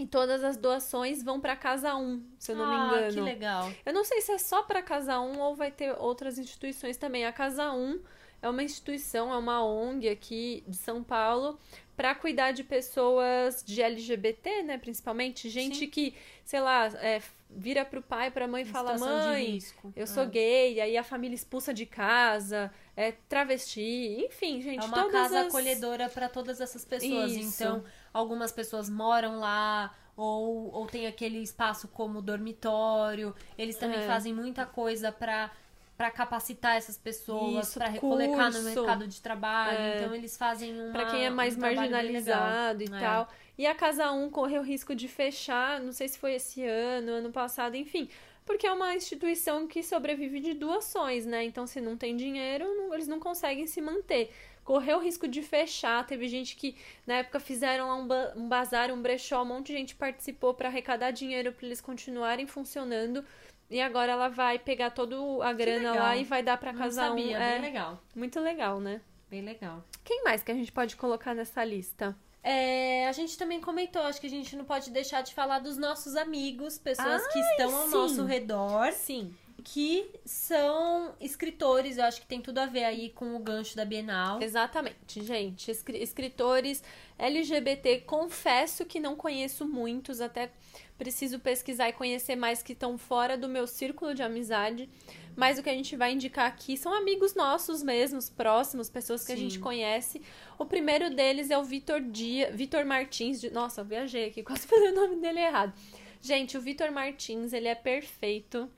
e 0.02 0.08
todas 0.08 0.44
as 0.44 0.58
doações 0.58 1.22
vão 1.22 1.40
para 1.40 1.56
casa 1.56 1.96
1, 1.96 2.24
se 2.40 2.52
eu 2.52 2.56
não 2.56 2.68
me 2.68 2.76
ah, 2.76 2.86
engano. 2.88 3.14
que 3.14 3.22
legal. 3.22 3.72
Eu 3.86 3.94
não 3.94 4.04
sei 4.04 4.20
se 4.22 4.32
é 4.32 4.38
só 4.40 4.64
para 4.64 4.82
Casa 4.82 5.20
1 5.20 5.40
ou 5.40 5.56
vai 5.56 5.70
ter 5.70 5.96
outras 6.00 6.40
instituições 6.40 6.98
também. 6.98 7.24
A 7.24 7.32
Casa 7.32 7.72
1 7.72 8.02
é 8.42 8.50
uma 8.50 8.64
instituição, 8.64 9.32
é 9.32 9.38
uma 9.38 9.64
ONG 9.64 10.10
aqui 10.10 10.64
de 10.68 10.76
São 10.76 11.04
Paulo 11.04 11.60
para 11.96 12.16
cuidar 12.16 12.52
de 12.52 12.64
pessoas 12.64 13.64
de 13.64 13.80
LGBT, 13.80 14.64
né, 14.64 14.80
principalmente 14.80 15.48
gente 15.50 15.78
Sim. 15.78 15.88
que, 15.88 16.16
sei 16.44 16.60
lá, 16.60 16.88
é, 17.00 17.22
vira 17.48 17.86
pro 17.86 18.02
pai, 18.02 18.32
pra 18.32 18.48
mãe 18.48 18.64
e 18.64 18.66
fala: 18.66 18.98
"Mãe, 18.98 19.60
eu 19.96 20.08
sou 20.08 20.24
É. 20.24 20.26
gay", 20.26 20.82
aí 20.82 20.98
a 20.98 21.04
família 21.04 21.36
expulsa 21.36 21.72
de 21.72 21.86
casa, 21.86 22.74
é 22.98 23.12
travesti, 23.30 24.26
enfim, 24.26 24.62
gente, 24.62 24.82
É 24.82 24.84
uma 24.84 25.12
casa 25.12 25.42
as... 25.42 25.48
acolhedora 25.48 26.10
para 26.10 26.28
todas 26.28 26.60
essas 26.60 26.84
pessoas. 26.84 27.34
Isso. 27.34 27.62
Então, 27.62 27.84
algumas 28.14 28.52
pessoas 28.52 28.90
moram 28.90 29.40
lá 29.40 29.94
ou, 30.16 30.72
ou 30.74 30.86
tem 30.88 31.08
aquele 31.08 31.40
espaço 31.40 31.88
como 31.88 32.22
dormitório. 32.22 33.34
Eles 33.58 33.76
também 33.78 34.00
É. 34.00 34.08
fazem 34.08 34.34
muita 34.34 34.66
coisa 34.66 35.12
para 35.12 35.52
para 35.98 36.10
capacitar 36.10 36.78
essas 36.78 36.98
pessoas, 36.98 37.76
para 37.76 37.86
recolocar 37.88 38.52
no 38.52 38.64
mercado 38.64 39.08
de 39.08 39.22
trabalho. 39.22 39.78
É. 39.78 39.98
Então 40.00 40.16
eles 40.16 40.36
fazem 40.36 40.74
uma 40.82 40.92
Pra 40.92 41.06
quem 41.12 41.26
é 41.26 41.30
mais 41.30 41.56
um 41.56 41.60
marginalizado 41.60 42.82
e 42.82 42.88
É. 42.88 43.00
tal. 43.00 43.28
E 43.56 43.68
a 43.68 43.76
Casa 43.76 44.12
1 44.12 44.28
correu 44.32 44.64
risco 44.64 44.96
de 44.96 45.08
fechar, 45.08 45.80
não 45.80 45.92
sei 45.92 46.08
se 46.08 46.18
foi 46.18 46.34
esse 46.34 46.66
ano, 46.66 47.12
ano 47.12 47.32
passado, 47.32 47.76
enfim. 47.76 48.10
Porque 48.44 48.66
é 48.66 48.72
uma 48.72 48.96
instituição 48.96 49.68
que 49.68 49.84
sobrevive 49.84 50.40
de 50.40 50.56
doações, 50.56 51.24
né? 51.28 51.44
Então, 51.44 51.68
se 51.68 51.80
não 51.80 51.96
tem 51.96 52.16
dinheiro, 52.16 52.66
não- 52.66 52.92
eles 52.96 53.08
não 53.08 53.20
conseguem 53.20 53.68
se 53.68 53.80
manter. 53.80 54.34
Correu 54.64 55.00
risco 55.00 55.28
de 55.28 55.42
fechar. 55.42 56.06
Teve 56.06 56.28
gente 56.28 56.56
que, 56.56 56.76
na 57.06 57.16
época, 57.16 57.40
fizeram 57.40 57.88
lá 57.88 57.96
um, 57.96 58.08
ba- 58.08 58.34
um 58.36 58.48
bazar, 58.48 58.92
um 58.92 59.02
brechó. 59.02 59.42
Um 59.42 59.46
monte 59.46 59.68
de 59.68 59.74
gente 59.74 59.96
participou 59.96 60.54
para 60.54 60.70
arrecadar 60.70 61.12
dinheiro 61.12 61.52
para 61.52 61.66
eles 61.66 61.82
continuarem 61.82 62.46
funcionando. 62.48 63.24
E 63.70 63.80
agora 63.82 64.12
ela 64.12 64.28
vai 64.30 64.60
pegar 64.60 64.92
toda 64.92 65.16
a 65.46 65.54
grana 65.54 65.94
lá 65.94 66.16
e 66.18 66.24
vai 66.24 66.44
dar 66.44 66.58
para 66.58 66.72
Não 66.74 66.80
Casa 66.80 67.04
1. 67.06 67.08
sabia, 67.08 67.38
É 67.38 67.52
bem 67.54 67.62
legal. 67.62 68.02
muito 68.16 68.40
legal, 68.40 68.80
né? 68.80 69.02
Bem 69.30 69.42
legal. 69.42 69.84
Quem 70.04 70.24
mais 70.24 70.44
que 70.44 70.52
a 70.52 70.56
gente 70.56 70.72
pode 70.74 70.96
colocar 70.98 71.34
nessa 71.34 71.64
lista? 71.64 72.16
É, 72.44 73.08
a 73.08 73.12
gente 73.12 73.38
também 73.38 73.62
comentou, 73.62 74.02
acho 74.02 74.20
que 74.20 74.26
a 74.28 74.30
gente 74.30 74.56
não 74.56 74.66
pode 74.66 74.90
deixar 74.90 75.22
de 75.22 75.34
falar 75.34 75.60
dos 75.60 75.78
nossos 75.78 76.16
amigos, 76.16 76.78
pessoas 76.78 77.26
que 77.28 77.38
Ai, 77.40 77.52
estão 77.52 77.76
ao 77.76 77.86
sim. 77.88 77.92
nosso 77.94 78.26
redor, 78.26 78.92
Sim. 78.94 79.34
Que 79.64 80.10
são 80.26 81.14
escritores. 81.20 81.98
Eu 81.98 82.06
acho 82.06 82.22
que 82.22 82.28
tem 82.28 82.42
tudo 82.42 82.58
a 82.60 82.66
ver 82.66 82.84
aí 82.84 83.10
com 83.10 83.36
o 83.36 83.40
gancho 83.40 83.76
da 83.76 83.86
Bienal. 83.86 84.42
Exatamente, 84.42 85.24
gente. 85.24 85.70
Escri- 85.72 86.02
Escritores 86.02 86.84
LGBT, 87.18 88.00
confesso 88.02 88.86
que 88.86 89.00
não 89.00 89.16
conheço 89.16 89.68
muitos, 89.68 90.20
até 90.22 90.52
preciso 90.98 91.40
pesquisar 91.40 91.90
e 91.90 91.94
conhecer 91.94 92.36
mais 92.36 92.62
que 92.62 92.74
estão 92.74 92.98
fora 92.98 93.38
do 93.38 93.48
meu 93.48 93.66
círculo 93.68 94.14
de 94.14 94.22
amizade. 94.24 94.90
Mas 95.36 95.58
o 95.58 95.64
que 95.64 95.70
a 95.70 95.74
gente 95.74 95.96
vai 95.96 96.12
indicar 96.12 96.46
aqui 96.48 96.76
são 96.76 96.94
amigos 96.94 97.34
nossos 97.34 97.82
mesmos, 97.82 98.30
próximos, 98.30 98.90
pessoas 98.90 99.26
que 99.26 99.32
a 99.32 99.36
Sim. 99.36 99.44
gente 99.44 99.60
conhece. 99.60 100.22
O 100.60 100.66
primeiro 100.66 101.10
deles 101.16 101.50
é 101.50 101.58
o 101.58 101.64
Vitor 101.64 102.02
Dia, 102.02 102.52
Vitor 102.52 102.86
Martins. 102.86 103.40
De... 103.40 103.50
Nossa, 103.50 103.82
eu 103.82 103.86
viajei 103.86 104.26
aqui, 104.28 104.44
quase 104.44 104.66
falei 104.68 104.90
o 104.92 104.96
nome 104.96 105.16
dele 105.18 105.40
errado. 105.40 105.74
Gente, 106.22 106.58
o 106.58 106.62
Vitor 106.62 106.92
Martins, 106.92 107.54
ele 107.54 107.68
é 107.68 107.74
perfeito. 107.76 108.70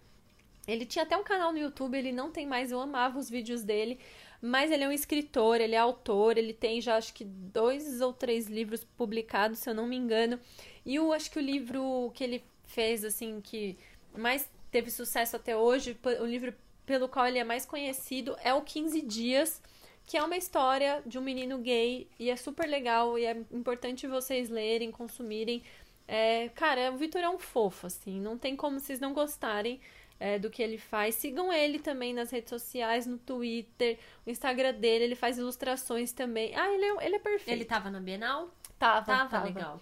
Ele 0.68 0.86
tinha 0.86 1.03
até 1.03 1.18
um 1.18 1.24
canal 1.24 1.51
no 1.51 1.59
YouTube, 1.59 1.97
ele 1.97 2.11
não 2.11 2.32
tem 2.32 2.45
mais, 2.45 2.72
eu 2.72 2.80
amava 2.80 3.20
os 3.20 3.30
vídeos 3.30 3.64
dele. 3.64 3.99
Mas 4.41 4.72
ele 4.72 4.84
é 4.84 4.88
um 4.88 4.91
escritor, 4.91 5.61
ele 5.61 5.76
é 5.76 5.78
autor, 5.78 6.38
ele 6.38 6.53
tem 6.53 6.82
já 6.82 6.97
acho 6.97 7.14
que 7.14 7.24
dois 7.24 8.01
ou 8.01 8.11
três 8.11 8.47
livros 8.47 8.84
publicados, 8.84 9.59
se 9.59 9.70
eu 9.70 9.74
não 9.74 9.88
me 9.88 9.95
engano. 9.95 10.39
E 10.86 10.95
eu 10.95 11.14
acho 11.14 11.32
que 11.32 11.39
o 11.39 11.41
livro 11.41 12.11
que 12.14 12.24
ele 12.24 12.43
fez, 12.66 13.05
assim, 13.05 13.39
que 13.39 13.78
mais 14.18 14.49
teve 14.70 14.89
sucesso 14.89 15.36
até 15.36 15.55
hoje, 15.55 15.97
o 16.20 16.26
livro 16.26 16.53
pelo 16.86 17.07
qual 17.07 17.28
ele 17.28 17.39
é 17.39 17.43
mais 17.43 17.66
conhecido 17.66 18.36
é 18.43 18.53
o 18.53 18.61
15 18.61 19.01
Dias, 19.01 19.61
que 20.05 20.18
é 20.18 20.24
uma 20.24 20.36
história 20.36 21.01
de 21.05 21.18
um 21.18 21.22
menino 21.22 21.57
gay 21.59 22.07
e 22.20 22.30
é 22.30 22.36
super 22.36 22.68
legal 22.68 23.18
e 23.18 23.26
é 23.26 23.38
importante 23.51 24.07
vocês 24.07 24.49
lerem, 24.49 24.91
consumirem. 24.91 25.64
É, 26.05 26.49
cara, 26.49 26.91
o 26.91 26.97
Vitor 26.97 27.22
é 27.22 27.30
um 27.30 27.39
fofo, 27.39 27.88
assim, 27.88 28.20
não 28.20 28.38
tem 28.38 28.55
como 28.57 28.80
vocês 28.80 28.99
não 28.99 29.14
gostarem 29.14 29.80
é, 30.24 30.40
do 30.40 30.50
que 30.50 30.64
ele 30.64 30.78
faz. 30.78 31.16
Sigam 31.16 31.52
ele 31.52 31.80
também 31.80 32.14
nas 32.14 32.32
redes 32.32 32.50
sociais, 32.50 33.06
no 33.06 33.18
Twitter, 33.18 34.00
o 34.26 34.30
Instagram 34.30 34.74
dele, 34.74 35.04
ele 35.04 35.16
faz 35.16 35.38
ilustrações 35.38 36.14
também. 36.14 36.56
Ah, 36.56 36.72
ele 36.74 36.86
é, 36.86 37.06
ele 37.06 37.16
é 37.18 37.20
perfeito. 37.20 37.58
Ele 37.58 37.66
tava 37.66 37.91
na 37.91 38.00
Bienal? 38.00 38.50
tava, 38.80 39.06
Tava, 39.06 39.30
tava. 39.30 39.45
legal. 39.45 39.82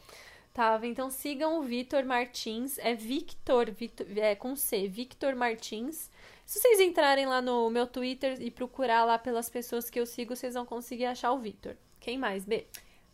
Tava, 0.51 0.87
então 0.87 1.11
sigam 1.11 1.59
o 1.59 1.61
Vitor 1.61 2.03
Martins, 2.03 2.77
é 2.79 2.93
Victor, 2.95 3.71
Victor 3.71 4.05
é, 4.17 4.33
com 4.35 4.55
C, 4.55 4.87
Victor 4.87 5.35
Martins. 5.35 6.09
Se 6.43 6.59
vocês 6.59 6.79
entrarem 6.79 7.27
lá 7.27 7.39
no 7.39 7.69
meu 7.69 7.85
Twitter 7.85 8.41
e 8.41 8.49
procurar 8.49 9.05
lá 9.05 9.19
pelas 9.19 9.47
pessoas 9.47 9.91
que 9.91 9.99
eu 9.99 10.07
sigo, 10.07 10.35
vocês 10.35 10.55
vão 10.55 10.65
conseguir 10.65 11.05
achar 11.05 11.31
o 11.31 11.37
Vitor. 11.39 11.77
Quem 11.99 12.17
mais, 12.17 12.43
B? 12.45 12.65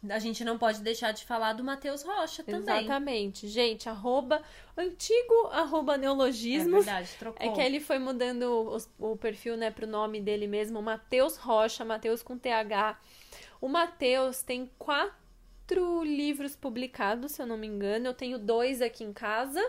A 0.10 0.20
gente 0.20 0.44
não 0.44 0.58
pode 0.58 0.82
deixar 0.82 1.12
de 1.12 1.26
falar 1.26 1.54
do 1.54 1.64
Matheus 1.64 2.04
Rocha 2.04 2.44
também. 2.44 2.62
Exatamente. 2.80 3.48
Gente, 3.48 3.88
arroba, 3.90 4.42
antigo 4.78 5.48
arroba 5.52 5.96
É 5.96 5.98
neologismos. 5.98 6.86
verdade, 6.86 7.10
trocou. 7.20 7.46
É 7.46 7.54
que 7.54 7.62
ele 7.62 7.80
foi 7.80 8.00
mudando 8.00 8.70
os- 8.70 8.90
o, 9.00 9.16
perfil, 9.18 9.56
né, 9.58 9.72
pro 9.72 9.88
nome 9.88 10.22
dele 10.22 10.48
mesmo, 10.48 10.82
Matheus 10.82 11.38
Rocha, 11.38 11.84
Matheus 11.86 12.22
com 12.24 12.38
TH. 12.38 13.00
O 13.60 13.68
Matheus 13.68 14.42
tem 14.42 14.70
quatro 14.78 16.04
livros 16.04 16.56
publicados, 16.56 17.32
se 17.34 17.42
eu 17.42 17.46
não 17.48 17.58
me 17.58 17.68
engano. 17.68 18.08
Eu 18.08 18.14
tenho 18.14 18.38
dois 18.38 18.82
aqui 18.82 19.04
em 19.04 19.12
casa. 19.14 19.60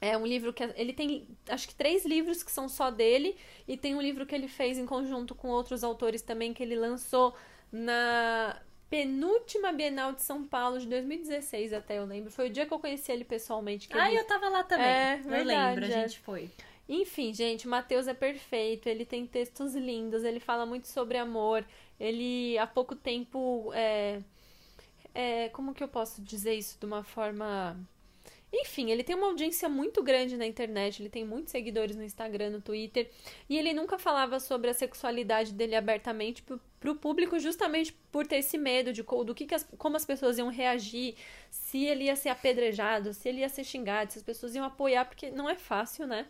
É 0.00 0.16
um 0.18 0.26
livro 0.26 0.52
que 0.52 0.64
ele 0.74 0.92
tem, 0.92 1.28
acho 1.48 1.68
que 1.68 1.74
três 1.76 2.04
livros 2.04 2.42
que 2.42 2.50
são 2.50 2.68
só 2.68 2.90
dele 2.90 3.36
e 3.68 3.76
tem 3.76 3.94
um 3.94 4.00
livro 4.02 4.26
que 4.26 4.34
ele 4.34 4.48
fez 4.48 4.76
em 4.76 4.84
conjunto 4.84 5.32
com 5.32 5.46
outros 5.48 5.84
autores 5.84 6.22
também 6.22 6.52
que 6.52 6.60
ele 6.60 6.74
lançou 6.74 7.34
na 7.70 8.60
penúltima 8.92 9.72
Bienal 9.72 10.12
de 10.12 10.20
São 10.20 10.44
Paulo 10.44 10.78
de 10.78 10.86
2016, 10.86 11.72
até 11.72 11.98
eu 11.98 12.04
lembro. 12.04 12.30
Foi 12.30 12.48
o 12.48 12.50
dia 12.50 12.66
que 12.66 12.74
eu 12.74 12.78
conheci 12.78 13.10
ele 13.10 13.24
pessoalmente. 13.24 13.88
Que 13.88 13.98
Ah, 13.98 14.10
ele... 14.10 14.20
eu 14.20 14.26
tava 14.26 14.50
lá 14.50 14.62
também. 14.62 14.86
É, 14.86 15.14
eu 15.14 15.30
verdade, 15.30 15.80
lembro, 15.80 15.84
a 15.86 15.98
é. 15.98 16.02
gente 16.02 16.18
foi. 16.18 16.50
Enfim, 16.86 17.32
gente, 17.32 17.66
o 17.66 17.70
Matheus 17.70 18.06
é 18.06 18.12
perfeito, 18.12 18.90
ele 18.90 19.06
tem 19.06 19.26
textos 19.26 19.74
lindos, 19.74 20.24
ele 20.24 20.38
fala 20.38 20.66
muito 20.66 20.88
sobre 20.88 21.16
amor, 21.16 21.64
ele 21.98 22.58
há 22.58 22.66
pouco 22.66 22.94
tempo 22.94 23.72
é, 23.72 24.20
é, 25.14 25.48
como 25.48 25.72
que 25.72 25.82
eu 25.82 25.88
posso 25.88 26.20
dizer 26.20 26.54
isso 26.54 26.78
de 26.78 26.84
uma 26.84 27.02
forma 27.02 27.80
enfim, 28.52 28.90
ele 28.90 29.02
tem 29.02 29.16
uma 29.16 29.28
audiência 29.28 29.66
muito 29.66 30.02
grande 30.02 30.36
na 30.36 30.46
internet, 30.46 31.00
ele 31.00 31.08
tem 31.08 31.24
muitos 31.24 31.52
seguidores 31.52 31.96
no 31.96 32.04
Instagram, 32.04 32.50
no 32.50 32.60
Twitter, 32.60 33.10
e 33.48 33.56
ele 33.56 33.72
nunca 33.72 33.98
falava 33.98 34.38
sobre 34.38 34.68
a 34.68 34.74
sexualidade 34.74 35.54
dele 35.54 35.74
abertamente 35.74 36.42
pro, 36.82 36.94
pro 36.94 36.94
público, 36.96 37.38
justamente 37.38 37.92
por 38.10 38.26
ter 38.26 38.36
esse 38.36 38.58
medo 38.58 38.92
de 38.92 39.02
do 39.02 39.34
que, 39.34 39.46
que 39.46 39.54
as, 39.54 39.66
como 39.78 39.96
as 39.96 40.04
pessoas 40.04 40.36
iam 40.36 40.48
reagir, 40.48 41.14
se 41.50 41.84
ele 41.84 42.04
ia 42.04 42.16
ser 42.16 42.30
apedrejado, 42.30 43.14
se 43.14 43.28
ele 43.28 43.40
ia 43.40 43.48
ser 43.48 43.64
xingado, 43.64 44.12
se 44.12 44.18
as 44.18 44.24
pessoas 44.24 44.54
iam 44.54 44.64
apoiar, 44.64 45.04
porque 45.04 45.30
não 45.30 45.48
é 45.48 45.54
fácil, 45.54 46.06
né? 46.06 46.26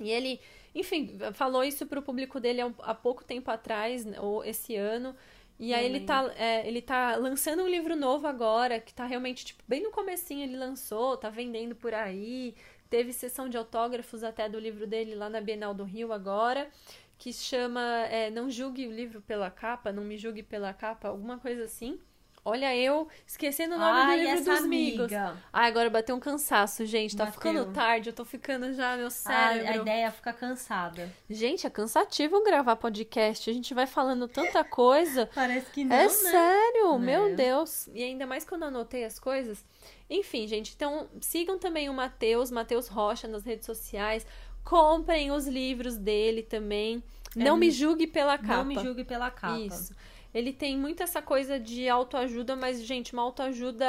E 0.00 0.10
ele, 0.10 0.40
enfim, 0.74 1.18
falou 1.34 1.62
isso 1.62 1.86
pro 1.86 2.02
público 2.02 2.40
dele 2.40 2.60
há, 2.60 2.72
há 2.80 2.94
pouco 2.94 3.24
tempo 3.24 3.50
atrás, 3.50 4.04
né, 4.04 4.18
ou 4.20 4.44
esse 4.44 4.76
ano. 4.76 5.14
E 5.58 5.74
aí 5.74 5.84
ele 5.84 6.00
tá, 6.00 6.32
é, 6.36 6.66
ele 6.66 6.80
tá 6.80 7.16
lançando 7.16 7.64
um 7.64 7.68
livro 7.68 7.96
novo 7.96 8.28
agora, 8.28 8.78
que 8.78 8.94
tá 8.94 9.04
realmente, 9.04 9.44
tipo, 9.44 9.62
bem 9.66 9.82
no 9.82 9.90
comecinho 9.90 10.44
ele 10.44 10.56
lançou, 10.56 11.16
tá 11.16 11.28
vendendo 11.28 11.74
por 11.74 11.92
aí. 11.92 12.54
Teve 12.88 13.12
sessão 13.12 13.48
de 13.48 13.56
autógrafos 13.58 14.22
até 14.22 14.48
do 14.48 14.58
livro 14.58 14.86
dele 14.86 15.14
lá 15.14 15.28
na 15.28 15.40
Bienal 15.40 15.74
do 15.74 15.84
Rio 15.84 16.12
agora, 16.12 16.70
que 17.18 17.32
chama 17.32 17.82
é, 18.10 18.30
Não 18.30 18.48
Julgue 18.48 18.86
o 18.86 18.92
Livro 18.92 19.20
pela 19.20 19.50
Capa, 19.50 19.92
Não 19.92 20.04
Me 20.04 20.16
Julgue 20.16 20.42
pela 20.42 20.72
Capa, 20.72 21.08
alguma 21.08 21.38
coisa 21.38 21.64
assim. 21.64 21.98
Olha, 22.44 22.74
eu 22.74 23.08
esquecendo 23.26 23.74
o 23.74 23.78
nome 23.78 23.90
Ai, 24.00 24.16
do 24.16 24.22
livro 24.24 24.38
dos 24.44 24.64
amigos. 24.64 25.12
Ai, 25.52 25.68
agora 25.68 25.90
bateu 25.90 26.16
um 26.16 26.20
cansaço, 26.20 26.86
gente. 26.86 27.14
Tá 27.14 27.26
Bateu. 27.26 27.38
ficando 27.40 27.72
tarde, 27.74 28.08
eu 28.08 28.12
tô 28.14 28.24
ficando 28.24 28.72
já, 28.72 28.96
meu 28.96 29.08
A, 29.08 29.10
cérebro. 29.10 29.68
a 29.70 29.76
ideia 29.76 30.06
é 30.06 30.10
ficar 30.10 30.32
cansada. 30.32 31.12
Gente, 31.28 31.66
é 31.66 31.70
cansativo 31.70 32.42
gravar 32.42 32.76
podcast. 32.76 33.50
A 33.50 33.52
gente 33.52 33.74
vai 33.74 33.86
falando 33.86 34.26
tanta 34.28 34.64
coisa. 34.64 35.28
Parece 35.34 35.70
que 35.72 35.84
não, 35.84 35.94
é 35.94 36.04
né? 36.04 36.08
sério, 36.08 36.98
meu 36.98 37.26
É. 37.26 37.34
Deus. 37.34 37.86
E 37.92 38.02
ainda 38.02 38.26
mais 38.26 38.46
quando 38.46 38.62
anotei 38.62 39.04
as 39.04 39.18
coisas. 39.18 39.62
Enfim, 40.08 40.46
gente, 40.46 40.72
então 40.74 41.06
sigam 41.20 41.58
também 41.58 41.90
o 41.90 41.92
Matheus, 41.92 42.50
Matheus 42.50 42.88
Rocha 42.88 43.28
nas 43.28 43.44
redes 43.44 43.66
sociais. 43.66 44.26
Comprem 44.68 45.32
os 45.32 45.46
livros 45.46 45.96
dele 45.96 46.42
também. 46.42 47.02
Não 47.34 47.56
me 47.56 47.70
julgue 47.70 48.06
pela 48.06 48.36
capa. 48.36 48.52
É 48.52 48.56
Não 48.58 48.64
me 48.66 48.74
julgue 48.78 49.02
pela 49.02 49.30
capa. 49.30 49.58
Isso. 49.58 49.94
Ele 50.34 50.52
tem 50.52 50.76
muito 50.76 51.02
essa 51.02 51.22
coisa 51.22 51.58
de 51.58 51.88
autoajuda, 51.88 52.54
mas, 52.54 52.84
gente, 52.84 53.14
uma 53.14 53.22
autoajuda. 53.22 53.86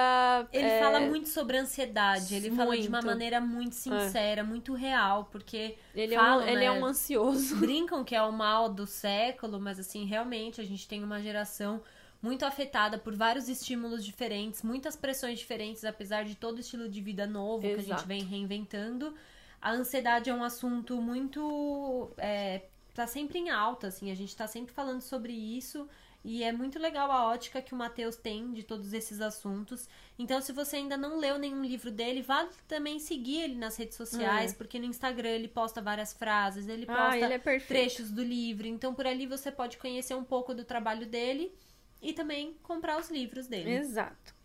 Ele 0.53 0.67
é, 0.67 0.79
fala 0.79 1.01
muito 1.01 1.27
sobre 1.27 1.57
ansiedade, 1.57 2.33
ele 2.33 2.49
fala 2.51 2.77
de 2.77 2.87
uma 2.87 2.99
Muito. 2.99 3.07
maneira 3.07 3.41
muito 3.41 3.75
sincera, 3.75 4.41
muito 4.41 4.73
real, 4.73 5.27
porque 5.29 5.75
Ele, 5.93 6.15
é, 6.15 6.21
um, 6.21 6.41
ele 6.41 6.63
é 6.63 6.71
né, 6.71 6.79
um 6.79 6.85
ansioso. 6.85 7.57
brincam 7.59 8.01
que 8.05 8.15
é 8.15 8.21
o 8.21 8.31
mal 8.31 8.69
do 8.69 8.87
século, 8.87 9.59
mas 9.59 9.79
assim, 9.79 10.05
realmente 10.05 10.61
a 10.61 10.63
gente 10.63 10.87
tem 10.87 11.03
uma 11.03 11.21
geração 11.21 11.81
muito 12.21 12.45
afetada 12.45 12.97
por 12.97 13.13
vários 13.15 13.49
estímulos 13.49 14.05
diferentes, 14.05 14.63
muitas 14.63 14.95
pressões 14.95 15.39
diferentes, 15.39 15.83
apesar 15.83 16.23
de 16.23 16.35
todo 16.35 16.55
o 16.55 16.61
estilo 16.61 16.87
de 16.87 17.01
vida 17.01 17.27
novo 17.27 17.63
que 17.63 17.67
a 17.67 17.71
Exato. 17.71 17.99
gente 17.99 18.07
vem 18.07 18.23
reinventando. 18.23 19.13
A 19.61 19.71
ansiedade 19.71 20.29
é 20.29 20.33
um 20.33 20.43
assunto 20.43 21.01
muito. 21.01 22.11
É, 22.17 22.63
tá 22.93 23.05
sempre 23.07 23.39
em 23.39 23.49
alta, 23.49 23.87
assim, 23.87 24.11
a 24.11 24.15
gente 24.15 24.35
tá 24.35 24.47
sempre 24.47 24.73
falando 24.73 25.01
sobre 25.01 25.33
isso. 25.33 25.87
E 26.23 26.43
é 26.43 26.51
muito 26.51 26.77
legal 26.77 27.09
a 27.09 27.27
ótica 27.27 27.61
que 27.61 27.73
o 27.73 27.77
Matheus 27.77 28.17
tem 28.17 28.51
de 28.51 28.63
todos 28.63 28.91
esses 28.91 29.21
assuntos. 29.21 29.87
Então, 30.17 30.41
se 30.41 30.51
você 30.51 30.75
ainda 30.75 30.97
não 30.97 31.17
leu 31.17 31.39
nenhum 31.39 31.63
livro 31.63 31.89
dele, 31.89 32.21
vá 32.21 32.45
também 32.67 32.99
seguir 32.99 33.41
ele 33.41 33.55
nas 33.55 33.77
redes 33.77 33.95
sociais, 33.95 34.53
porque 34.53 34.77
no 34.77 34.85
Instagram 34.85 35.29
ele 35.29 35.47
posta 35.47 35.81
várias 35.81 36.11
frases, 36.11 36.67
ele 36.67 36.85
posta 36.85 37.03
Ah, 37.03 37.17
ele 37.17 37.33
é 37.35 37.59
trechos 37.59 38.11
do 38.11 38.21
livro. 38.21 38.67
Então, 38.67 38.93
por 38.93 39.07
ali 39.07 39.25
você 39.25 39.49
pode 39.49 39.77
conhecer 39.77 40.13
um 40.13 40.23
pouco 40.23 40.53
do 40.53 40.65
trabalho 40.65 41.05
dele 41.05 41.53
e 42.01 42.11
também 42.11 42.53
comprar 42.63 42.99
os 42.99 43.09
livros 43.09 43.47
dele. 43.47 43.71
Exato. 43.71 44.38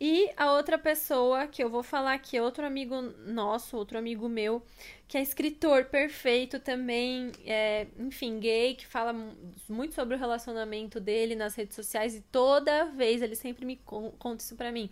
E 0.00 0.30
a 0.36 0.52
outra 0.52 0.78
pessoa 0.78 1.46
que 1.46 1.62
eu 1.62 1.70
vou 1.70 1.82
falar 1.82 2.14
aqui 2.14 2.36
é 2.36 2.42
outro 2.42 2.64
amigo 2.66 3.00
nosso, 3.26 3.76
outro 3.76 3.96
amigo 3.98 4.28
meu, 4.28 4.62
que 5.08 5.16
é 5.16 5.22
escritor 5.22 5.86
perfeito 5.86 6.60
também, 6.60 7.32
é, 7.46 7.86
enfim, 7.98 8.38
gay, 8.38 8.74
que 8.74 8.86
fala 8.86 9.12
mu- 9.12 9.32
muito 9.68 9.94
sobre 9.94 10.14
o 10.14 10.18
relacionamento 10.18 11.00
dele 11.00 11.34
nas 11.34 11.54
redes 11.54 11.74
sociais 11.74 12.14
e 12.14 12.20
toda 12.20 12.86
vez 12.86 13.22
ele 13.22 13.34
sempre 13.36 13.64
me 13.64 13.76
con- 13.76 14.12
conta 14.18 14.42
isso 14.42 14.54
pra 14.56 14.70
mim. 14.70 14.90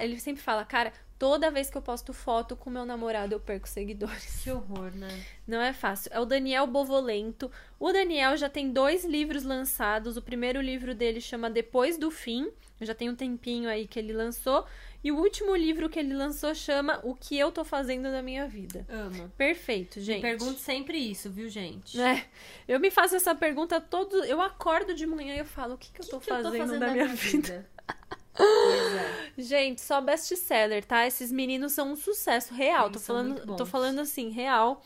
Ele 0.00 0.20
sempre 0.20 0.42
fala, 0.42 0.64
cara, 0.64 0.92
toda 1.20 1.50
vez 1.50 1.68
que 1.68 1.76
eu 1.76 1.82
posto 1.82 2.14
foto 2.14 2.56
com 2.56 2.70
meu 2.70 2.86
namorado 2.86 3.34
eu 3.34 3.38
perco 3.38 3.68
seguidores. 3.68 4.40
Que 4.42 4.50
horror, 4.50 4.90
né? 4.96 5.22
Não 5.46 5.60
é 5.60 5.70
fácil. 5.70 6.10
É 6.14 6.18
o 6.18 6.24
Daniel 6.24 6.66
Bovolento. 6.66 7.52
O 7.78 7.92
Daniel 7.92 8.38
já 8.38 8.48
tem 8.48 8.72
dois 8.72 9.04
livros 9.04 9.44
lançados. 9.44 10.16
O 10.16 10.22
primeiro 10.22 10.62
livro 10.62 10.94
dele 10.94 11.20
chama 11.20 11.50
Depois 11.50 11.98
do 11.98 12.10
Fim. 12.10 12.50
Já 12.80 12.94
tem 12.94 13.10
um 13.10 13.14
tempinho 13.14 13.68
aí 13.68 13.86
que 13.86 13.98
ele 13.98 14.14
lançou. 14.14 14.64
E 15.04 15.12
o 15.12 15.16
último 15.16 15.54
livro 15.54 15.90
que 15.90 15.98
ele 15.98 16.14
lançou 16.14 16.54
chama 16.54 16.98
O 17.02 17.14
que 17.14 17.38
eu 17.38 17.52
tô 17.52 17.66
fazendo 17.66 18.10
na 18.10 18.22
minha 18.22 18.48
vida. 18.48 18.86
Amo. 18.88 19.30
Perfeito, 19.36 20.00
gente. 20.00 20.22
Pergunto 20.22 20.58
sempre 20.58 20.96
isso, 20.96 21.28
viu, 21.28 21.50
gente? 21.50 22.00
É, 22.00 22.24
eu 22.66 22.80
me 22.80 22.90
faço 22.90 23.14
essa 23.14 23.34
pergunta 23.34 23.78
todo. 23.78 24.24
Eu 24.24 24.40
acordo 24.40 24.94
de 24.94 25.04
manhã 25.04 25.34
e 25.34 25.40
eu 25.40 25.44
falo: 25.44 25.74
o 25.74 25.78
que, 25.78 25.92
que 25.92 26.00
eu 26.00 26.04
que 26.04 26.10
tô 26.10 26.18
que 26.18 26.30
eu 26.30 26.36
fazendo, 26.42 26.72
tô 26.72 26.78
da 26.78 26.88
minha 26.88 27.08
vida? 27.08 27.68
Pois 27.86 28.19
é. 28.38 29.32
Gente, 29.40 29.80
só 29.80 30.00
best-seller, 30.00 30.84
tá? 30.84 31.06
Esses 31.06 31.32
meninos 31.32 31.72
são 31.72 31.92
um 31.92 31.96
sucesso 31.96 32.54
real. 32.54 32.86
Eles 32.86 33.00
Tô 33.00 33.06
falando, 33.06 33.56
tô 33.56 33.66
falando 33.66 33.98
assim, 34.00 34.30
real. 34.30 34.82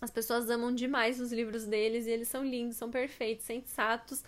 As 0.00 0.10
pessoas 0.10 0.50
amam 0.50 0.74
demais 0.74 1.20
os 1.20 1.32
livros 1.32 1.64
deles 1.64 2.06
e 2.06 2.10
eles 2.10 2.28
são 2.28 2.44
lindos, 2.44 2.76
são 2.76 2.90
perfeitos, 2.90 3.44
sensatos, 3.44 4.24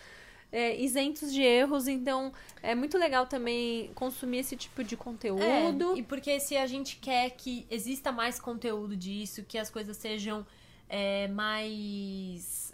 é, 0.52 0.80
isentos 0.80 1.32
de 1.32 1.42
erros. 1.42 1.88
Então, 1.88 2.32
é 2.62 2.74
muito 2.76 2.96
legal 2.96 3.26
também 3.26 3.90
consumir 3.94 4.38
esse 4.38 4.56
tipo 4.56 4.84
de 4.84 4.96
conteúdo. 4.96 5.42
É, 5.42 5.98
e 5.98 6.02
porque 6.02 6.38
se 6.38 6.56
a 6.56 6.66
gente 6.66 6.96
quer 6.96 7.30
que 7.30 7.66
exista 7.68 8.12
mais 8.12 8.38
conteúdo 8.38 8.96
disso, 8.96 9.42
que 9.42 9.58
as 9.58 9.68
coisas 9.68 9.96
sejam 9.96 10.46
é, 10.88 11.26
mais. 11.28 12.72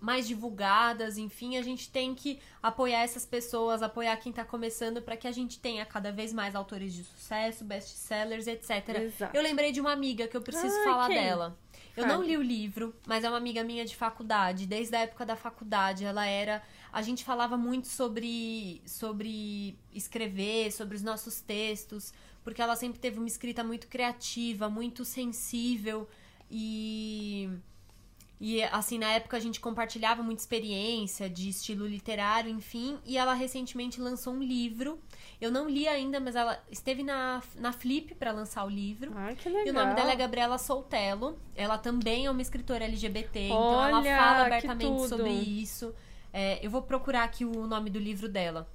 Mais 0.00 0.26
divulgadas, 0.26 1.18
enfim, 1.18 1.56
a 1.56 1.62
gente 1.62 1.90
tem 1.90 2.14
que 2.14 2.40
apoiar 2.62 3.02
essas 3.02 3.26
pessoas, 3.26 3.82
apoiar 3.82 4.16
quem 4.16 4.32
tá 4.32 4.44
começando 4.44 5.02
para 5.02 5.16
que 5.16 5.28
a 5.28 5.32
gente 5.32 5.58
tenha 5.58 5.84
cada 5.84 6.10
vez 6.10 6.32
mais 6.32 6.54
autores 6.54 6.94
de 6.94 7.04
sucesso, 7.04 7.64
best-sellers, 7.64 8.46
etc. 8.46 8.88
Exato. 9.00 9.36
Eu 9.36 9.42
lembrei 9.42 9.72
de 9.72 9.80
uma 9.80 9.92
amiga 9.92 10.26
que 10.26 10.36
eu 10.36 10.42
preciso 10.42 10.74
Ai, 10.78 10.84
falar 10.84 11.08
quem? 11.08 11.16
dela. 11.16 11.58
Eu 11.96 12.04
Fale. 12.04 12.14
não 12.14 12.22
li 12.22 12.36
o 12.36 12.42
livro, 12.42 12.94
mas 13.06 13.24
é 13.24 13.28
uma 13.28 13.36
amiga 13.36 13.62
minha 13.64 13.84
de 13.84 13.94
faculdade. 13.96 14.66
Desde 14.66 14.94
a 14.96 15.00
época 15.00 15.26
da 15.26 15.36
faculdade, 15.36 16.04
ela 16.04 16.24
era. 16.24 16.62
A 16.92 17.02
gente 17.02 17.24
falava 17.24 17.56
muito 17.56 17.88
sobre, 17.88 18.80
sobre 18.86 19.76
escrever, 19.92 20.72
sobre 20.72 20.96
os 20.96 21.02
nossos 21.02 21.40
textos, 21.40 22.12
porque 22.42 22.62
ela 22.62 22.76
sempre 22.76 22.98
teve 22.98 23.18
uma 23.18 23.26
escrita 23.26 23.62
muito 23.62 23.86
criativa, 23.88 24.68
muito 24.68 25.04
sensível 25.04 26.08
e. 26.50 27.50
E 28.40 28.62
assim, 28.62 28.98
na 28.98 29.12
época 29.12 29.36
a 29.36 29.40
gente 29.40 29.60
compartilhava 29.60 30.22
muita 30.22 30.40
experiência 30.40 31.28
de 31.28 31.50
estilo 31.50 31.86
literário, 31.86 32.50
enfim, 32.50 32.98
e 33.04 33.18
ela 33.18 33.34
recentemente 33.34 34.00
lançou 34.00 34.32
um 34.32 34.42
livro. 34.42 34.98
Eu 35.38 35.50
não 35.50 35.68
li 35.68 35.86
ainda, 35.86 36.18
mas 36.18 36.34
ela 36.34 36.58
esteve 36.70 37.02
na, 37.02 37.42
na 37.56 37.70
Flip 37.70 38.14
para 38.14 38.32
lançar 38.32 38.64
o 38.64 38.70
livro. 38.70 39.12
Ai, 39.14 39.36
que 39.36 39.46
legal. 39.46 39.66
E 39.66 39.70
o 39.70 39.74
nome 39.74 39.94
dela 39.94 40.12
é 40.12 40.16
Gabriela 40.16 40.56
Soltelo. 40.56 41.38
Ela 41.54 41.76
também 41.76 42.24
é 42.24 42.30
uma 42.30 42.40
escritora 42.40 42.84
LGBT, 42.86 43.40
então 43.40 43.84
ela 43.84 43.98
Olha, 43.98 44.16
fala 44.16 44.46
abertamente 44.46 45.08
sobre 45.08 45.30
isso. 45.30 45.94
É, 46.32 46.64
eu 46.64 46.70
vou 46.70 46.80
procurar 46.80 47.24
aqui 47.24 47.44
o 47.44 47.66
nome 47.66 47.90
do 47.90 47.98
livro 47.98 48.26
dela. 48.26 48.66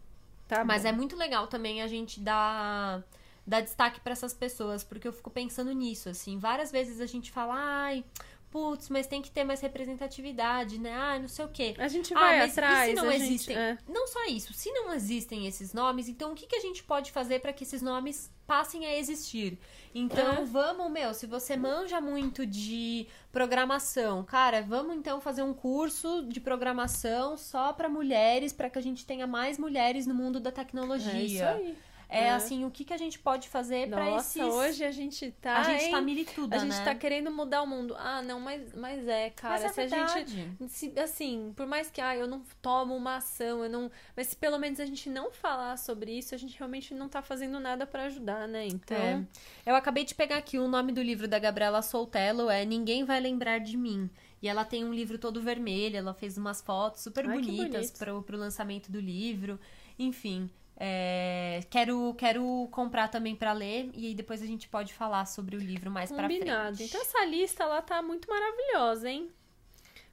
Tá 0.47 0.63
Mas 0.63 0.83
bom. 0.83 0.89
é 0.89 0.91
muito 0.91 1.15
legal 1.15 1.47
também 1.47 1.81
a 1.81 1.87
gente 1.87 2.19
dar, 2.19 3.03
dar 3.47 3.61
destaque 3.61 3.99
pra 3.99 4.11
essas 4.11 4.33
pessoas, 4.33 4.83
porque 4.83 5.07
eu 5.07 5.13
fico 5.13 5.31
pensando 5.31 5.71
nisso, 5.71 6.07
assim. 6.07 6.37
Várias 6.37 6.71
vezes 6.71 7.01
a 7.01 7.05
gente 7.07 7.31
fala, 7.31 7.55
ai, 7.55 8.05
putz, 8.51 8.89
mas 8.89 9.05
tem 9.07 9.21
que 9.21 9.29
ter 9.31 9.43
mais 9.43 9.59
representatividade, 9.61 10.77
né? 10.79 10.93
Ai, 10.93 11.19
não 11.19 11.27
sei 11.27 11.45
o 11.45 11.49
quê. 11.49 11.75
A 11.77 11.87
gente 11.87 12.13
Ah, 12.13 12.19
vai 12.19 12.37
mas 12.39 12.57
atrás. 12.57 12.87
e 12.87 12.95
se 12.95 13.01
não 13.01 13.09
a 13.09 13.11
gente- 13.13 13.23
existem? 13.23 13.57
é. 13.57 13.77
Não 13.87 14.07
só 14.07 14.25
isso, 14.27 14.53
se 14.53 14.71
não 14.71 14.93
existem 14.93 15.45
esses 15.47 15.73
nomes, 15.73 16.07
então 16.07 16.31
o 16.31 16.35
que, 16.35 16.47
que 16.47 16.55
a 16.55 16.61
gente 16.61 16.83
pode 16.83 17.11
fazer 17.11 17.39
para 17.39 17.51
que 17.53 17.63
esses 17.63 17.81
nomes 17.81 18.31
passem 18.47 18.85
a 18.85 18.97
existir? 18.97 19.57
Então, 19.93 20.33
É. 20.43 20.45
vamos, 20.45 20.91
meu, 20.91 21.13
se 21.13 21.25
você 21.25 21.57
manja 21.57 21.99
muito 21.99 22.45
de 22.45 23.07
programação, 23.31 24.23
cara, 24.23 24.61
vamos 24.61 24.95
então 24.95 25.19
fazer 25.21 25.41
um 25.43 25.53
curso 25.53 26.23
de 26.27 26.39
programação 26.39 27.37
só 27.37 27.71
para 27.73 27.87
mulheres, 27.89 28.51
para 28.53 28.69
que 28.69 28.77
a 28.79 28.81
gente 28.81 29.05
tenha 29.05 29.25
mais 29.27 29.57
mulheres 29.57 30.05
no 30.05 30.13
mundo 30.13 30.39
da 30.39 30.51
tecnologia. 30.51 31.11
É 31.13 31.23
isso 31.23 31.43
aí. 31.43 31.77
É, 32.09 32.25
É. 32.25 32.29
assim, 32.31 32.65
o 32.65 32.71
que, 32.71 32.83
que 32.85 32.93
a 32.93 32.97
gente 32.97 33.17
pode 33.19 33.49
fazer 33.49 33.89
pra 33.89 34.03
Nossa, 34.05 34.39
esses... 34.39 34.53
hoje 34.53 34.83
a 34.83 34.91
gente 34.91 35.31
tá. 35.41 35.57
a 35.57 35.63
gente 35.63 35.89
tá 35.91 35.97
hein? 35.99 36.03
milituda, 36.05 36.55
A 36.55 36.59
gente 36.59 36.77
né? 36.77 36.83
tá 36.85 36.93
querendo 36.95 37.31
mudar 37.31 37.61
o 37.61 37.67
mundo. 37.67 37.95
Ah, 37.97 38.21
não, 38.21 38.39
mas, 38.39 38.73
mas 38.75 39.07
é, 39.07 39.29
cara. 39.31 39.53
Mas 39.55 39.63
é 39.65 39.69
se 39.69 39.81
a 39.81 39.87
gente. 39.87 40.33
verdade. 40.35 40.55
se- 40.69 40.99
assim, 40.99 41.53
por 41.55 41.65
mais 41.65 41.89
que 41.89 41.99
ah, 42.01 42.15
eu 42.15 42.27
não 42.27 42.41
tomo 42.61 42.95
uma 42.95 43.17
ação, 43.17 43.63
eu 43.63 43.69
não. 43.69 43.91
Mas 44.15 44.27
se 44.27 44.35
pelo 44.35 44.57
menos 44.57 44.79
a 44.79 44.85
gente 44.85 45.09
não 45.09 45.31
falar 45.31 45.77
sobre 45.77 46.17
isso, 46.17 46.33
a 46.35 46.37
gente 46.37 46.57
realmente 46.57 46.93
não 46.93 47.09
tá 47.09 47.21
fazendo 47.21 47.59
nada 47.59 47.85
pra 47.87 48.03
ajudar, 48.03 48.47
né? 48.47 48.67
Então. 48.67 48.97
É. 48.97 49.23
Eu 49.65 49.75
acabei 49.75 50.03
de 50.05 50.13
pegar 50.15 50.37
aqui 50.37 50.57
o 50.59 50.67
nome 50.67 50.91
do 50.91 51.01
livro 51.01 51.27
da 51.27 51.39
Gabriela 51.39 51.81
Soltello 51.81 52.49
é 52.49 52.63
Ninguém 52.65 53.03
Vai 53.03 53.19
Lembrar 53.19 53.59
de 53.59 53.75
Mim. 53.77 54.09
E 54.41 54.47
ela 54.47 54.63
tem 54.63 54.85
um 54.85 54.93
livro 54.93 55.17
todo 55.17 55.41
vermelho, 55.41 55.97
ela 55.97 56.13
fez 56.13 56.37
umas 56.37 56.61
fotos 56.61 57.01
super 57.01 57.27
Ai, 57.27 57.33
bonitas 57.35 57.89
pro, 57.89 58.21
pro 58.21 58.37
lançamento 58.37 58.91
do 58.91 58.99
livro. 58.99 59.59
Enfim, 59.97 60.49
é, 60.77 61.61
quero, 61.69 62.13
quero 62.15 62.67
comprar 62.71 63.07
também 63.07 63.35
pra 63.35 63.53
ler 63.53 63.89
e 63.93 64.07
aí 64.07 64.13
depois 64.15 64.41
a 64.41 64.45
gente 64.45 64.67
pode 64.67 64.93
falar 64.93 65.25
sobre 65.25 65.55
o 65.55 65.59
livro 65.59 65.89
mais 65.89 66.11
pra 66.11 66.23
Combinado. 66.23 66.75
frente. 66.77 66.89
Então 66.89 67.01
essa 67.01 67.23
lista 67.25 67.63
ela 67.63 67.81
tá 67.81 68.01
muito 68.01 68.27
maravilhosa, 68.29 69.09
hein? 69.09 69.29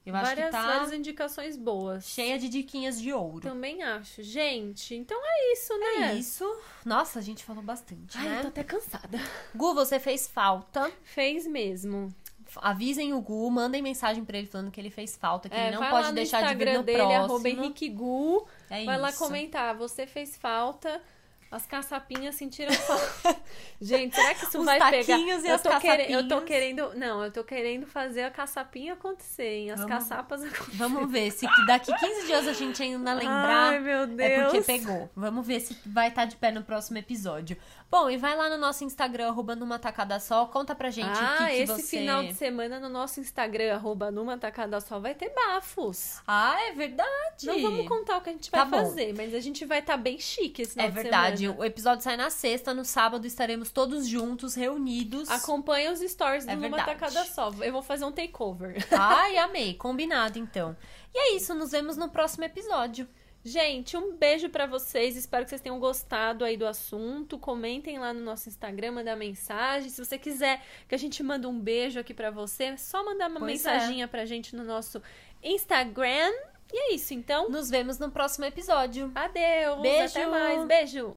Eu 0.05 0.13
acho 0.15 0.25
várias, 0.25 0.45
que 0.47 0.51
tá 0.51 0.67
várias 0.67 0.91
indicações 0.91 1.55
boas. 1.55 2.05
cheia 2.05 2.37
de 2.37 2.49
diquinhas 2.49 2.99
de 3.01 3.13
ouro. 3.13 3.39
Também 3.39 3.81
acho. 3.83 4.21
Gente, 4.21 4.93
então 4.95 5.17
é 5.23 5.53
isso, 5.53 5.77
né? 5.79 6.11
É 6.11 6.15
isso. 6.15 6.59
Nossa, 6.83 7.19
a 7.19 7.21
gente 7.21 7.41
falou 7.43 7.63
bastante, 7.63 8.17
Ai, 8.17 8.27
né? 8.27 8.37
eu 8.37 8.41
tô 8.41 8.47
até 8.49 8.63
cansada. 8.65 9.17
Gu, 9.55 9.73
você 9.73 9.99
fez 10.01 10.27
falta. 10.27 10.91
Fez 11.03 11.47
mesmo. 11.47 12.13
Avisem 12.61 13.13
o 13.13 13.21
Gu, 13.21 13.49
mandem 13.51 13.81
mensagem 13.81 14.23
pra 14.25 14.37
ele 14.37 14.47
falando 14.47 14.71
que 14.71 14.79
ele 14.79 14.89
fez 14.89 15.15
falta, 15.17 15.49
que 15.49 15.55
É, 15.55 15.67
ele 15.67 15.75
não 15.77 15.89
pode 15.89 16.05
lá 16.07 16.11
deixar 16.11 16.41
de 16.41 16.47
vir 16.47 16.53
Instagram 16.53 16.77
no 16.79 16.83
dele, 16.83 16.97
próximo. 17.25 17.47
Henrique 17.47 17.89
Gu. 17.89 18.47
É 18.69 18.85
vai 18.85 18.97
lá 18.97 19.09
isso. 19.09 19.19
comentar. 19.19 19.75
Você 19.75 20.05
fez 20.07 20.35
falta. 20.37 21.01
As 21.51 21.67
caçapinhas 21.67 22.33
sentiram 22.33 22.73
falta. 22.73 23.39
Gente, 23.79 24.15
será 24.15 24.33
que 24.33 24.43
isso 24.45 24.57
Os 24.57 24.65
vai 24.65 24.79
pegar? 24.89 25.19
e 25.19 25.29
eu 25.47 25.53
as 25.55 25.61
tô 25.61 25.79
querendo, 25.79 26.09
Eu 26.09 26.23
tô 26.23 26.29
caçapinhas. 26.29 26.43
querendo. 26.45 26.93
Não, 26.95 27.23
eu 27.23 27.31
tô 27.31 27.43
querendo 27.43 27.85
fazer 27.85 28.23
a 28.23 28.31
caçapinha 28.31 28.93
acontecer, 28.93 29.43
hein? 29.57 29.69
As 29.69 29.81
Vamos- 29.81 29.93
caçapas 29.93 30.41
acontecerem. 30.41 30.77
Vamos 30.77 31.11
ver 31.11 31.29
se 31.29 31.45
daqui 31.67 31.93
15 31.95 32.25
dias 32.25 32.47
a 32.47 32.53
gente 32.53 32.81
ainda 32.81 33.13
lembrar. 33.13 33.69
Ai, 33.73 33.79
meu 33.79 34.07
Deus. 34.07 34.19
É 34.19 34.43
porque 34.45 34.61
pegou. 34.61 35.11
Vamos 35.15 35.45
ver 35.45 35.59
se 35.59 35.77
vai 35.85 36.07
estar 36.07 36.25
de 36.25 36.35
pé 36.37 36.49
no 36.49 36.63
próximo 36.63 36.97
episódio. 36.97 37.55
Bom, 37.93 38.09
e 38.09 38.17
vai 38.17 38.35
lá 38.35 38.49
no 38.49 38.57
nosso 38.57 38.83
Instagram, 38.83 39.27
arroba 39.27 39.55
numa 39.55 39.77
tacada 39.77 40.19
só. 40.19 40.47
Conta 40.47 40.73
pra 40.73 40.89
gente 40.89 41.11
ah, 41.11 41.35
o 41.35 41.37
que, 41.37 41.45
que 41.45 41.61
esse 41.61 41.73
você... 41.73 41.97
final 41.99 42.23
de 42.23 42.33
semana 42.33 42.79
no 42.79 42.89
nosso 42.89 43.19
Instagram, 43.19 43.75
arroba 43.75 44.09
numa 44.09 44.35
tacada 44.35 44.81
só, 44.81 44.99
vai 44.99 45.13
ter 45.13 45.29
bafos. 45.29 46.19
Ah, 46.25 46.59
é 46.69 46.71
verdade. 46.71 47.45
Não 47.45 47.61
vamos 47.61 47.87
contar 47.87 48.17
o 48.17 48.21
que 48.21 48.31
a 48.31 48.33
gente 48.33 48.49
Tá 48.49 48.63
vai 48.63 48.81
bom. 48.81 48.87
fazer, 48.87 49.13
mas 49.15 49.35
a 49.35 49.39
gente 49.39 49.63
vai 49.63 49.77
estar 49.77 49.95
bem 49.95 50.17
chique 50.17 50.63
esse 50.63 50.71
final 50.71 50.87
É 50.87 50.89
de 50.89 50.95
verdade. 50.95 51.47
O 51.49 51.63
episódio 51.63 52.03
sai 52.03 52.17
na 52.17 52.31
sexta, 52.31 52.73
no 52.73 52.83
sábado 52.83 53.27
estaremos 53.27 53.69
todos 53.69 54.07
juntos, 54.07 54.55
reunidos. 54.55 55.29
Acompanha 55.29 55.91
os 55.91 55.99
stories 55.99 56.45
do 56.45 56.51
É 56.51 56.55
Numa. 56.55 56.83
Tacada 56.83 57.23
Só. 57.25 57.53
Eu 57.61 57.71
vou 57.71 57.83
fazer 57.83 58.05
um 58.05 58.11
takeover. 58.11 58.75
Ai, 58.91 59.37
amei. 59.37 59.75
Combinado, 59.75 60.39
então. 60.39 60.75
E 61.13 61.17
é 61.19 61.35
isso, 61.35 61.53
nos 61.53 61.69
vemos 61.69 61.95
no 61.95 62.09
próximo 62.09 62.43
episódio. 62.43 63.07
Gente, 63.45 63.97
um 63.97 64.15
beijo 64.15 64.49
pra 64.49 64.65
vocês. 64.65 65.17
Espero 65.17 65.43
que 65.43 65.49
vocês 65.49 65.59
tenham 65.59 65.77
gostado 65.77 66.45
aí 66.45 66.55
do 66.55 66.65
assunto. 66.65 67.37
Comentem 67.37 67.99
lá 67.99 68.13
no 68.13 68.21
nosso 68.21 68.47
Instagram, 68.47 68.93
mandar 68.93 69.17
mensagem. 69.17 69.89
Se 69.89 70.03
você 70.03 70.17
quiser 70.17 70.61
que 70.87 70.95
a 70.95 70.97
gente 70.97 71.21
mande 71.21 71.45
um 71.45 71.59
beijo 71.59 71.99
aqui 71.99 72.13
pra 72.13 72.31
você, 72.31 72.65
é 72.65 72.77
só 72.77 73.03
mandar 73.03 73.29
uma 73.29 73.41
Pois 73.41 73.65
é. 73.65 74.07
pra 74.07 74.25
gente 74.25 74.55
no 74.55 74.63
nosso 74.63 75.01
Instagram. 75.43 76.31
E 76.71 76.91
é 76.91 76.95
isso, 76.95 77.13
então. 77.13 77.49
Nos 77.49 77.69
vemos 77.69 77.99
no 77.99 78.09
próximo 78.09 78.45
episódio. 78.45 79.11
Adeus. 79.13 79.81
Beijo. 79.81 80.05
Até 80.05 80.25
mais. 80.25 80.65
Beijo. 80.65 81.11